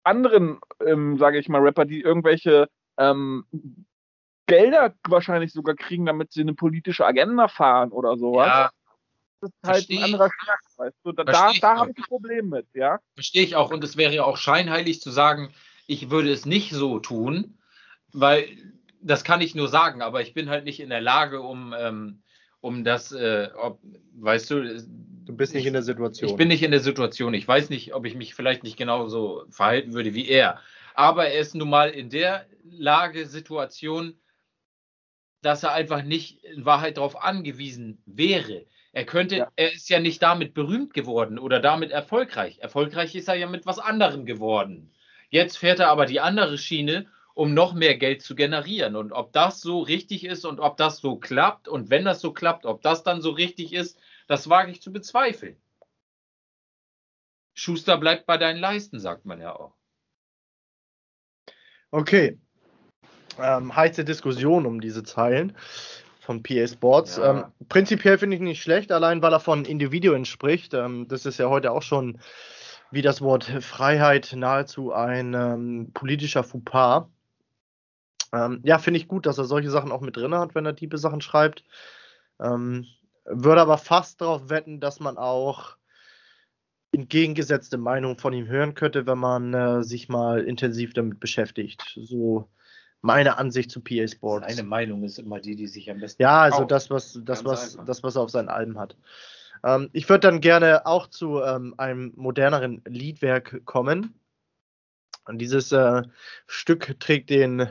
anderen, 0.04 0.60
ähm, 0.84 1.20
sage 1.20 1.38
ich 1.38 1.50
mal, 1.50 1.62
Rapper, 1.62 1.86
die 1.86 2.02
irgendwelche 2.02 2.68
ähm, 2.98 3.46
Gelder 4.50 4.94
wahrscheinlich 5.08 5.54
sogar 5.54 5.76
kriegen, 5.76 6.06
damit 6.06 6.34
sie 6.34 6.42
eine 6.42 6.54
politische 6.54 7.06
Agenda 7.06 7.48
fahren 7.48 7.92
oder 7.92 8.18
sowas. 8.18 8.48
Ja, 8.48 8.72
das 9.42 9.52
ist 9.52 9.70
halt 9.70 9.90
ein 9.90 10.04
anderer 10.04 10.30
Schnack, 10.38 10.60
weißt 10.78 10.98
du. 11.04 11.12
Da, 11.14 11.24
da, 11.24 11.52
da 11.62 11.78
habe 11.78 11.92
ich 11.92 11.98
ein 11.98 12.04
Problem 12.04 12.50
mit, 12.50 12.68
ja. 12.74 13.00
Verstehe 13.14 13.44
ich 13.44 13.56
auch. 13.56 13.72
Und 13.72 13.84
es 13.84 13.96
wäre 13.96 14.14
ja 14.14 14.24
auch 14.24 14.38
scheinheilig 14.38 15.02
zu 15.02 15.12
sagen, 15.12 15.54
ich 15.88 16.10
würde 16.10 16.32
es 16.32 16.46
nicht 16.46 16.72
so 16.72 17.00
tun, 17.00 17.58
weil 18.12 18.48
das 19.02 19.24
kann 19.24 19.42
ich 19.42 19.56
nur 19.56 19.70
sagen, 19.70 20.02
aber 20.02 20.22
ich 20.22 20.34
bin 20.34 20.50
halt 20.50 20.66
nicht 20.66 20.80
in 20.80 20.90
der 20.90 21.02
Lage, 21.02 21.42
um, 21.42 21.74
ähm, 21.78 22.22
um 22.60 22.84
das, 22.84 23.12
äh, 23.12 23.50
ob, 23.56 23.80
weißt 24.16 24.52
du. 24.52 24.84
Du 25.26 25.36
bist 25.36 25.54
nicht 25.54 25.62
ich, 25.62 25.68
in 25.68 25.74
der 25.74 25.84
Situation. 25.84 26.30
Ich 26.30 26.36
bin 26.36 26.48
nicht 26.48 26.64
in 26.64 26.72
der 26.72 26.80
Situation. 26.80 27.34
Ich 27.34 27.48
weiß 27.48 27.70
nicht, 27.70 27.94
ob 27.94 28.06
ich 28.06 28.16
mich 28.16 28.34
vielleicht 28.34 28.64
nicht 28.64 28.78
genauso 28.78 29.46
verhalten 29.52 29.94
würde 29.94 30.14
wie 30.16 30.28
er. 30.28 30.60
Aber 30.96 31.28
er 31.28 31.40
ist 31.40 31.56
nun 31.56 31.70
mal 31.70 31.92
in 31.92 32.10
der 32.10 32.46
Lage, 32.64 33.26
Situation, 33.26 34.20
dass 35.42 35.64
er 35.64 35.74
einfach 35.74 36.04
nicht 36.04 36.44
in 36.44 36.66
Wahrheit 36.66 36.98
darauf 36.98 37.22
angewiesen 37.22 38.02
wäre. 38.06 38.66
Er 38.92 39.06
könnte, 39.06 39.38
ja. 39.38 39.52
er 39.56 39.72
ist 39.72 39.90
ja 39.90 40.00
nicht 40.00 40.22
damit 40.22 40.54
berühmt 40.54 40.94
geworden 40.94 41.40
oder 41.40 41.60
damit 41.60 41.92
erfolgreich. 41.92 42.60
Erfolgreich 42.60 43.16
ist 43.16 43.28
er 43.28 43.36
ja 43.36 43.48
mit 43.48 43.66
was 43.66 43.80
anderem 43.80 44.26
geworden. 44.26 44.92
Jetzt 45.30 45.58
fährt 45.58 45.80
er 45.80 45.90
aber 45.90 46.06
die 46.06 46.20
andere 46.20 46.58
Schiene, 46.58 47.08
um 47.36 47.54
noch 47.54 47.74
mehr 47.74 47.96
Geld 47.98 48.22
zu 48.22 48.36
generieren. 48.36 48.96
Und 48.96 49.12
ob 49.12 49.32
das 49.32 49.62
so 49.62 49.80
richtig 49.80 50.26
ist 50.26 50.44
und 50.44 50.60
ob 50.60 50.76
das 50.78 50.98
so 50.98 51.18
klappt 51.18 51.68
und 51.68 51.90
wenn 51.90 52.04
das 52.04 52.20
so 52.20 52.34
klappt, 52.34 52.66
ob 52.66 52.82
das 52.82 53.04
dann 53.04 53.22
so 53.22 53.30
richtig 53.30 53.74
ist, 53.74 54.00
das 54.28 54.50
wage 54.50 54.72
ich 54.72 54.82
zu 54.82 54.92
bezweifeln. 54.92 55.56
Schuster 57.54 57.98
bleibt 57.98 58.26
bei 58.26 58.38
deinen 58.38 58.60
Leisten, 58.60 59.00
sagt 59.00 59.26
man 59.26 59.40
ja 59.40 59.56
auch. 59.56 59.76
Okay, 61.92 62.40
ähm, 63.42 63.76
heiße 63.76 64.06
Diskussion 64.06 64.66
um 64.66 64.82
diese 64.82 65.04
Zeilen 65.04 65.54
von 66.22 66.44
PA 66.44 66.68
Sports. 66.68 67.18
Ja. 67.18 67.32
Ähm, 67.32 67.46
prinzipiell 67.70 68.18
finde 68.18 68.36
ich 68.36 68.42
nicht 68.42 68.62
schlecht, 68.62 68.92
allein 68.92 69.22
weil 69.22 69.34
er 69.34 69.40
von 69.40 69.66
Individuen 69.66 70.26
spricht. 70.26 70.74
Ähm, 70.74 71.08
das 71.08 71.26
ist 71.26 71.40
ja 71.40 71.50
heute 71.50 71.72
auch 71.72 71.82
schon 71.82 72.20
wie 72.92 73.02
das 73.02 73.22
Wort 73.22 73.44
Freiheit 73.44 74.34
nahezu 74.36 74.92
ein 74.92 75.34
ähm, 75.34 75.92
politischer 75.94 76.44
Fauxpas. 76.44 77.08
Ähm, 78.34 78.62
ja, 78.64 78.78
finde 78.78 79.00
ich 79.00 79.08
gut, 79.08 79.26
dass 79.26 79.38
er 79.38 79.46
solche 79.46 79.70
Sachen 79.70 79.92
auch 79.92 80.02
mit 80.02 80.18
drin 80.18 80.36
hat, 80.36 80.56
wenn 80.56 80.66
er 80.66 80.76
tiefe 80.76 80.98
Sachen 80.98 81.22
schreibt. 81.22 81.64
Ähm, 82.40 82.86
würde 83.26 83.62
aber 83.62 83.78
fast 83.78 84.22
darauf 84.22 84.50
wetten, 84.50 84.80
dass 84.80 85.00
man 85.00 85.18
auch 85.18 85.78
entgegengesetzte 86.92 87.78
Meinungen 87.78 88.18
von 88.18 88.34
ihm 88.34 88.48
hören 88.48 88.74
könnte, 88.74 89.06
wenn 89.06 89.20
man 89.20 89.54
äh, 89.54 89.84
sich 89.84 90.10
mal 90.10 90.42
intensiv 90.42 90.94
damit 90.94 91.20
beschäftigt. 91.20 91.98
So 92.02 92.50
meine 93.02 93.38
Ansicht 93.38 93.72
zu 93.72 93.82
PA 93.82 94.08
Sports. 94.08 94.48
Seine 94.48 94.68
Meinung 94.68 95.04
ist 95.04 95.20
immer 95.20 95.40
die, 95.40 95.56
die 95.56 95.68
sich 95.68 95.90
am 95.90 96.00
besten. 96.00 96.22
Ja, 96.22 96.42
also 96.42 96.66
das, 96.66 96.90
was, 96.90 97.20
das, 97.24 97.46
was, 97.46 97.78
das, 97.86 98.04
was 98.04 98.16
er 98.16 98.22
auf 98.22 98.30
seinen 98.30 98.50
Alben 98.50 98.78
hat. 98.78 98.96
Ähm, 99.64 99.90
ich 99.94 100.08
würde 100.10 100.28
dann 100.28 100.42
gerne 100.42 100.86
auch 100.86 101.08
zu 101.08 101.42
ähm, 101.42 101.76
einem 101.78 102.14
moderneren 102.16 102.82
Liedwerk 102.86 103.66
kommen. 103.66 104.20
Und 105.26 105.38
dieses 105.38 105.72
äh, 105.72 106.04
Stück 106.48 107.00
trägt 107.00 107.30
den 107.30 107.70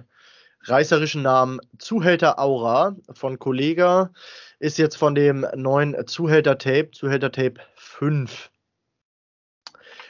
reißerischen 0.62 1.22
Namen 1.22 1.60
Zuhälter 1.78 2.38
Aura 2.38 2.96
von 3.12 3.38
Kollega, 3.38 4.12
ist 4.58 4.78
jetzt 4.78 4.96
von 4.96 5.14
dem 5.14 5.46
neuen 5.54 6.06
Zuhälter 6.06 6.58
Tape, 6.58 6.90
Zuhälter 6.92 7.32
Tape 7.32 7.60
5. 7.74 8.50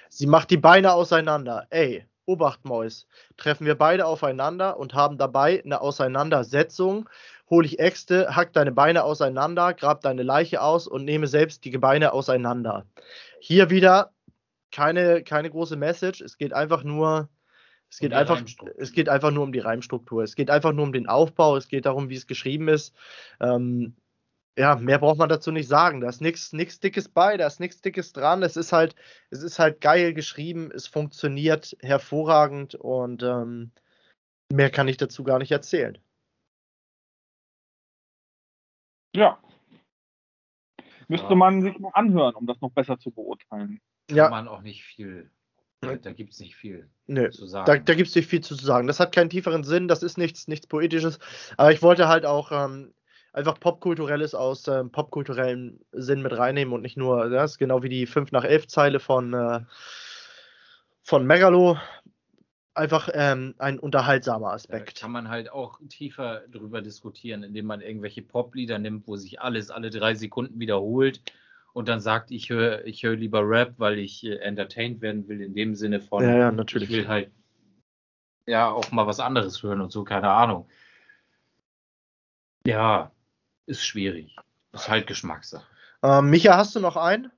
Sie 0.08 0.26
macht 0.26 0.50
die 0.50 0.56
Beine 0.56 0.92
auseinander. 0.92 1.66
Ey, 1.70 2.06
Obacht, 2.28 2.64
Mäus, 2.64 3.06
treffen 3.36 3.66
wir 3.66 3.74
beide 3.74 4.06
aufeinander 4.06 4.78
und 4.78 4.94
haben 4.94 5.18
dabei 5.18 5.62
eine 5.64 5.80
Auseinandersetzung, 5.80 7.08
hole 7.48 7.66
ich 7.66 7.78
Äxte, 7.78 8.36
hack 8.36 8.52
deine 8.52 8.72
Beine 8.72 9.04
auseinander, 9.04 9.72
grab 9.72 10.02
deine 10.02 10.22
Leiche 10.22 10.60
aus 10.60 10.86
und 10.86 11.04
nehme 11.04 11.26
selbst 11.26 11.64
die 11.64 11.70
Gebeine 11.70 12.12
auseinander. 12.12 12.84
Hier 13.40 13.70
wieder 13.70 14.12
keine, 14.70 15.22
keine 15.22 15.50
große 15.50 15.76
Message. 15.76 16.20
Es 16.20 16.36
geht 16.36 16.52
einfach 16.52 16.84
nur, 16.84 17.28
es 17.90 17.98
geht, 17.98 18.12
um 18.12 18.18
einfach, 18.18 18.42
es 18.76 18.92
geht 18.92 19.08
einfach 19.08 19.30
nur 19.30 19.44
um 19.44 19.52
die 19.52 19.60
Reimstruktur. 19.60 20.22
Es 20.22 20.34
geht 20.34 20.50
einfach 20.50 20.72
nur 20.72 20.84
um 20.84 20.92
den 20.92 21.08
Aufbau. 21.08 21.56
Es 21.56 21.68
geht 21.68 21.86
darum, 21.86 22.10
wie 22.10 22.16
es 22.16 22.26
geschrieben 22.26 22.68
ist. 22.68 22.94
Ähm, 23.40 23.96
ja, 24.58 24.74
mehr 24.74 24.98
braucht 24.98 25.18
man 25.18 25.28
dazu 25.28 25.52
nicht 25.52 25.68
sagen. 25.68 26.00
Da 26.00 26.08
ist 26.08 26.20
nichts 26.20 26.80
Dickes 26.80 27.08
bei, 27.08 27.36
da 27.36 27.46
ist 27.46 27.60
nichts 27.60 27.80
Dickes 27.80 28.12
dran. 28.12 28.42
Es 28.42 28.56
ist 28.56 28.72
halt, 28.72 28.96
es 29.30 29.42
ist 29.42 29.60
halt 29.60 29.80
geil 29.80 30.14
geschrieben, 30.14 30.72
es 30.74 30.88
funktioniert 30.88 31.76
hervorragend 31.80 32.74
und 32.74 33.22
ähm, 33.22 33.70
mehr 34.52 34.70
kann 34.70 34.88
ich 34.88 34.96
dazu 34.96 35.22
gar 35.22 35.38
nicht 35.38 35.52
erzählen. 35.52 35.96
Ja. 39.14 39.38
Müsste 41.06 41.30
ja. 41.30 41.34
man 41.36 41.62
sich 41.62 41.78
mal 41.78 41.92
anhören, 41.94 42.34
um 42.34 42.46
das 42.46 42.60
noch 42.60 42.72
besser 42.72 42.98
zu 42.98 43.12
beurteilen. 43.12 43.80
Kann 44.08 44.16
ja. 44.16 44.28
man 44.28 44.48
auch 44.48 44.62
nicht 44.62 44.82
viel. 44.82 45.30
Da 45.80 45.94
gibt 45.94 46.32
es 46.32 46.40
nicht 46.40 46.56
viel 46.56 46.90
Nö, 47.06 47.30
zu 47.30 47.46
sagen. 47.46 47.66
Da, 47.66 47.76
da 47.76 47.94
gibt 47.94 48.08
es 48.08 48.14
nicht 48.16 48.28
viel 48.28 48.40
zu 48.40 48.56
sagen. 48.56 48.88
Das 48.88 48.98
hat 48.98 49.14
keinen 49.14 49.30
tieferen 49.30 49.62
Sinn, 49.62 49.86
das 49.86 50.02
ist 50.02 50.18
nichts, 50.18 50.48
nichts 50.48 50.66
Poetisches. 50.66 51.20
Aber 51.56 51.70
ich 51.70 51.82
wollte 51.82 52.08
halt 52.08 52.26
auch 52.26 52.50
ähm, 52.50 52.92
einfach 53.32 53.60
Popkulturelles 53.60 54.34
aus 54.34 54.66
ähm, 54.68 54.90
popkulturellem 54.90 55.80
Sinn 55.92 56.22
mit 56.22 56.36
reinnehmen 56.36 56.74
und 56.74 56.82
nicht 56.82 56.96
nur, 56.96 57.28
das 57.30 57.52
ist 57.52 57.58
genau 57.58 57.82
wie 57.82 57.88
die 57.88 58.06
5 58.06 58.32
nach 58.32 58.44
11 58.44 58.68
Zeile 58.68 59.00
von, 59.00 59.34
äh, 59.34 59.60
von 61.02 61.26
Megalo. 61.26 61.76
Einfach 62.74 63.08
ähm, 63.12 63.56
ein 63.58 63.80
unterhaltsamer 63.80 64.52
Aspekt. 64.52 64.98
Da 64.98 65.00
kann 65.00 65.10
man 65.10 65.28
halt 65.28 65.50
auch 65.50 65.80
tiefer 65.88 66.42
drüber 66.52 66.80
diskutieren, 66.80 67.42
indem 67.42 67.66
man 67.66 67.80
irgendwelche 67.80 68.22
Poplieder 68.22 68.78
nimmt, 68.78 69.08
wo 69.08 69.16
sich 69.16 69.40
alles 69.40 69.70
alle 69.70 69.90
drei 69.90 70.14
Sekunden 70.14 70.60
wiederholt 70.60 71.20
und 71.72 71.88
dann 71.88 72.00
sagt, 72.00 72.30
ich 72.30 72.50
höre 72.50 72.84
ich 72.86 73.02
hör 73.02 73.16
lieber 73.16 73.40
Rap, 73.48 73.74
weil 73.78 73.98
ich 73.98 74.24
äh, 74.24 74.36
entertained 74.36 75.00
werden 75.00 75.26
will, 75.28 75.40
in 75.40 75.54
dem 75.54 75.74
Sinne 75.74 76.00
von, 76.00 76.22
ja, 76.22 76.36
ja, 76.36 76.52
natürlich. 76.52 76.88
ich 76.88 76.96
will 76.96 77.08
halt 77.08 77.30
ja 78.46 78.70
auch 78.70 78.90
mal 78.92 79.06
was 79.06 79.20
anderes 79.20 79.62
hören 79.62 79.80
und 79.80 79.92
so, 79.92 80.04
keine 80.04 80.30
Ahnung. 80.30 80.68
Ja, 82.66 83.12
ist 83.68 83.84
schwierig. 83.84 84.34
Ist 84.72 84.88
halt 84.88 85.06
Geschmackssache. 85.06 85.66
Ähm, 86.02 86.30
Micha, 86.30 86.56
hast 86.56 86.74
du 86.74 86.80
noch 86.80 86.96
einen? 86.96 87.30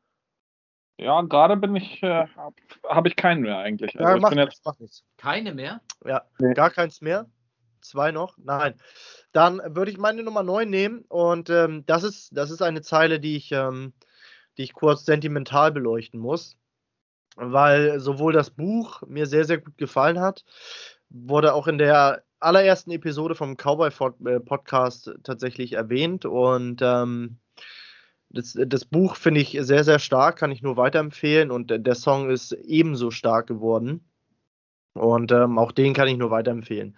Ja, 0.97 1.23
gerade 1.23 1.57
bin 1.57 1.75
ich, 1.77 2.03
äh, 2.03 2.27
habe 2.37 2.55
hab 2.85 3.07
ich 3.07 3.17
keinen 3.17 3.43
mehr 3.43 3.59
eigentlich. 3.59 3.99
Also 3.99 4.13
ja, 4.13 4.19
mach, 4.19 4.33
jetzt... 4.33 4.63
mach 4.65 4.79
nichts. 4.79 5.03
Keine 5.17 5.55
mehr? 5.55 5.81
Ja, 6.05 6.23
nee. 6.39 6.53
gar 6.55 6.71
keins 6.71 7.01
mehr. 7.01 7.27
Zwei 7.81 8.13
noch? 8.13 8.37
Nein. 8.37 8.75
Dann 9.33 9.63
würde 9.65 9.91
ich 9.91 9.97
meine 9.97 10.23
Nummer 10.23 10.43
9 10.43 10.69
nehmen 10.69 11.05
und 11.09 11.49
ähm, 11.49 11.85
das, 11.87 12.03
ist, 12.03 12.37
das 12.37 12.51
ist 12.51 12.61
eine 12.61 12.83
Zeile, 12.83 13.19
die 13.19 13.37
ich, 13.37 13.51
ähm, 13.53 13.95
die 14.59 14.65
ich 14.65 14.75
kurz 14.75 15.07
sentimental 15.07 15.73
beleuchten 15.73 16.21
muss, 16.21 16.59
weil 17.37 17.99
sowohl 17.99 18.35
das 18.35 18.51
Buch 18.51 19.03
mir 19.07 19.27
sehr, 19.27 19.47
sehr 19.47 19.59
gut 19.59 19.79
gefallen 19.79 20.21
hat, 20.21 20.45
wurde 21.09 21.55
auch 21.55 21.67
in 21.67 21.79
der 21.79 22.23
allerersten 22.41 22.91
Episode 22.91 23.35
vom 23.35 23.57
Cowboy 23.57 23.91
äh, 24.27 24.41
Podcast 24.41 25.13
tatsächlich 25.23 25.75
erwähnt 25.75 26.25
und 26.25 26.81
ähm, 26.83 27.39
das, 28.31 28.57
das, 28.67 28.85
Buch 28.85 29.17
finde 29.17 29.41
ich 29.41 29.59
sehr, 29.61 29.83
sehr 29.85 29.99
stark, 29.99 30.39
kann 30.39 30.53
ich 30.53 30.63
nur 30.63 30.77
weiterempfehlen 30.77 31.51
und 31.51 31.71
der 31.71 31.95
Song 31.95 32.31
ist 32.31 32.53
ebenso 32.53 33.11
stark 33.11 33.47
geworden 33.47 34.05
und 34.95 35.33
ähm, 35.33 35.59
auch 35.59 35.73
den 35.73 35.95
kann 35.95 36.09
ich 36.09 36.17
nur 36.17 36.31
weiterempfehlen. 36.31 36.97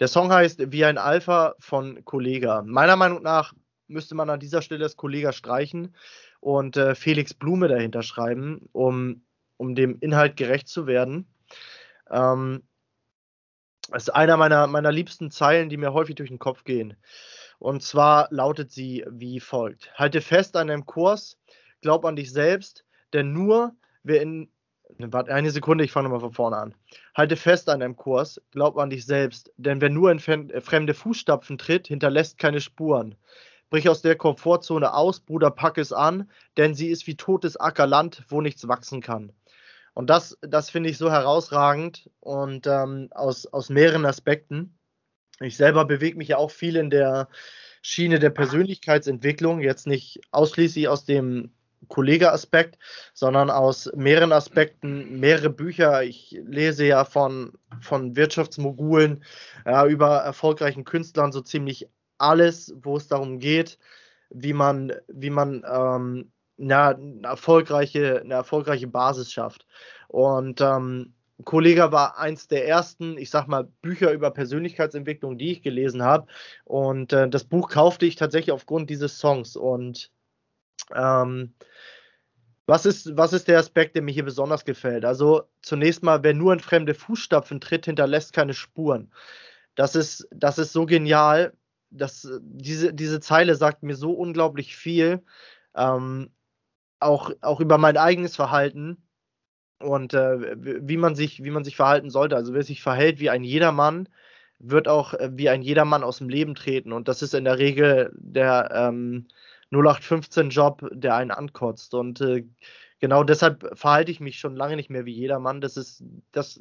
Der 0.00 0.08
Song 0.08 0.32
heißt 0.32 0.72
Wie 0.72 0.84
ein 0.84 0.98
Alpha 0.98 1.54
von 1.60 2.04
Kollega. 2.04 2.62
Meiner 2.66 2.96
Meinung 2.96 3.22
nach 3.22 3.54
müsste 3.86 4.14
man 4.14 4.30
an 4.30 4.40
dieser 4.40 4.62
Stelle 4.62 4.80
das 4.80 4.96
Kollega 4.96 5.32
streichen 5.32 5.94
und 6.40 6.76
äh, 6.76 6.94
Felix 6.94 7.34
Blume 7.34 7.68
dahinter 7.68 8.02
schreiben, 8.02 8.68
um, 8.72 9.22
um 9.56 9.74
dem 9.74 9.98
Inhalt 10.00 10.36
gerecht 10.36 10.68
zu 10.68 10.86
werden. 10.86 11.28
Ähm, 12.10 12.62
das 13.90 14.04
ist 14.04 14.10
einer 14.10 14.36
meiner, 14.36 14.66
meiner 14.66 14.92
liebsten 14.92 15.30
Zeilen, 15.30 15.68
die 15.68 15.76
mir 15.76 15.92
häufig 15.92 16.14
durch 16.14 16.30
den 16.30 16.38
Kopf 16.38 16.64
gehen. 16.64 16.96
Und 17.58 17.82
zwar 17.82 18.28
lautet 18.30 18.70
sie 18.72 19.04
wie 19.08 19.40
folgt: 19.40 19.92
Halte 19.94 20.20
fest 20.20 20.56
an 20.56 20.68
deinem 20.68 20.86
Kurs, 20.86 21.38
glaub 21.80 22.04
an 22.04 22.16
dich 22.16 22.32
selbst, 22.32 22.84
denn 23.12 23.32
nur 23.32 23.74
wer 24.02 24.22
in. 24.22 24.50
Warte 24.98 25.32
eine 25.32 25.50
Sekunde, 25.50 25.82
ich 25.82 25.92
fange 25.92 26.04
nochmal 26.08 26.20
von 26.20 26.32
vorne 26.32 26.56
an. 26.56 26.74
Halte 27.16 27.36
fest 27.36 27.68
an 27.68 27.80
deinem 27.80 27.96
Kurs, 27.96 28.40
glaub 28.52 28.76
an 28.76 28.90
dich 28.90 29.06
selbst, 29.06 29.50
denn 29.56 29.80
wer 29.80 29.88
nur 29.88 30.12
in 30.12 30.20
fremde 30.20 30.94
Fußstapfen 30.94 31.56
tritt, 31.58 31.88
hinterlässt 31.88 32.38
keine 32.38 32.60
Spuren. 32.60 33.16
Brich 33.70 33.88
aus 33.88 34.02
der 34.02 34.14
Komfortzone 34.14 34.94
aus, 34.94 35.20
Bruder, 35.20 35.50
pack 35.50 35.78
es 35.78 35.92
an, 35.92 36.30
denn 36.58 36.74
sie 36.74 36.90
ist 36.90 37.06
wie 37.06 37.16
totes 37.16 37.56
Ackerland, 37.56 38.22
wo 38.28 38.40
nichts 38.40 38.68
wachsen 38.68 39.00
kann. 39.00 39.32
Und 39.94 40.10
das, 40.10 40.36
das 40.42 40.70
finde 40.70 40.90
ich 40.90 40.98
so 40.98 41.10
herausragend 41.10 42.10
und 42.20 42.66
ähm, 42.66 43.08
aus, 43.12 43.46
aus 43.46 43.70
mehreren 43.70 44.04
Aspekten. 44.04 44.76
Ich 45.40 45.56
selber 45.56 45.84
bewege 45.84 46.18
mich 46.18 46.28
ja 46.28 46.36
auch 46.36 46.50
viel 46.50 46.76
in 46.76 46.90
der 46.90 47.28
Schiene 47.80 48.18
der 48.18 48.30
Persönlichkeitsentwicklung, 48.30 49.60
jetzt 49.60 49.86
nicht 49.86 50.20
ausschließlich 50.32 50.88
aus 50.88 51.04
dem 51.04 51.52
Kollege-Aspekt, 51.88 52.78
sondern 53.12 53.50
aus 53.50 53.90
mehreren 53.94 54.32
Aspekten, 54.32 55.20
mehrere 55.20 55.50
Bücher. 55.50 56.02
Ich 56.02 56.40
lese 56.44 56.86
ja 56.86 57.04
von, 57.04 57.52
von 57.80 58.16
Wirtschaftsmogulen 58.16 59.22
ja, 59.66 59.86
über 59.86 60.18
erfolgreichen 60.18 60.84
Künstlern 60.84 61.30
so 61.30 61.40
ziemlich 61.40 61.88
alles, 62.18 62.74
wo 62.82 62.96
es 62.96 63.08
darum 63.08 63.38
geht, 63.38 63.78
wie 64.30 64.54
man, 64.54 64.92
wie 65.08 65.30
man 65.30 65.64
ähm, 65.70 66.32
na, 66.56 66.90
eine, 66.90 67.22
erfolgreiche, 67.22 68.20
eine 68.20 68.34
erfolgreiche 68.34 68.86
Basis 68.86 69.32
schafft. 69.32 69.66
Und 70.08 70.60
ähm, 70.60 71.14
Kollege 71.44 71.90
war 71.90 72.18
eins 72.18 72.46
der 72.46 72.68
ersten, 72.68 73.18
ich 73.18 73.30
sag 73.30 73.48
mal, 73.48 73.64
Bücher 73.82 74.12
über 74.12 74.30
Persönlichkeitsentwicklung, 74.30 75.36
die 75.36 75.52
ich 75.52 75.62
gelesen 75.62 76.02
habe. 76.02 76.26
Und 76.64 77.12
äh, 77.12 77.28
das 77.28 77.44
Buch 77.44 77.70
kaufte 77.70 78.06
ich 78.06 78.16
tatsächlich 78.16 78.52
aufgrund 78.52 78.88
dieses 78.88 79.18
Songs. 79.18 79.56
Und 79.56 80.12
ähm, 80.94 81.54
was 82.66 82.86
ist, 82.86 83.16
was 83.16 83.32
ist 83.32 83.48
der 83.48 83.58
Aspekt, 83.58 83.96
der 83.96 84.02
mir 84.02 84.12
hier 84.12 84.24
besonders 84.24 84.64
gefällt? 84.64 85.04
Also 85.04 85.42
zunächst 85.60 86.02
mal, 86.02 86.22
wer 86.22 86.34
nur 86.34 86.52
in 86.52 86.60
fremde 86.60 86.94
Fußstapfen 86.94 87.60
tritt, 87.60 87.86
hinterlässt 87.86 88.32
keine 88.32 88.54
Spuren. 88.54 89.12
Das 89.74 89.96
ist, 89.96 90.28
das 90.30 90.58
ist 90.58 90.72
so 90.72 90.86
genial. 90.86 91.52
Das, 91.90 92.28
diese, 92.40 92.94
diese 92.94 93.20
Zeile 93.20 93.56
sagt 93.56 93.82
mir 93.82 93.96
so 93.96 94.12
unglaublich 94.12 94.76
viel. 94.76 95.22
Ähm, 95.76 96.30
auch, 97.00 97.30
auch 97.40 97.60
über 97.60 97.78
mein 97.78 97.96
eigenes 97.96 98.36
Verhalten 98.36 99.02
und 99.80 100.14
äh, 100.14 100.56
wie, 100.56 100.96
man 100.96 101.14
sich, 101.14 101.44
wie 101.44 101.50
man 101.50 101.64
sich 101.64 101.76
verhalten 101.76 102.10
sollte. 102.10 102.36
Also 102.36 102.54
wer 102.54 102.62
sich 102.62 102.82
verhält 102.82 103.20
wie 103.20 103.30
ein 103.30 103.44
Jedermann, 103.44 104.08
wird 104.58 104.88
auch 104.88 105.14
äh, 105.14 105.30
wie 105.32 105.48
ein 105.48 105.62
Jedermann 105.62 106.04
aus 106.04 106.18
dem 106.18 106.28
Leben 106.28 106.54
treten. 106.54 106.92
Und 106.92 107.08
das 107.08 107.22
ist 107.22 107.34
in 107.34 107.44
der 107.44 107.58
Regel 107.58 108.12
der 108.16 108.70
ähm, 108.72 109.26
0815-Job, 109.72 110.88
der 110.92 111.16
einen 111.16 111.30
ankotzt. 111.30 111.94
Und 111.94 112.20
äh, 112.20 112.46
genau 113.00 113.24
deshalb 113.24 113.78
verhalte 113.78 114.10
ich 114.10 114.20
mich 114.20 114.38
schon 114.38 114.56
lange 114.56 114.76
nicht 114.76 114.90
mehr 114.90 115.04
wie 115.04 115.14
jedermann. 115.14 115.60
Das 115.60 115.76
ist, 115.76 116.02
das, 116.32 116.60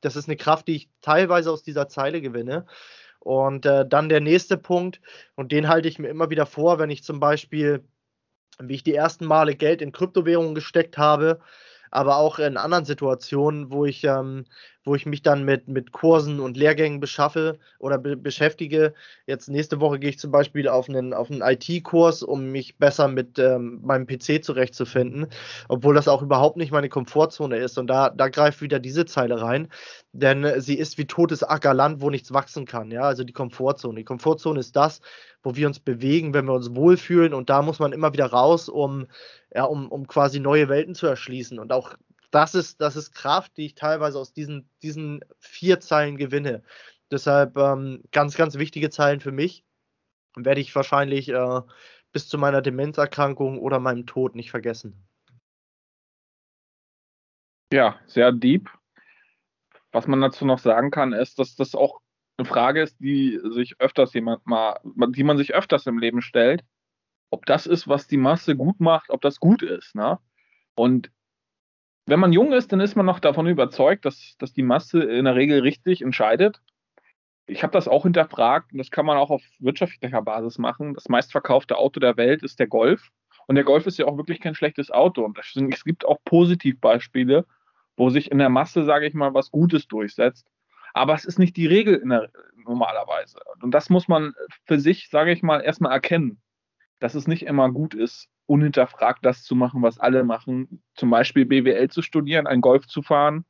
das 0.00 0.16
ist 0.16 0.28
eine 0.28 0.36
Kraft, 0.36 0.68
die 0.68 0.76
ich 0.76 0.88
teilweise 1.00 1.50
aus 1.50 1.62
dieser 1.62 1.88
Zeile 1.88 2.20
gewinne. 2.20 2.66
Und 3.18 3.66
äh, 3.66 3.88
dann 3.88 4.08
der 4.08 4.20
nächste 4.20 4.58
Punkt, 4.58 5.00
und 5.34 5.50
den 5.50 5.68
halte 5.68 5.88
ich 5.88 5.98
mir 5.98 6.08
immer 6.08 6.30
wieder 6.30 6.46
vor, 6.46 6.78
wenn 6.78 6.90
ich 6.90 7.02
zum 7.02 7.20
Beispiel 7.20 7.82
wie 8.60 8.74
ich 8.74 8.82
die 8.82 8.94
ersten 8.94 9.26
Male 9.26 9.54
Geld 9.54 9.82
in 9.82 9.92
Kryptowährungen 9.92 10.54
gesteckt 10.54 10.98
habe, 10.98 11.40
aber 11.94 12.16
auch 12.16 12.40
in 12.40 12.56
anderen 12.56 12.84
Situationen, 12.84 13.70
wo 13.70 13.84
ich, 13.84 14.02
ähm, 14.02 14.46
wo 14.84 14.96
ich 14.96 15.06
mich 15.06 15.22
dann 15.22 15.44
mit, 15.44 15.68
mit 15.68 15.92
Kursen 15.92 16.40
und 16.40 16.56
Lehrgängen 16.56 16.98
beschaffe 16.98 17.58
oder 17.78 17.98
be 17.98 18.16
beschäftige. 18.16 18.94
Jetzt 19.26 19.48
nächste 19.48 19.80
Woche 19.80 20.00
gehe 20.00 20.10
ich 20.10 20.18
zum 20.18 20.32
Beispiel 20.32 20.66
auf 20.68 20.88
einen, 20.88 21.14
auf 21.14 21.30
einen 21.30 21.40
IT-Kurs, 21.40 22.24
um 22.24 22.50
mich 22.50 22.78
besser 22.78 23.06
mit 23.06 23.38
ähm, 23.38 23.80
meinem 23.84 24.08
PC 24.08 24.44
zurechtzufinden, 24.44 25.28
obwohl 25.68 25.94
das 25.94 26.08
auch 26.08 26.20
überhaupt 26.20 26.56
nicht 26.56 26.72
meine 26.72 26.88
Komfortzone 26.88 27.58
ist. 27.58 27.78
Und 27.78 27.86
da, 27.86 28.10
da 28.10 28.28
greift 28.28 28.60
wieder 28.60 28.80
diese 28.80 29.06
Zeile 29.06 29.40
rein, 29.40 29.68
denn 30.12 30.60
sie 30.60 30.76
ist 30.76 30.98
wie 30.98 31.06
totes 31.06 31.44
Ackerland, 31.44 32.00
wo 32.00 32.10
nichts 32.10 32.32
wachsen 32.32 32.66
kann. 32.66 32.90
Ja, 32.90 33.02
also 33.02 33.22
die 33.22 33.32
Komfortzone. 33.32 34.00
Die 34.00 34.04
Komfortzone 34.04 34.58
ist 34.58 34.74
das, 34.74 35.00
wo 35.44 35.54
wir 35.54 35.68
uns 35.68 35.78
bewegen, 35.78 36.34
wenn 36.34 36.46
wir 36.46 36.54
uns 36.54 36.74
wohlfühlen. 36.74 37.34
Und 37.34 37.50
da 37.50 37.62
muss 37.62 37.78
man 37.78 37.92
immer 37.92 38.12
wieder 38.12 38.26
raus, 38.26 38.68
um, 38.68 39.06
ja, 39.54 39.64
um, 39.64 39.90
um 39.90 40.06
quasi 40.06 40.40
neue 40.40 40.68
Welten 40.68 40.94
zu 40.94 41.06
erschließen. 41.06 41.58
Und 41.58 41.72
auch 41.72 41.94
das 42.30 42.54
ist, 42.54 42.80
das 42.80 42.96
ist 42.96 43.12
Kraft, 43.12 43.56
die 43.56 43.66
ich 43.66 43.74
teilweise 43.74 44.18
aus 44.18 44.32
diesen, 44.32 44.68
diesen 44.82 45.24
vier 45.38 45.80
Zeilen 45.80 46.16
gewinne. 46.16 46.62
Deshalb 47.10 47.56
ähm, 47.56 48.02
ganz, 48.10 48.36
ganz 48.36 48.58
wichtige 48.58 48.90
Zeilen 48.90 49.20
für 49.20 49.32
mich. 49.32 49.64
Werde 50.36 50.60
ich 50.60 50.74
wahrscheinlich 50.74 51.28
äh, 51.28 51.60
bis 52.10 52.28
zu 52.28 52.38
meiner 52.38 52.60
Demenzerkrankung 52.60 53.58
oder 53.58 53.78
meinem 53.78 54.06
Tod 54.06 54.34
nicht 54.34 54.50
vergessen. 54.50 55.06
Ja, 57.72 58.00
sehr 58.06 58.32
deep. 58.32 58.68
Was 59.92 60.08
man 60.08 60.20
dazu 60.20 60.44
noch 60.44 60.58
sagen 60.58 60.90
kann, 60.90 61.12
ist, 61.12 61.38
dass 61.38 61.54
das 61.54 61.76
auch 61.76 62.00
eine 62.36 62.48
Frage 62.48 62.82
ist, 62.82 62.98
die 62.98 63.40
sich 63.52 63.80
öfters 63.80 64.12
jemand 64.12 64.44
mal, 64.44 64.80
die 64.84 65.22
man 65.22 65.38
sich 65.38 65.54
öfters 65.54 65.86
im 65.86 65.98
Leben 65.98 66.20
stellt, 66.20 66.64
ob 67.34 67.46
das 67.46 67.66
ist, 67.66 67.88
was 67.88 68.06
die 68.06 68.16
Masse 68.16 68.56
gut 68.56 68.78
macht, 68.78 69.10
ob 69.10 69.20
das 69.20 69.40
gut 69.40 69.62
ist. 69.62 69.96
Ne? 69.96 70.18
Und 70.76 71.10
wenn 72.06 72.20
man 72.20 72.32
jung 72.32 72.52
ist, 72.52 72.70
dann 72.72 72.80
ist 72.80 72.94
man 72.94 73.06
noch 73.06 73.18
davon 73.18 73.48
überzeugt, 73.48 74.04
dass, 74.04 74.36
dass 74.38 74.52
die 74.52 74.62
Masse 74.62 75.02
in 75.02 75.24
der 75.24 75.34
Regel 75.34 75.60
richtig 75.60 76.00
entscheidet. 76.00 76.60
Ich 77.46 77.64
habe 77.64 77.72
das 77.72 77.88
auch 77.88 78.04
hinterfragt 78.04 78.72
und 78.72 78.78
das 78.78 78.92
kann 78.92 79.04
man 79.04 79.16
auch 79.16 79.30
auf 79.30 79.42
wirtschaftlicher 79.58 80.22
Basis 80.22 80.58
machen. 80.58 80.94
Das 80.94 81.08
meistverkaufte 81.08 81.76
Auto 81.76 81.98
der 81.98 82.16
Welt 82.16 82.44
ist 82.44 82.60
der 82.60 82.68
Golf. 82.68 83.10
Und 83.48 83.56
der 83.56 83.64
Golf 83.64 83.86
ist 83.86 83.98
ja 83.98 84.06
auch 84.06 84.16
wirklich 84.16 84.40
kein 84.40 84.54
schlechtes 84.54 84.92
Auto. 84.92 85.24
Und 85.24 85.36
es 85.38 85.84
gibt 85.84 86.06
auch 86.06 86.18
Positivbeispiele, 86.24 87.44
wo 87.96 88.10
sich 88.10 88.30
in 88.30 88.38
der 88.38 88.48
Masse, 88.48 88.84
sage 88.84 89.06
ich 89.06 89.14
mal, 89.14 89.34
was 89.34 89.50
Gutes 89.50 89.88
durchsetzt. 89.88 90.46
Aber 90.94 91.14
es 91.14 91.24
ist 91.24 91.40
nicht 91.40 91.56
die 91.56 91.66
Regel 91.66 92.00
der, 92.08 92.30
normalerweise. 92.64 93.38
Und 93.60 93.72
das 93.72 93.90
muss 93.90 94.06
man 94.06 94.34
für 94.66 94.78
sich, 94.78 95.08
sage 95.10 95.32
ich 95.32 95.42
mal, 95.42 95.60
erstmal 95.60 95.92
erkennen, 95.92 96.40
dass 97.04 97.14
es 97.14 97.26
nicht 97.26 97.42
immer 97.42 97.70
gut 97.70 97.92
ist, 97.92 98.30
unhinterfragt 98.46 99.26
das 99.26 99.42
zu 99.42 99.54
machen, 99.54 99.82
was 99.82 100.00
alle 100.00 100.24
machen. 100.24 100.82
Zum 100.94 101.10
Beispiel 101.10 101.44
BWL 101.44 101.90
zu 101.90 102.00
studieren, 102.00 102.46
ein 102.46 102.62
Golf 102.62 102.86
zu 102.86 103.02
fahren 103.02 103.44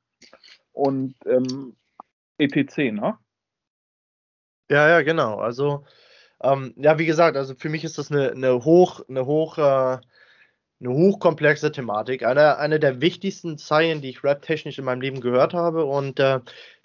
und 0.72 1.14
ähm, 1.24 1.76
etc. 2.36 2.78
Ne? 2.78 3.16
Ja, 4.68 4.88
ja, 4.88 5.02
genau. 5.02 5.36
Also, 5.36 5.84
ähm, 6.42 6.74
ja, 6.76 6.98
wie 6.98 7.06
gesagt, 7.06 7.36
also 7.36 7.54
für 7.54 7.68
mich 7.68 7.84
ist 7.84 7.96
das 7.96 8.10
eine, 8.10 8.32
eine 8.32 8.64
hoch, 8.64 9.02
eine 9.08 9.24
hoch, 9.24 9.56
äh, 9.58 9.98
eine 10.80 10.90
hochkomplexe 10.90 11.70
Thematik. 11.70 12.24
Eine, 12.24 12.58
eine 12.58 12.80
der 12.80 13.00
wichtigsten 13.00 13.56
Zeilen, 13.56 14.02
die 14.02 14.08
ich 14.08 14.24
rap-technisch 14.24 14.80
in 14.80 14.84
meinem 14.84 15.00
Leben 15.00 15.20
gehört 15.20 15.54
habe 15.54 15.84
und 15.84 16.18
äh, 16.18 16.40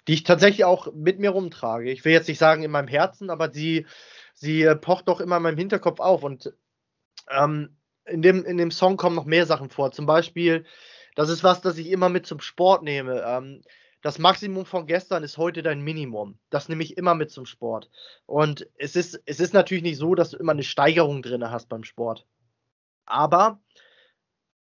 die 0.06 0.14
ich 0.14 0.22
tatsächlich 0.22 0.64
auch 0.64 0.92
mit 0.94 1.18
mir 1.18 1.30
rumtrage. 1.30 1.90
Ich 1.90 2.04
will 2.04 2.12
jetzt 2.12 2.28
nicht 2.28 2.38
sagen 2.38 2.62
in 2.62 2.70
meinem 2.70 2.88
Herzen, 2.88 3.28
aber 3.28 3.52
sie, 3.52 3.86
sie 4.34 4.62
äh, 4.62 4.76
pocht 4.76 5.08
doch 5.08 5.20
immer 5.20 5.38
in 5.38 5.42
meinem 5.42 5.58
Hinterkopf 5.58 5.98
auf. 5.98 6.22
Und 6.22 6.52
ähm, 7.28 7.76
in, 8.06 8.22
dem, 8.22 8.44
in 8.44 8.56
dem 8.56 8.70
Song 8.70 8.96
kommen 8.96 9.16
noch 9.16 9.24
mehr 9.24 9.46
Sachen 9.46 9.70
vor. 9.70 9.92
Zum 9.92 10.06
Beispiel, 10.06 10.64
das 11.14 11.28
ist 11.28 11.44
was, 11.44 11.60
das 11.60 11.78
ich 11.78 11.90
immer 11.90 12.08
mit 12.08 12.26
zum 12.26 12.40
Sport 12.40 12.82
nehme. 12.82 13.22
Ähm, 13.26 13.62
das 14.02 14.18
Maximum 14.18 14.64
von 14.64 14.86
gestern 14.86 15.22
ist 15.22 15.36
heute 15.36 15.62
dein 15.62 15.82
Minimum. 15.82 16.38
Das 16.48 16.68
nehme 16.68 16.82
ich 16.82 16.96
immer 16.96 17.14
mit 17.14 17.30
zum 17.30 17.44
Sport. 17.44 17.90
Und 18.26 18.66
es 18.78 18.96
ist, 18.96 19.20
es 19.26 19.40
ist 19.40 19.52
natürlich 19.52 19.82
nicht 19.82 19.98
so, 19.98 20.14
dass 20.14 20.30
du 20.30 20.38
immer 20.38 20.52
eine 20.52 20.62
Steigerung 20.62 21.22
drin 21.22 21.50
hast 21.50 21.68
beim 21.68 21.84
Sport. 21.84 22.26
Aber 23.04 23.60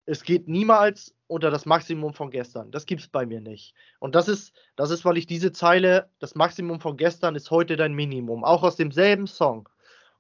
es 0.05 0.23
geht 0.25 0.49
niemals 0.49 1.15
unter 1.29 1.51
das 1.51 1.65
Maximum 1.65 2.13
von 2.13 2.31
gestern. 2.31 2.71
Das 2.73 2.85
gibt 2.85 3.01
es 3.01 3.09
bei 3.09 3.25
mir 3.25 3.41
nicht. 3.41 3.75
Und 4.01 4.15
das 4.15 4.29
ist, 4.29 4.53
das 4.77 4.91
ist, 4.91 5.05
weil 5.05 5.17
ich 5.17 5.27
diese 5.27 5.53
Zeile, 5.53 6.11
das 6.19 6.35
Maximum 6.35 6.81
von 6.81 6.97
gestern 6.97 7.35
ist 7.35 7.51
heute 7.51 7.77
dein 7.77 7.95
Minimum, 7.95 8.45
auch 8.45 8.63
aus 8.63 8.77
demselben 8.77 9.27
Song. 9.27 9.69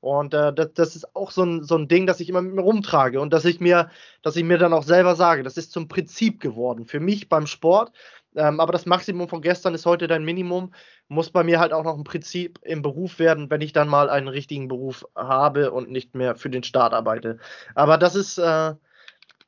Und 0.02 0.34
äh, 0.34 0.52
das, 0.52 0.74
das, 0.74 0.96
ist 0.96 1.14
auch 1.14 1.30
so 1.30 1.44
ein, 1.44 1.62
so 1.62 1.76
ein 1.76 1.86
Ding, 1.86 2.08
das 2.08 2.18
ich 2.18 2.28
immer 2.28 2.42
mit 2.42 2.54
mir 2.56 2.62
rumtrage 2.62 3.20
und 3.20 3.32
dass 3.32 3.44
ich 3.44 3.60
mir, 3.60 3.88
dass 4.22 4.34
ich 4.34 4.42
mir 4.42 4.58
dann 4.58 4.72
auch 4.72 4.82
selber 4.82 5.14
sage, 5.14 5.44
das 5.44 5.56
ist 5.56 5.70
zum 5.70 5.86
Prinzip 5.86 6.40
geworden. 6.40 6.86
Für 6.86 6.98
mich 6.98 7.28
beim 7.28 7.46
Sport. 7.46 7.92
Ähm, 8.34 8.58
aber 8.58 8.72
das 8.72 8.84
Maximum 8.84 9.28
von 9.28 9.42
gestern 9.42 9.74
ist 9.76 9.86
heute 9.86 10.08
dein 10.08 10.24
Minimum. 10.24 10.74
Muss 11.06 11.30
bei 11.30 11.44
mir 11.44 11.60
halt 11.60 11.72
auch 11.72 11.84
noch 11.84 11.96
ein 11.96 12.02
Prinzip 12.02 12.58
im 12.62 12.82
Beruf 12.82 13.20
werden, 13.20 13.48
wenn 13.48 13.60
ich 13.60 13.72
dann 13.72 13.86
mal 13.86 14.10
einen 14.10 14.26
richtigen 14.26 14.66
Beruf 14.66 15.06
habe 15.14 15.70
und 15.70 15.88
nicht 15.88 16.16
mehr 16.16 16.34
für 16.34 16.50
den 16.50 16.64
Staat 16.64 16.94
arbeite. 16.94 17.38
Aber 17.76 17.96
das 17.96 18.16
ist, 18.16 18.38
äh, 18.38 18.74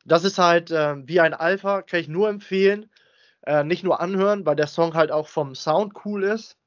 das 0.05 0.23
ist 0.23 0.39
halt 0.39 0.71
äh, 0.71 0.95
wie 1.05 1.19
ein 1.19 1.35
Alpha, 1.35 1.83
kann 1.83 1.99
ich 1.99 2.07
nur 2.07 2.29
empfehlen. 2.29 2.89
Äh, 3.43 3.65
nicht 3.65 3.83
nur 3.83 4.01
anhören, 4.01 4.47
weil 4.47 4.55
der 4.55 4.69
Song 4.69 4.95
halt 4.95 5.11
auch 5.11 5.27
vom 5.27 5.57
Sound 5.57 5.95
cool 6.05 6.23
ist, 6.23 6.59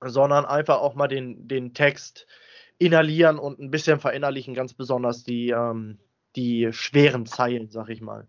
sondern 0.00 0.46
einfach 0.46 0.78
auch 0.78 0.94
mal 0.94 1.08
den, 1.08 1.46
den 1.46 1.74
Text 1.74 2.26
inhalieren 2.78 3.38
und 3.38 3.58
ein 3.58 3.70
bisschen 3.70 4.00
verinnerlichen, 4.00 4.54
ganz 4.54 4.74
besonders 4.74 5.24
die, 5.24 5.50
ähm, 5.50 5.98
die 6.36 6.72
schweren 6.72 7.26
Zeilen, 7.26 7.70
sag 7.70 7.88
ich 7.88 8.00
mal. 8.00 8.28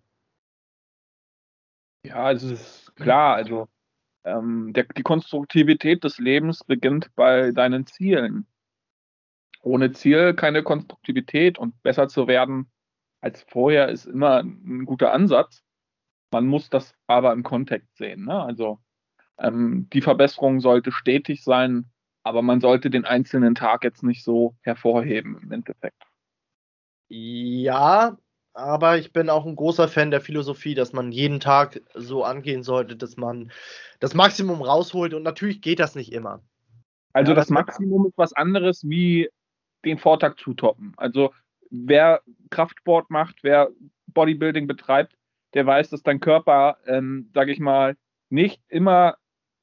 Ja, 2.05 2.23
also 2.23 2.53
es 2.53 2.61
ist 2.61 2.95
klar, 2.95 3.35
also 3.35 3.67
ähm, 4.23 4.73
der, 4.73 4.85
die 4.85 5.03
Konstruktivität 5.03 6.03
des 6.03 6.17
Lebens 6.17 6.63
beginnt 6.63 7.13
bei 7.15 7.51
deinen 7.51 7.85
Zielen. 7.85 8.47
Ohne 9.61 9.91
Ziel 9.91 10.33
keine 10.33 10.63
Konstruktivität 10.63 11.57
und 11.57 11.81
besser 11.83 12.07
zu 12.07 12.27
werden 12.27 12.71
als 13.21 13.43
vorher 13.43 13.89
ist 13.89 14.05
immer 14.05 14.39
ein 14.39 14.85
guter 14.85 15.11
Ansatz. 15.11 15.63
Man 16.31 16.45
muss 16.47 16.69
das 16.69 16.93
aber 17.07 17.33
im 17.33 17.43
Kontext 17.43 17.97
sehen. 17.97 18.25
Ne? 18.25 18.41
Also 18.41 18.79
ähm, 19.37 19.89
die 19.91 20.01
Verbesserung 20.01 20.61
sollte 20.61 20.91
stetig 20.91 21.43
sein, 21.43 21.91
aber 22.23 22.41
man 22.41 22.61
sollte 22.61 22.89
den 22.89 23.05
einzelnen 23.05 23.55
Tag 23.55 23.83
jetzt 23.83 24.03
nicht 24.03 24.23
so 24.23 24.55
hervorheben 24.61 25.39
im 25.41 25.51
Endeffekt. 25.51 26.03
Ja, 27.07 28.17
aber 28.53 28.97
ich 28.97 29.13
bin 29.13 29.29
auch 29.29 29.45
ein 29.45 29.55
großer 29.55 29.87
Fan 29.87 30.11
der 30.11 30.21
Philosophie, 30.21 30.75
dass 30.75 30.93
man 30.93 31.11
jeden 31.11 31.39
Tag 31.39 31.81
so 31.93 32.23
angehen 32.23 32.63
sollte, 32.63 32.95
dass 32.95 33.17
man 33.17 33.51
das 33.99 34.13
Maximum 34.13 34.61
rausholt 34.61 35.13
und 35.13 35.23
natürlich 35.23 35.61
geht 35.61 35.79
das 35.79 35.95
nicht 35.95 36.11
immer. 36.11 36.41
Also 37.13 37.31
ja, 37.31 37.35
das, 37.35 37.47
das 37.47 37.53
Maximum 37.53 38.07
ist 38.07 38.17
was 38.17 38.33
anderes 38.33 38.87
wie 38.87 39.29
den 39.85 39.97
Vortag 39.97 40.37
zu 40.37 40.53
toppen. 40.53 40.93
Also 40.97 41.31
wer 41.69 42.21
Kraftsport 42.49 43.09
macht, 43.09 43.43
wer 43.43 43.69
Bodybuilding 44.07 44.67
betreibt, 44.67 45.15
der 45.53 45.65
weiß, 45.65 45.89
dass 45.89 46.03
dein 46.03 46.19
Körper, 46.19 46.77
ähm, 46.85 47.31
sage 47.33 47.51
ich 47.51 47.59
mal, 47.59 47.95
nicht 48.29 48.61
immer 48.67 49.15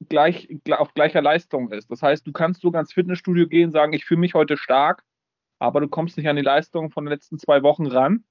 gleich, 0.09 0.47
auf 0.71 0.93
gleicher 0.93 1.21
Leistung 1.21 1.71
ist. 1.71 1.89
Das 1.89 2.01
heißt, 2.01 2.25
du 2.25 2.31
kannst 2.31 2.61
sogar 2.61 2.81
ins 2.81 2.93
Fitnessstudio 2.93 3.47
gehen, 3.47 3.71
sagen, 3.71 3.93
ich 3.93 4.05
fühle 4.05 4.19
mich 4.19 4.33
heute 4.33 4.57
stark, 4.57 5.03
aber 5.59 5.81
du 5.81 5.87
kommst 5.87 6.17
nicht 6.17 6.27
an 6.29 6.35
die 6.35 6.41
Leistung 6.41 6.91
von 6.91 7.05
den 7.05 7.11
letzten 7.11 7.39
zwei 7.39 7.63
Wochen 7.63 7.87
ran, 7.87 8.23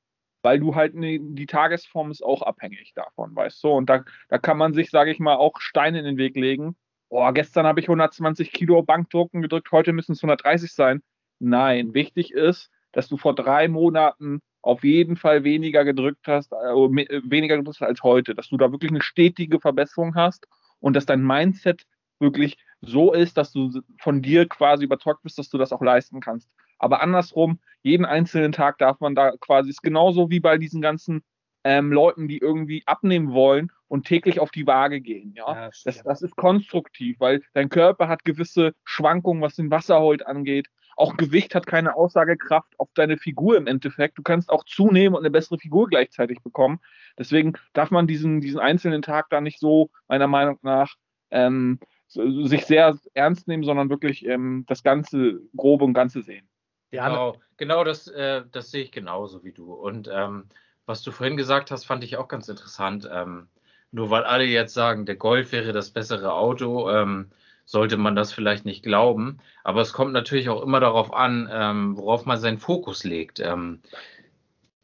weil 0.42 0.60
du 0.60 0.74
halt 0.74 0.94
ne, 0.94 1.18
die 1.20 1.46
Tagesform 1.46 2.10
ist 2.10 2.22
auch 2.22 2.42
abhängig 2.42 2.92
davon, 2.94 3.34
weißt 3.34 3.62
du. 3.64 3.68
Und 3.68 3.90
da, 3.90 4.04
da 4.28 4.38
kann 4.38 4.58
man 4.58 4.74
sich, 4.74 4.90
sage 4.90 5.10
ich 5.10 5.18
mal, 5.18 5.36
auch 5.36 5.58
Steine 5.58 5.98
in 5.98 6.04
den 6.04 6.18
Weg 6.18 6.36
legen. 6.36 6.76
Oh, 7.08 7.30
gestern 7.32 7.66
habe 7.66 7.80
ich 7.80 7.86
120 7.86 8.52
Kilo 8.52 8.82
Bankdrucken 8.82 9.42
gedrückt, 9.42 9.70
heute 9.72 9.92
müssen 9.92 10.12
es 10.12 10.22
130 10.22 10.72
sein. 10.72 11.02
Nein, 11.38 11.94
wichtig 11.94 12.32
ist, 12.32 12.70
dass 12.92 13.08
du 13.08 13.16
vor 13.16 13.34
drei 13.34 13.68
Monaten 13.68 14.40
auf 14.62 14.82
jeden 14.82 15.16
Fall 15.16 15.44
weniger 15.44 15.84
gedrückt 15.84 16.26
hast, 16.26 16.52
äh, 16.52 16.56
weniger 16.56 17.56
gedrückt 17.56 17.80
hast 17.80 17.86
als 17.86 18.02
heute, 18.02 18.34
dass 18.34 18.48
du 18.48 18.56
da 18.56 18.72
wirklich 18.72 18.90
eine 18.90 19.02
stetige 19.02 19.60
Verbesserung 19.60 20.16
hast 20.16 20.46
und 20.86 20.92
dass 20.92 21.04
dein 21.04 21.26
Mindset 21.26 21.84
wirklich 22.20 22.58
so 22.80 23.12
ist, 23.12 23.36
dass 23.36 23.50
du 23.50 23.82
von 23.98 24.22
dir 24.22 24.46
quasi 24.46 24.84
überzeugt 24.84 25.24
bist, 25.24 25.36
dass 25.36 25.48
du 25.48 25.58
das 25.58 25.72
auch 25.72 25.82
leisten 25.82 26.20
kannst. 26.20 26.48
Aber 26.78 27.02
andersrum, 27.02 27.58
jeden 27.82 28.04
einzelnen 28.04 28.52
Tag 28.52 28.78
darf 28.78 29.00
man 29.00 29.16
da 29.16 29.32
quasi, 29.40 29.70
ist 29.70 29.82
genauso 29.82 30.30
wie 30.30 30.38
bei 30.38 30.58
diesen 30.58 30.80
ganzen 30.80 31.24
ähm, 31.64 31.90
Leuten, 31.90 32.28
die 32.28 32.38
irgendwie 32.38 32.84
abnehmen 32.86 33.32
wollen 33.32 33.72
und 33.88 34.06
täglich 34.06 34.38
auf 34.38 34.52
die 34.52 34.68
Waage 34.68 35.00
gehen. 35.00 35.34
Ja, 35.34 35.52
ja 35.52 35.70
das, 35.84 36.04
das, 36.04 36.22
ist 36.22 36.36
konstruktiv, 36.36 37.16
weil 37.18 37.42
dein 37.52 37.68
Körper 37.68 38.06
hat 38.06 38.24
gewisse 38.24 38.72
Schwankungen, 38.84 39.42
was 39.42 39.56
den 39.56 39.72
Wasserholt 39.72 40.24
angeht. 40.24 40.68
Auch 40.96 41.16
Gewicht 41.16 41.54
hat 41.54 41.66
keine 41.66 41.94
Aussagekraft 41.94 42.72
auf 42.78 42.88
deine 42.94 43.18
Figur 43.18 43.56
im 43.56 43.66
Endeffekt. 43.66 44.18
Du 44.18 44.22
kannst 44.22 44.50
auch 44.50 44.64
zunehmen 44.64 45.14
und 45.14 45.22
eine 45.22 45.30
bessere 45.30 45.58
Figur 45.58 45.88
gleichzeitig 45.88 46.42
bekommen. 46.42 46.80
Deswegen 47.18 47.52
darf 47.74 47.90
man 47.90 48.06
diesen, 48.06 48.40
diesen 48.40 48.58
einzelnen 48.58 49.02
Tag 49.02 49.28
da 49.30 49.40
nicht 49.40 49.60
so, 49.60 49.90
meiner 50.08 50.26
Meinung 50.26 50.58
nach, 50.62 50.96
ähm, 51.30 51.78
sich 52.08 52.64
sehr 52.64 52.98
ernst 53.14 53.46
nehmen, 53.46 53.64
sondern 53.64 53.90
wirklich 53.90 54.24
ähm, 54.26 54.64
das 54.68 54.82
ganze 54.82 55.40
Grobe 55.54 55.84
und 55.84 55.92
Ganze 55.92 56.22
sehen. 56.22 56.48
Ja, 56.90 57.08
genau, 57.08 57.36
genau 57.56 57.84
das, 57.84 58.08
äh, 58.08 58.42
das 58.50 58.70
sehe 58.70 58.84
ich 58.84 58.92
genauso 58.92 59.44
wie 59.44 59.52
du. 59.52 59.74
Und 59.74 60.08
ähm, 60.12 60.44
was 60.86 61.02
du 61.02 61.10
vorhin 61.10 61.36
gesagt 61.36 61.70
hast, 61.70 61.84
fand 61.84 62.04
ich 62.04 62.16
auch 62.16 62.28
ganz 62.28 62.48
interessant. 62.48 63.08
Ähm, 63.12 63.48
nur 63.90 64.10
weil 64.10 64.24
alle 64.24 64.44
jetzt 64.44 64.74
sagen, 64.74 65.04
der 65.04 65.16
Golf 65.16 65.52
wäre 65.52 65.72
das 65.72 65.90
bessere 65.90 66.32
Auto, 66.32 66.90
ähm, 66.90 67.30
sollte 67.66 67.98
man 67.98 68.16
das 68.16 68.32
vielleicht 68.32 68.64
nicht 68.64 68.82
glauben. 68.82 69.38
Aber 69.64 69.82
es 69.82 69.92
kommt 69.92 70.12
natürlich 70.12 70.48
auch 70.48 70.62
immer 70.62 70.80
darauf 70.80 71.12
an, 71.12 71.50
ähm, 71.52 71.98
worauf 71.98 72.24
man 72.24 72.38
seinen 72.38 72.58
Fokus 72.58 73.04
legt. 73.04 73.40
Ähm, 73.40 73.80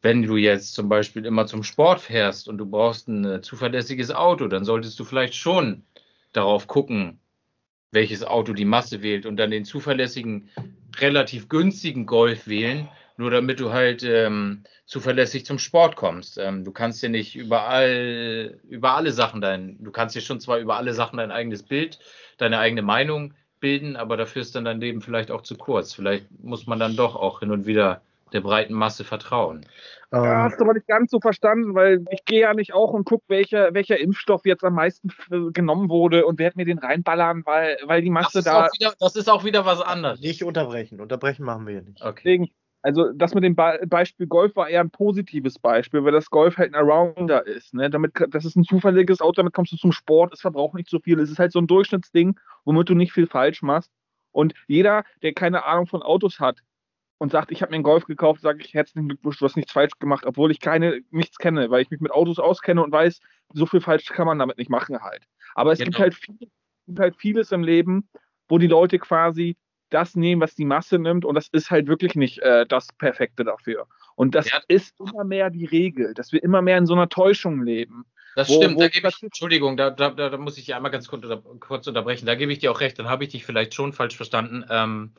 wenn 0.01 0.21
du 0.21 0.35
jetzt 0.35 0.73
zum 0.73 0.89
Beispiel 0.89 1.25
immer 1.25 1.47
zum 1.47 1.63
Sport 1.63 2.01
fährst 2.01 2.49
und 2.49 2.57
du 2.57 2.65
brauchst 2.65 3.07
ein 3.07 3.25
äh, 3.25 3.41
zuverlässiges 3.41 4.11
Auto, 4.11 4.47
dann 4.47 4.65
solltest 4.65 4.99
du 4.99 5.05
vielleicht 5.05 5.33
schon 5.33 5.83
darauf 6.33 6.67
gucken, 6.67 7.19
welches 7.91 8.23
Auto 8.23 8.53
die 8.53 8.65
Masse 8.65 9.01
wählt 9.01 9.25
und 9.25 9.37
dann 9.37 9.51
den 9.51 9.63
zuverlässigen, 9.63 10.49
relativ 10.97 11.47
günstigen 11.47 12.05
Golf 12.05 12.47
wählen, 12.47 12.89
nur 13.15 13.31
damit 13.31 13.61
du 13.61 13.71
halt 13.71 14.03
ähm, 14.03 14.63
zuverlässig 14.85 15.45
zum 15.45 15.57
Sport 15.57 15.95
kommst. 15.95 16.37
Ähm, 16.37 16.65
du 16.65 16.71
kannst 16.71 17.01
dir 17.01 17.09
nicht 17.09 17.35
überall, 17.35 18.59
über 18.67 18.95
alle 18.95 19.11
Sachen 19.11 19.39
dein, 19.39 19.81
du 19.81 19.91
kannst 19.91 20.15
dir 20.15 20.21
schon 20.21 20.41
zwar 20.41 20.57
über 20.57 20.75
alle 20.75 20.93
Sachen 20.93 21.17
dein 21.17 21.31
eigenes 21.31 21.63
Bild 21.63 21.99
deine 22.37 22.59
eigene 22.59 22.81
Meinung 22.81 23.33
bilden, 23.59 23.95
aber 23.95 24.17
dafür 24.17 24.41
ist 24.41 24.55
dann 24.55 24.65
dein 24.65 24.81
Leben 24.81 25.01
vielleicht 25.01 25.31
auch 25.31 25.41
zu 25.41 25.55
kurz. 25.55 25.93
Vielleicht 25.93 26.25
muss 26.41 26.67
man 26.67 26.79
dann 26.79 26.95
doch 26.95 27.15
auch 27.15 27.39
hin 27.39 27.51
und 27.51 27.65
wieder 27.65 28.01
der 28.33 28.41
breiten 28.41 28.73
Masse 28.73 29.03
vertrauen. 29.03 29.65
Ja, 30.11 30.23
ähm, 30.23 30.43
hast 30.43 30.59
du 30.59 30.63
aber 30.63 30.73
nicht 30.73 30.87
ganz 30.87 31.11
so 31.11 31.19
verstanden, 31.19 31.73
weil 31.75 32.03
ich 32.11 32.25
gehe 32.25 32.41
ja 32.41 32.53
nicht 32.53 32.73
auch 32.73 32.91
und 32.91 33.05
gucke, 33.05 33.23
welcher, 33.27 33.73
welcher 33.73 33.99
Impfstoff 33.99 34.45
jetzt 34.45 34.63
am 34.63 34.73
meisten 34.73 35.09
genommen 35.53 35.89
wurde 35.89 36.25
und 36.25 36.39
werde 36.39 36.57
mir 36.57 36.65
den 36.65 36.79
reinballern, 36.79 37.43
weil, 37.45 37.77
weil 37.85 38.01
die 38.01 38.09
Masse 38.09 38.39
das 38.39 38.45
da. 38.45 38.69
Wieder, 38.77 38.93
das 38.99 39.15
ist 39.15 39.29
auch 39.29 39.43
wieder 39.43 39.65
was 39.65 39.81
anderes. 39.81 40.19
Nicht 40.19 40.43
unterbrechen. 40.43 40.99
Unterbrechen 40.99 41.45
machen 41.45 41.67
wir 41.67 41.81
nicht. 41.81 42.01
Okay. 42.01 42.21
Deswegen, 42.23 42.49
also 42.83 43.11
das 43.13 43.33
mit 43.33 43.43
dem 43.43 43.55
Beispiel 43.55 44.27
Golf 44.27 44.55
war 44.55 44.69
eher 44.69 44.81
ein 44.81 44.89
positives 44.89 45.57
Beispiel, 45.57 46.03
weil 46.03 46.11
das 46.11 46.29
Golf 46.29 46.57
halt 46.57 46.73
ein 46.73 46.75
Arounder 46.75 47.45
ist. 47.47 47.73
Ne? 47.73 47.89
Damit, 47.89 48.11
das 48.29 48.45
ist 48.45 48.55
ein 48.55 48.65
zuverlässiges 48.65 49.21
Auto, 49.21 49.37
damit 49.37 49.53
kommst 49.53 49.71
du 49.71 49.77
zum 49.77 49.93
Sport, 49.93 50.33
es 50.33 50.41
verbraucht 50.41 50.75
nicht 50.75 50.89
so 50.89 50.99
viel. 50.99 51.19
Es 51.19 51.31
ist 51.31 51.39
halt 51.39 51.53
so 51.53 51.59
ein 51.59 51.67
Durchschnittsding, 51.67 52.37
womit 52.65 52.89
du 52.89 52.93
nicht 52.93 53.13
viel 53.13 53.25
falsch 53.25 53.61
machst. 53.61 53.89
Und 54.31 54.53
jeder, 54.67 55.03
der 55.21 55.33
keine 55.33 55.65
Ahnung 55.65 55.87
von 55.87 56.01
Autos 56.01 56.39
hat, 56.39 56.61
und 57.23 57.31
sagt, 57.31 57.53
ich 57.53 57.61
habe 57.61 57.71
mir 57.71 57.75
einen 57.75 57.85
Golf 57.85 58.03
gekauft, 58.03 58.41
sage 58.41 58.59
ich 58.61 58.73
herzlichen 58.73 59.07
Glückwunsch, 59.07 59.39
du 59.39 59.45
hast 59.45 59.55
nichts 59.55 59.71
falsch 59.71 59.93
gemacht, 59.97 60.25
obwohl 60.25 60.51
ich 60.51 60.59
keine, 60.59 61.01
nichts 61.09 61.37
kenne, 61.37 61.69
weil 61.69 61.81
ich 61.81 61.89
mich 61.89 62.01
mit 62.01 62.11
Autos 62.11 62.37
auskenne 62.37 62.83
und 62.83 62.91
weiß, 62.91 63.21
so 63.53 63.65
viel 63.65 63.79
falsch 63.79 64.07
kann 64.07 64.27
man 64.27 64.39
damit 64.39 64.57
nicht 64.57 64.69
machen 64.69 64.99
halt. 65.01 65.23
Aber 65.55 65.71
es 65.71 65.79
genau. 65.79 65.91
gibt, 65.91 65.99
halt 65.99 66.13
viel, 66.15 66.35
gibt 66.85 66.99
halt 66.99 67.15
vieles 67.15 67.53
im 67.53 67.63
Leben, 67.63 68.09
wo 68.49 68.57
die 68.57 68.67
Leute 68.67 68.99
quasi 68.99 69.55
das 69.93 70.15
nehmen, 70.15 70.41
was 70.41 70.55
die 70.55 70.65
Masse 70.65 70.99
nimmt 70.99 71.25
und 71.25 71.35
das 71.35 71.47
ist 71.49 71.71
halt 71.71 71.87
wirklich 71.87 72.15
nicht 72.15 72.39
äh, 72.39 72.65
das 72.65 72.87
Perfekte 72.97 73.43
dafür. 73.43 73.87
Und 74.15 74.35
das 74.35 74.49
ja. 74.49 74.59
ist 74.67 74.95
immer 74.99 75.23
mehr 75.23 75.49
die 75.49 75.65
Regel, 75.65 76.13
dass 76.13 76.31
wir 76.31 76.43
immer 76.43 76.61
mehr 76.61 76.77
in 76.77 76.85
so 76.85 76.93
einer 76.93 77.09
Täuschung 77.09 77.63
leben. 77.63 78.05
Das 78.35 78.49
wo, 78.49 78.55
stimmt, 78.55 78.75
wo 78.75 78.81
da 78.81 78.87
gebe 78.87 79.07
ich, 79.07 79.23
Entschuldigung, 79.23 79.77
da, 79.77 79.91
da, 79.91 80.09
da, 80.09 80.37
muss 80.37 80.57
ich 80.57 80.65
dich 80.65 80.75
einmal 80.75 80.91
ganz 80.91 81.07
kurz, 81.07 81.25
kurz 81.59 81.87
unterbrechen, 81.87 82.25
da 82.25 82.35
gebe 82.35 82.51
ich 82.51 82.59
dir 82.59 82.71
auch 82.71 82.79
recht, 82.79 82.97
dann 82.97 83.09
habe 83.09 83.23
ich 83.23 83.31
dich 83.31 83.45
vielleicht 83.45 83.73
schon 83.73 83.93
falsch 83.93 84.15
verstanden. 84.15 84.65
Ähm, 84.69 85.13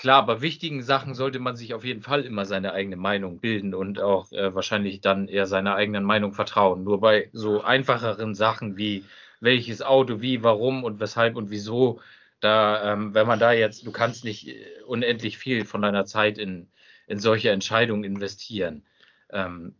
Klar, 0.00 0.24
bei 0.24 0.40
wichtigen 0.40 0.82
Sachen 0.82 1.12
sollte 1.12 1.40
man 1.40 1.56
sich 1.56 1.74
auf 1.74 1.84
jeden 1.84 2.00
Fall 2.00 2.22
immer 2.22 2.46
seine 2.46 2.72
eigene 2.72 2.96
Meinung 2.96 3.38
bilden 3.38 3.74
und 3.74 4.00
auch 4.00 4.32
äh, 4.32 4.54
wahrscheinlich 4.54 5.02
dann 5.02 5.28
eher 5.28 5.44
seiner 5.44 5.74
eigenen 5.74 6.04
Meinung 6.04 6.32
vertrauen. 6.32 6.84
Nur 6.84 7.00
bei 7.00 7.28
so 7.34 7.60
einfacheren 7.60 8.34
Sachen 8.34 8.78
wie 8.78 9.04
welches 9.40 9.82
Auto, 9.82 10.22
wie, 10.22 10.42
warum 10.42 10.84
und 10.84 11.00
weshalb 11.00 11.36
und 11.36 11.50
wieso, 11.50 12.00
da, 12.40 12.92
ähm, 12.92 13.14
wenn 13.14 13.26
man 13.26 13.38
da 13.38 13.52
jetzt, 13.52 13.86
du 13.86 13.92
kannst 13.92 14.24
nicht 14.24 14.48
äh, 14.48 14.82
unendlich 14.86 15.38
viel 15.38 15.64
von 15.64 15.82
deiner 15.82 16.06
Zeit 16.06 16.38
in, 16.38 16.70
in 17.06 17.18
solche 17.18 17.50
Entscheidungen 17.50 18.04
investieren. 18.04 18.84
Ähm, 19.30 19.74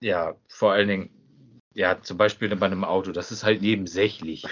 ja, 0.00 0.36
vor 0.48 0.72
allen 0.72 0.88
Dingen 0.88 1.15
ja, 1.76 2.00
zum 2.00 2.16
Beispiel 2.16 2.48
bei 2.56 2.64
einem 2.64 2.84
Auto, 2.84 3.12
das 3.12 3.30
ist 3.30 3.44
halt 3.44 3.60
nebensächlich 3.60 4.46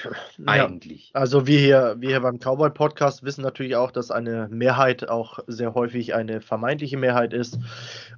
eigentlich. 0.44 1.08
Ja, 1.14 1.20
also 1.20 1.46
wir 1.46 1.58
hier, 1.58 1.96
wir 1.98 2.10
hier 2.10 2.20
beim 2.20 2.38
Cowboy 2.38 2.68
Podcast 2.68 3.22
wissen 3.22 3.40
natürlich 3.40 3.76
auch, 3.76 3.92
dass 3.92 4.10
eine 4.10 4.46
Mehrheit 4.50 5.08
auch 5.08 5.38
sehr 5.46 5.72
häufig 5.72 6.14
eine 6.14 6.42
vermeintliche 6.42 6.98
Mehrheit 6.98 7.32
ist. 7.32 7.58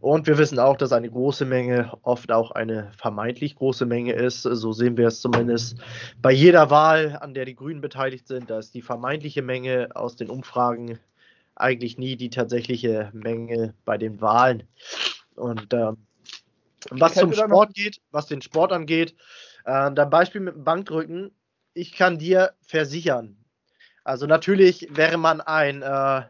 Und 0.01 0.27
wir 0.27 0.39
wissen 0.39 0.59
auch, 0.59 0.77
dass 0.77 0.91
eine 0.91 1.09
große 1.09 1.45
Menge 1.45 1.93
oft 2.03 2.33
auch 2.33 2.51
eine 2.51 2.91
vermeintlich 2.97 3.55
große 3.55 3.87
Menge 3.87 4.13
ist. 4.13 4.43
So 4.43 4.73
sehen 4.73 4.97
wir 4.97 5.07
es 5.07 5.21
zumindest 5.21 5.79
bei 6.21 6.33
jeder 6.33 6.71
Wahl, 6.71 7.17
an 7.21 7.33
der 7.33 7.45
die 7.45 7.55
Grünen 7.55 7.81
beteiligt 7.81 8.27
sind. 8.27 8.51
Da 8.51 8.59
ist 8.59 8.75
die 8.75 8.83
vermeintliche 8.83 9.43
Menge 9.43 9.91
aus 9.95 10.17
den 10.17 10.31
Umfragen 10.31 10.99
eigentlich 11.55 11.97
nie 11.97 12.17
die 12.17 12.31
tatsächliche 12.31 13.11
Menge 13.13 13.73
bei 13.85 13.99
den 13.99 14.21
Wahlen. 14.21 14.65
Und 15.37 15.73
ähm, 15.75 15.97
was 16.91 17.15
zum 17.15 17.33
Sport 17.33 17.75
geht, 17.75 18.01
was 18.11 18.27
den 18.27 18.43
Sport 18.43 18.73
angeht, 18.73 19.15
äh, 19.65 19.91
dein 19.93 20.11
Beispiel 20.11 20.41
mit 20.41 20.55
dem 20.55 20.65
Bankdrücken, 20.65 21.33
ich 21.75 21.93
kann 21.93 22.19
dir 22.19 22.55
versichern. 22.63 23.37
Also 24.05 24.27
natürlich 24.27 24.89
wäre 24.91 25.19
man 25.19 25.41
ein, 25.41 25.83
äh, 25.83 26.23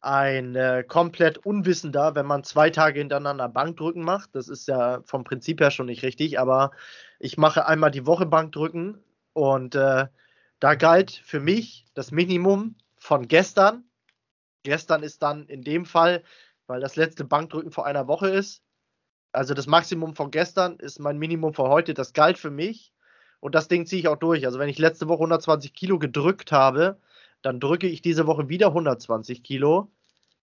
ein 0.00 0.54
äh, 0.54 0.84
komplett 0.86 1.38
Unwissender, 1.38 2.14
wenn 2.14 2.26
man 2.26 2.44
zwei 2.44 2.70
Tage 2.70 3.00
hintereinander 3.00 3.48
Bankdrücken 3.48 4.02
macht. 4.02 4.34
Das 4.34 4.48
ist 4.48 4.68
ja 4.68 5.00
vom 5.04 5.24
Prinzip 5.24 5.60
her 5.60 5.70
schon 5.70 5.86
nicht 5.86 6.02
richtig, 6.02 6.38
aber 6.38 6.70
ich 7.18 7.38
mache 7.38 7.66
einmal 7.66 7.90
die 7.90 8.06
Woche 8.06 8.26
Bankdrücken 8.26 9.02
und 9.32 9.74
äh, 9.74 10.06
da 10.60 10.74
galt 10.74 11.10
für 11.24 11.40
mich 11.40 11.86
das 11.94 12.10
Minimum 12.10 12.76
von 12.98 13.26
gestern. 13.26 13.84
Gestern 14.62 15.02
ist 15.02 15.22
dann 15.22 15.46
in 15.46 15.62
dem 15.62 15.86
Fall, 15.86 16.22
weil 16.66 16.80
das 16.80 16.96
letzte 16.96 17.24
Bankdrücken 17.24 17.70
vor 17.70 17.86
einer 17.86 18.06
Woche 18.06 18.28
ist, 18.28 18.62
also 19.32 19.54
das 19.54 19.66
Maximum 19.66 20.14
von 20.14 20.30
gestern 20.30 20.76
ist 20.76 20.98
mein 20.98 21.18
Minimum 21.18 21.54
von 21.54 21.68
heute. 21.68 21.94
Das 21.94 22.12
galt 22.12 22.38
für 22.38 22.50
mich. 22.50 22.92
Und 23.40 23.54
das 23.54 23.68
Ding 23.68 23.86
ziehe 23.86 24.00
ich 24.00 24.08
auch 24.08 24.16
durch. 24.16 24.46
Also 24.46 24.58
wenn 24.58 24.68
ich 24.68 24.78
letzte 24.78 25.08
Woche 25.08 25.20
120 25.20 25.72
Kilo 25.74 25.98
gedrückt 25.98 26.52
habe, 26.52 26.98
dann 27.42 27.60
drücke 27.60 27.86
ich 27.86 28.02
diese 28.02 28.26
Woche 28.26 28.48
wieder 28.48 28.68
120 28.68 29.42
Kilo. 29.42 29.90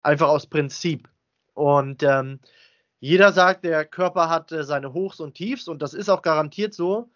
Einfach 0.02 0.28
aus 0.28 0.48
Prinzip. 0.48 1.10
Und 1.54 2.04
ähm, 2.04 2.40
jeder 3.00 3.32
sagt, 3.32 3.64
der 3.64 3.86
Körper 3.86 4.30
hat 4.30 4.52
äh, 4.52 4.64
seine 4.64 4.94
Hochs 4.94 5.20
und 5.20 5.36
Tiefs 5.36 5.68
und 5.68 5.82
das 5.82 5.94
ist 5.94 6.10
auch 6.10 6.22
garantiert 6.22 6.74
so. 6.74 7.12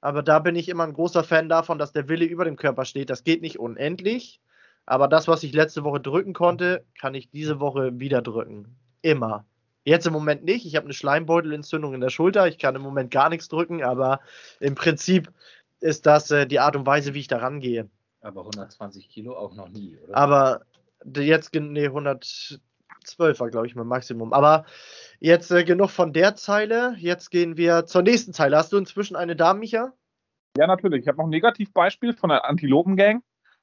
Aber 0.00 0.22
da 0.22 0.40
bin 0.40 0.56
ich 0.56 0.68
immer 0.68 0.84
ein 0.84 0.94
großer 0.94 1.22
Fan 1.22 1.48
davon, 1.48 1.78
dass 1.78 1.92
der 1.92 2.08
Wille 2.08 2.24
über 2.24 2.44
dem 2.44 2.56
Körper 2.56 2.84
steht. 2.84 3.10
Das 3.10 3.22
geht 3.22 3.42
nicht 3.42 3.58
unendlich. 3.60 4.40
Aber 4.86 5.06
das, 5.06 5.28
was 5.28 5.44
ich 5.44 5.52
letzte 5.52 5.84
Woche 5.84 6.00
drücken 6.00 6.32
konnte, 6.32 6.84
kann 6.98 7.14
ich 7.14 7.30
diese 7.30 7.60
Woche 7.60 8.00
wieder 8.00 8.20
drücken. 8.22 8.76
Immer. 9.02 9.46
Jetzt 9.84 10.06
im 10.06 10.12
Moment 10.12 10.44
nicht. 10.44 10.64
Ich 10.64 10.76
habe 10.76 10.84
eine 10.84 10.94
Schleimbeutelentzündung 10.94 11.94
in 11.94 12.00
der 12.00 12.10
Schulter. 12.10 12.46
Ich 12.46 12.58
kann 12.58 12.76
im 12.76 12.82
Moment 12.82 13.10
gar 13.10 13.28
nichts 13.28 13.48
drücken, 13.48 13.82
aber 13.82 14.20
im 14.60 14.74
Prinzip 14.74 15.32
ist 15.80 16.06
das 16.06 16.30
äh, 16.30 16.46
die 16.46 16.60
Art 16.60 16.76
und 16.76 16.86
Weise, 16.86 17.14
wie 17.14 17.20
ich 17.20 17.28
da 17.28 17.38
rangehe. 17.38 17.88
Aber 18.20 18.42
120 18.42 19.08
Kilo 19.08 19.36
auch 19.36 19.54
noch 19.54 19.68
nie, 19.68 19.98
oder? 19.98 20.16
Aber 20.16 20.62
jetzt, 21.16 21.52
nee, 21.54 21.86
112 21.86 22.60
war, 23.40 23.50
glaube 23.50 23.66
ich, 23.66 23.74
mein 23.74 23.88
Maximum. 23.88 24.32
Aber 24.32 24.64
jetzt 25.18 25.50
äh, 25.50 25.64
genug 25.64 25.90
von 25.90 26.12
der 26.12 26.36
Zeile. 26.36 26.94
Jetzt 26.98 27.30
gehen 27.30 27.56
wir 27.56 27.86
zur 27.86 28.02
nächsten 28.02 28.32
Zeile. 28.32 28.56
Hast 28.56 28.72
du 28.72 28.76
inzwischen 28.76 29.16
eine 29.16 29.34
da, 29.34 29.54
Micha? 29.54 29.92
Ja, 30.56 30.68
natürlich. 30.68 31.02
Ich 31.02 31.08
habe 31.08 31.18
noch 31.18 31.24
ein 31.24 31.30
Negativbeispiel 31.30 32.12
von 32.12 32.28
der 32.30 32.44
Antilopengang, 32.44 33.22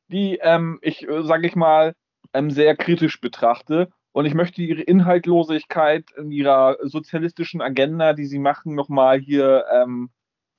die 0.10 0.40
ähm, 0.42 0.80
ich, 0.82 1.08
äh, 1.08 1.24
sage 1.24 1.48
ich 1.48 1.56
mal, 1.56 1.94
ähm, 2.34 2.52
sehr 2.52 2.76
kritisch 2.76 3.22
betrachte. 3.22 3.90
Und 4.20 4.26
ich 4.26 4.34
möchte 4.34 4.62
ihre 4.62 4.82
Inhaltlosigkeit 4.82 6.12
in 6.18 6.30
ihrer 6.30 6.76
sozialistischen 6.82 7.62
Agenda, 7.62 8.12
die 8.12 8.26
sie 8.26 8.38
machen, 8.38 8.76
nochmal 8.76 9.18
hier 9.18 9.64
ähm, 9.72 10.10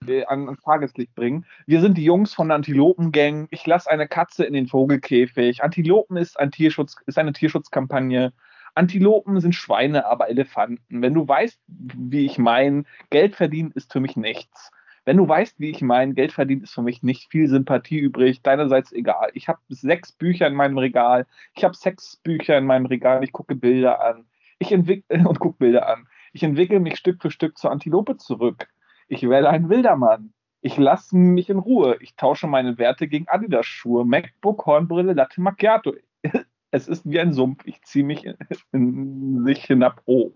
äh, 0.09 0.25
an, 0.25 0.47
ans 0.47 0.63
Tageslicht 0.63 1.15
bringen. 1.15 1.45
Wir 1.67 1.83
sind 1.83 1.99
die 1.99 2.05
Jungs 2.05 2.33
von 2.33 2.49
der 2.49 2.55
Antilopengang. 2.55 3.49
Ich 3.51 3.67
lasse 3.67 3.91
eine 3.91 4.09
Katze 4.09 4.47
in 4.47 4.55
den 4.55 4.67
Vogelkäfig. 4.67 5.63
Antilopen 5.63 6.17
ist, 6.17 6.41
ein 6.41 6.51
Tierschutz, 6.51 6.97
ist 7.05 7.19
eine 7.19 7.35
Tierschutzkampagne. 7.35 8.33
Antilopen 8.77 9.39
sind 9.43 9.55
Schweine, 9.55 10.07
aber 10.07 10.31
Elefanten. 10.31 11.03
Wenn 11.03 11.13
du 11.13 11.29
weißt, 11.29 11.61
wie 11.69 12.25
ich 12.25 12.39
meine, 12.39 12.85
Geld 13.11 13.37
verdienen 13.37 13.73
ist 13.75 13.93
für 13.93 14.01
mich 14.01 14.17
nichts. 14.17 14.71
Wenn 15.11 15.17
du 15.17 15.29
weißt, 15.29 15.59
wie 15.59 15.71
ich 15.71 15.83
meine, 15.83 16.15
Geld 16.15 16.31
verdient 16.31 16.63
ist 16.63 16.73
für 16.73 16.83
mich 16.83 17.03
nicht 17.03 17.33
viel 17.33 17.49
Sympathie 17.49 17.99
übrig. 17.99 18.43
Deinerseits 18.43 18.93
egal. 18.93 19.33
Ich 19.35 19.49
habe 19.49 19.59
sechs 19.69 20.13
Bücher 20.13 20.47
in 20.47 20.55
meinem 20.55 20.79
Regal. 20.79 21.27
Ich 21.53 21.65
habe 21.65 21.75
sechs 21.75 22.15
Bücher 22.19 22.57
in 22.57 22.65
meinem 22.65 22.87
Regal. 22.87 23.25
Ich 23.25 23.33
gucke 23.33 23.57
Bilder 23.57 24.01
an. 24.01 24.27
Ich 24.61 24.71
entwickle 24.71 25.19
und 25.29 25.41
gucke 25.41 25.59
Bilder 25.59 25.89
an. 25.89 26.07
Ich 26.33 26.45
entwickle 26.45 26.79
mich 26.79 26.97
Stück 26.97 27.21
für 27.21 27.33
Stück 27.33 27.59
zur 27.59 27.73
Antilope 27.73 28.19
zurück. 28.19 28.69
Ich 29.09 29.29
werde 29.29 29.51
ein 29.51 29.69
Wildermann. 29.69 30.33
Ich 30.61 30.77
lasse 30.77 31.17
mich 31.17 31.51
in 31.51 31.59
Ruhe. 31.59 31.97
Ich 31.99 32.15
tausche 32.15 32.47
meine 32.47 32.79
Werte 32.79 33.09
gegen 33.09 33.27
Adidas-Schuhe, 33.27 34.05
MacBook, 34.05 34.65
Hornbrille, 34.65 35.15
Latte 35.15 35.41
Macchiato. 35.41 35.93
Es 36.71 36.87
ist 36.87 37.11
wie 37.11 37.19
ein 37.19 37.33
Sumpf. 37.33 37.67
Ich 37.67 37.83
ziehe 37.83 38.05
mich 38.05 38.25
in 38.71 39.43
sich 39.45 39.65
hinab. 39.65 40.03
Oh. 40.07 40.31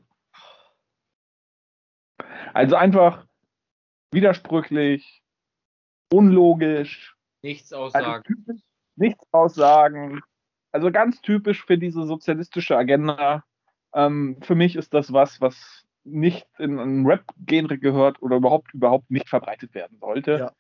Also 2.53 2.75
einfach 2.75 3.25
widersprüchlich, 4.15 5.23
unlogisch. 6.13 7.15
Nichts 7.43 7.73
aussagen. 7.73 8.07
Also 8.07 8.23
typisch, 8.23 8.61
nichts 8.97 9.27
aussagen. 9.33 10.23
Also 10.73 10.91
ganz 10.91 11.21
typisch 11.21 11.65
für 11.65 11.79
diese 11.79 12.05
sozialistische 12.05 12.77
Agenda. 12.77 13.45
Ähm, 13.95 14.39
für 14.43 14.55
mich 14.55 14.77
ist 14.77 14.95
das 14.95 15.13
was, 15.13 15.41
was 15.41 15.85
nicht 16.05 16.47
in 16.59 16.79
ein 16.79 17.07
Rap-Genre 17.07 17.79
gehört 17.79 18.21
oder 18.23 18.37
überhaupt, 18.37 18.75
überhaupt 18.75 19.11
nicht 19.11 19.29
verbreitet 19.29 19.75
werden 19.75 19.99
sollte. 19.99 20.39
Ja. 20.39 20.53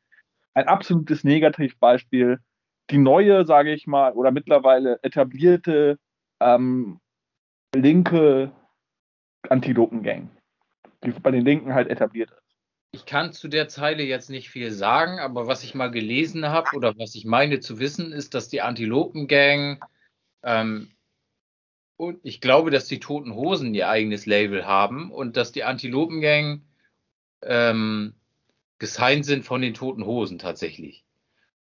Ein 0.54 0.68
absolutes 0.68 1.24
Negativbeispiel. 1.24 2.38
Die 2.90 2.98
neue, 2.98 3.44
sage 3.44 3.72
ich 3.72 3.86
mal, 3.86 4.12
oder 4.12 4.30
mittlerweile 4.30 4.98
etablierte 5.02 5.98
ähm, 6.40 7.00
linke 7.74 8.52
Antilopengang, 9.48 10.30
die 11.02 11.10
bei 11.10 11.30
den 11.30 11.44
Linken 11.44 11.74
halt 11.74 11.88
etabliert 11.88 12.30
ist. 12.30 12.43
Ich 12.94 13.06
kann 13.06 13.32
zu 13.32 13.48
der 13.48 13.66
Zeile 13.66 14.04
jetzt 14.04 14.30
nicht 14.30 14.50
viel 14.50 14.70
sagen, 14.70 15.18
aber 15.18 15.48
was 15.48 15.64
ich 15.64 15.74
mal 15.74 15.90
gelesen 15.90 16.46
habe 16.46 16.76
oder 16.76 16.96
was 16.96 17.16
ich 17.16 17.24
meine 17.24 17.58
zu 17.58 17.80
wissen, 17.80 18.12
ist, 18.12 18.34
dass 18.34 18.48
die 18.48 18.62
Antilopengang 18.62 19.84
ähm, 20.44 20.94
und 21.96 22.20
ich 22.22 22.40
glaube, 22.40 22.70
dass 22.70 22.86
die 22.86 23.00
Toten 23.00 23.34
Hosen 23.34 23.74
ihr 23.74 23.88
eigenes 23.88 24.26
Label 24.26 24.64
haben 24.64 25.10
und 25.10 25.36
dass 25.36 25.50
die 25.50 25.64
Antilopengang 25.64 26.62
ähm, 27.42 28.14
gesigned 28.78 29.24
sind 29.24 29.44
von 29.44 29.60
den 29.60 29.74
Toten 29.74 30.06
Hosen 30.06 30.38
tatsächlich. 30.38 31.04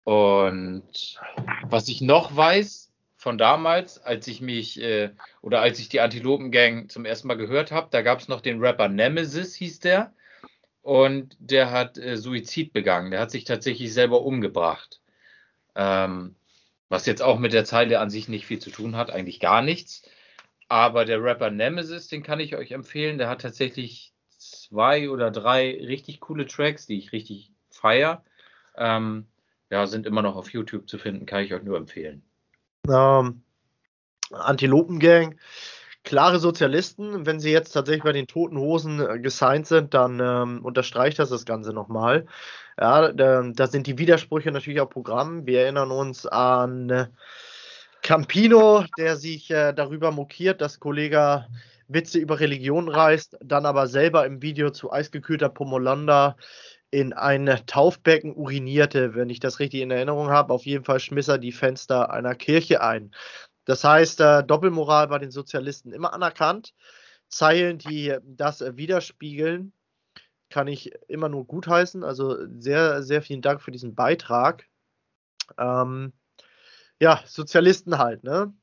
Und 0.02 1.18
was 1.62 1.88
ich 1.88 2.02
noch 2.02 2.36
weiß 2.36 2.92
von 3.16 3.38
damals, 3.38 3.98
als 3.98 4.26
ich 4.28 4.42
mich 4.42 4.78
äh, 4.78 5.12
oder 5.40 5.62
als 5.62 5.78
ich 5.78 5.88
die 5.88 6.00
Antilopen 6.00 6.50
Gang 6.50 6.90
zum 6.90 7.06
ersten 7.06 7.28
Mal 7.28 7.38
gehört 7.38 7.72
habe. 7.72 7.88
Da 7.90 8.02
gab 8.02 8.20
es 8.20 8.28
noch 8.28 8.42
den 8.42 8.60
Rapper 8.60 8.90
Nemesis, 8.90 9.54
hieß 9.54 9.80
der. 9.80 10.12
Und 10.84 11.34
der 11.38 11.70
hat 11.70 11.96
äh, 11.96 12.18
Suizid 12.18 12.74
begangen. 12.74 13.10
Der 13.10 13.20
hat 13.20 13.30
sich 13.30 13.44
tatsächlich 13.44 13.94
selber 13.94 14.20
umgebracht. 14.20 15.00
Ähm, 15.74 16.36
was 16.90 17.06
jetzt 17.06 17.22
auch 17.22 17.38
mit 17.38 17.54
der 17.54 17.64
Zeile 17.64 18.00
an 18.00 18.10
sich 18.10 18.28
nicht 18.28 18.44
viel 18.44 18.58
zu 18.58 18.68
tun 18.68 18.94
hat, 18.94 19.10
eigentlich 19.10 19.40
gar 19.40 19.62
nichts. 19.62 20.02
Aber 20.68 21.06
der 21.06 21.22
Rapper 21.22 21.50
Nemesis, 21.50 22.08
den 22.08 22.22
kann 22.22 22.38
ich 22.38 22.54
euch 22.54 22.72
empfehlen. 22.72 23.16
Der 23.16 23.30
hat 23.30 23.40
tatsächlich 23.40 24.12
zwei 24.36 25.08
oder 25.08 25.30
drei 25.30 25.70
richtig 25.70 26.20
coole 26.20 26.46
Tracks, 26.46 26.84
die 26.84 26.98
ich 26.98 27.12
richtig 27.12 27.50
feier. 27.70 28.22
Ähm, 28.76 29.26
ja, 29.70 29.86
sind 29.86 30.04
immer 30.04 30.20
noch 30.20 30.36
auf 30.36 30.52
YouTube 30.52 30.86
zu 30.86 30.98
finden, 30.98 31.24
kann 31.24 31.44
ich 31.44 31.54
euch 31.54 31.62
nur 31.62 31.78
empfehlen. 31.78 32.22
Ähm, 32.90 33.42
Antilopengang, 34.30 35.38
klare 36.04 36.38
Sozialisten. 36.38 37.26
Wenn 37.26 37.40
sie 37.40 37.50
jetzt 37.50 37.72
tatsächlich 37.72 38.04
bei 38.04 38.12
den 38.12 38.26
Toten 38.26 38.58
Hosen 38.58 39.00
äh, 39.00 39.18
gesigned 39.18 39.66
sind, 39.66 39.94
dann 39.94 40.20
ähm, 40.20 40.64
unterstreicht 40.64 41.18
das 41.18 41.30
das 41.30 41.44
Ganze 41.44 41.72
nochmal. 41.72 42.26
Ja, 42.78 43.12
da, 43.12 43.42
da, 43.42 43.66
sind 43.66 43.86
die 43.86 43.98
Widersprüche 43.98 44.52
natürlich 44.52 44.80
auch 44.80 44.90
Programm. 44.90 45.46
Wir 45.46 45.62
erinnern 45.62 45.90
uns 45.90 46.26
an 46.26 46.90
äh, 46.90 47.06
Campino, 48.02 48.84
der 48.98 49.16
sich 49.16 49.50
äh, 49.50 49.72
darüber 49.72 50.10
mokiert, 50.10 50.60
dass 50.60 50.80
Kollege 50.80 51.46
Witze 51.88 52.18
über 52.18 52.40
Religion 52.40 52.88
reißt, 52.88 53.38
dann 53.42 53.66
aber 53.66 53.86
selber 53.86 54.26
im 54.26 54.42
Video 54.42 54.70
zu 54.70 54.92
eisgekühlter 54.92 55.48
Pomolanda 55.48 56.36
in 56.90 57.12
ein 57.12 57.60
Taufbecken 57.66 58.34
urinierte, 58.34 59.14
wenn 59.14 59.28
ich 59.28 59.40
das 59.40 59.58
richtig 59.58 59.80
in 59.80 59.90
Erinnerung 59.90 60.30
habe. 60.30 60.52
Auf 60.52 60.64
jeden 60.64 60.84
Fall 60.84 61.00
schmiss 61.00 61.28
er 61.28 61.38
die 61.38 61.52
Fenster 61.52 62.10
einer 62.10 62.34
Kirche 62.34 62.82
ein. 62.82 63.10
Das 63.64 63.84
heißt, 63.84 64.20
äh, 64.20 64.44
Doppelmoral 64.44 65.08
bei 65.08 65.18
den 65.18 65.30
Sozialisten 65.30 65.92
immer 65.92 66.12
anerkannt. 66.12 66.74
Zeilen, 67.28 67.78
die 67.78 68.16
das 68.22 68.60
äh, 68.60 68.76
widerspiegeln, 68.76 69.72
kann 70.50 70.68
ich 70.68 70.92
immer 71.08 71.28
nur 71.28 71.46
gutheißen. 71.46 72.04
Also 72.04 72.36
sehr, 72.58 73.02
sehr 73.02 73.22
vielen 73.22 73.42
Dank 73.42 73.60
für 73.60 73.70
diesen 73.70 73.94
Beitrag. 73.94 74.66
Ähm, 75.58 76.12
ja, 77.00 77.20
Sozialisten 77.26 77.98
halt, 77.98 78.22
ne? 78.22 78.54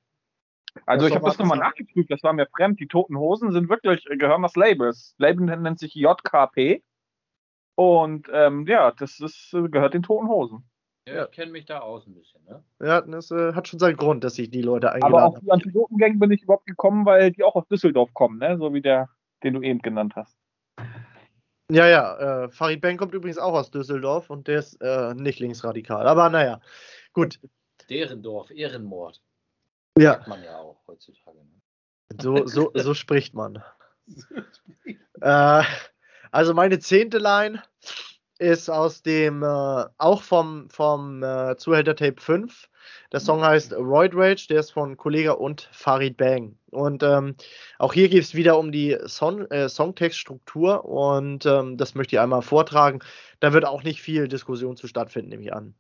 Also 0.86 1.06
ich 1.06 1.14
habe 1.14 1.26
das 1.26 1.38
nochmal 1.38 1.58
nachgeprüft, 1.58 2.10
das 2.10 2.24
war 2.24 2.32
mir 2.32 2.48
fremd. 2.48 2.80
Die 2.80 2.88
Toten 2.88 3.18
Hosen 3.18 3.52
sind 3.52 3.68
wirklich, 3.68 4.06
gehören 4.06 4.42
was 4.42 4.56
Labels. 4.56 5.16
Label 5.18 5.46
nennt 5.46 5.80
sich 5.80 5.94
JKP. 5.96 6.82
Und 7.76 8.28
ähm, 8.32 8.66
ja, 8.68 8.92
das 8.92 9.20
ist, 9.20 9.54
äh, 9.54 9.68
gehört 9.68 9.94
den 9.94 10.04
Toten 10.04 10.28
Hosen. 10.28 10.64
Ja, 11.08 11.26
ich 11.26 11.32
kenne 11.32 11.52
mich 11.52 11.66
da 11.66 11.80
aus 11.80 12.06
ein 12.06 12.14
bisschen, 12.14 12.44
ne? 12.46 12.64
Ja, 12.80 13.02
das 13.02 13.32
äh, 13.32 13.54
hat 13.54 13.68
schon 13.68 13.80
seinen 13.80 13.98
Grund, 13.98 14.24
dass 14.24 14.36
sich 14.36 14.52
die 14.52 14.62
Leute 14.62 14.92
eingeladen 14.92 15.16
haben. 15.16 15.24
Aber 15.24 15.38
auf 15.38 15.40
die 15.40 15.52
Antilopengang 15.52 16.20
bin 16.20 16.32
ich 16.32 16.44
überhaupt 16.44 16.68
gekommen, 16.68 17.06
weil 17.06 17.32
die 17.32 17.44
auch 17.44 17.56
aus 17.56 17.68
Düsseldorf 17.68 18.14
kommen, 18.14 18.38
ne? 18.38 18.58
So 18.58 18.74
wie 18.74 18.82
der, 18.82 19.10
den 19.44 19.56
du 19.56 19.62
eben 19.62 19.82
genannt 19.82 20.14
hast. 20.16 20.38
Ja, 21.72 21.88
ja, 21.88 22.44
äh, 22.44 22.50
Farid 22.50 22.82
Bang 22.82 22.98
kommt 22.98 23.14
übrigens 23.14 23.38
auch 23.38 23.54
aus 23.54 23.72
Düsseldorf 23.72 24.30
und 24.30 24.48
der 24.48 24.60
ist 24.60 24.76
äh, 24.82 25.14
nicht 25.16 25.40
linksradikal. 25.40 26.06
Aber 26.06 26.30
naja, 26.30 26.60
gut. 27.14 27.40
Derendorf, 27.90 28.52
Ehrenmord. 28.52 29.22
Ja. 29.98 30.14
Sagt 30.16 30.28
man 30.28 30.44
ja 30.44 30.58
auch 30.58 30.86
heutzutage. 30.88 31.38
Ne? 31.38 31.62
So, 32.22 32.46
so, 32.46 32.72
so 32.76 32.94
spricht 32.94 33.34
man. 33.34 33.64
äh, 35.22 35.64
also 36.32 36.54
meine 36.54 36.80
zehnte 36.80 37.18
Line 37.18 37.64
ist 38.42 38.70
aus 38.70 39.04
dem, 39.04 39.44
äh, 39.44 39.86
auch 40.00 40.24
vom, 40.24 40.68
vom 40.70 41.22
äh, 41.22 41.56
Zuhälter 41.58 41.96
Tape 41.96 42.20
5. 42.20 42.70
Der 43.12 43.20
Song 43.20 43.44
heißt 43.44 43.74
Roid 43.74 44.14
Rage, 44.16 44.48
der 44.50 44.62
ist 44.62 44.72
von 44.72 44.98
Kollega 44.98 45.34
und 45.34 45.70
Farid 45.72 46.18
Bang. 46.18 46.58
Und 46.72 47.04
ähm, 47.04 47.36
auch 47.78 47.94
hier 47.94 48.10
geht 48.10 48.24
es 48.24 48.34
wieder 48.34 48.58
um 48.58 48.72
die 48.72 48.98
Song, 49.06 49.46
äh, 49.52 49.70
Songtextstruktur 49.70 50.86
und 50.86 51.46
ähm, 51.46 51.78
das 51.78 51.94
möchte 51.94 52.16
ich 52.16 52.20
einmal 52.20 52.42
vortragen. 52.42 53.00
Da 53.40 53.54
wird 53.54 53.66
auch 53.66 53.84
nicht 53.84 54.02
viel 54.02 54.28
Diskussion 54.28 54.76
zu 54.76 54.88
stattfinden, 54.88 55.30
nehme 55.30 55.44
ich 55.44 55.54
an. 55.54 55.76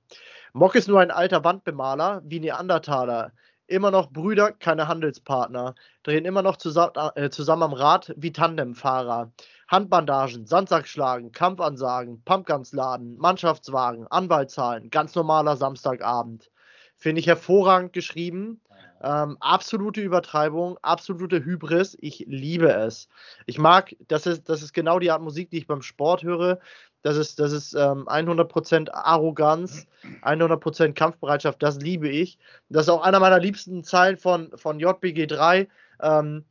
Mock 0.53 0.75
ist 0.75 0.87
nur 0.87 0.99
ein 0.99 1.11
alter 1.11 1.43
Wandbemaler, 1.43 2.21
wie 2.25 2.41
Neandertaler. 2.41 3.31
Immer 3.71 3.89
noch 3.89 4.11
Brüder, 4.11 4.51
keine 4.51 4.89
Handelspartner. 4.89 5.75
Drehen 6.03 6.25
immer 6.25 6.41
noch 6.41 6.57
zusammen, 6.57 6.91
äh, 7.15 7.29
zusammen 7.29 7.63
am 7.63 7.71
Rad 7.71 8.13
wie 8.17 8.33
Tandemfahrer. 8.33 9.31
Handbandagen, 9.69 10.45
Sandsackschlagen, 10.45 11.31
Kampfansagen, 11.31 12.21
Pumpgunsladen, 12.25 13.17
Mannschaftswagen, 13.17 14.07
Anwaltszahlen, 14.07 14.89
ganz 14.89 15.15
normaler 15.15 15.55
Samstagabend. 15.55 16.51
Finde 16.97 17.21
ich 17.21 17.27
hervorragend 17.27 17.93
geschrieben. 17.93 18.59
Ähm, 19.03 19.37
absolute 19.39 20.01
Übertreibung, 20.01 20.77
absolute 20.81 21.43
Hybris. 21.43 21.97
Ich 22.01 22.25
liebe 22.27 22.71
es. 22.71 23.07
Ich 23.45 23.57
mag, 23.57 23.95
das 24.07 24.27
ist, 24.27 24.47
das 24.47 24.61
ist 24.61 24.73
genau 24.73 24.99
die 24.99 25.11
Art 25.11 25.21
Musik, 25.21 25.49
die 25.49 25.57
ich 25.57 25.67
beim 25.67 25.81
Sport 25.81 26.23
höre. 26.23 26.59
Das 27.01 27.17
ist, 27.17 27.39
das 27.39 27.51
ist 27.51 27.73
ähm, 27.73 28.07
100% 28.07 28.91
Arroganz, 28.91 29.87
100% 30.23 30.93
Kampfbereitschaft. 30.93 31.61
Das 31.63 31.77
liebe 31.77 32.09
ich. 32.09 32.37
Das 32.69 32.83
ist 32.83 32.89
auch 32.89 33.01
einer 33.01 33.19
meiner 33.19 33.39
liebsten 33.39 33.83
Zeilen 33.83 34.17
von, 34.17 34.51
von 34.55 34.79
JBG3. 34.79 35.67
Ähm, 36.01 36.45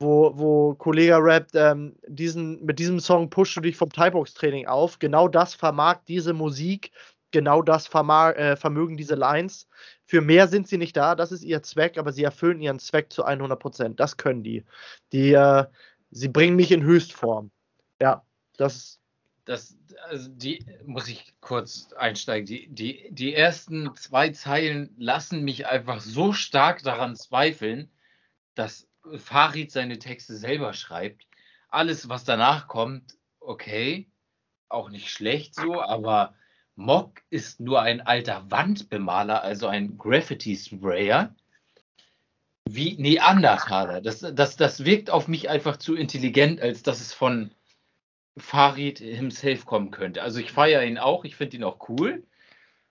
wo, 0.00 0.32
wo 0.34 0.74
Kollege 0.74 1.18
rappt, 1.18 1.50
ähm, 1.54 1.94
diesen, 2.06 2.64
mit 2.64 2.78
diesem 2.78 3.00
Song 3.00 3.28
pushst 3.28 3.56
du 3.56 3.60
dich 3.60 3.76
vom 3.76 3.90
Typebox-Training 3.90 4.66
auf. 4.66 4.98
Genau 4.98 5.28
das 5.28 5.54
vermag 5.54 5.98
diese 6.08 6.32
Musik, 6.32 6.90
genau 7.30 7.62
das 7.62 7.86
äh, 7.86 8.56
vermögen 8.56 8.96
diese 8.96 9.14
Lines. 9.14 9.68
Für 10.04 10.20
mehr 10.20 10.48
sind 10.48 10.68
sie 10.68 10.78
nicht 10.78 10.96
da, 10.96 11.14
das 11.14 11.32
ist 11.32 11.42
ihr 11.42 11.62
Zweck, 11.62 11.98
aber 11.98 12.12
sie 12.12 12.24
erfüllen 12.24 12.60
ihren 12.60 12.78
Zweck 12.78 13.12
zu 13.12 13.24
100 13.24 13.58
Prozent. 13.58 14.00
Das 14.00 14.16
können 14.16 14.42
die. 14.42 14.64
die 15.12 15.32
äh, 15.32 15.64
sie 16.10 16.28
bringen 16.28 16.56
mich 16.56 16.72
in 16.72 16.82
Höchstform. 16.82 17.50
Ja, 18.00 18.24
das. 18.56 18.98
Das, 19.46 19.76
also 20.08 20.28
die 20.28 20.64
muss 20.84 21.08
ich 21.08 21.34
kurz 21.40 21.92
einsteigen. 21.94 22.46
Die, 22.46 22.68
die, 22.68 23.08
die 23.10 23.34
ersten 23.34 23.90
zwei 23.96 24.30
Zeilen 24.30 24.94
lassen 24.96 25.42
mich 25.42 25.66
einfach 25.66 26.00
so 26.00 26.32
stark 26.32 26.82
daran 26.82 27.16
zweifeln, 27.16 27.90
dass 28.54 28.86
Farid 29.16 29.72
seine 29.72 29.98
Texte 29.98 30.36
selber 30.36 30.72
schreibt. 30.72 31.26
Alles, 31.68 32.08
was 32.08 32.24
danach 32.24 32.68
kommt, 32.68 33.16
okay, 33.40 34.08
auch 34.68 34.90
nicht 34.90 35.10
schlecht 35.10 35.54
so, 35.54 35.80
aber 35.80 36.34
Mock 36.76 37.22
ist 37.30 37.60
nur 37.60 37.82
ein 37.82 38.00
alter 38.00 38.50
Wandbemaler, 38.50 39.42
also 39.42 39.66
ein 39.66 39.98
Graffiti-Sprayer. 39.98 41.34
Wie 42.68 42.96
Neandertaler. 42.96 44.00
Das, 44.00 44.20
das, 44.20 44.56
das 44.56 44.84
wirkt 44.84 45.10
auf 45.10 45.28
mich 45.28 45.50
einfach 45.50 45.76
zu 45.76 45.96
intelligent, 45.96 46.60
als 46.60 46.82
dass 46.82 47.00
es 47.00 47.12
von 47.12 47.50
Farid 48.36 48.98
himself 48.98 49.66
kommen 49.66 49.90
könnte. 49.90 50.22
Also 50.22 50.40
ich 50.40 50.52
feiere 50.52 50.84
ihn 50.84 50.98
auch, 50.98 51.24
ich 51.24 51.36
finde 51.36 51.56
ihn 51.56 51.64
auch 51.64 51.88
cool. 51.88 52.22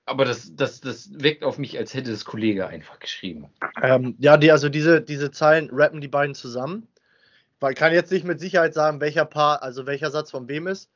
Aber 0.06 0.26
das, 0.26 0.56
das, 0.56 0.82
das 0.82 1.12
wirkt 1.14 1.44
auf 1.44 1.60
mich, 1.60 1.78
als 1.78 1.94
hätte 1.94 2.12
das 2.12 2.26
Kollege 2.26 2.68
einfach 2.68 3.00
geschrieben. 3.00 3.48
Ähm, 3.82 4.16
ja, 4.18 4.38
die, 4.38 4.52
also 4.52 4.68
diese, 4.68 5.02
diese 5.02 5.30
Zeilen 5.30 5.70
rappen 5.72 6.02
die 6.02 6.08
beiden 6.08 6.34
zusammen. 6.34 6.88
Ich 7.70 7.76
kann 7.76 7.94
jetzt 7.94 8.12
nicht 8.12 8.26
mit 8.26 8.40
Sicherheit 8.40 8.74
sagen, 8.74 9.02
welcher 9.02 9.26
Paar, 9.26 9.62
also 9.62 9.86
welcher 9.86 10.10
Satz 10.10 10.32
von 10.32 10.48
wem 10.48 10.66
ist. 10.66 10.90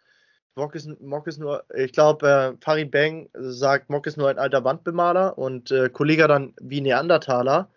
Mock 0.55 0.75
ist, 0.75 0.87
Mock 1.01 1.27
ist 1.27 1.39
nur, 1.39 1.65
ich 1.75 1.93
glaube, 1.93 2.27
äh, 2.27 2.63
Farid 2.63 2.91
Bang 2.91 3.29
sagt, 3.33 3.89
Mock 3.89 4.05
ist 4.05 4.17
nur 4.17 4.29
ein 4.29 4.37
alter 4.37 4.63
Wandbemaler 4.63 5.37
und 5.37 5.71
äh, 5.71 5.89
Kollege 5.89 6.27
dann 6.27 6.53
wie 6.61 6.81
Neandertaler. 6.81 7.69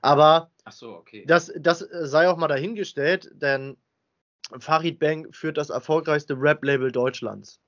Aber 0.00 0.50
so, 0.70 0.96
okay. 0.96 1.24
das, 1.26 1.52
das 1.58 1.80
sei 1.80 2.28
auch 2.28 2.36
mal 2.36 2.48
dahingestellt, 2.48 3.30
denn 3.34 3.76
Farid 4.58 4.98
Bang 4.98 5.32
führt 5.32 5.56
das 5.56 5.70
erfolgreichste 5.70 6.34
Rap-Label 6.34 6.92
Deutschlands 6.92 7.60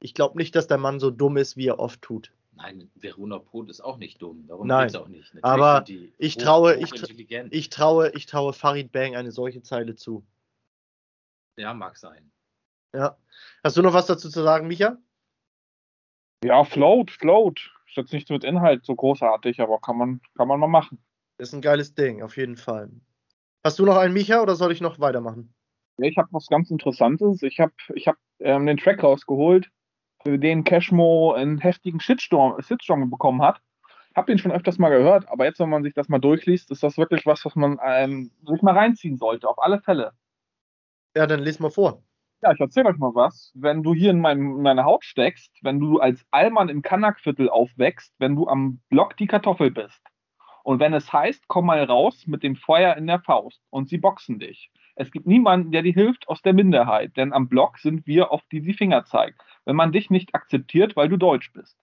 ich 0.00 0.14
glaube 0.14 0.36
nicht, 0.38 0.54
dass 0.54 0.66
der 0.66 0.78
Mann 0.78 1.00
so 1.00 1.10
dumm 1.10 1.36
ist, 1.36 1.56
wie 1.56 1.68
er 1.68 1.78
oft 1.78 2.02
tut. 2.02 2.32
Nein, 2.52 2.90
Verona 2.94 3.38
Pot 3.38 3.68
ist 3.68 3.80
auch 3.82 3.98
nicht 3.98 4.22
dumm. 4.22 4.46
Darum 4.46 4.68
geht 4.68 4.88
es 4.88 4.94
auch 4.94 5.08
nicht. 5.08 5.34
Natürlich 5.34 5.44
aber 5.44 5.84
ich 6.16 6.36
traue, 6.36 6.76
ich, 6.76 6.92
ich, 7.50 7.68
traue, 7.70 8.10
ich 8.14 8.26
traue 8.26 8.52
Farid 8.52 8.92
Bang 8.92 9.14
eine 9.14 9.30
solche 9.30 9.62
Zeile 9.62 9.94
zu. 9.94 10.24
Ja, 11.56 11.74
mag 11.74 11.96
sein. 11.96 12.30
Ja. 12.96 13.18
Hast 13.62 13.76
du 13.76 13.82
noch 13.82 13.92
was 13.92 14.06
dazu 14.06 14.30
zu 14.30 14.42
sagen, 14.42 14.68
Micha? 14.68 14.96
Ja, 16.42 16.64
float, 16.64 17.10
float. 17.10 17.70
Ist 17.86 17.96
jetzt 17.96 18.12
nicht 18.12 18.30
mit 18.30 18.42
Inhalt 18.42 18.86
so 18.86 18.94
großartig, 18.94 19.60
aber 19.60 19.80
kann 19.80 19.98
man, 19.98 20.20
kann 20.34 20.48
man 20.48 20.58
mal 20.58 20.66
machen. 20.66 20.98
Ist 21.36 21.52
ein 21.52 21.60
geiles 21.60 21.94
Ding, 21.94 22.22
auf 22.22 22.38
jeden 22.38 22.56
Fall. 22.56 22.90
Hast 23.62 23.78
du 23.78 23.84
noch 23.84 23.96
einen 23.96 24.14
Micha 24.14 24.40
oder 24.40 24.56
soll 24.56 24.72
ich 24.72 24.80
noch 24.80 24.98
weitermachen? 24.98 25.54
Ja, 25.98 26.08
ich 26.08 26.16
habe 26.16 26.28
was 26.32 26.46
ganz 26.46 26.70
Interessantes. 26.70 27.42
Ich 27.42 27.60
habe 27.60 27.74
ich 27.94 28.08
hab, 28.08 28.16
ähm, 28.38 28.64
den 28.64 28.78
Track 28.78 29.02
rausgeholt 29.02 29.70
für 30.22 30.38
den 30.38 30.64
Cashmo 30.64 31.32
einen 31.32 31.58
heftigen 31.58 32.00
Shitstorm, 32.00 32.60
Shitstorm 32.62 33.10
bekommen 33.10 33.42
hat. 33.42 33.60
Hab 34.14 34.26
den 34.26 34.38
schon 34.38 34.52
öfters 34.52 34.78
mal 34.78 34.88
gehört, 34.88 35.28
aber 35.28 35.44
jetzt, 35.44 35.60
wenn 35.60 35.68
man 35.68 35.82
sich 35.82 35.92
das 35.92 36.08
mal 36.08 36.18
durchliest, 36.18 36.70
ist 36.70 36.82
das 36.82 36.96
wirklich 36.96 37.26
was, 37.26 37.44
was 37.44 37.54
man 37.54 37.78
ähm, 37.84 38.30
sich 38.46 38.62
mal 38.62 38.74
reinziehen 38.74 39.18
sollte, 39.18 39.46
auf 39.46 39.62
alle 39.62 39.80
Fälle. 39.80 40.12
Ja, 41.14 41.26
dann 41.26 41.40
lies 41.40 41.58
mal 41.58 41.70
vor. 41.70 42.05
Ja, 42.42 42.52
ich 42.52 42.60
erzähle 42.60 42.88
euch 42.90 42.98
mal 42.98 43.14
was. 43.14 43.52
Wenn 43.54 43.82
du 43.82 43.94
hier 43.94 44.10
in, 44.10 44.20
mein, 44.20 44.38
in 44.38 44.62
meine 44.62 44.84
Haut 44.84 45.04
steckst, 45.04 45.52
wenn 45.62 45.80
du 45.80 45.98
als 46.00 46.24
Allmann 46.30 46.68
im 46.70 46.82
Kanakviertel 46.82 47.48
aufwächst, 47.50 48.14
wenn 48.18 48.36
du 48.36 48.46
am 48.48 48.80
Block 48.90 49.16
die 49.16 49.26
Kartoffel 49.26 49.70
bist 49.70 50.00
Und 50.64 50.80
wenn 50.80 50.94
es 50.94 51.12
heißt, 51.12 51.48
komm 51.48 51.66
mal 51.66 51.82
raus 51.84 52.26
mit 52.26 52.42
dem 52.44 52.56
Feuer 52.56 52.96
in 52.96 53.06
der 53.08 53.20
Faust 53.20 53.62
und 53.70 53.88
sie 53.88 53.98
boxen 53.98 54.40
dich. 54.40 54.70
Es 54.96 55.12
gibt 55.12 55.26
niemanden, 55.26 55.72
der 55.72 55.82
dir 55.82 55.94
hilft 55.94 56.28
aus 56.28 56.42
der 56.42 56.54
Minderheit, 56.54 57.16
denn 57.16 57.32
am 57.34 57.48
Block 57.48 57.78
sind 57.78 58.06
wir, 58.06 58.32
auf 58.32 58.42
die 58.52 58.60
sie 58.62 58.74
Finger 58.74 59.04
zeigen. 59.06 59.36
Wenn 59.66 59.76
man 59.76 59.92
dich 59.92 60.10
nicht 60.10 60.34
akzeptiert, 60.34 60.96
weil 60.96 61.08
du 61.10 61.18
deutsch 61.18 61.52
bist. 61.52 61.78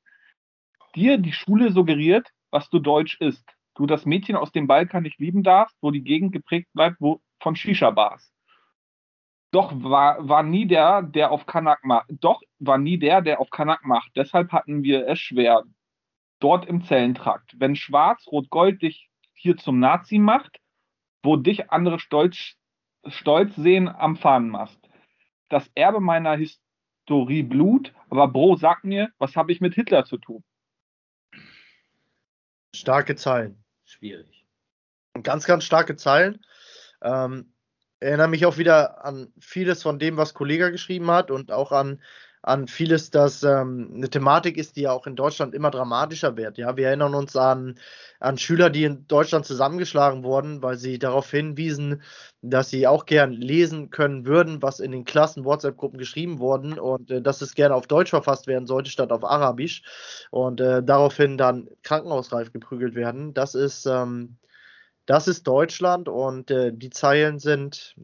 Dir 0.96 1.20
die 1.20 1.34
Schule 1.34 1.72
suggeriert, 1.72 2.32
was 2.52 2.70
du 2.72 2.80
deutsch 2.80 3.22
ist. 3.22 3.46
Du 3.76 3.86
das 3.86 4.08
Mädchen 4.08 4.36
aus 4.36 4.52
dem 4.52 4.68
Balkan 4.68 5.04
nicht 5.04 5.20
lieben 5.20 5.44
darfst, 5.44 5.78
wo 5.82 5.92
die 5.92 6.04
Gegend 6.04 6.34
geprägt 6.34 6.70
bleibt, 6.74 6.98
wo 7.02 7.22
von 7.42 7.56
Shisha-Bars. 7.56 8.33
Doch 9.54 9.72
war, 9.84 10.28
war 10.28 10.42
nie 10.42 10.66
der, 10.66 11.04
der 11.04 11.30
auf 11.30 11.46
Kanak 11.46 11.86
macht. 11.86 12.08
Doch 12.10 12.42
war 12.58 12.80
nie 12.80 12.98
der, 12.98 13.22
der 13.22 13.40
auf 13.40 13.52
Kanak 13.52 13.86
macht. 13.86 14.10
Deshalb 14.16 14.52
hatten 14.52 14.82
wir 14.82 15.08
es 15.08 15.20
schwer. 15.20 15.64
Dort 16.40 16.66
im 16.66 16.84
Zellentrakt. 16.84 17.54
Wenn 17.60 17.76
Schwarz, 17.76 18.26
Rot, 18.26 18.50
Gold 18.50 18.82
dich 18.82 19.12
hier 19.36 19.56
zum 19.56 19.80
Nazi 19.80 20.18
macht, 20.18 20.60
wo 21.22 21.38
dich 21.38 21.70
andere 21.70 22.00
stolz, 22.00 22.56
stolz 23.06 23.56
sehen 23.56 23.88
am 23.88 24.16
Fahnenmast. 24.16 24.80
Das 25.50 25.70
Erbe 25.76 26.00
meiner 26.00 26.36
Historie 26.36 27.44
Blut, 27.44 27.94
aber 28.10 28.30
Bro, 28.30 28.56
sag 28.56 28.84
mir, 28.84 29.12
was 29.20 29.36
habe 29.36 29.52
ich 29.52 29.62
mit 29.62 29.76
Hitler 29.76 30.04
zu 30.06 30.18
tun? 30.18 30.44
Starke 32.74 33.16
Zeilen. 33.16 33.64
Schwierig. 33.86 34.48
Ganz, 35.22 35.46
ganz 35.46 35.64
starke 35.64 35.96
Zeilen. 35.96 36.44
Ähm, 37.04 37.53
erinnere 38.04 38.28
mich 38.28 38.46
auch 38.46 38.58
wieder 38.58 39.06
an 39.06 39.32
vieles 39.40 39.82
von 39.82 40.00
dem, 40.00 40.18
was 40.18 40.34
Kollega 40.34 40.70
geschrieben 40.70 41.10
hat 41.10 41.32
und 41.32 41.52
auch 41.52 41.72
an, 41.72 42.00
an 42.42 42.68
vieles, 42.68 43.10
das 43.10 43.42
ähm, 43.44 43.94
eine 43.96 44.10
Thematik 44.10 44.58
ist, 44.58 44.76
die 44.76 44.82
ja 44.82 44.92
auch 44.92 45.08
in 45.08 45.16
Deutschland 45.16 45.56
immer 45.56 45.72
dramatischer 45.72 46.36
wird. 46.36 46.58
Ja, 46.58 46.76
wir 46.76 46.88
erinnern 46.88 47.16
uns 47.16 47.38
an, 47.38 47.80
an 48.20 48.38
Schüler, 48.38 48.70
die 48.70 48.84
in 48.84 49.08
Deutschland 49.08 49.46
zusammengeschlagen 49.46 50.26
wurden, 50.26 50.62
weil 50.62 50.78
sie 50.78 51.00
darauf 51.00 51.32
hinwiesen, 51.32 52.02
dass 52.42 52.70
sie 52.70 52.86
auch 52.86 53.06
gern 53.06 53.32
lesen 53.32 53.90
können 53.92 54.26
würden, 54.26 54.62
was 54.62 54.82
in 54.82 54.92
den 54.92 55.06
Klassen 55.06 55.46
WhatsApp-Gruppen 55.46 55.98
geschrieben 55.98 56.40
wurden 56.40 56.78
und 56.78 57.10
äh, 57.10 57.22
dass 57.22 57.42
es 57.42 57.56
gerne 57.56 57.76
auf 57.76 57.88
Deutsch 57.88 58.10
verfasst 58.10 58.46
werden 58.46 58.68
sollte 58.68 58.92
statt 58.92 59.14
auf 59.14 59.24
Arabisch 59.24 59.82
und 60.30 60.60
äh, 60.60 60.84
daraufhin 60.84 61.38
dann 61.38 61.70
krankenhausreif 61.82 62.52
geprügelt 62.52 62.94
werden. 62.94 63.34
Das 63.34 63.56
ist 63.56 63.86
ähm, 63.86 64.36
das 65.06 65.28
ist 65.28 65.48
Deutschland 65.48 66.08
und 66.08 66.50
äh, 66.52 66.72
die 66.74 66.90
Zeilen 66.90 67.40
sind. 67.40 67.96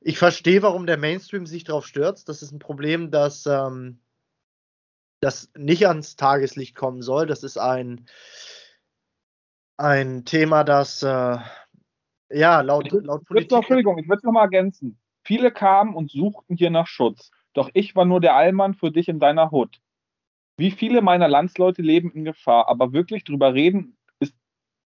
Ich 0.00 0.18
verstehe, 0.18 0.62
warum 0.62 0.86
der 0.86 0.96
Mainstream 0.96 1.46
sich 1.46 1.64
darauf 1.64 1.86
stürzt. 1.86 2.28
Das 2.28 2.42
ist 2.42 2.52
ein 2.52 2.58
Problem, 2.58 3.10
das, 3.10 3.46
ähm, 3.46 4.00
das 5.20 5.50
nicht 5.56 5.86
ans 5.86 6.16
Tageslicht 6.16 6.74
kommen 6.74 7.02
soll. 7.02 7.26
Das 7.26 7.42
ist 7.42 7.58
ein, 7.58 8.06
ein 9.76 10.24
Thema, 10.24 10.64
das 10.64 11.02
äh, 11.02 11.38
ja 12.30 12.60
laut, 12.60 12.90
laut 12.90 13.24
Politik. 13.24 13.50
Noch, 13.50 13.58
Entschuldigung, 13.58 13.98
ich 13.98 14.08
würde 14.08 14.18
es 14.18 14.24
nochmal 14.24 14.44
ergänzen. 14.44 14.98
Viele 15.24 15.52
kamen 15.52 15.94
und 15.94 16.10
suchten 16.10 16.56
hier 16.56 16.70
nach 16.70 16.86
Schutz. 16.86 17.30
Doch 17.52 17.70
ich 17.74 17.94
war 17.94 18.04
nur 18.04 18.20
der 18.20 18.34
Allmann 18.34 18.74
für 18.74 18.90
dich 18.90 19.08
in 19.08 19.20
deiner 19.20 19.50
Hut. 19.50 19.80
Wie 20.56 20.70
viele 20.70 21.00
meiner 21.00 21.28
Landsleute 21.28 21.82
leben 21.82 22.10
in 22.12 22.24
Gefahr, 22.24 22.68
aber 22.68 22.92
wirklich 22.92 23.24
drüber 23.24 23.54
reden 23.54 23.96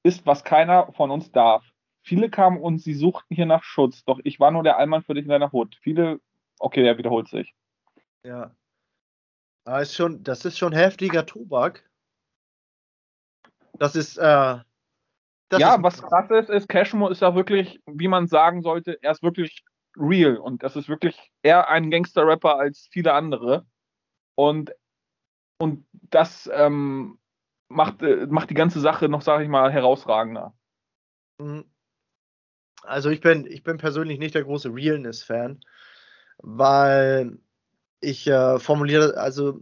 ist, 0.02 0.26
was 0.26 0.44
keiner 0.44 0.92
von 0.92 1.10
uns 1.10 1.30
darf. 1.32 1.64
Viele 2.02 2.30
kamen 2.30 2.60
und 2.60 2.78
sie 2.80 2.94
suchten 2.94 3.34
hier 3.34 3.46
nach 3.46 3.62
Schutz, 3.62 4.04
doch 4.04 4.20
ich 4.24 4.40
war 4.40 4.50
nur 4.50 4.64
der 4.64 4.76
Allmann 4.76 5.02
für 5.02 5.14
dich 5.14 5.24
in 5.24 5.30
deiner 5.30 5.52
Hut. 5.52 5.76
Viele, 5.82 6.20
okay, 6.58 6.84
er 6.84 6.98
wiederholt 6.98 7.28
sich. 7.28 7.54
Ja. 8.24 8.54
Das 9.64 9.74
ah, 9.74 9.80
ist 9.80 9.94
schon, 9.94 10.24
das 10.24 10.44
ist 10.44 10.58
schon 10.58 10.72
heftiger 10.72 11.24
Tobak. 11.24 11.88
Das 13.78 13.94
ist, 13.94 14.16
äh, 14.16 14.58
das 15.48 15.60
ja, 15.60 15.76
ist 15.76 15.82
was 15.82 16.02
krass 16.02 16.30
ist, 16.30 16.50
ist, 16.50 16.68
Cashmo 16.68 17.08
ist 17.08 17.22
ja 17.22 17.34
wirklich, 17.36 17.80
wie 17.86 18.08
man 18.08 18.26
sagen 18.26 18.62
sollte, 18.62 18.98
er 19.02 19.12
ist 19.12 19.22
wirklich 19.22 19.64
real 19.96 20.36
und 20.36 20.62
das 20.62 20.74
ist 20.74 20.88
wirklich 20.88 21.30
eher 21.42 21.68
ein 21.68 21.90
Gangster-Rapper 21.90 22.58
als 22.58 22.88
viele 22.90 23.12
andere. 23.12 23.66
Und, 24.34 24.74
und 25.58 25.86
das 25.92 26.50
ähm, 26.52 27.20
macht, 27.72 28.02
äh, 28.02 28.26
macht 28.26 28.50
die 28.50 28.54
ganze 28.54 28.80
Sache 28.80 29.08
noch, 29.08 29.22
sage 29.22 29.44
ich 29.44 29.48
mal, 29.48 29.72
herausragender. 29.72 30.54
Mhm. 31.38 31.64
Also 32.82 33.10
ich 33.10 33.20
bin, 33.20 33.46
ich 33.46 33.62
bin 33.62 33.78
persönlich 33.78 34.18
nicht 34.18 34.34
der 34.34 34.44
große 34.44 34.68
Realness-Fan, 34.72 35.60
weil 36.38 37.38
ich 38.00 38.26
äh, 38.26 38.58
formuliere, 38.58 39.16
also 39.16 39.60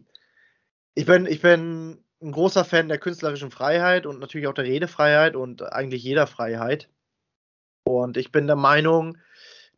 ich 0.95 1.07
bin, 1.07 1.27
ich 1.27 1.43
bin 1.43 2.03
ein 2.23 2.33
großer 2.33 2.65
Fan 2.65 2.89
der 2.89 2.99
künstlerischen 2.99 3.51
Freiheit 3.51 4.07
und 4.07 4.21
natürlich 4.21 4.47
auch 4.47 4.55
der 4.55 4.65
Redefreiheit 4.65 5.37
und 5.37 5.63
eigentlich 5.63 6.03
jeder 6.03 6.27
Freiheit. 6.27 6.89
Und 7.85 8.17
ich 8.17 8.33
bin 8.33 8.47
der 8.47 8.57
Meinung, 8.57 9.19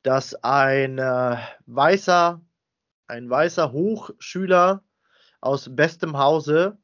dass 0.03 0.35
ein 0.43 0.99
äh, 0.99 1.37
weißer, 1.67 2.41
ein 3.07 3.31
weißer 3.31 3.73
Hochschüler 3.73 4.83
aus 5.41 5.75
bestem 5.75 6.19
Hause 6.19 6.79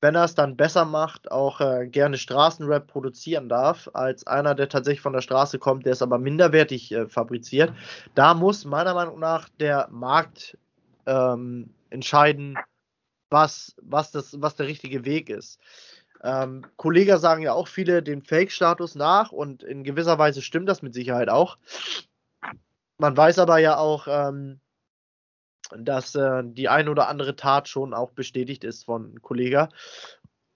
wenn 0.00 0.14
er 0.14 0.24
es 0.24 0.34
dann 0.34 0.56
besser 0.56 0.84
macht, 0.84 1.30
auch 1.30 1.60
äh, 1.60 1.86
gerne 1.86 2.18
Straßenrap 2.18 2.86
produzieren 2.86 3.48
darf, 3.48 3.88
als 3.94 4.26
einer, 4.26 4.54
der 4.54 4.68
tatsächlich 4.68 5.00
von 5.00 5.12
der 5.12 5.22
Straße 5.22 5.58
kommt, 5.58 5.86
der 5.86 5.92
es 5.92 6.02
aber 6.02 6.18
minderwertig 6.18 6.92
äh, 6.92 7.06
fabriziert. 7.08 7.72
Da 8.14 8.34
muss 8.34 8.64
meiner 8.64 8.94
Meinung 8.94 9.18
nach 9.18 9.48
der 9.60 9.88
Markt 9.90 10.58
ähm, 11.06 11.70
entscheiden, 11.90 12.58
was, 13.30 13.74
was, 13.82 14.10
das, 14.12 14.40
was 14.40 14.56
der 14.56 14.66
richtige 14.66 15.04
Weg 15.04 15.30
ist. 15.30 15.58
Ähm, 16.22 16.64
Kollegen 16.76 17.18
sagen 17.18 17.42
ja 17.42 17.52
auch 17.52 17.68
viele 17.68 18.02
den 18.02 18.22
Fake-Status 18.22 18.94
nach 18.94 19.32
und 19.32 19.62
in 19.62 19.84
gewisser 19.84 20.18
Weise 20.18 20.42
stimmt 20.42 20.68
das 20.68 20.82
mit 20.82 20.94
Sicherheit 20.94 21.28
auch. 21.28 21.58
Man 22.98 23.16
weiß 23.16 23.38
aber 23.38 23.58
ja 23.58 23.76
auch, 23.76 24.06
ähm, 24.08 24.60
dass 25.76 26.14
äh, 26.14 26.42
die 26.44 26.68
ein 26.68 26.88
oder 26.88 27.08
andere 27.08 27.36
Tat 27.36 27.68
schon 27.68 27.94
auch 27.94 28.10
bestätigt 28.10 28.64
ist 28.64 28.84
von 28.84 29.20
Kollega. 29.22 29.68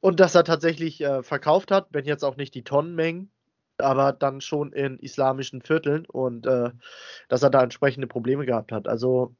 Und 0.00 0.20
dass 0.20 0.34
er 0.34 0.44
tatsächlich 0.44 1.00
äh, 1.02 1.22
verkauft 1.22 1.70
hat, 1.70 1.88
wenn 1.90 2.06
jetzt 2.06 2.24
auch 2.24 2.36
nicht 2.36 2.54
die 2.54 2.64
Tonnenmengen, 2.64 3.30
aber 3.78 4.12
dann 4.12 4.40
schon 4.40 4.72
in 4.72 4.98
islamischen 4.98 5.62
Vierteln 5.62 6.06
und 6.06 6.46
äh, 6.46 6.70
dass 7.28 7.42
er 7.42 7.50
da 7.50 7.62
entsprechende 7.62 8.06
Probleme 8.06 8.46
gehabt 8.46 8.72
hat. 8.72 8.88
Also 8.88 9.34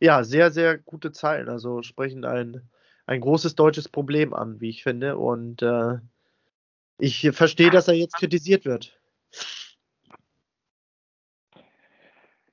ja, 0.00 0.24
sehr, 0.24 0.50
sehr 0.50 0.78
gute 0.78 1.12
Zeilen. 1.12 1.48
Also 1.48 1.82
sprechen 1.82 2.24
ein, 2.24 2.68
ein 3.06 3.20
großes 3.20 3.54
deutsches 3.54 3.88
Problem 3.88 4.34
an, 4.34 4.60
wie 4.60 4.70
ich 4.70 4.82
finde. 4.82 5.18
Und 5.18 5.62
äh, 5.62 5.98
ich 6.98 7.30
verstehe, 7.32 7.70
dass 7.70 7.88
er 7.88 7.94
jetzt 7.94 8.14
kritisiert 8.14 8.64
wird. 8.64 8.98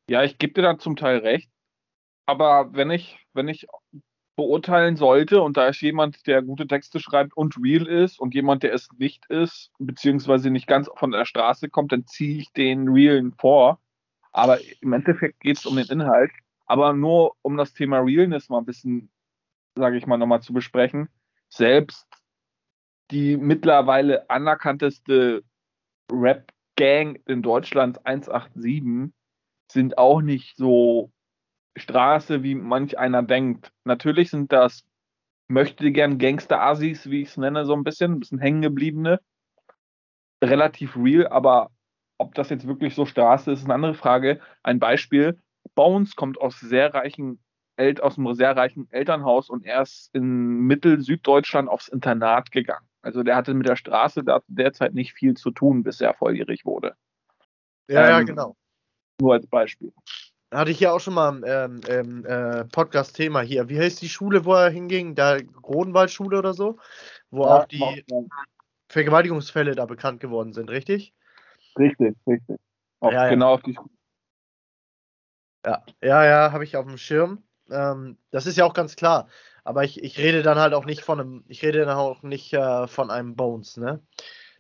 Ja, 0.10 0.24
ich 0.24 0.38
gebe 0.38 0.54
dir 0.54 0.62
da 0.62 0.78
zum 0.78 0.96
Teil 0.96 1.20
recht. 1.20 1.50
Aber 2.28 2.74
wenn 2.74 2.92
ich, 2.92 3.18
wenn 3.34 3.48
ich 3.48 3.66
beurteilen 4.36 4.98
sollte 4.98 5.42
und 5.42 5.58
da 5.58 5.68
ist 5.68 5.82
jemand, 5.82 6.28
der 6.28 6.44
gute 6.44 6.68
Texte 6.68 7.00
schreibt 7.00 7.36
und 7.36 7.56
real 7.58 7.88
ist 7.88 8.20
und 8.20 8.36
jemand, 8.36 8.62
der 8.64 8.74
es 8.74 8.90
nicht 8.98 9.26
ist, 9.28 9.72
beziehungsweise 9.80 10.52
nicht 10.52 10.68
ganz 10.68 10.90
von 10.96 11.12
der 11.12 11.26
Straße 11.26 11.70
kommt, 11.70 11.92
dann 11.92 12.06
ziehe 12.06 12.40
ich 12.40 12.52
den 12.52 12.90
realen 12.90 13.34
vor. 13.34 13.80
Aber 14.32 14.60
im 14.82 14.94
Endeffekt 14.94 15.40
geht 15.40 15.58
es 15.58 15.66
um 15.66 15.78
den 15.78 15.88
Inhalt. 15.88 16.32
Aber 16.68 16.94
nur 16.94 17.36
um 17.42 17.58
das 17.58 17.74
Thema 17.74 18.00
Realness 18.00 18.50
mal 18.50 18.60
ein 18.60 18.66
bisschen, 18.66 19.10
sage 19.76 19.98
ich 19.98 20.06
mal, 20.06 20.18
nochmal 20.18 20.42
zu 20.42 20.54
besprechen. 20.54 21.10
Selbst 21.50 22.06
die 23.10 23.38
mittlerweile 23.38 24.30
anerkannteste 24.30 25.44
Rap-Gang 26.12 27.22
in 27.26 27.42
Deutschland 27.42 28.06
187 28.06 29.14
sind 29.72 29.98
auch 29.98 30.22
nicht 30.22 30.58
so 30.58 31.12
Straße, 31.78 32.44
wie 32.44 32.56
manch 32.56 32.98
einer 32.98 33.24
denkt. 33.24 33.72
Natürlich 33.84 34.30
sind 34.30 34.52
das 34.52 34.84
möchte 35.48 35.92
gern 35.92 36.18
Gangster-Assis, 36.18 37.10
wie 37.10 37.22
ich 37.22 37.30
es 37.30 37.38
nenne, 37.38 37.66
so 37.66 37.74
ein 37.74 37.84
bisschen, 37.84 38.14
ein 38.14 38.20
bisschen 38.20 38.40
hängengebliebene. 38.40 39.22
Relativ 40.44 40.96
real, 40.98 41.28
aber 41.28 41.72
ob 42.18 42.36
das 42.36 42.50
jetzt 42.50 42.68
wirklich 42.68 42.96
so 42.96 43.06
Straße 43.06 43.52
ist, 43.52 43.60
ist 43.60 43.66
eine 43.66 43.74
andere 43.76 43.94
Frage. 43.94 44.40
Ein 44.64 44.80
Beispiel: 44.80 45.40
Bones 45.76 46.16
kommt 46.16 46.40
aus 46.40 46.60
sehr 46.60 46.94
reichen 46.94 47.40
aus 48.02 48.18
einem 48.18 48.34
sehr 48.34 48.58
reichen 48.58 48.88
Elternhaus 48.90 49.52
und 49.52 49.64
er 49.64 49.84
ist 49.84 50.10
in 50.14 50.62
Mittel-Süddeutschland 50.62 51.70
aufs 51.70 51.90
Internat 51.90 52.50
gegangen. 52.50 52.88
Also 53.04 53.22
der 53.22 53.36
hatte 53.36 53.54
mit 53.54 53.68
der 53.68 53.76
Straße 53.76 54.24
derzeit 54.48 54.96
nicht 54.96 55.14
viel 55.14 55.36
zu 55.36 55.52
tun, 55.52 55.84
bis 55.84 56.02
er 56.02 56.16
volljährig 56.16 56.66
wurde. 56.66 56.96
Ja, 57.88 58.02
ähm, 58.02 58.10
ja, 58.10 58.22
genau. 58.24 58.56
Nur 59.22 59.34
als 59.34 59.46
Beispiel. 59.46 59.94
Hatte 60.54 60.72
ich 60.72 60.80
ja 60.80 60.94
auch 60.94 61.00
schon 61.00 61.14
mal 61.14 61.42
ähm, 61.46 61.82
ähm, 61.90 62.26
äh, 62.26 62.64
Podcast-Thema 62.66 63.42
hier. 63.42 63.68
Wie 63.68 63.80
heißt 63.80 64.02
die 64.02 64.08
Schule, 64.08 64.46
wo 64.46 64.54
er 64.54 64.70
hinging? 64.70 65.14
Da 65.14 65.40
Gronwaldschule 65.42 66.38
oder 66.38 66.54
so? 66.54 66.78
Wo 67.32 67.44
ja, 67.44 67.50
auch 67.50 67.66
die 67.66 67.80
ja. 67.80 68.22
Vergewaltigungsfälle 68.88 69.76
da 69.76 69.86
bekannt 69.86 70.22
geworden 70.22 70.54
sind, 70.54 70.70
richtig? 70.70 71.14
Richtig, 71.78 72.16
richtig. 72.26 72.60
Auf, 73.02 73.12
ja, 73.12 73.28
genau 73.30 73.54
auf 73.54 73.62
die 73.62 73.74
Schule. 73.74 73.90
Ja, 75.66 75.84
ja, 76.02 76.26
ja 76.26 76.52
habe 76.54 76.64
ich 76.64 76.78
auf 76.78 76.86
dem 76.86 76.98
Schirm. 76.98 77.44
Ähm, 77.70 78.18
das 78.32 78.46
ist 78.46 78.58
ja 78.58 78.66
auch 78.66 78.74
ganz 78.74 78.96
klar. 78.96 79.28
Aber 79.66 79.84
ich, 79.84 80.02
ich 80.02 80.18
rede 80.18 80.44
dann 80.44 80.58
halt 80.58 80.74
auch 80.74 80.86
nicht 80.86 81.02
von 81.02 81.20
einem, 81.20 81.44
ich 81.50 81.62
rede 81.62 81.84
dann 81.84 81.98
auch 81.98 82.24
nicht 82.24 82.54
äh, 82.54 82.88
von 82.88 83.12
einem 83.12 83.36
Bones, 83.36 83.76
ne? 83.76 84.02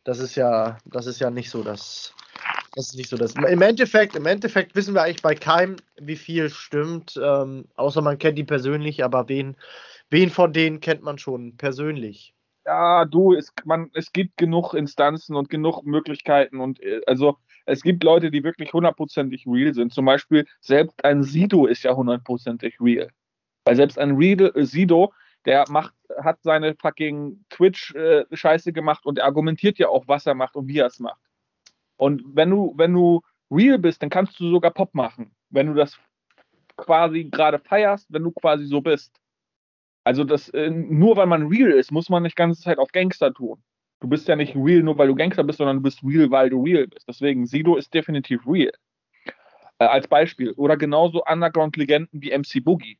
Das 0.03 0.19
ist 0.19 0.35
ja, 0.35 0.77
das 0.85 1.05
ist 1.05 1.19
ja 1.19 1.29
nicht 1.29 1.49
so 1.49 1.63
das. 1.63 2.13
Das 2.77 2.89
ist 2.89 2.95
nicht 2.95 3.09
so 3.09 3.17
das. 3.17 3.33
Im 3.33 3.63
Endeffekt, 3.63 4.15
im 4.15 4.27
Endeffekt 4.27 4.75
wissen 4.75 4.93
wir 4.93 5.01
eigentlich 5.01 5.23
bei 5.23 5.33
keinem, 5.33 5.77
wie 5.99 6.15
viel 6.15 6.51
stimmt, 6.51 7.19
ähm, 7.19 7.65
außer 7.75 8.03
man 8.03 8.19
kennt 8.19 8.37
die 8.37 8.43
persönlich, 8.43 9.03
aber 9.03 9.27
wen, 9.27 9.57
wen 10.11 10.29
von 10.29 10.53
denen 10.53 10.79
kennt 10.79 11.01
man 11.01 11.17
schon 11.17 11.57
persönlich? 11.57 12.35
Ja, 12.67 13.05
du, 13.05 13.33
es, 13.33 13.51
man, 13.65 13.89
es 13.95 14.13
gibt 14.13 14.37
genug 14.37 14.75
Instanzen 14.75 15.35
und 15.35 15.49
genug 15.49 15.87
Möglichkeiten 15.87 16.59
und 16.59 16.79
äh, 16.83 17.01
also 17.07 17.37
es 17.65 17.81
gibt 17.81 18.03
Leute, 18.03 18.29
die 18.29 18.43
wirklich 18.43 18.71
hundertprozentig 18.71 19.47
real 19.47 19.73
sind. 19.73 19.91
Zum 19.91 20.05
Beispiel 20.05 20.45
selbst 20.61 21.03
ein 21.03 21.23
Sido 21.23 21.65
ist 21.65 21.81
ja 21.81 21.95
hundertprozentig 21.95 22.79
real. 22.79 23.09
Weil 23.65 23.75
selbst 23.75 23.97
ein 23.97 24.17
real, 24.17 24.51
äh, 24.53 24.65
Sido, 24.65 25.13
der 25.45 25.65
macht, 25.69 25.95
hat 26.23 26.43
seine 26.43 26.75
fucking 26.75 27.43
Twitch-Scheiße 27.49 28.69
äh, 28.69 28.73
gemacht 28.73 29.03
und 29.07 29.17
er 29.17 29.25
argumentiert 29.25 29.79
ja 29.79 29.87
auch, 29.87 30.07
was 30.07 30.27
er 30.27 30.35
macht 30.35 30.55
und 30.55 30.67
wie 30.67 30.77
er 30.77 30.85
es 30.85 30.99
macht. 30.99 31.26
Und 31.97 32.23
wenn 32.33 32.49
du, 32.49 32.73
wenn 32.77 32.93
du 32.93 33.21
real 33.51 33.79
bist, 33.79 34.01
dann 34.01 34.09
kannst 34.09 34.39
du 34.39 34.49
sogar 34.49 34.71
Pop 34.71 34.93
machen. 34.93 35.31
Wenn 35.49 35.67
du 35.67 35.73
das 35.73 35.97
quasi 36.75 37.25
gerade 37.25 37.59
feierst, 37.59 38.07
wenn 38.11 38.23
du 38.23 38.31
quasi 38.31 38.65
so 38.65 38.81
bist. 38.81 39.19
Also 40.03 40.23
das, 40.23 40.49
äh, 40.49 40.69
nur 40.69 41.17
weil 41.17 41.25
man 41.25 41.47
real 41.47 41.71
ist, 41.71 41.91
muss 41.91 42.09
man 42.09 42.23
nicht 42.23 42.35
ganze 42.35 42.61
Zeit 42.61 42.77
auf 42.77 42.91
Gangster 42.91 43.33
tun. 43.33 43.61
Du 43.99 44.07
bist 44.07 44.27
ja 44.27 44.35
nicht 44.35 44.55
real 44.55 44.83
nur 44.83 44.97
weil 44.97 45.07
du 45.07 45.15
Gangster 45.15 45.43
bist, 45.43 45.57
sondern 45.57 45.77
du 45.77 45.83
bist 45.83 46.03
real, 46.03 46.29
weil 46.29 46.49
du 46.49 46.63
real 46.63 46.87
bist. 46.87 47.07
Deswegen, 47.07 47.45
Sido 47.47 47.75
ist 47.75 47.93
definitiv 47.93 48.47
real. 48.47 48.71
Äh, 49.79 49.85
als 49.85 50.07
Beispiel. 50.07 50.51
Oder 50.53 50.77
genauso 50.77 51.23
Underground-Legenden 51.25 52.21
wie 52.21 52.31
MC 52.31 52.63
Boogie. 52.63 52.99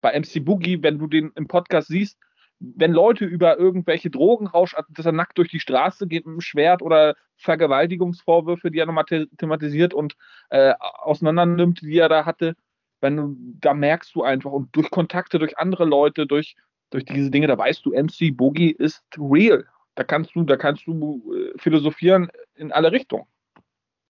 Bei 0.00 0.18
MC 0.18 0.44
Boogie, 0.44 0.82
wenn 0.82 0.98
du 0.98 1.06
den 1.06 1.32
im 1.34 1.48
Podcast 1.48 1.88
siehst, 1.88 2.18
wenn 2.60 2.92
Leute 2.92 3.24
über 3.24 3.58
irgendwelche 3.58 4.10
Drogenrausch, 4.10 4.74
also 4.74 4.88
dass 4.92 5.06
er 5.06 5.12
nackt 5.12 5.38
durch 5.38 5.48
die 5.48 5.60
Straße 5.60 6.06
geht 6.06 6.24
mit 6.24 6.34
einem 6.34 6.40
Schwert 6.40 6.82
oder 6.82 7.14
Vergewaltigungsvorwürfe, 7.44 8.70
die 8.70 8.78
er 8.78 8.86
nochmal 8.86 9.04
thematisiert 9.38 9.94
und 9.94 10.16
äh, 10.50 10.74
auseinander 10.78 11.46
nimmt, 11.46 11.82
die 11.82 11.98
er 11.98 12.08
da 12.08 12.24
hatte, 12.24 12.56
wenn 13.00 13.16
du, 13.16 13.36
da 13.60 13.74
merkst 13.74 14.14
du 14.14 14.22
einfach 14.22 14.50
und 14.50 14.74
durch 14.74 14.90
Kontakte, 14.90 15.38
durch 15.38 15.58
andere 15.58 15.84
Leute, 15.84 16.26
durch, 16.26 16.56
durch 16.90 17.04
diese 17.04 17.30
Dinge, 17.30 17.46
da 17.46 17.56
weißt 17.56 17.84
du, 17.84 17.90
MC 17.90 18.36
Boogie 18.36 18.70
ist 18.70 19.02
real. 19.18 19.66
Da 19.94 20.04
kannst 20.04 20.34
du, 20.34 20.42
da 20.42 20.56
kannst 20.56 20.86
du 20.86 21.22
äh, 21.34 21.58
philosophieren 21.58 22.30
in 22.54 22.72
alle 22.72 22.90
Richtungen. 22.90 23.26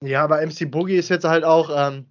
Ja, 0.02 0.24
aber 0.24 0.46
MC 0.46 0.70
Boogie 0.70 0.96
ist 0.96 1.10
jetzt 1.10 1.26
halt 1.26 1.44
auch, 1.44 1.70
ähm, 1.76 2.06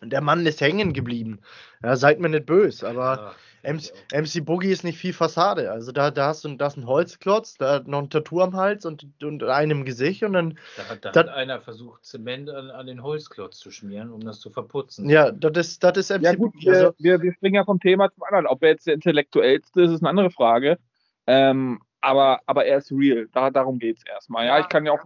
der 0.00 0.20
Mann 0.20 0.46
ist 0.46 0.60
hängen 0.60 0.92
geblieben. 0.92 1.40
Ja, 1.82 1.96
seid 1.96 2.20
mir 2.20 2.28
nicht 2.28 2.46
böse, 2.46 2.88
aber 2.88 3.16
ja. 3.16 3.34
MC, 3.62 3.92
MC 4.12 4.44
Boogie 4.44 4.70
ist 4.70 4.84
nicht 4.84 4.98
viel 4.98 5.12
Fassade. 5.12 5.70
Also 5.70 5.92
da, 5.92 6.10
da 6.10 6.28
hast 6.28 6.44
du 6.44 6.54
da 6.56 6.68
ist 6.68 6.76
ein 6.76 6.86
Holzklotz, 6.86 7.56
da 7.56 7.74
hat 7.74 7.88
noch 7.88 8.00
ein 8.00 8.10
Tattoo 8.10 8.40
am 8.40 8.54
Hals 8.54 8.86
und, 8.86 9.06
und 9.22 9.42
einem 9.42 9.84
Gesicht 9.84 10.22
und 10.22 10.32
dann. 10.34 10.58
Da, 10.76 10.84
hat, 10.88 11.04
da 11.04 11.14
hat 11.14 11.28
einer 11.28 11.60
versucht, 11.60 12.04
Zement 12.04 12.50
an, 12.50 12.70
an, 12.70 12.86
den 12.86 13.02
Holzklotz 13.02 13.58
zu 13.58 13.70
schmieren, 13.70 14.10
um 14.10 14.20
das 14.20 14.40
zu 14.40 14.50
verputzen. 14.50 15.08
Ja, 15.10 15.30
das 15.32 15.68
ist, 15.68 15.84
das 15.84 15.96
ist 15.96 16.10
MC 16.10 16.22
ja, 16.22 16.34
gut, 16.34 16.52
Boogie. 16.52 16.70
Also, 16.70 16.94
wir, 16.98 17.20
wir 17.20 17.32
springen 17.32 17.56
ja 17.56 17.64
vom 17.64 17.80
Thema 17.80 18.10
zum 18.12 18.22
anderen. 18.24 18.46
Ob 18.46 18.62
er 18.62 18.70
jetzt 18.70 18.86
der 18.86 18.94
Intellektuellste 18.94 19.82
ist, 19.82 19.92
ist 19.92 20.00
eine 20.02 20.10
andere 20.10 20.30
Frage. 20.30 20.78
Ähm, 21.26 21.80
aber, 22.00 22.40
aber 22.46 22.64
er 22.64 22.78
ist 22.78 22.92
real. 22.92 23.28
Da, 23.32 23.50
darum 23.50 23.78
geht 23.78 23.98
es 23.98 24.06
erstmal. 24.06 24.46
Ja, 24.46 24.56
ja, 24.56 24.62
ich 24.62 24.68
kann 24.68 24.86
ja 24.86 24.92
auch. 24.92 25.04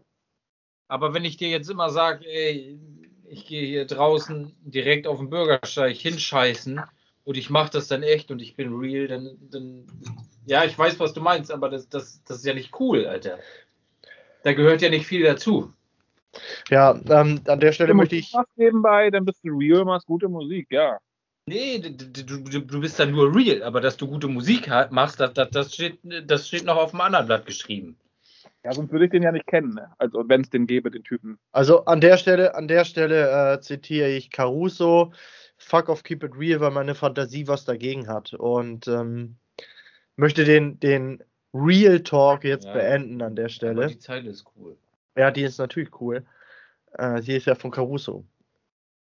Aber 0.88 1.14
wenn 1.14 1.24
ich 1.24 1.38
dir 1.38 1.48
jetzt 1.48 1.70
immer 1.70 1.88
sage, 1.88 2.26
ey, 2.26 2.78
ich 3.24 3.46
gehe 3.46 3.66
hier 3.66 3.86
draußen 3.86 4.54
direkt 4.60 5.06
auf 5.06 5.18
den 5.18 5.30
Bürgersteig 5.30 5.96
hinscheißen 5.96 6.82
und 7.24 7.36
ich 7.36 7.50
mache 7.50 7.72
das 7.72 7.88
dann 7.88 8.02
echt 8.02 8.30
und 8.30 8.40
ich 8.40 8.56
bin 8.56 8.74
real, 8.74 9.08
dann, 9.08 9.36
dann 9.50 9.86
ja, 10.46 10.64
ich 10.64 10.78
weiß, 10.78 10.98
was 10.98 11.12
du 11.12 11.20
meinst, 11.20 11.52
aber 11.52 11.68
das, 11.68 11.88
das, 11.88 12.22
das 12.24 12.38
ist 12.38 12.46
ja 12.46 12.54
nicht 12.54 12.78
cool, 12.80 13.06
Alter. 13.06 13.38
Da 14.42 14.52
gehört 14.52 14.82
ja 14.82 14.90
nicht 14.90 15.06
viel 15.06 15.22
dazu. 15.22 15.72
Ja, 16.68 16.98
ähm, 17.08 17.40
an 17.46 17.60
der 17.60 17.72
Stelle 17.72 17.94
möchte 17.94 18.16
ich. 18.16 18.32
Was 18.32 18.46
nebenbei, 18.56 19.10
dann 19.10 19.24
bist 19.24 19.44
du 19.44 19.50
real, 19.56 19.84
machst 19.84 20.06
gute 20.06 20.28
Musik, 20.28 20.66
ja. 20.70 20.98
Nee, 21.46 21.78
du, 21.78 22.24
du, 22.24 22.60
du 22.60 22.80
bist 22.80 22.98
dann 22.98 23.10
nur 23.10 23.34
real, 23.34 23.62
aber 23.62 23.80
dass 23.80 23.96
du 23.96 24.06
gute 24.06 24.28
Musik 24.28 24.68
machst, 24.90 25.20
das, 25.20 25.34
das, 25.34 25.50
das, 25.50 25.74
steht, 25.74 25.98
das 26.02 26.48
steht 26.48 26.64
noch 26.64 26.76
auf 26.76 26.92
dem 26.92 27.00
anderen 27.00 27.26
Blatt 27.26 27.46
geschrieben. 27.46 27.96
Ja, 28.64 28.72
sonst 28.72 28.92
würde 28.92 29.06
ich 29.06 29.10
den 29.10 29.24
ja 29.24 29.32
nicht 29.32 29.48
kennen, 29.48 29.74
ne? 29.74 29.90
Also 29.98 30.22
wenn 30.28 30.42
es 30.42 30.50
den 30.50 30.68
gäbe, 30.68 30.90
den 30.90 31.02
Typen. 31.02 31.38
Also 31.50 31.84
an 31.84 32.00
der 32.00 32.16
Stelle, 32.16 32.54
an 32.54 32.68
der 32.68 32.84
Stelle 32.84 33.54
äh, 33.54 33.60
zitiere 33.60 34.08
ich 34.08 34.30
Caruso 34.30 35.12
fuck 35.62 35.88
off, 35.88 36.02
keep 36.02 36.22
it 36.22 36.32
real, 36.36 36.60
weil 36.60 36.70
meine 36.70 36.94
Fantasie 36.94 37.46
was 37.48 37.64
dagegen 37.64 38.08
hat. 38.08 38.34
Und 38.34 38.88
ähm, 38.88 39.36
möchte 40.16 40.44
den, 40.44 40.78
den 40.80 41.22
Real 41.54 42.00
Talk 42.00 42.44
jetzt 42.44 42.66
ja, 42.66 42.72
beenden 42.72 43.22
an 43.22 43.36
der 43.36 43.48
Stelle. 43.48 43.86
die 43.86 43.98
Zeile 43.98 44.30
ist 44.30 44.44
cool. 44.56 44.76
Ja, 45.16 45.30
die 45.30 45.42
ist 45.42 45.58
natürlich 45.58 46.00
cool. 46.00 46.24
Äh, 46.92 47.20
sie 47.22 47.36
ist 47.36 47.46
ja 47.46 47.54
von 47.54 47.70
Caruso. 47.70 48.24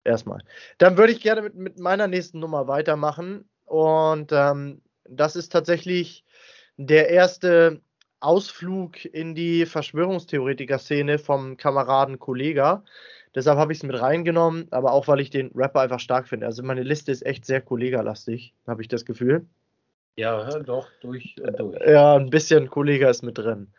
Erstmal. 0.04 0.42
Dann 0.78 0.98
würde 0.98 1.12
ich 1.12 1.20
gerne 1.20 1.42
mit, 1.42 1.54
mit 1.54 1.78
meiner 1.78 2.06
nächsten 2.06 2.38
Nummer 2.38 2.68
weitermachen. 2.68 3.48
Und 3.64 4.32
ähm, 4.32 4.82
das 5.08 5.36
ist 5.36 5.50
tatsächlich 5.50 6.24
der 6.76 7.08
erste 7.08 7.80
Ausflug 8.20 9.04
in 9.04 9.34
die 9.34 9.64
Verschwörungstheoretiker-Szene 9.66 11.18
vom 11.18 11.56
Kameraden 11.56 12.18
Kollega. 12.18 12.84
Deshalb 13.34 13.58
habe 13.58 13.72
ich 13.72 13.78
es 13.78 13.82
mit 13.82 14.00
reingenommen, 14.00 14.68
aber 14.70 14.92
auch 14.92 15.08
weil 15.08 15.20
ich 15.20 15.30
den 15.30 15.50
Rapper 15.54 15.80
einfach 15.80 16.00
stark 16.00 16.28
finde. 16.28 16.46
Also 16.46 16.62
meine 16.62 16.82
Liste 16.82 17.10
ist 17.10 17.26
echt 17.26 17.44
sehr 17.44 17.60
kollegalastig, 17.60 18.54
habe 18.66 18.82
ich 18.82 18.88
das 18.88 19.04
Gefühl. 19.04 19.46
Ja, 20.16 20.60
doch, 20.60 20.88
durch 21.00 21.36
und 21.40 21.58
durch. 21.58 21.80
Ja, 21.84 22.14
ein 22.14 22.30
bisschen 22.30 22.70
Kollega 22.70 23.10
ist 23.10 23.22
mit 23.22 23.38
drin. 23.38 23.72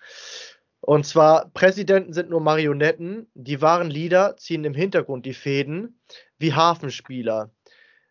Und 0.81 1.05
zwar, 1.05 1.49
Präsidenten 1.49 2.13
sind 2.13 2.29
nur 2.29 2.41
Marionetten, 2.41 3.27
die 3.33 3.61
wahren 3.61 3.89
Lieder 3.89 4.37
ziehen 4.37 4.65
im 4.65 4.73
Hintergrund 4.73 5.25
die 5.25 5.33
Fäden, 5.33 5.99
wie 6.37 6.53
Hafenspieler. 6.53 7.49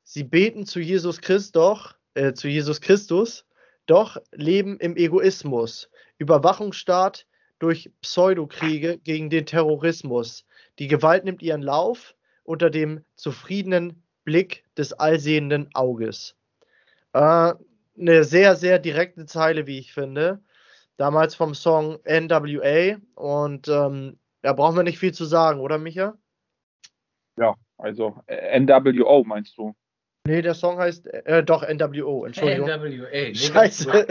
Sie 0.03 0.25
beten 0.25 0.66
zu 0.66 0.81
Jesus 0.81 1.21
Christus, 1.21 1.95
äh, 2.15 2.33
zu 2.33 2.49
Jesus 2.49 2.81
Christus, 2.81 3.47
doch 3.87 4.16
leben 4.33 4.79
im 4.81 4.97
Egoismus. 4.97 5.91
Überwachungsstaat 6.19 7.27
durch 7.59 7.91
Pseudokriege 8.01 8.99
gegen 8.99 9.31
den 9.31 9.47
Terrorismus. 9.47 10.45
Die 10.78 10.88
Gewalt 10.88 11.24
nimmt 11.24 11.42
ihren 11.42 11.62
Lauf 11.62 12.14
unter 12.42 12.70
dem 12.70 13.05
zufriedenen 13.14 14.02
Blick 14.24 14.64
des 14.76 14.92
allsehenden 14.92 15.70
Auges. 15.74 16.36
Äh, 17.12 17.55
eine 17.98 18.24
sehr, 18.24 18.56
sehr 18.56 18.78
direkte 18.78 19.26
Zeile, 19.26 19.66
wie 19.66 19.78
ich 19.78 19.92
finde. 19.92 20.42
Damals 20.96 21.34
vom 21.34 21.55
Song 21.55 21.98
NWA. 22.05 22.96
Und 23.14 23.68
ähm, 23.68 24.18
da 24.42 24.52
brauchen 24.52 24.76
wir 24.76 24.82
nicht 24.82 24.98
viel 24.98 25.14
zu 25.14 25.24
sagen, 25.24 25.60
oder 25.60 25.78
Micha? 25.78 26.14
Ja, 27.36 27.55
also 27.78 28.20
äh, 28.26 28.59
NWO 28.60 29.24
meinst 29.24 29.56
du? 29.56 29.74
Nee, 30.26 30.40
der 30.40 30.55
Song 30.55 30.78
heißt 30.78 31.06
äh, 31.06 31.44
doch 31.44 31.68
NWO, 31.68 32.24
Entschuldigung. 32.24 32.68
NWA. 32.68 33.34
Scheiße. 33.34 33.90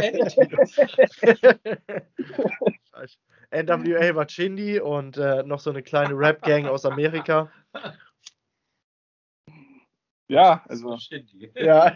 NWA 3.54 4.16
war 4.16 4.28
Chindi 4.28 4.80
und 4.80 5.18
äh, 5.18 5.44
noch 5.44 5.60
so 5.60 5.70
eine 5.70 5.84
kleine 5.84 6.18
Rap-Gang 6.18 6.68
aus 6.68 6.86
Amerika. 6.86 7.52
Ja, 10.28 10.64
also. 10.68 10.98
Ja. 11.56 11.96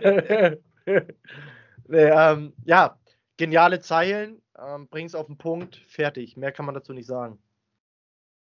nee, 1.88 2.06
ähm, 2.06 2.54
ja, 2.64 2.98
geniale 3.36 3.82
Zeilen, 3.82 4.42
ähm, 4.58 4.88
bring's 4.88 5.16
auf 5.16 5.28
den 5.28 5.38
Punkt, 5.38 5.78
fertig. 5.88 6.38
Mehr 6.38 6.54
kann 6.54 6.66
man 6.66 6.76
dazu 6.76 6.94
nicht 6.94 7.08
sagen. 7.08 7.42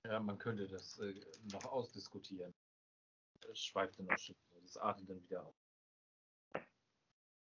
Ja, 0.06 0.18
man 0.20 0.38
könnte 0.38 0.66
das 0.66 0.98
äh, 1.00 1.14
noch 1.52 1.64
ausdiskutieren. 1.66 2.54
Das 3.46 3.58
schweift 3.58 3.98
dann 3.98 4.08
auch 4.10 4.18
schon, 4.18 4.34
das 4.62 4.76
artet 4.78 5.10
dann 5.10 5.22
wieder 5.22 5.44
auf. 5.44 5.54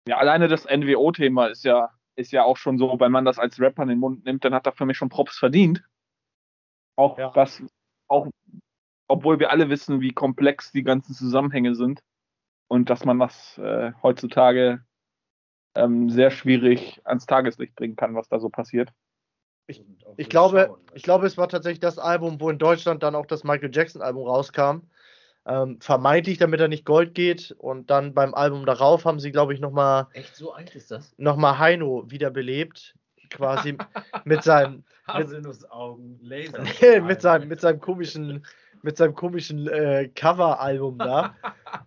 Ja, 0.07 0.17
alleine 0.17 0.47
das 0.47 0.65
NWO-Thema 0.65 1.47
ist 1.47 1.63
ja 1.63 1.93
ist 2.17 2.31
ja 2.31 2.43
auch 2.43 2.57
schon 2.57 2.77
so, 2.77 2.99
wenn 2.99 3.11
man 3.11 3.25
das 3.25 3.39
als 3.39 3.59
Rapper 3.59 3.83
in 3.83 3.89
den 3.89 3.99
Mund 3.99 4.25
nimmt, 4.25 4.43
dann 4.43 4.53
hat 4.53 4.65
er 4.65 4.73
für 4.73 4.85
mich 4.85 4.97
schon 4.97 5.09
Props 5.09 5.37
verdient. 5.37 5.83
Auch 6.95 7.17
ja. 7.17 7.31
das, 7.31 7.63
auch, 8.07 8.27
obwohl 9.07 9.39
wir 9.39 9.51
alle 9.51 9.69
wissen, 9.69 10.01
wie 10.01 10.11
komplex 10.11 10.71
die 10.71 10.83
ganzen 10.83 11.13
Zusammenhänge 11.13 11.75
sind 11.75 12.01
und 12.67 12.89
dass 12.89 13.05
man 13.05 13.19
das 13.19 13.57
äh, 13.59 13.93
heutzutage 14.01 14.83
ähm, 15.75 16.09
sehr 16.09 16.31
schwierig 16.31 17.01
ans 17.05 17.27
Tageslicht 17.27 17.75
bringen 17.75 17.95
kann, 17.95 18.15
was 18.15 18.27
da 18.27 18.39
so 18.39 18.49
passiert. 18.49 18.91
Ich, 19.67 19.83
ich 20.15 20.29
glaube, 20.29 20.77
ich 20.93 21.03
glaube, 21.03 21.27
es 21.27 21.37
war 21.37 21.49
tatsächlich 21.49 21.81
das 21.81 21.99
Album, 21.99 22.39
wo 22.39 22.49
in 22.49 22.57
Deutschland 22.57 23.03
dann 23.03 23.15
auch 23.15 23.25
das 23.25 23.43
Michael 23.43 23.69
Jackson 23.71 24.01
Album 24.01 24.25
rauskam. 24.25 24.79
Ähm, 25.47 25.79
vermeintlich, 25.79 26.37
damit 26.37 26.59
er 26.59 26.67
nicht 26.67 26.85
Gold 26.85 27.15
geht. 27.15 27.55
Und 27.57 27.89
dann 27.89 28.13
beim 28.13 28.33
Album 28.33 28.65
darauf 28.65 29.05
haben 29.05 29.19
sie, 29.19 29.31
glaube 29.31 29.53
ich, 29.53 29.61
nochmal. 29.61 30.07
Echt 30.11 30.35
so 30.35 30.51
alt 30.51 30.75
ist 30.75 30.91
das? 30.91 31.13
Nochmal 31.17 31.57
Heino 31.57 32.03
wiederbelebt. 32.09 32.95
Quasi 33.29 33.77
mit 34.25 34.43
seinem. 34.43 34.83
Haselnussaugen, 35.07 36.19
Laser. 36.21 36.63
mit, 37.01 37.21
seinem, 37.21 37.47
mit 37.47 37.61
seinem 37.61 37.79
komischen, 37.79 38.45
mit 38.81 38.97
seinem 38.97 39.15
komischen 39.15 39.67
äh, 39.69 40.09
Cover-Album 40.13 40.97
da, 40.97 41.33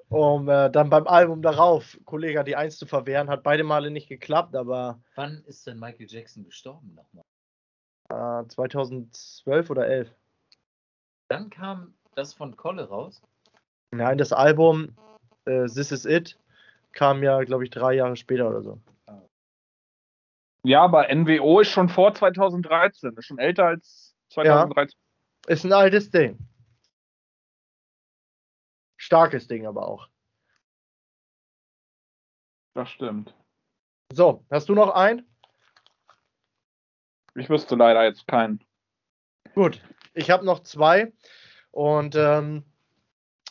um 0.09 0.49
äh, 0.49 0.71
dann 0.71 0.89
beim 0.89 1.07
Album 1.07 1.43
darauf 1.43 1.99
Kollege 2.07 2.43
die 2.45 2.57
Eins 2.57 2.79
zu 2.79 2.87
verwehren. 2.87 3.29
Hat 3.29 3.43
beide 3.43 3.63
Male 3.63 3.91
nicht 3.91 4.09
geklappt, 4.09 4.57
aber. 4.57 5.03
Wann 5.17 5.45
ist 5.45 5.67
denn 5.67 5.79
Michael 5.79 6.07
Jackson 6.09 6.45
gestorben 6.45 6.95
nochmal? 6.95 7.25
Äh, 8.43 8.49
2012 8.49 9.69
oder 9.69 9.87
11. 9.87 10.11
Dann 11.29 11.51
kam 11.51 11.95
das 12.15 12.33
von 12.33 12.57
Kolle 12.57 12.89
raus. 12.89 13.21
Nein, 13.93 14.19
das 14.19 14.33
Album 14.33 14.97
äh, 15.47 15.67
This 15.67 15.93
Is 15.93 16.05
It 16.05 16.39
kam 16.93 17.23
ja, 17.23 17.43
glaube 17.45 17.65
ich, 17.65 17.71
drei 17.71 17.95
Jahre 17.95 18.17
später 18.17 18.49
oder 18.49 18.63
so. 18.63 18.81
Ja, 20.63 20.83
aber 20.83 21.13
NWO 21.15 21.61
ist 21.61 21.71
schon 21.71 21.89
vor 21.89 22.15
2013, 22.15 23.17
ist 23.17 23.27
schon 23.27 23.39
älter 23.39 23.67
als 23.67 24.15
2013. 24.29 24.99
Ja, 25.47 25.53
ist 25.53 25.65
ein 25.65 25.73
altes 25.73 26.11
Ding. 26.11 26.39
Starkes 28.99 29.49
Ding 29.49 29.67
aber 29.67 29.89
auch. 29.89 30.09
Das 32.75 32.91
stimmt. 32.91 33.35
So, 34.13 34.45
hast 34.51 34.69
du 34.69 34.75
noch 34.75 34.91
einen? 34.91 35.27
Ich 37.35 37.49
wüsste 37.49 37.77
leider 37.77 38.05
jetzt 38.05 38.27
keinen. 38.27 38.63
Gut, 39.55 39.81
ich 40.15 40.31
habe 40.31 40.45
noch 40.45 40.61
zwei 40.61 41.13
und 41.71 42.15
ähm, 42.17 42.65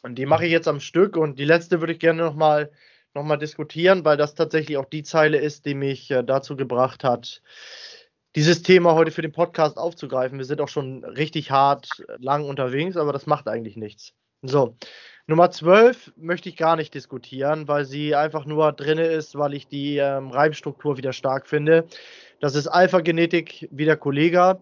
die 0.07 0.25
mache 0.25 0.45
ich 0.45 0.51
jetzt 0.51 0.67
am 0.67 0.79
Stück 0.79 1.17
und 1.17 1.39
die 1.39 1.45
letzte 1.45 1.79
würde 1.79 1.93
ich 1.93 1.99
gerne 1.99 2.23
nochmal 2.23 2.71
noch 3.13 3.23
mal 3.23 3.37
diskutieren, 3.37 4.05
weil 4.05 4.17
das 4.17 4.35
tatsächlich 4.35 4.77
auch 4.77 4.85
die 4.85 5.03
Zeile 5.03 5.37
ist, 5.37 5.65
die 5.65 5.73
mich 5.73 6.11
äh, 6.11 6.23
dazu 6.23 6.55
gebracht 6.55 7.03
hat, 7.03 7.41
dieses 8.35 8.61
Thema 8.61 8.93
heute 8.93 9.11
für 9.11 9.23
den 9.23 9.31
Podcast 9.31 9.77
aufzugreifen. 9.77 10.37
Wir 10.37 10.45
sind 10.45 10.61
auch 10.61 10.67
schon 10.67 11.03
richtig 11.03 11.49
hart 11.49 11.89
lang 12.19 12.45
unterwegs, 12.45 12.97
aber 12.97 13.11
das 13.11 13.25
macht 13.25 13.47
eigentlich 13.47 13.75
nichts. 13.75 14.13
So, 14.41 14.77
Nummer 15.27 15.51
12 15.51 16.13
möchte 16.15 16.47
ich 16.49 16.55
gar 16.55 16.75
nicht 16.75 16.93
diskutieren, 16.93 17.67
weil 17.67 17.85
sie 17.85 18.15
einfach 18.15 18.45
nur 18.45 18.71
drin 18.71 18.97
ist, 18.97 19.37
weil 19.37 19.53
ich 19.53 19.67
die 19.67 19.97
ähm, 19.97 20.31
Reimstruktur 20.31 20.97
wieder 20.97 21.11
stark 21.11 21.47
finde. 21.47 21.85
Das 22.39 22.55
ist 22.55 22.67
Alpha-Genetik 22.67 23.67
wie 23.71 23.85
der 23.85 23.97
Kollege. 23.97 24.61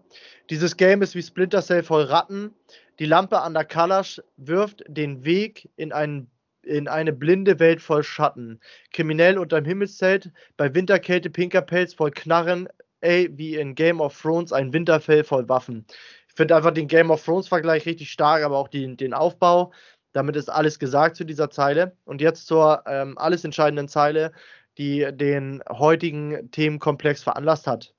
Dieses 0.50 0.76
Game 0.76 1.02
ist 1.02 1.14
wie 1.14 1.22
Splinter 1.22 1.62
Cell 1.62 1.82
voll 1.84 2.02
Ratten. 2.02 2.54
Die 2.98 3.06
Lampe 3.06 3.40
an 3.40 3.54
der 3.54 3.64
Kalasch 3.64 4.20
wirft 4.36 4.82
den 4.88 5.24
Weg 5.24 5.70
in, 5.76 5.92
einen, 5.92 6.30
in 6.62 6.88
eine 6.88 7.12
blinde 7.12 7.60
Welt 7.60 7.80
voll 7.80 8.02
Schatten. 8.02 8.60
Kriminell 8.92 9.38
unterm 9.38 9.64
Himmelszelt, 9.64 10.32
bei 10.56 10.74
Winterkälte 10.74 11.30
pinker 11.30 11.62
Pelz 11.62 11.94
voll 11.94 12.10
Knarren, 12.10 12.68
ey, 13.00 13.30
wie 13.32 13.54
in 13.54 13.76
Game 13.76 14.00
of 14.00 14.20
Thrones 14.20 14.52
ein 14.52 14.72
Winterfell 14.72 15.22
voll 15.22 15.48
Waffen. 15.48 15.86
Ich 16.28 16.34
finde 16.34 16.56
einfach 16.56 16.72
den 16.72 16.88
Game 16.88 17.10
of 17.10 17.24
Thrones-Vergleich 17.24 17.86
richtig 17.86 18.10
stark, 18.10 18.42
aber 18.42 18.56
auch 18.58 18.68
die, 18.68 18.96
den 18.96 19.14
Aufbau. 19.14 19.72
Damit 20.12 20.34
ist 20.34 20.48
alles 20.48 20.78
gesagt 20.78 21.16
zu 21.16 21.24
dieser 21.24 21.50
Zeile. 21.50 21.96
Und 22.04 22.20
jetzt 22.20 22.46
zur 22.46 22.82
ähm, 22.86 23.16
alles 23.18 23.44
entscheidenden 23.44 23.88
Zeile, 23.88 24.32
die 24.76 25.06
den 25.12 25.62
heutigen 25.68 26.50
Themenkomplex 26.50 27.22
veranlasst 27.22 27.66
hat. 27.66 27.94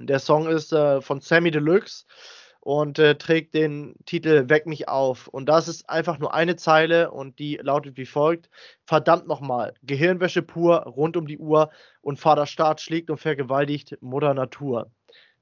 Der 0.00 0.18
Song 0.20 0.48
ist 0.48 0.72
äh, 0.72 1.00
von 1.00 1.20
Sammy 1.20 1.50
Deluxe 1.50 2.04
und 2.68 2.98
äh, 2.98 3.14
trägt 3.14 3.54
den 3.54 3.94
Titel 4.04 4.50
Weck 4.50 4.66
mich 4.66 4.90
auf. 4.90 5.26
Und 5.26 5.48
das 5.48 5.68
ist 5.68 5.88
einfach 5.88 6.18
nur 6.18 6.34
eine 6.34 6.54
Zeile 6.56 7.10
und 7.10 7.38
die 7.38 7.58
lautet 7.62 7.96
wie 7.96 8.04
folgt: 8.04 8.50
Verdammt 8.84 9.26
nochmal, 9.26 9.72
Gehirnwäsche 9.84 10.42
pur, 10.42 10.80
rund 10.80 11.16
um 11.16 11.26
die 11.26 11.38
Uhr 11.38 11.70
und 12.02 12.20
Vater 12.20 12.44
Staat 12.44 12.82
schlägt 12.82 13.08
und 13.08 13.16
vergewaltigt 13.16 13.96
Mutter 14.02 14.34
Natur. 14.34 14.90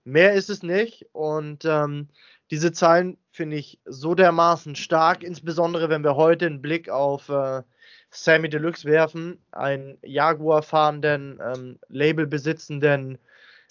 Mehr 0.05 0.35
ist 0.35 0.51
es 0.51 0.63
nicht 0.63 1.05
und 1.11 1.65
ähm, 1.65 2.11
diese 2.53 2.71
Zeilen 2.71 3.19
finde 3.33 3.57
ich 3.57 3.81
so 3.85 4.15
dermaßen 4.15 4.77
stark, 4.77 5.25
insbesondere 5.25 5.89
wenn 5.89 6.05
wir 6.05 6.15
heute 6.15 6.47
einen 6.47 6.63
Blick 6.63 6.89
auf 6.89 7.29
äh, 7.29 7.65
Sammy 8.11 8.49
Deluxe 8.49 8.85
werfen, 8.85 9.41
einen 9.51 9.99
Jaguar 10.03 10.63
fahrenden, 10.63 11.41
ähm, 11.43 11.81
Label 11.89 12.29
besitzenden 12.29 13.19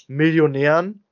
Millionären, 0.10 1.06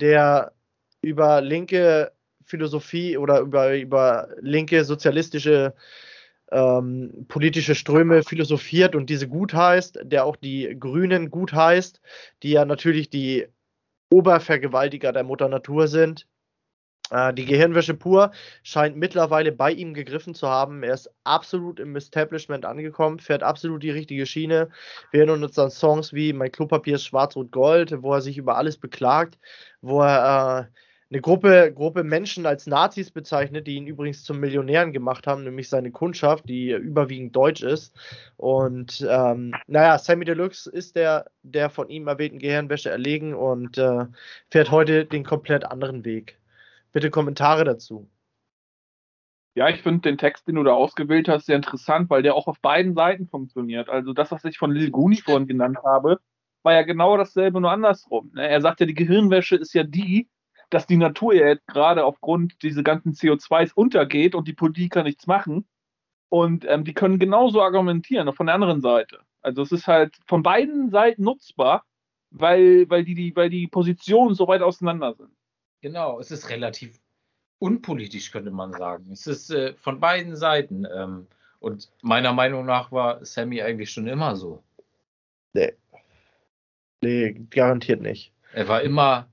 der 0.00 0.52
über 1.02 1.40
linke 1.40 2.12
Philosophie 2.44 3.16
oder 3.16 3.40
über, 3.40 3.76
über 3.76 4.28
linke 4.40 4.84
sozialistische 4.84 5.74
ähm, 6.52 7.26
politische 7.28 7.74
Ströme 7.74 8.22
philosophiert 8.24 8.96
und 8.96 9.08
diese 9.08 9.28
gut 9.28 9.54
heißt, 9.54 10.00
der 10.02 10.24
auch 10.24 10.36
die 10.36 10.76
Grünen 10.78 11.30
gut 11.30 11.52
heißt, 11.52 12.00
die 12.42 12.50
ja 12.50 12.64
natürlich 12.64 13.08
die 13.08 13.46
Obervergewaltiger 14.10 15.12
der 15.12 15.22
Mutter 15.22 15.48
Natur 15.48 15.86
sind 15.86 16.26
äh, 17.10 17.34
die 17.34 17.44
Gehirnwäsche 17.44 17.94
pur 17.94 18.30
scheint 18.62 18.96
mittlerweile 18.96 19.52
bei 19.52 19.72
ihm 19.72 19.94
gegriffen 19.94 20.34
zu 20.34 20.48
haben. 20.48 20.82
Er 20.82 20.94
ist 20.94 21.10
absolut 21.24 21.80
im 21.80 21.96
Establishment 21.96 22.64
angekommen, 22.64 23.18
fährt 23.18 23.42
absolut 23.42 23.82
die 23.82 23.90
richtige 23.90 24.26
Schiene. 24.26 24.70
Wir 25.10 25.20
erinnern 25.20 25.44
uns 25.44 25.58
an 25.58 25.70
Songs 25.70 26.12
wie 26.12 26.32
Mein 26.32 26.52
Klopapier 26.52 26.96
ist 26.96 27.04
schwarz-rot-gold, 27.04 28.02
wo 28.02 28.14
er 28.14 28.20
sich 28.20 28.38
über 28.38 28.56
alles 28.56 28.78
beklagt, 28.78 29.38
wo 29.80 30.02
er 30.02 30.68
äh, 30.68 30.80
eine 31.10 31.20
Gruppe, 31.20 31.72
Gruppe 31.74 32.04
Menschen 32.04 32.46
als 32.46 32.66
Nazis 32.66 33.10
bezeichnet, 33.10 33.66
die 33.66 33.74
ihn 33.74 33.86
übrigens 33.86 34.22
zum 34.22 34.38
Millionären 34.38 34.92
gemacht 34.92 35.26
haben, 35.26 35.42
nämlich 35.42 35.68
seine 35.68 35.90
Kundschaft, 35.90 36.48
die 36.48 36.70
überwiegend 36.70 37.34
deutsch 37.34 37.62
ist. 37.62 37.96
Und 38.36 39.04
ähm, 39.08 39.52
naja, 39.66 39.98
Sammy 39.98 40.24
Deluxe 40.24 40.70
ist 40.70 40.94
der, 40.94 41.30
der 41.42 41.68
von 41.68 41.88
ihm 41.88 42.06
erwähnten 42.06 42.38
Gehirnwäsche 42.38 42.90
erlegen 42.90 43.34
und 43.34 43.76
äh, 43.76 44.06
fährt 44.50 44.70
heute 44.70 45.04
den 45.04 45.24
komplett 45.24 45.64
anderen 45.64 46.04
Weg. 46.04 46.38
Bitte 46.92 47.10
Kommentare 47.10 47.64
dazu. 47.64 48.08
Ja, 49.56 49.68
ich 49.68 49.82
finde 49.82 50.02
den 50.02 50.16
Text, 50.16 50.46
den 50.46 50.54
du 50.54 50.62
da 50.62 50.72
ausgewählt 50.72 51.28
hast, 51.28 51.46
sehr 51.46 51.56
interessant, 51.56 52.08
weil 52.08 52.22
der 52.22 52.36
auch 52.36 52.46
auf 52.46 52.60
beiden 52.60 52.94
Seiten 52.94 53.26
funktioniert. 53.26 53.88
Also 53.88 54.12
das, 54.12 54.30
was 54.30 54.44
ich 54.44 54.58
von 54.58 54.70
Lil 54.70 54.92
Guni 54.92 55.16
vorhin 55.16 55.48
genannt 55.48 55.78
habe, 55.84 56.20
war 56.62 56.72
ja 56.74 56.82
genau 56.82 57.16
dasselbe, 57.16 57.60
nur 57.60 57.72
andersrum. 57.72 58.30
Ne? 58.32 58.48
Er 58.48 58.60
sagt 58.60 58.78
ja, 58.78 58.86
die 58.86 58.94
Gehirnwäsche 58.94 59.56
ist 59.56 59.74
ja 59.74 59.82
die, 59.82 60.28
dass 60.70 60.86
die 60.86 60.96
Natur 60.96 61.34
ja 61.34 61.48
jetzt 61.48 61.66
gerade 61.66 62.04
aufgrund 62.04 62.62
dieser 62.62 62.82
ganzen 62.82 63.12
CO2s 63.12 63.72
untergeht 63.74 64.34
und 64.34 64.48
die 64.48 64.52
Politiker 64.52 65.02
nichts 65.02 65.26
machen. 65.26 65.66
Und 66.28 66.64
ähm, 66.68 66.84
die 66.84 66.94
können 66.94 67.18
genauso 67.18 67.60
argumentieren, 67.60 68.28
auch 68.28 68.36
von 68.36 68.46
der 68.46 68.54
anderen 68.54 68.80
Seite. 68.80 69.20
Also 69.42 69.62
es 69.62 69.72
ist 69.72 69.86
halt 69.88 70.16
von 70.26 70.42
beiden 70.42 70.90
Seiten 70.90 71.24
nutzbar, 71.24 71.84
weil, 72.30 72.88
weil, 72.88 73.04
die, 73.04 73.14
die, 73.14 73.34
weil 73.34 73.50
die 73.50 73.66
Positionen 73.66 74.34
so 74.34 74.46
weit 74.46 74.62
auseinander 74.62 75.14
sind. 75.14 75.30
Genau, 75.80 76.20
es 76.20 76.30
ist 76.30 76.48
relativ 76.50 77.00
unpolitisch, 77.58 78.30
könnte 78.30 78.52
man 78.52 78.72
sagen. 78.72 79.10
Es 79.10 79.26
ist 79.26 79.50
äh, 79.50 79.74
von 79.74 79.98
beiden 79.98 80.36
Seiten. 80.36 80.86
Ähm, 80.92 81.26
und 81.58 81.90
meiner 82.02 82.32
Meinung 82.32 82.64
nach 82.64 82.92
war 82.92 83.24
Sammy 83.24 83.60
eigentlich 83.60 83.90
schon 83.90 84.06
immer 84.06 84.36
so. 84.36 84.62
Nee. 85.52 85.72
Nee, 87.02 87.32
garantiert 87.50 88.00
nicht. 88.00 88.32
Er 88.52 88.68
war 88.68 88.82
immer 88.82 89.29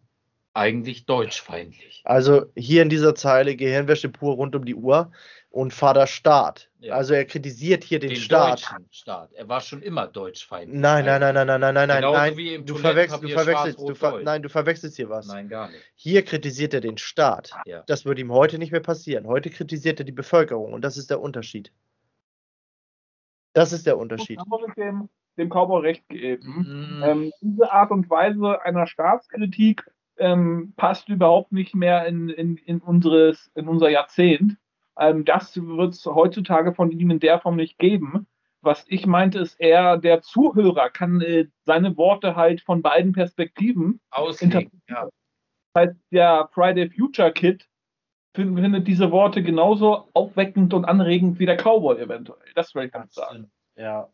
eigentlich 0.58 1.06
deutschfeindlich. 1.06 2.02
Also 2.04 2.48
hier 2.56 2.82
in 2.82 2.90
dieser 2.90 3.14
Zeile 3.14 3.56
Gehirnwäsche 3.56 4.10
pur 4.10 4.36
rund 4.36 4.56
um 4.56 4.66
die 4.66 4.76
Uhr 4.76 5.12
und 5.50 5.74
Vater 5.74 6.08
Staat. 6.08 6.70
Ja. 6.80 6.96
Also 6.96 7.14
er 7.14 7.26
kritisiert 7.26 7.84
hier 7.84 8.00
den, 8.00 8.10
den 8.10 8.18
Staat. 8.18 8.68
Staat. 8.92 9.32
Er 9.34 9.48
war 9.48 9.62
schon 9.62 9.82
immer 9.82 10.08
deutschfeindlich. 10.08 10.80
Nein, 10.80 11.06
nein, 11.06 11.22
nein, 11.22 11.34
nein, 11.36 11.48
nein, 11.48 11.62
nein, 11.62 11.74
nein, 11.74 11.90
Genauso 11.90 12.18
nein. 12.18 12.38
Wie 12.38 12.56
im 12.56 12.66
du, 12.66 12.76
verwechselst, 12.76 13.24
du 13.24 13.30
verwechselst, 13.30 13.80
du 13.80 13.96
ver 13.96 14.22
nein, 14.24 14.42
du 14.42 14.50
verwechselst 14.50 14.96
hier 14.96 15.10
was. 15.10 15.28
Nein, 15.28 15.48
gar 15.48 15.70
nicht. 15.70 15.84
Hier 15.96 16.26
kritisiert 16.26 16.74
er 16.74 16.82
den 16.82 16.98
Staat. 16.98 17.52
Ja. 17.66 17.84
Das 17.86 18.06
würde 18.06 18.22
ihm 18.22 18.32
heute 18.32 18.58
nicht 18.58 18.72
mehr 18.72 18.82
passieren. 18.82 19.28
Heute 19.28 19.52
kritisiert 19.52 20.00
er 20.00 20.06
die 20.06 20.12
Bevölkerung 20.12 20.74
und 20.74 20.82
das 20.82 20.98
ist 20.98 21.12
der 21.12 21.22
Unterschied. 21.22 21.72
Das 23.54 23.74
ist 23.74 23.86
der 23.86 23.98
Unterschied. 23.98 24.40
Ich 24.40 24.74
dem, 24.76 25.10
dem 25.38 25.50
Cowboy 25.50 25.82
recht 25.82 26.08
geben. 26.10 27.00
Mm. 27.00 27.04
Ähm, 27.04 27.32
diese 27.42 27.72
Art 27.72 27.92
und 27.92 28.10
Weise 28.10 28.62
einer 28.64 28.86
Staatskritik 28.86 29.84
ähm, 30.19 30.73
passt 30.77 31.10
überhaupt 31.10 31.52
nicht 31.52 31.76
mehr 31.76 32.06
in, 32.06 32.30
in, 32.30 32.57
in, 32.57 32.80
unseres, 32.80 33.52
in 33.56 33.68
unser 33.68 33.89
Jahrzehnt. 33.89 34.57
Ähm, 34.99 35.26
das 35.26 35.56
wird 35.57 35.94
es 35.94 36.06
heutzutage 36.06 36.73
von 36.73 36.91
ihm 36.91 37.11
in 37.11 37.19
der 37.19 37.39
Form 37.39 37.56
nicht 37.56 37.77
geben. 37.77 38.27
Was 38.61 38.85
ich 38.88 39.06
meinte, 39.06 39.39
ist 39.39 39.60
eher, 39.60 39.98
der 39.98 40.22
Zuhörer 40.22 40.89
kann 40.89 41.22
äh, 41.22 41.48
seine 41.65 41.95
Worte 41.95 42.35
halt 42.35 42.61
von 42.61 42.81
beiden 42.81 43.14
Perspektiven 43.14 43.99
auslegen. 44.10 44.81
Ja. 44.89 45.10
Das 45.73 45.89
heißt, 45.89 45.95
der 46.11 46.49
Friday 46.53 46.89
Future 46.89 47.31
Kid 47.31 47.68
findet 48.34 48.88
diese 48.88 49.11
Worte 49.11 49.41
genauso 49.41 50.10
aufweckend 50.14 50.73
und 50.73 50.85
anregend 50.85 51.39
wie 51.39 51.45
der 51.45 51.57
Cowboy 51.57 51.99
eventuell. 51.99 52.52
Das 52.56 52.73
würde 52.76 52.88
ich 52.88 52.94
ganz 52.94 53.14
sagen. 53.14 53.52
Ja, 53.76 54.10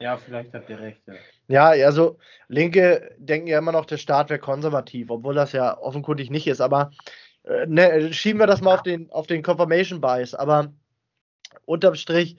ja, 0.00 0.16
vielleicht 0.16 0.54
habt 0.54 0.70
ihr 0.70 0.80
recht. 0.80 1.02
Ja. 1.48 1.74
ja, 1.74 1.86
also 1.86 2.18
Linke 2.48 3.14
denken 3.18 3.46
ja 3.46 3.58
immer 3.58 3.72
noch, 3.72 3.84
der 3.84 3.98
Staat 3.98 4.30
wäre 4.30 4.40
konservativ, 4.40 5.10
obwohl 5.10 5.34
das 5.34 5.52
ja 5.52 5.78
offenkundig 5.78 6.30
nicht 6.30 6.46
ist. 6.46 6.60
Aber 6.60 6.90
äh, 7.44 7.66
ne, 7.66 8.12
schieben 8.12 8.40
wir 8.40 8.46
das 8.46 8.62
mal 8.62 8.74
auf 8.74 8.82
den, 8.82 9.10
auf 9.10 9.26
den 9.26 9.42
Confirmation 9.42 10.00
Bias. 10.00 10.34
Aber 10.34 10.72
unterm 11.66 11.94
Strich, 11.94 12.36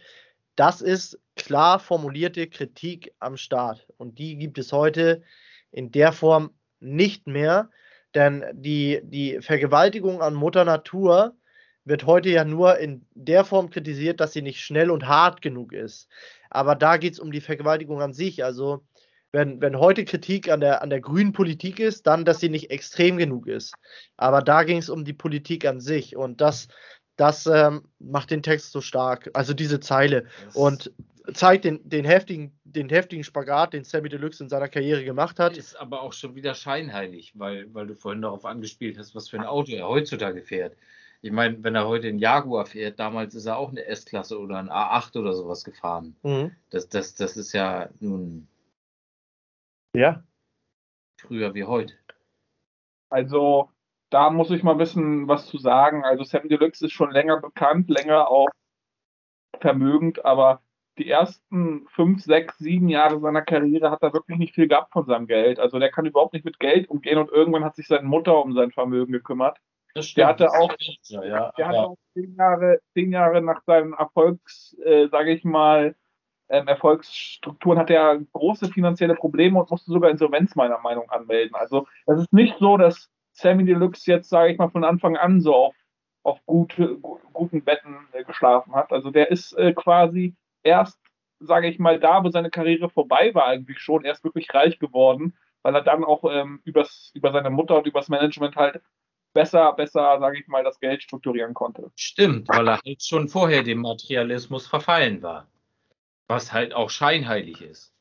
das 0.56 0.82
ist 0.82 1.20
klar 1.36 1.80
formulierte 1.80 2.48
Kritik 2.48 3.14
am 3.20 3.38
Staat. 3.38 3.86
Und 3.98 4.20
die 4.20 4.38
gibt 4.38 4.58
es 4.58 4.74
heute 4.74 5.24
in 5.72 5.92
der 5.92 6.12
Form 6.12 6.52
nicht 6.80 7.28
mehr. 7.28 7.70
Denn 8.16 8.44
die, 8.54 9.02
die 9.04 9.40
Vergewaltigung 9.42 10.22
an 10.22 10.34
Mutter 10.34 10.66
Natur 10.66 11.36
wird 11.86 12.06
heute 12.06 12.30
ja 12.30 12.46
nur 12.46 12.78
in 12.78 13.06
der 13.14 13.44
Form 13.44 13.70
kritisiert, 13.70 14.20
dass 14.20 14.34
sie 14.34 14.42
nicht 14.42 14.62
schnell 14.62 14.92
und 14.92 15.08
hart 15.08 15.42
genug 15.42 15.74
ist. 15.74 16.08
Aber 16.50 16.76
da 16.76 16.98
geht 16.98 17.14
es 17.14 17.20
um 17.20 17.32
die 17.32 17.42
Vergewaltigung 17.42 18.02
an 18.02 18.14
sich. 18.14 18.44
Also 18.44 18.84
wenn, 19.32 19.62
wenn 19.62 19.80
heute 19.80 20.06
Kritik 20.06 20.50
an 20.50 20.60
der, 20.60 20.82
an 20.82 20.90
der 20.90 21.02
grünen 21.02 21.32
Politik 21.32 21.80
ist, 21.80 22.06
dann, 22.06 22.26
dass 22.26 22.40
sie 22.40 22.50
nicht 22.50 22.70
extrem 22.70 23.18
genug 23.18 23.48
ist. 23.48 23.74
Aber 24.18 24.42
da 24.42 24.64
ging 24.64 24.78
es 24.78 24.90
um 24.90 25.06
die 25.06 25.14
Politik 25.14 25.66
an 25.66 25.80
sich. 25.80 26.16
Und 26.16 26.42
das, 26.42 26.68
das 27.16 27.46
ähm, 27.48 27.84
macht 28.00 28.32
den 28.32 28.44
Text 28.44 28.72
so 28.72 28.82
stark. 28.82 29.30
Also 29.34 29.54
diese 29.54 29.80
Zeile. 29.80 30.26
Das 30.46 30.56
und 30.56 30.92
zeigt 31.34 31.66
den, 31.66 31.88
den, 31.88 32.04
heftigen, 32.04 32.60
den 32.64 32.90
heftigen 32.90 33.24
Spagat, 33.24 33.74
den 33.74 33.84
Sammy 33.84 34.10
Deluxe 34.10 34.44
in 34.44 34.50
seiner 34.50 34.68
Karriere 34.68 35.04
gemacht 35.04 35.40
hat. 35.40 35.56
Ist 35.58 35.80
aber 35.80 36.02
auch 36.02 36.14
schon 36.14 36.36
wieder 36.36 36.54
scheinheilig, 36.54 37.32
weil, 37.36 37.74
weil 37.74 37.88
du 37.88 37.96
vorhin 37.96 38.22
darauf 38.22 38.46
angespielt 38.46 38.98
hast, 38.98 39.16
was 39.16 39.30
für 39.30 39.38
ein 39.38 39.46
Auto 39.46 39.72
er 39.72 39.88
heutzutage 39.88 40.42
fährt. 40.42 40.76
Ich 41.24 41.32
meine, 41.32 41.64
wenn 41.64 41.76
er 41.76 41.88
heute 41.88 42.08
einen 42.08 42.18
Jaguar 42.18 42.66
fährt, 42.66 43.00
damals 43.00 43.36
ist 43.36 43.46
er 43.46 43.58
auch 43.58 43.70
eine 43.70 43.86
S-Klasse 43.86 44.40
oder 44.40 44.58
ein 44.58 44.70
A8 44.70 45.20
oder 45.20 45.34
sowas 45.34 45.64
gefahren. 45.64 46.16
Mhm. 46.24 46.56
Das, 46.72 46.90
das, 46.90 47.14
das 47.14 47.38
ist 47.38 47.54
ja 47.54 47.90
nun 48.00 48.48
ja. 49.96 50.24
früher 51.20 51.54
wie 51.54 51.64
heute. 51.64 51.94
Also, 53.10 53.70
da 54.10 54.32
muss 54.32 54.50
ich 54.50 54.64
mal 54.64 54.80
wissen, 54.80 55.28
was 55.28 55.46
zu 55.46 55.60
sagen. 55.60 56.04
Also, 56.04 56.24
Sam 56.24 56.50
Deluxe 56.50 56.86
ist 56.86 56.94
schon 56.94 57.12
länger 57.12 57.40
bekannt, 57.40 57.90
länger 57.90 58.28
auch 58.28 58.50
vermögend, 59.60 60.26
aber 60.26 60.62
die 60.98 61.10
ersten 61.10 61.88
fünf, 61.90 62.24
sechs, 62.24 62.58
sieben 62.58 62.90
Jahre 62.90 63.20
seiner 63.20 63.44
Karriere 63.44 63.92
hat 63.92 64.02
er 64.02 64.14
wirklich 64.14 64.38
nicht 64.40 64.56
viel 64.56 64.68
gehabt 64.68 64.92
von 64.92 65.06
seinem 65.06 65.28
Geld. 65.28 65.60
Also 65.60 65.80
der 65.80 65.90
kann 65.90 66.06
überhaupt 66.06 66.34
nicht 66.34 66.46
mit 66.46 66.60
Geld 66.60 66.90
umgehen 66.90 67.18
und 67.18 67.32
irgendwann 67.32 67.64
hat 67.64 67.76
sich 67.76 67.88
seine 67.88 68.08
Mutter 68.08 68.44
um 68.44 68.54
sein 68.54 68.72
Vermögen 68.72 69.14
gekümmert. 69.14 69.58
Das. 69.94 70.14
Der 70.14 70.28
hatte 70.28 70.50
auch, 70.50 70.74
ja, 71.04 71.24
ja, 71.24 71.52
der 71.58 71.68
hatte 71.68 71.80
auch 71.80 71.98
zehn, 72.14 72.36
Jahre, 72.36 72.80
zehn 72.94 73.12
Jahre 73.12 73.42
nach 73.42 73.62
seinen 73.66 73.94
Erfolgs, 73.94 74.76
äh, 74.84 75.08
sage 75.10 75.32
ich 75.32 75.44
mal, 75.44 75.96
ähm, 76.52 76.68
Erfolgsstrukturen 76.68 77.80
hat 77.80 77.90
er 77.90 78.20
große 78.34 78.68
finanzielle 78.68 79.16
Probleme 79.16 79.60
und 79.60 79.72
musste 79.72 79.92
sogar 79.92 80.12
Insolvenz 80.12 80.56
meiner 80.56 80.80
Meinung 80.80 81.06
nach 81.08 81.20
anmelden. 81.20 81.56
Also 81.56 81.88
es 82.06 82.20
ist 82.20 82.34
nicht 82.34 82.58
so, 82.60 82.78
dass 82.78 83.10
Sammy 83.32 83.64
Deluxe 83.64 84.12
jetzt, 84.12 84.30
sage 84.30 84.52
ich 84.52 84.58
mal, 84.58 84.70
von 84.70 84.84
Anfang 84.84 85.16
an 85.16 85.40
so 85.40 85.56
auf, 85.56 85.76
auf 86.24 86.46
gute, 86.46 86.98
guten 87.34 87.64
Betten 87.64 87.96
äh, 88.12 88.26
geschlafen 88.26 88.76
hat. 88.76 88.92
Also 88.92 89.12
der 89.12 89.32
ist 89.32 89.54
äh, 89.54 89.74
quasi 89.74 90.36
erst, 90.62 91.00
sage 91.40 91.68
ich 91.68 91.80
mal, 91.80 92.00
da, 92.00 92.24
wo 92.24 92.30
seine 92.30 92.50
Karriere 92.50 92.90
vorbei 92.90 93.34
war, 93.34 93.48
eigentlich 93.48 93.80
schon, 93.80 94.04
erst 94.04 94.26
wirklich 94.26 94.54
reich 94.54 94.78
geworden, 94.78 95.38
weil 95.64 95.74
er 95.74 95.82
dann 95.82 96.04
auch 96.04 96.26
ähm, 96.30 96.62
übers, 96.66 97.12
über 97.14 97.32
seine 97.32 97.50
Mutter 97.50 97.78
und 97.78 97.88
übers 97.88 98.10
Management 98.10 98.58
halt 98.58 98.82
besser, 99.34 99.74
besser, 99.74 100.18
sage 100.20 100.40
ich 100.40 100.48
mal, 100.48 100.64
das 100.64 100.80
Geld 100.80 101.04
strukturieren 101.04 101.54
konnte. 101.54 101.92
Stimmt, 101.96 102.50
weil 102.50 102.68
er 102.68 102.82
halt 102.86 103.04
schon 103.04 103.28
vorher 103.28 103.64
dem 103.64 103.82
Materialismus 103.82 104.68
verfallen 104.68 105.22
war. 105.22 105.48
Was 106.28 106.54
halt 106.54 106.74
auch 106.74 106.90
scheinheilig 106.90 107.62
ist. 107.62 107.94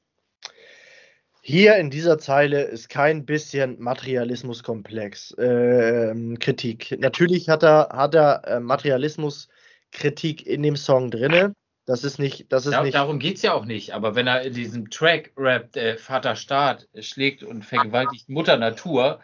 Hier 1.43 1.77
in 1.77 1.91
dieser 1.91 2.19
Zeile 2.19 2.63
ist 2.63 2.89
kein 2.89 3.25
bisschen 3.25 3.81
Materialismuskomplex 3.81 5.33
äh, 5.33 6.15
Kritik. 6.39 6.97
Natürlich 7.01 7.49
hat 7.49 7.63
er, 7.65 7.89
hat 7.93 8.15
er 8.15 8.47
äh, 8.47 8.61
Materialismuskritik 8.61 10.47
in 10.47 10.63
dem 10.63 10.77
Song 10.77 11.11
drinne. 11.11 11.55
Das 11.87 12.05
ist 12.05 12.19
nicht, 12.19 12.53
das 12.53 12.67
ist 12.67 12.73
ja, 12.75 12.83
nicht. 12.83 12.95
Darum 12.95 13.19
geht 13.19 13.37
es 13.37 13.43
ja 13.43 13.55
auch 13.55 13.65
nicht. 13.65 13.95
Aber 13.95 14.15
wenn 14.15 14.27
er 14.27 14.43
in 14.43 14.53
diesem 14.53 14.91
Track 14.91 15.33
rappt, 15.37 15.77
äh, 15.77 15.97
Vater 15.97 16.37
Staat 16.37 16.89
schlägt 17.01 17.43
und 17.43 17.65
vergewaltigt 17.65 18.29
Mutter 18.29 18.59
Natur, 18.59 19.21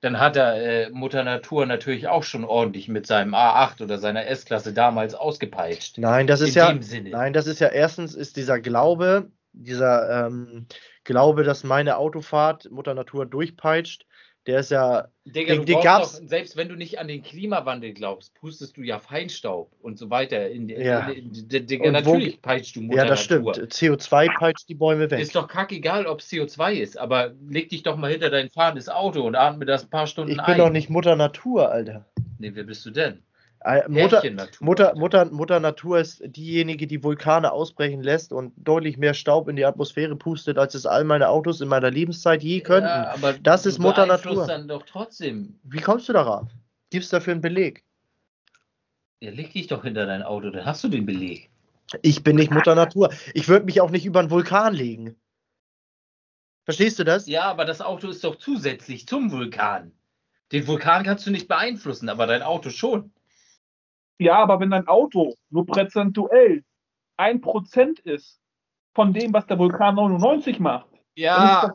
dann 0.00 0.18
hat 0.18 0.36
er 0.36 0.54
äh, 0.54 0.90
Mutter 0.90 1.22
Natur 1.24 1.66
natürlich 1.66 2.08
auch 2.08 2.22
schon 2.22 2.44
ordentlich 2.44 2.88
mit 2.88 3.06
seinem 3.06 3.34
A8 3.34 3.82
oder 3.82 3.98
seiner 3.98 4.26
S-Klasse 4.26 4.72
damals 4.72 5.14
ausgepeitscht. 5.14 5.98
Nein, 5.98 6.26
das 6.26 6.40
ist 6.40 6.54
ja, 6.54 6.72
nein, 6.72 7.32
das 7.32 7.46
ist 7.46 7.60
ja 7.60 7.68
erstens 7.68 8.14
ist 8.14 8.36
dieser 8.36 8.60
Glaube, 8.60 9.30
dieser 9.52 10.26
ähm, 10.26 10.66
Glaube, 11.04 11.44
dass 11.44 11.64
meine 11.64 11.98
Autofahrt 11.98 12.70
Mutter 12.70 12.94
Natur 12.94 13.26
durchpeitscht, 13.26 14.06
der 14.46 14.60
ist 14.60 14.70
ja. 14.70 15.08
Digga, 15.24 15.54
den, 15.54 15.66
den 15.66 15.80
doch, 15.82 16.04
selbst 16.04 16.56
wenn 16.56 16.68
du 16.68 16.74
nicht 16.74 16.98
an 16.98 17.06
den 17.06 17.22
Klimawandel 17.22 17.92
glaubst, 17.92 18.34
pustest 18.34 18.76
du 18.76 18.82
ja 18.82 18.98
Feinstaub 18.98 19.70
und 19.80 19.98
so 19.98 20.10
weiter. 20.10 20.48
In, 20.48 20.68
ja. 20.68 21.08
in, 21.10 21.32
in, 21.32 21.66
Digga, 21.66 21.90
natürlich 21.90 22.36
wo, 22.36 22.40
peitscht 22.40 22.74
du 22.74 22.80
Mutter 22.80 22.96
Ja, 22.96 23.04
das 23.04 23.28
Natur. 23.28 23.54
stimmt. 23.54 23.72
CO2 23.72 24.38
peitscht 24.38 24.68
die 24.68 24.74
Bäume 24.74 25.10
weg. 25.10 25.20
Ist 25.20 25.36
doch 25.36 25.46
kackegal, 25.46 26.06
ob 26.06 26.20
es 26.20 26.30
CO2 26.30 26.72
ist, 26.72 26.98
aber 26.98 27.32
leg 27.48 27.68
dich 27.68 27.82
doch 27.82 27.96
mal 27.96 28.10
hinter 28.10 28.30
dein 28.30 28.48
fahrendes 28.48 28.88
Auto 28.88 29.22
und 29.22 29.36
atme 29.36 29.66
das 29.66 29.84
ein 29.84 29.90
paar 29.90 30.06
Stunden 30.06 30.32
ein. 30.32 30.38
Ich 30.38 30.46
bin 30.46 30.54
ein. 30.54 30.58
doch 30.58 30.70
nicht 30.70 30.90
Mutter 30.90 31.16
Natur, 31.16 31.70
Alter. 31.70 32.06
Nee, 32.38 32.52
wer 32.54 32.64
bist 32.64 32.84
du 32.86 32.90
denn? 32.90 33.22
Äh, 33.62 33.86
Mutter, 33.88 34.22
Mutter, 34.60 34.94
Mutter, 34.96 35.24
Mutter 35.26 35.60
Natur 35.60 35.98
ist 35.98 36.22
diejenige, 36.24 36.86
die 36.86 37.04
Vulkane 37.04 37.52
ausbrechen 37.52 38.02
lässt 38.02 38.32
und 38.32 38.54
deutlich 38.56 38.96
mehr 38.96 39.12
Staub 39.12 39.48
in 39.48 39.56
die 39.56 39.66
Atmosphäre 39.66 40.16
pustet, 40.16 40.56
als 40.56 40.74
es 40.74 40.86
all 40.86 41.04
meine 41.04 41.28
Autos 41.28 41.60
in 41.60 41.68
meiner 41.68 41.90
Lebenszeit 41.90 42.42
je 42.42 42.62
könnten. 42.62 42.88
Ja, 42.88 43.12
aber 43.12 43.34
das 43.34 43.66
ist 43.66 43.78
Mutter 43.78 44.06
Natur. 44.06 44.46
dann 44.46 44.66
doch 44.66 44.84
trotzdem. 44.84 45.58
Wie 45.64 45.80
kommst 45.80 46.08
du 46.08 46.14
darauf? 46.14 46.48
Gibst 46.88 47.12
dafür 47.12 47.32
einen 47.32 47.42
Beleg? 47.42 47.84
Ja, 49.20 49.30
leg 49.30 49.52
dich 49.52 49.66
doch 49.66 49.82
hinter 49.82 50.06
dein 50.06 50.22
Auto, 50.22 50.48
dann 50.48 50.64
hast 50.64 50.82
du 50.82 50.88
den 50.88 51.04
Beleg. 51.04 51.50
Ich 52.00 52.22
bin 52.24 52.36
nicht 52.36 52.50
Mutter 52.50 52.74
Natur. 52.74 53.12
Ich 53.34 53.48
würde 53.48 53.66
mich 53.66 53.82
auch 53.82 53.90
nicht 53.90 54.06
über 54.06 54.20
einen 54.20 54.30
Vulkan 54.30 54.72
legen. 54.72 55.16
Verstehst 56.64 56.98
du 56.98 57.04
das? 57.04 57.26
Ja, 57.26 57.44
aber 57.44 57.66
das 57.66 57.82
Auto 57.82 58.08
ist 58.08 58.24
doch 58.24 58.36
zusätzlich 58.36 59.06
zum 59.06 59.30
Vulkan. 59.32 59.92
Den 60.52 60.66
Vulkan 60.66 61.04
kannst 61.04 61.26
du 61.26 61.30
nicht 61.30 61.48
beeinflussen, 61.48 62.08
aber 62.08 62.26
dein 62.26 62.42
Auto 62.42 62.70
schon. 62.70 63.12
Ja, 64.20 64.36
aber 64.36 64.60
wenn 64.60 64.70
dein 64.70 64.86
Auto 64.86 65.34
nur 65.48 65.64
prozentuell 65.64 66.62
ein 67.16 67.40
Prozent 67.40 68.00
ist 68.00 68.38
von 68.94 69.14
dem, 69.14 69.32
was 69.32 69.46
der 69.46 69.58
Vulkan 69.58 69.94
99 69.94 70.60
macht. 70.60 70.90
Ja, 71.14 71.74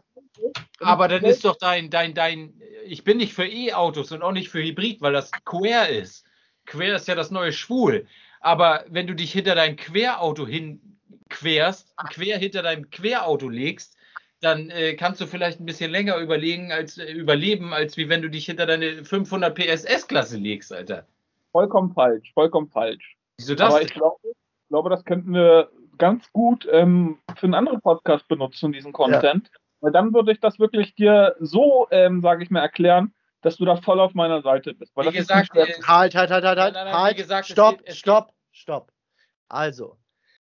aber 0.79 1.07
dann 1.07 1.23
ist 1.23 1.43
doch 1.43 1.57
dein, 1.57 1.89
dein, 1.89 2.13
dein, 2.13 2.53
ich 2.85 3.03
bin 3.03 3.17
nicht 3.17 3.33
für 3.33 3.47
E-Autos 3.47 4.11
und 4.11 4.21
auch 4.21 4.31
nicht 4.31 4.49
für 4.49 4.61
Hybrid, 4.61 5.01
weil 5.01 5.13
das 5.13 5.31
quer 5.43 5.89
ist. 5.89 6.23
Quer 6.67 6.95
ist 6.95 7.07
ja 7.07 7.15
das 7.15 7.31
neue 7.31 7.51
Schwul. 7.51 8.05
Aber 8.41 8.85
wenn 8.89 9.07
du 9.07 9.15
dich 9.15 9.31
hinter 9.31 9.55
dein 9.55 9.75
Querauto 9.75 10.45
hinquerst, 10.45 11.95
quer 12.11 12.37
hinter 12.37 12.61
deinem 12.61 12.91
Querauto 12.91 13.49
legst, 13.49 13.97
dann 14.41 14.69
äh, 14.69 14.93
kannst 14.93 15.19
du 15.19 15.25
vielleicht 15.25 15.59
ein 15.59 15.65
bisschen 15.65 15.89
länger 15.89 16.17
überlegen 16.17 16.71
als 16.71 16.99
äh, 16.99 17.11
überleben, 17.11 17.73
als 17.73 17.97
wie 17.97 18.07
wenn 18.07 18.21
du 18.21 18.29
dich 18.29 18.45
hinter 18.45 18.67
deine 18.67 19.03
500 19.03 19.57
PSS 19.57 20.07
Klasse 20.07 20.37
legst, 20.37 20.71
Alter 20.71 21.07
vollkommen 21.55 21.93
falsch, 21.93 22.33
vollkommen 22.33 22.67
falsch. 22.67 23.15
Wieso 23.37 23.55
das? 23.55 23.73
Aber 23.73 23.81
ich 23.81 23.93
glaube, 23.93 24.17
ich 24.23 24.67
glaube, 24.67 24.89
das 24.89 25.05
könnten 25.05 25.33
wir 25.33 25.71
ganz 25.97 26.29
gut 26.33 26.67
ähm, 26.69 27.19
für 27.37 27.45
einen 27.45 27.53
anderen 27.53 27.79
Podcast 27.79 28.27
benutzen, 28.27 28.73
diesen 28.73 28.91
Content. 28.91 29.47
Ja. 29.47 29.59
Weil 29.79 29.93
dann 29.93 30.13
würde 30.13 30.33
ich 30.33 30.41
das 30.41 30.59
wirklich 30.59 30.95
dir 30.95 31.33
so, 31.39 31.87
ähm, 31.91 32.21
sage 32.21 32.43
ich 32.43 32.49
mal, 32.49 32.59
erklären, 32.59 33.13
dass 33.41 33.55
du 33.55 33.63
da 33.63 33.77
voll 33.77 34.01
auf 34.01 34.13
meiner 34.13 34.41
Seite 34.41 34.73
bist. 34.73 34.91
Weil 34.97 35.13
wie 35.13 35.15
gesagt, 35.15 35.55
äh, 35.55 35.65
halt, 35.87 36.13
halt, 36.13 36.29
halt, 36.29 36.43
halt, 36.43 36.59
halt, 36.59 36.75
halt, 36.75 37.15
gesagt, 37.15 37.47
stopp, 37.47 37.75
es 37.75 37.79
geht, 37.79 37.87
es 37.87 37.97
stopp, 37.99 38.33
stopp. 38.51 38.91
Also, 39.47 39.97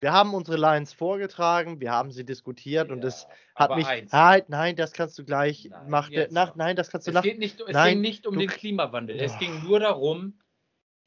wir 0.00 0.14
haben 0.14 0.32
unsere 0.32 0.56
Lines 0.56 0.94
vorgetragen, 0.94 1.78
wir 1.78 1.90
haben 1.90 2.10
sie 2.10 2.24
diskutiert 2.24 2.88
ja, 2.88 2.94
und 2.94 3.04
es 3.04 3.26
hat 3.54 3.76
mich. 3.76 3.86
Eins. 3.86 4.14
Halt, 4.14 4.48
nein, 4.48 4.76
das 4.76 4.92
kannst 4.92 5.18
du 5.18 5.26
gleich. 5.26 5.68
Nein, 5.70 5.90
mach, 5.90 6.08
nach, 6.30 6.56
nein, 6.56 6.74
das 6.74 6.90
kannst 6.90 7.06
du 7.06 7.10
es 7.10 7.14
nach. 7.16 7.22
Geht 7.22 7.38
nicht, 7.38 7.60
es 7.60 7.74
nein, 7.74 7.94
ging 7.94 8.00
nicht 8.00 8.26
um 8.26 8.32
du, 8.32 8.40
den 8.40 8.48
Klimawandel. 8.48 9.20
Es 9.20 9.38
ging 9.38 9.62
nur 9.62 9.80
darum, 9.80 10.38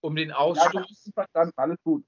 um 0.01 0.15
den 0.15 0.31
Ausstoß. 0.31 0.73
Ja, 1.05 1.13
verstanden, 1.13 1.53
alles 1.57 1.77
gut. 1.84 2.03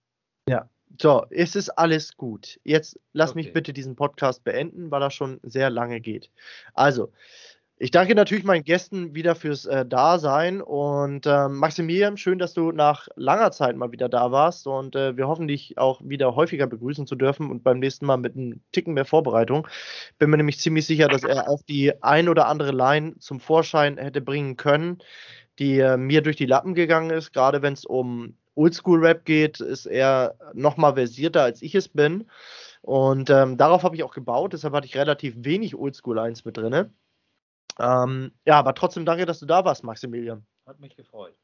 Ja, 0.48 0.70
so, 1.00 1.26
es 1.30 1.56
ist 1.56 1.70
alles 1.70 2.18
gut. 2.18 2.60
Jetzt 2.64 3.00
lass 3.14 3.32
okay. 3.32 3.40
mich 3.40 3.54
bitte 3.54 3.74
diesen 3.74 3.96
Podcast 3.96 4.44
beenden, 4.44 4.92
weil 4.92 5.02
er 5.02 5.12
schon 5.12 5.40
sehr 5.44 5.70
lange 5.70 6.02
geht. 6.02 6.30
Also, 6.74 7.12
ich 7.78 7.90
danke 7.90 8.14
natürlich 8.14 8.44
meinen 8.44 8.64
Gästen 8.64 9.16
wieder 9.16 9.34
fürs 9.34 9.66
äh, 9.66 9.84
Dasein 9.84 10.62
und 10.62 11.26
äh, 11.26 11.48
Maximilian, 11.48 12.16
schön, 12.16 12.38
dass 12.38 12.54
du 12.54 12.72
nach 12.72 13.08
langer 13.16 13.52
Zeit 13.52 13.76
mal 13.76 13.92
wieder 13.92 14.08
da 14.08 14.32
warst 14.32 14.68
und 14.68 14.96
äh, 14.96 15.18
wir 15.18 15.28
hoffen, 15.28 15.48
dich 15.48 15.80
auch 15.80 16.00
wieder 16.04 16.36
häufiger 16.36 16.68
begrüßen 16.68 17.08
zu 17.08 17.16
dürfen 17.16 17.50
und 17.50 17.64
beim 17.64 17.80
nächsten 17.80 18.06
Mal 18.06 18.18
mit 18.18 18.36
einem 18.36 18.62
Ticken 18.72 18.94
mehr 18.94 19.06
Vorbereitung. 19.06 19.68
Bin 20.20 20.30
mir 20.30 20.38
nämlich 20.38 20.60
ziemlich 20.60 20.86
sicher, 20.86 21.08
dass 21.08 21.24
er 21.24 21.50
auf 21.50 21.64
die 21.64 21.92
ein 22.04 22.30
oder 22.30 22.48
andere 22.48 22.72
Line 22.72 23.18
zum 23.18 23.40
Vorschein 23.40 23.98
hätte 23.98 24.22
bringen 24.22 24.58
können 24.58 25.00
die 25.62 25.80
äh, 25.80 25.96
mir 25.96 26.24
durch 26.24 26.36
die 26.36 26.48
Lappen 26.48 26.74
gegangen 26.74 27.12
ist. 27.12 27.34
Gerade 27.34 27.62
wenn 27.62 27.74
es 27.74 27.86
um 27.86 28.36
Oldschool-Rap 28.56 29.26
geht, 29.26 29.60
ist 29.60 29.86
er 29.86 30.36
noch 30.54 30.76
mal 30.76 30.96
versierter, 30.96 31.44
als 31.44 31.62
ich 31.62 31.76
es 31.76 31.88
bin. 31.88 32.28
Und 32.82 33.30
ähm, 33.30 33.58
darauf 33.58 33.84
habe 33.84 33.96
ich 33.96 34.04
auch 34.04 34.14
gebaut, 34.14 34.54
deshalb 34.54 34.74
hatte 34.74 34.88
ich 34.88 34.98
relativ 34.98 35.36
wenig 35.38 35.76
Oldschool-Lines 35.76 36.46
mit 36.46 36.58
drin. 36.58 36.92
Ähm, 37.80 38.32
ja, 38.46 38.58
aber 38.58 38.74
trotzdem 38.74 39.06
danke, 39.06 39.26
dass 39.26 39.40
du 39.40 39.46
da 39.46 39.64
warst, 39.64 39.84
Maximilian. 39.84 40.44
Hat 40.66 40.80
mich 40.80 40.96
gefreut. 40.96 41.36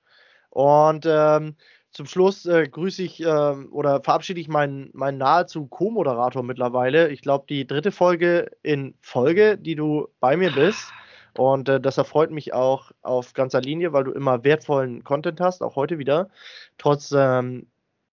Und 0.49 1.05
ähm, 1.07 1.55
zum 1.91 2.07
Schluss 2.07 2.47
äh, 2.47 2.67
grüße 2.67 3.03
ich 3.03 3.21
äh, 3.21 3.25
oder 3.27 4.01
verabschiede 4.01 4.41
ich 4.41 4.47
meinen, 4.47 4.89
meinen 4.93 5.19
nahezu 5.19 5.67
Co-Moderator 5.67 6.41
mittlerweile. 6.41 7.09
Ich 7.09 7.21
glaube, 7.21 7.45
die 7.47 7.67
dritte 7.67 7.91
Folge 7.91 8.49
in 8.63 8.95
Folge, 9.01 9.59
die 9.59 9.75
du 9.75 10.07
bei 10.19 10.35
mir 10.37 10.51
bist. 10.51 10.91
Und 11.39 11.69
äh, 11.69 11.79
das 11.79 11.97
erfreut 11.97 12.31
mich 12.31 12.53
auch 12.53 12.91
auf 13.01 13.33
ganzer 13.33 13.61
Linie, 13.61 13.93
weil 13.93 14.03
du 14.03 14.11
immer 14.11 14.43
wertvollen 14.43 15.03
Content 15.03 15.39
hast, 15.39 15.61
auch 15.61 15.75
heute 15.75 15.97
wieder. 15.99 16.29
Trotz, 16.77 17.11
ähm, 17.11 17.67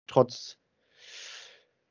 trotz 0.07 0.57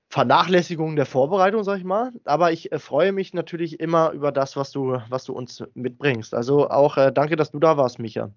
Vernachlässigung 0.09 0.95
der 0.95 1.07
Vorbereitung, 1.07 1.65
sag 1.65 1.79
ich 1.79 1.85
mal. 1.85 2.13
Aber 2.25 2.53
ich 2.53 2.71
äh, 2.71 2.79
freue 2.79 3.13
mich 3.13 3.33
natürlich 3.33 3.81
immer 3.81 4.11
über 4.11 4.31
das, 4.31 4.57
was 4.57 4.71
du, 4.71 4.99
was 5.09 5.25
du 5.25 5.33
uns 5.33 5.65
mitbringst. 5.75 6.35
Also 6.35 6.69
auch 6.69 6.97
äh, 6.99 7.13
danke, 7.13 7.37
dass 7.37 7.51
du 7.51 7.59
da 7.59 7.77
warst, 7.77 7.99
Micha. 7.99 8.31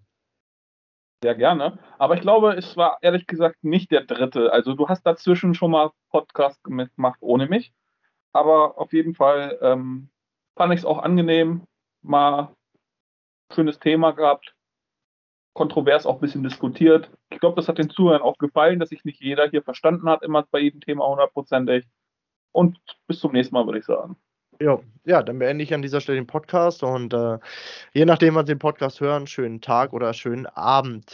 Sehr 1.21 1.35
gerne. 1.35 1.79
Aber 1.97 2.15
ich 2.15 2.21
glaube, 2.21 2.53
es 2.53 2.77
war 2.77 2.99
ehrlich 3.01 3.25
gesagt 3.27 3.63
nicht 3.63 3.91
der 3.91 4.05
dritte. 4.05 4.53
Also 4.53 4.73
du 4.73 4.87
hast 4.87 5.03
dazwischen 5.05 5.53
schon 5.53 5.71
mal 5.71 5.91
Podcast 6.11 6.63
gemacht 6.63 7.17
ohne 7.21 7.47
mich. 7.47 7.73
Aber 8.31 8.77
auf 8.77 8.93
jeden 8.93 9.15
Fall 9.15 9.57
ähm, 9.61 10.09
fand 10.55 10.73
ich 10.73 10.81
es 10.81 10.85
auch 10.85 10.99
angenehm, 10.99 11.63
mal 12.01 12.55
schönes 13.51 13.79
Thema 13.79 14.11
gehabt, 14.11 14.55
kontrovers 15.53 16.05
auch 16.05 16.15
ein 16.15 16.21
bisschen 16.21 16.43
diskutiert. 16.43 17.09
Ich 17.29 17.39
glaube, 17.39 17.55
das 17.55 17.67
hat 17.67 17.77
den 17.77 17.89
Zuhörern 17.89 18.21
auch 18.21 18.37
gefallen, 18.37 18.79
dass 18.79 18.89
sich 18.89 19.05
nicht 19.05 19.21
jeder 19.21 19.49
hier 19.49 19.63
verstanden 19.63 20.09
hat, 20.09 20.23
immer 20.23 20.45
bei 20.51 20.59
jedem 20.59 20.81
Thema 20.81 21.07
hundertprozentig. 21.07 21.85
Und 22.51 22.79
bis 23.07 23.19
zum 23.19 23.33
nächsten 23.33 23.55
Mal, 23.55 23.65
würde 23.65 23.79
ich 23.79 23.85
sagen. 23.85 24.17
Ja, 24.61 24.79
ja, 25.05 25.21
dann 25.21 25.39
beende 25.39 25.63
ich 25.63 25.73
an 25.73 25.81
dieser 25.81 25.99
Stelle 25.99 26.17
den 26.17 26.27
Podcast 26.27 26.83
und 26.83 27.13
äh, 27.13 27.39
je 27.93 28.05
nachdem, 28.05 28.35
wann 28.35 28.45
Sie 28.45 28.53
den 28.53 28.59
Podcast 28.59 29.01
hören, 29.01 29.27
schönen 29.27 29.59
Tag 29.59 29.91
oder 29.91 30.13
schönen 30.13 30.45
Abend. 30.45 31.11